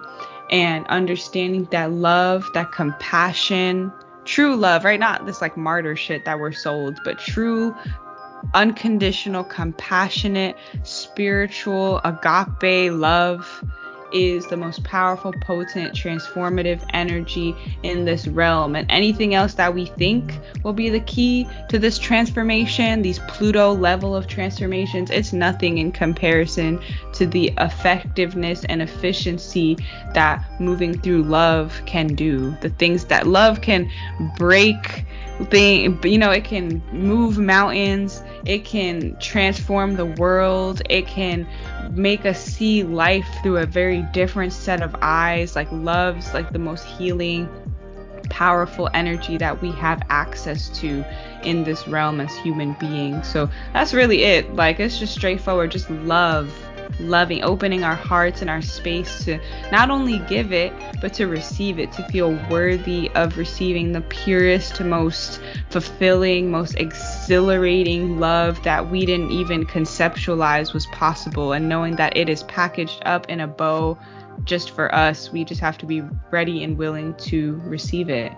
and 0.49 0.85
understanding 0.87 1.67
that 1.71 1.91
love, 1.91 2.45
that 2.53 2.71
compassion, 2.71 3.93
true 4.25 4.55
love, 4.55 4.83
right? 4.83 4.99
Not 4.99 5.25
this 5.25 5.41
like 5.41 5.55
martyr 5.55 5.95
shit 5.95 6.25
that 6.25 6.39
we're 6.39 6.51
sold, 6.51 6.99
but 7.03 7.19
true 7.19 7.75
unconditional, 8.53 9.43
compassionate, 9.43 10.55
spiritual, 10.83 12.01
agape 12.03 12.91
love 12.91 13.63
is 14.11 14.47
the 14.47 14.57
most 14.57 14.83
powerful, 14.83 15.33
potent, 15.41 15.93
transformative 15.93 16.81
energy 16.93 17.55
in 17.83 18.05
this 18.05 18.27
realm. 18.27 18.75
And 18.75 18.89
anything 18.89 19.35
else 19.35 19.53
that 19.55 19.73
we 19.73 19.85
think 19.85 20.39
will 20.63 20.73
be 20.73 20.89
the 20.89 20.99
key 21.01 21.47
to 21.69 21.79
this 21.79 21.97
transformation, 21.97 23.01
these 23.01 23.19
Pluto 23.27 23.73
level 23.73 24.15
of 24.15 24.27
transformations, 24.27 25.11
it's 25.11 25.33
nothing 25.33 25.77
in 25.77 25.91
comparison 25.91 26.79
to 27.13 27.25
the 27.25 27.53
effectiveness 27.57 28.65
and 28.65 28.81
efficiency 28.81 29.77
that 30.13 30.43
moving 30.59 30.99
through 30.99 31.23
love 31.23 31.81
can 31.85 32.07
do. 32.07 32.55
The 32.61 32.69
things 32.69 33.05
that 33.05 33.27
love 33.27 33.61
can 33.61 33.89
break 34.37 35.05
thing 35.45 35.97
you 36.03 36.17
know 36.17 36.31
it 36.31 36.43
can 36.43 36.81
move 36.91 37.37
mountains 37.37 38.21
it 38.45 38.65
can 38.65 39.17
transform 39.19 39.95
the 39.95 40.05
world 40.05 40.81
it 40.89 41.07
can 41.07 41.47
make 41.89 42.25
us 42.25 42.43
see 42.43 42.83
life 42.83 43.27
through 43.41 43.57
a 43.57 43.65
very 43.65 44.03
different 44.13 44.53
set 44.53 44.81
of 44.81 44.95
eyes 45.01 45.55
like 45.55 45.67
love's 45.71 46.33
like 46.33 46.51
the 46.51 46.59
most 46.59 46.85
healing 46.85 47.49
powerful 48.29 48.89
energy 48.93 49.37
that 49.37 49.61
we 49.61 49.71
have 49.71 50.01
access 50.09 50.69
to 50.79 51.03
in 51.43 51.63
this 51.63 51.87
realm 51.87 52.21
as 52.21 52.35
human 52.37 52.73
beings. 52.73 53.27
So 53.27 53.49
that's 53.73 53.93
really 53.93 54.23
it. 54.23 54.55
Like 54.55 54.79
it's 54.79 54.99
just 54.99 55.13
straightforward 55.13 55.71
just 55.71 55.89
love 55.89 56.53
loving, 56.99 57.43
opening 57.43 57.83
our 57.83 57.95
hearts 57.95 58.41
and 58.41 58.49
our 58.49 58.61
space 58.61 59.23
to 59.25 59.39
not 59.71 59.89
only 59.89 60.19
give 60.19 60.51
it, 60.51 60.73
but 61.01 61.13
to 61.13 61.27
receive 61.27 61.79
it, 61.79 61.91
to 61.93 62.03
feel 62.09 62.31
worthy 62.49 63.09
of 63.15 63.37
receiving 63.37 63.91
the 63.91 64.01
purest, 64.01 64.81
most 64.81 65.41
fulfilling, 65.69 66.51
most 66.51 66.75
exhilarating 66.75 68.19
love 68.19 68.61
that 68.63 68.89
we 68.89 69.05
didn't 69.05 69.31
even 69.31 69.65
conceptualize 69.65 70.73
was 70.73 70.85
possible. 70.87 71.53
And 71.53 71.69
knowing 71.69 71.95
that 71.95 72.15
it 72.17 72.29
is 72.29 72.43
packaged 72.43 73.01
up 73.05 73.29
in 73.29 73.39
a 73.39 73.47
bow 73.47 73.97
just 74.43 74.71
for 74.71 74.93
us, 74.93 75.31
we 75.31 75.43
just 75.43 75.61
have 75.61 75.77
to 75.79 75.85
be 75.85 76.01
ready 76.31 76.63
and 76.63 76.77
willing 76.77 77.13
to 77.15 77.61
receive 77.65 78.09
it. 78.09 78.31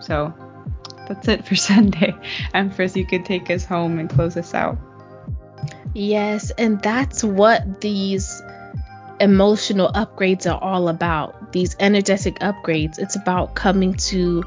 So 0.00 0.32
that's 1.06 1.26
it 1.28 1.44
for 1.44 1.56
Sunday. 1.56 2.14
And 2.54 2.70
Empress, 2.70 2.96
you 2.96 3.06
could 3.06 3.24
take 3.24 3.50
us 3.50 3.64
home 3.64 3.98
and 3.98 4.08
close 4.08 4.36
us 4.36 4.54
out. 4.54 4.78
Yes, 5.94 6.50
and 6.52 6.80
that's 6.80 7.24
what 7.24 7.80
these 7.80 8.42
emotional 9.20 9.90
upgrades 9.92 10.50
are 10.50 10.62
all 10.62 10.88
about. 10.88 11.52
These 11.52 11.76
energetic 11.80 12.38
upgrades. 12.40 12.98
It's 12.98 13.16
about 13.16 13.54
coming 13.54 13.94
to 13.94 14.44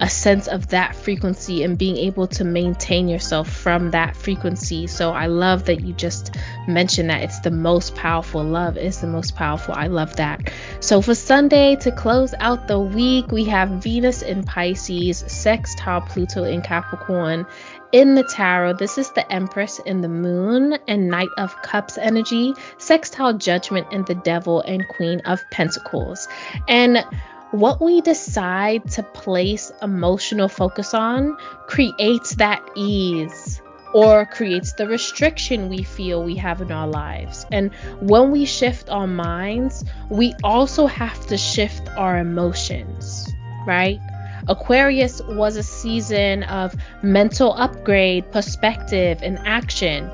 a 0.00 0.08
sense 0.08 0.48
of 0.48 0.68
that 0.68 0.96
frequency 0.96 1.62
and 1.62 1.76
being 1.76 1.98
able 1.98 2.26
to 2.26 2.42
maintain 2.42 3.06
yourself 3.06 3.50
from 3.50 3.90
that 3.90 4.16
frequency. 4.16 4.86
So 4.86 5.12
I 5.12 5.26
love 5.26 5.66
that 5.66 5.82
you 5.82 5.92
just 5.92 6.36
mentioned 6.66 7.10
that 7.10 7.22
it's 7.22 7.40
the 7.40 7.50
most 7.50 7.94
powerful. 7.94 8.42
Love 8.42 8.78
is 8.78 9.02
the 9.02 9.06
most 9.06 9.36
powerful. 9.36 9.74
I 9.74 9.88
love 9.88 10.16
that. 10.16 10.50
So 10.80 11.02
for 11.02 11.14
Sunday 11.14 11.76
to 11.76 11.92
close 11.92 12.32
out 12.40 12.66
the 12.66 12.80
week, 12.80 13.30
we 13.30 13.44
have 13.44 13.68
Venus 13.82 14.22
in 14.22 14.42
Pisces, 14.42 15.22
sextile 15.26 16.00
Pluto 16.00 16.44
in 16.44 16.62
Capricorn. 16.62 17.46
In 17.92 18.14
the 18.14 18.22
tarot, 18.22 18.74
this 18.74 18.98
is 18.98 19.10
the 19.10 19.32
Empress 19.32 19.80
in 19.80 20.00
the 20.00 20.08
Moon 20.08 20.78
and 20.86 21.08
Knight 21.08 21.28
of 21.36 21.60
Cups 21.62 21.98
energy, 21.98 22.54
sextile 22.78 23.34
Judgment 23.34 23.92
in 23.92 24.04
the 24.04 24.14
Devil, 24.14 24.60
and 24.60 24.86
Queen 24.86 25.20
of 25.24 25.42
Pentacles. 25.50 26.28
And 26.68 27.04
what 27.50 27.80
we 27.80 28.00
decide 28.00 28.88
to 28.92 29.02
place 29.02 29.72
emotional 29.82 30.48
focus 30.48 30.94
on 30.94 31.36
creates 31.66 32.36
that 32.36 32.62
ease 32.76 33.60
or 33.92 34.24
creates 34.24 34.74
the 34.74 34.86
restriction 34.86 35.68
we 35.68 35.82
feel 35.82 36.22
we 36.22 36.36
have 36.36 36.60
in 36.62 36.70
our 36.70 36.86
lives. 36.86 37.44
And 37.50 37.74
when 38.00 38.30
we 38.30 38.44
shift 38.44 38.88
our 38.88 39.08
minds, 39.08 39.84
we 40.08 40.32
also 40.44 40.86
have 40.86 41.26
to 41.26 41.36
shift 41.36 41.88
our 41.96 42.18
emotions, 42.18 43.28
right? 43.66 43.98
Aquarius 44.48 45.20
was 45.22 45.56
a 45.56 45.62
season 45.62 46.42
of 46.44 46.74
mental 47.02 47.54
upgrade, 47.54 48.30
perspective, 48.32 49.20
and 49.22 49.38
action 49.44 50.10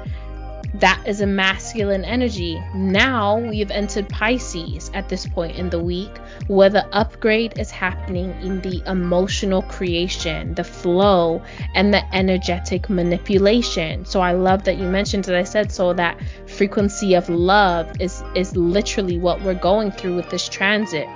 that 0.81 1.03
is 1.07 1.21
a 1.21 1.27
masculine 1.27 2.05
energy. 2.05 2.63
Now 2.75 3.39
we've 3.39 3.71
entered 3.71 4.09
Pisces 4.09 4.91
at 4.93 5.09
this 5.09 5.27
point 5.27 5.57
in 5.57 5.71
the 5.71 5.83
week 5.83 6.11
where 6.49 6.69
the 6.69 6.87
upgrade 6.95 7.59
is 7.59 7.71
happening 7.71 8.31
in 8.43 8.61
the 8.61 8.83
emotional 8.87 9.63
creation, 9.63 10.55
the 10.55 10.65
flow, 10.65 11.43
and 11.75 11.95
the 11.95 12.15
energetic 12.15 12.91
manipulation. 12.91 14.05
So 14.05 14.21
I 14.21 14.33
love 14.33 14.65
that 14.65 14.77
you 14.77 14.87
mentioned, 14.87 15.29
as 15.29 15.31
I 15.31 15.45
said, 15.45 15.73
so 15.73 15.93
that 15.95 16.21
frequency 16.47 17.15
of 17.15 17.29
love 17.29 17.91
is, 18.01 18.23
is 18.35 18.55
literally 18.57 19.19
what 19.19 19.43
we're 19.43 19.55
going 19.55 19.93
through 19.93 20.17
with 20.17 20.29
this 20.31 20.49
transit. 20.49 21.09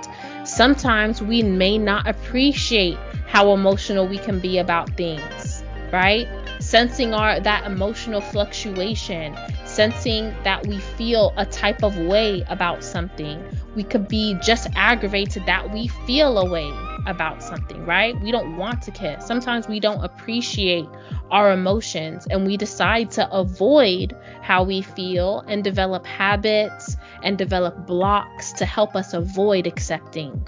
Sometimes 0.51 1.21
we 1.21 1.43
may 1.43 1.77
not 1.77 2.07
appreciate 2.07 2.97
how 3.25 3.53
emotional 3.53 4.05
we 4.05 4.17
can 4.17 4.39
be 4.39 4.57
about 4.57 4.89
things, 4.97 5.63
right? 5.93 6.27
sensing 6.61 7.11
our 7.11 7.39
that 7.39 7.65
emotional 7.65 8.21
fluctuation 8.21 9.35
sensing 9.65 10.31
that 10.43 10.65
we 10.67 10.77
feel 10.77 11.33
a 11.37 11.45
type 11.45 11.83
of 11.83 11.97
way 11.97 12.43
about 12.49 12.83
something 12.83 13.43
we 13.75 13.83
could 13.83 14.07
be 14.07 14.35
just 14.43 14.67
aggravated 14.75 15.43
that 15.47 15.71
we 15.71 15.87
feel 16.05 16.37
a 16.37 16.47
way 16.47 16.71
about 17.07 17.41
something 17.41 17.85
right 17.85 18.19
we 18.21 18.31
don't 18.31 18.57
want 18.57 18.81
to 18.81 18.91
kiss 18.91 19.25
sometimes 19.25 19.67
we 19.67 19.79
don't 19.79 20.03
appreciate 20.03 20.87
our 21.31 21.51
emotions 21.51 22.27
and 22.29 22.45
we 22.45 22.57
decide 22.57 23.09
to 23.09 23.29
avoid 23.31 24.15
how 24.41 24.63
we 24.63 24.81
feel 24.81 25.43
and 25.47 25.63
develop 25.63 26.05
habits 26.05 26.97
and 27.23 27.37
develop 27.37 27.87
blocks 27.87 28.51
to 28.53 28.65
help 28.65 28.95
us 28.95 29.13
avoid 29.13 29.65
accepting 29.65 30.47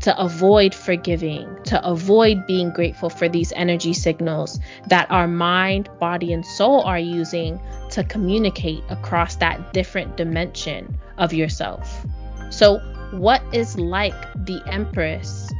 to 0.00 0.18
avoid 0.18 0.74
forgiving, 0.74 1.56
to 1.64 1.84
avoid 1.86 2.46
being 2.46 2.70
grateful 2.70 3.08
for 3.08 3.28
these 3.28 3.52
energy 3.52 3.92
signals 3.92 4.58
that 4.88 5.08
our 5.10 5.28
mind, 5.28 5.88
body, 6.00 6.32
and 6.32 6.44
soul 6.44 6.82
are 6.82 6.98
using 6.98 7.60
to 7.90 8.02
communicate 8.04 8.82
across 8.88 9.36
that 9.36 9.72
different 9.72 10.16
dimension 10.16 10.98
of 11.18 11.32
yourself. 11.32 12.04
So, 12.50 12.78
what 13.12 13.42
is 13.52 13.78
like 13.78 14.14
the 14.34 14.62
Empress 14.66 15.50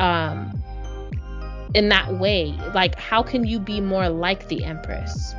um, 0.00 0.62
in 1.74 1.88
that 1.90 2.18
way? 2.18 2.52
Like, 2.74 2.98
how 2.98 3.22
can 3.22 3.46
you 3.46 3.60
be 3.60 3.80
more 3.80 4.08
like 4.08 4.48
the 4.48 4.64
Empress? 4.64 5.34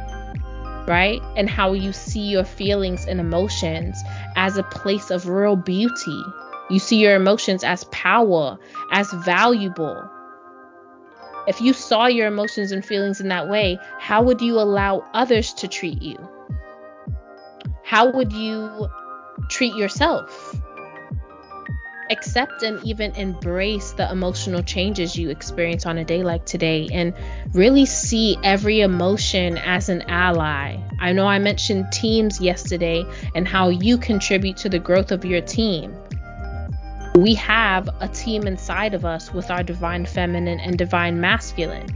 Right? 0.87 1.21
And 1.35 1.49
how 1.49 1.73
you 1.73 1.91
see 1.91 2.21
your 2.21 2.43
feelings 2.43 3.05
and 3.05 3.19
emotions 3.19 3.97
as 4.35 4.57
a 4.57 4.63
place 4.63 5.11
of 5.11 5.27
real 5.27 5.55
beauty 5.55 6.23
you 6.71 6.79
see 6.79 6.95
your 6.95 7.15
emotions 7.15 7.65
as 7.65 7.83
power, 7.85 8.57
as 8.91 9.11
valuable. 9.11 10.09
If 11.45 11.59
you 11.59 11.73
saw 11.73 12.05
your 12.05 12.27
emotions 12.27 12.71
and 12.71 12.83
feelings 12.83 13.19
in 13.19 13.27
that 13.27 13.49
way, 13.49 13.77
how 13.99 14.23
would 14.23 14.39
you 14.39 14.57
allow 14.57 15.03
others 15.13 15.53
to 15.55 15.67
treat 15.67 16.01
you? 16.01 16.17
How 17.83 18.09
would 18.09 18.31
you 18.31 18.87
treat 19.49 19.75
yourself? 19.75 20.55
Accept 22.11 22.61
and 22.61 22.83
even 22.83 23.15
embrace 23.15 23.91
the 23.93 24.11
emotional 24.11 24.61
changes 24.61 25.15
you 25.15 25.29
experience 25.29 25.85
on 25.85 25.97
a 25.97 26.05
day 26.05 26.23
like 26.23 26.45
today 26.45 26.89
and 26.91 27.13
really 27.53 27.85
see 27.85 28.37
every 28.43 28.81
emotion 28.81 29.57
as 29.57 29.89
an 29.89 30.03
ally. 30.03 30.77
I 30.99 31.13
know 31.13 31.25
I 31.25 31.39
mentioned 31.39 31.91
teams 31.91 32.39
yesterday 32.39 33.05
and 33.33 33.47
how 33.47 33.69
you 33.69 33.97
contribute 33.97 34.57
to 34.57 34.69
the 34.69 34.79
growth 34.79 35.11
of 35.11 35.25
your 35.25 35.41
team 35.41 35.95
we 37.15 37.33
have 37.35 37.89
a 37.99 38.07
team 38.07 38.47
inside 38.47 38.93
of 38.93 39.03
us 39.03 39.33
with 39.33 39.51
our 39.51 39.63
divine 39.63 40.05
feminine 40.05 40.59
and 40.59 40.77
divine 40.77 41.19
masculine. 41.19 41.87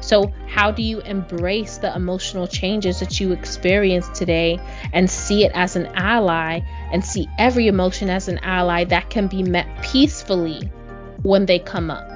So, 0.00 0.32
how 0.46 0.70
do 0.70 0.82
you 0.82 1.00
embrace 1.00 1.78
the 1.78 1.94
emotional 1.94 2.46
changes 2.46 3.00
that 3.00 3.20
you 3.20 3.32
experience 3.32 4.08
today 4.10 4.58
and 4.92 5.10
see 5.10 5.44
it 5.44 5.52
as 5.54 5.76
an 5.76 5.86
ally 5.94 6.60
and 6.92 7.04
see 7.04 7.28
every 7.38 7.66
emotion 7.66 8.10
as 8.10 8.28
an 8.28 8.38
ally 8.38 8.84
that 8.84 9.10
can 9.10 9.26
be 9.26 9.42
met 9.42 9.66
peacefully 9.82 10.60
when 11.22 11.46
they 11.46 11.58
come 11.58 11.90
up? 11.90 12.08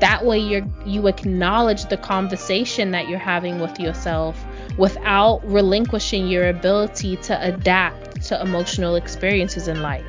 That 0.00 0.24
way 0.26 0.38
you 0.38 0.70
you 0.84 1.06
acknowledge 1.06 1.86
the 1.86 1.96
conversation 1.96 2.90
that 2.90 3.08
you're 3.08 3.18
having 3.18 3.60
with 3.60 3.80
yourself 3.80 4.44
without 4.76 5.40
relinquishing 5.44 6.28
your 6.28 6.48
ability 6.48 7.16
to 7.16 7.42
adapt 7.42 8.22
to 8.24 8.40
emotional 8.40 8.96
experiences 8.96 9.68
in 9.68 9.80
life. 9.80 10.04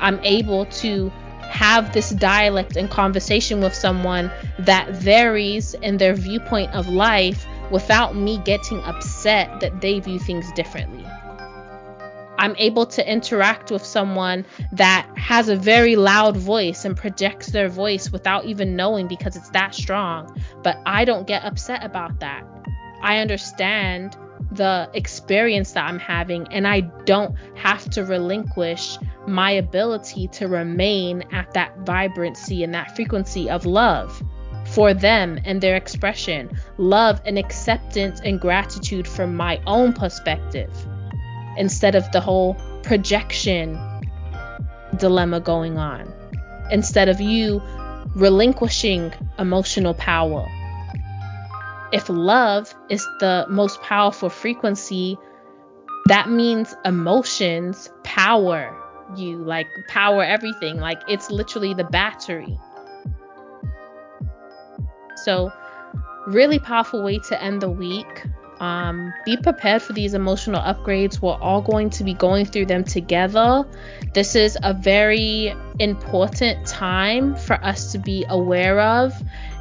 I'm 0.00 0.18
able 0.24 0.66
to 0.66 1.10
have 1.42 1.92
this 1.92 2.10
dialect 2.10 2.76
and 2.76 2.90
conversation 2.90 3.60
with 3.60 3.74
someone 3.74 4.30
that 4.58 4.90
varies 4.90 5.74
in 5.74 5.98
their 5.98 6.14
viewpoint 6.14 6.72
of 6.72 6.88
life 6.88 7.46
without 7.70 8.16
me 8.16 8.38
getting 8.44 8.80
upset 8.80 9.60
that 9.60 9.80
they 9.80 10.00
view 10.00 10.18
things 10.18 10.50
differently. 10.52 11.06
I'm 12.44 12.54
able 12.58 12.84
to 12.84 13.10
interact 13.10 13.70
with 13.70 13.82
someone 13.82 14.44
that 14.72 15.08
has 15.16 15.48
a 15.48 15.56
very 15.56 15.96
loud 15.96 16.36
voice 16.36 16.84
and 16.84 16.94
projects 16.94 17.46
their 17.46 17.70
voice 17.70 18.12
without 18.12 18.44
even 18.44 18.76
knowing 18.76 19.08
because 19.08 19.34
it's 19.34 19.48
that 19.50 19.74
strong. 19.74 20.38
But 20.62 20.76
I 20.84 21.06
don't 21.06 21.26
get 21.26 21.42
upset 21.42 21.82
about 21.82 22.20
that. 22.20 22.44
I 23.00 23.16
understand 23.16 24.18
the 24.52 24.90
experience 24.92 25.72
that 25.72 25.86
I'm 25.86 25.98
having, 25.98 26.46
and 26.52 26.68
I 26.68 26.80
don't 26.80 27.34
have 27.54 27.88
to 27.92 28.04
relinquish 28.04 28.98
my 29.26 29.52
ability 29.52 30.28
to 30.32 30.46
remain 30.46 31.24
at 31.32 31.54
that 31.54 31.78
vibrancy 31.78 32.62
and 32.62 32.74
that 32.74 32.94
frequency 32.94 33.48
of 33.48 33.64
love 33.64 34.22
for 34.66 34.92
them 34.92 35.40
and 35.46 35.62
their 35.62 35.76
expression, 35.76 36.50
love 36.76 37.22
and 37.24 37.38
acceptance 37.38 38.20
and 38.22 38.38
gratitude 38.38 39.08
from 39.08 39.34
my 39.34 39.62
own 39.66 39.94
perspective, 39.94 40.70
instead 41.56 41.94
of 41.94 42.10
the 42.12 42.20
whole 42.20 42.54
projection 42.82 43.78
dilemma 44.96 45.40
going 45.40 45.78
on, 45.78 46.12
instead 46.70 47.08
of 47.08 47.20
you 47.20 47.62
relinquishing 48.14 49.12
emotional 49.38 49.94
power 49.94 50.46
if 51.94 52.08
love 52.08 52.74
is 52.88 53.06
the 53.20 53.46
most 53.48 53.80
powerful 53.80 54.28
frequency, 54.28 55.16
that 56.06 56.28
means 56.28 56.74
emotions 56.84 57.88
power 58.02 58.76
you, 59.16 59.36
like 59.36 59.68
power 59.86 60.24
everything. 60.24 60.78
Like 60.78 61.00
it's 61.06 61.30
literally 61.30 61.72
the 61.72 61.84
battery. 61.84 62.58
So, 65.14 65.52
really 66.26 66.58
powerful 66.58 67.04
way 67.04 67.20
to 67.28 67.40
end 67.40 67.62
the 67.62 67.70
week. 67.70 68.24
Um, 68.64 69.12
be 69.26 69.36
prepared 69.36 69.82
for 69.82 69.92
these 69.92 70.14
emotional 70.14 70.58
upgrades. 70.62 71.20
We're 71.20 71.34
all 71.34 71.60
going 71.60 71.90
to 71.90 72.04
be 72.04 72.14
going 72.14 72.46
through 72.46 72.64
them 72.66 72.82
together. 72.82 73.66
This 74.14 74.34
is 74.34 74.56
a 74.62 74.72
very 74.72 75.54
important 75.78 76.66
time 76.66 77.36
for 77.36 77.62
us 77.62 77.92
to 77.92 77.98
be 77.98 78.24
aware 78.26 78.80
of 78.80 79.12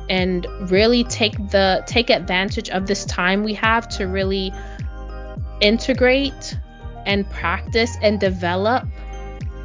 and 0.10 0.48
really 0.72 1.04
take 1.04 1.36
the 1.50 1.84
take 1.86 2.10
advantage 2.10 2.70
of 2.70 2.88
this 2.88 3.04
time 3.04 3.44
we 3.44 3.54
have 3.56 3.90
to 3.90 4.06
really 4.06 4.54
integrate 5.60 6.58
and 7.06 7.30
practice 7.30 7.98
and 8.02 8.22
develop 8.22 8.86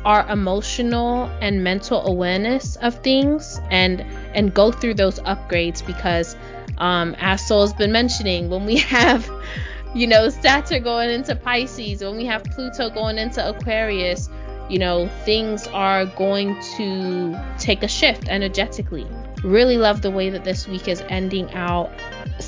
our 0.05 0.29
emotional 0.29 1.25
and 1.41 1.63
mental 1.63 2.07
awareness 2.07 2.77
of 2.77 2.95
things 3.03 3.61
and 3.71 4.01
and 4.35 4.55
go 4.55 4.71
through 4.71 4.95
those 4.95 5.19
upgrades 5.21 5.85
because 5.87 6.37
um, 6.79 7.17
as 7.19 7.45
Soul's 7.47 7.73
been 7.73 7.91
mentioning, 7.93 8.51
when 8.51 8.65
we 8.65 8.77
have 8.97 9.29
you 9.95 10.07
know 10.07 10.29
Saturn 10.29 10.83
going 10.83 11.11
into 11.11 11.35
Pisces, 11.35 12.03
when 12.03 12.17
we 12.17 12.27
have 12.27 12.45
Pluto 12.45 12.91
going 12.91 13.19
into 13.19 13.47
Aquarius, 13.47 14.29
you 14.69 14.79
know 14.79 15.09
things 15.25 15.67
are 15.69 16.07
going 16.07 16.61
to 16.77 17.39
take 17.59 17.83
a 17.83 17.89
shift 17.89 18.29
energetically 18.29 19.07
Really 19.45 19.77
love 19.77 20.03
the 20.03 20.11
way 20.11 20.31
that 20.31 20.43
this 20.45 20.67
week 20.67 20.89
is 20.89 21.01
ending 21.09 21.53
out. 21.53 21.91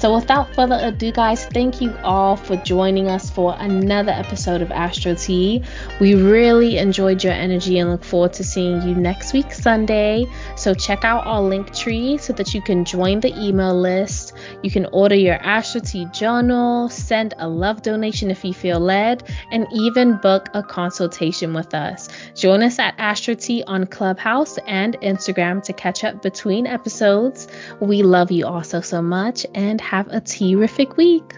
So, 0.01 0.14
without 0.14 0.55
further 0.55 0.78
ado, 0.81 1.12
guys, 1.12 1.44
thank 1.44 1.82
you 1.82 1.94
all 2.02 2.35
for 2.35 2.56
joining 2.56 3.09
us 3.09 3.28
for 3.28 3.55
another 3.59 4.12
episode 4.12 4.62
of 4.62 4.72
Astro 4.72 5.14
Tea. 5.14 5.62
We 6.01 6.14
really 6.14 6.78
enjoyed 6.78 7.22
your 7.22 7.35
energy 7.35 7.78
and 7.78 7.90
look 7.90 8.02
forward 8.02 8.32
to 8.35 8.43
seeing 8.43 8.81
you 8.81 8.94
next 8.94 9.35
week, 9.35 9.52
Sunday. 9.52 10.24
So, 10.56 10.72
check 10.72 11.05
out 11.05 11.27
our 11.27 11.43
link 11.43 11.74
tree 11.74 12.16
so 12.16 12.32
that 12.32 12.55
you 12.55 12.62
can 12.62 12.86
join 12.86 13.20
the 13.20 13.39
email 13.39 13.78
list. 13.78 14.32
You 14.62 14.70
can 14.70 14.87
order 14.93 15.15
your 15.15 15.37
Astro 15.37 15.81
Tea 15.81 16.07
journal, 16.07 16.89
send 16.89 17.35
a 17.39 17.49
love 17.49 17.82
donation 17.82 18.31
if 18.31 18.45
you 18.45 18.53
feel 18.53 18.78
led, 18.78 19.23
and 19.51 19.66
even 19.73 20.16
book 20.19 20.49
a 20.55 20.62
consultation 20.62 21.55
with 21.55 21.74
us. 21.74 22.09
Join 22.35 22.62
us 22.62 22.78
at 22.78 22.95
Astro 22.99 23.35
Tea 23.35 23.65
on 23.66 23.87
Clubhouse 23.87 24.59
and 24.66 24.99
Instagram 25.01 25.62
to 25.65 25.73
catch 25.73 26.05
up 26.05 26.23
between 26.23 26.66
episodes. 26.66 27.49
We 27.81 28.03
love 28.03 28.31
you 28.31 28.47
all 28.47 28.62
so, 28.62 28.81
so 28.81 29.01
much 29.01 29.47
and 29.55 29.81
have 29.81 30.09
a 30.09 30.20
terrific 30.20 30.97
week. 30.97 31.35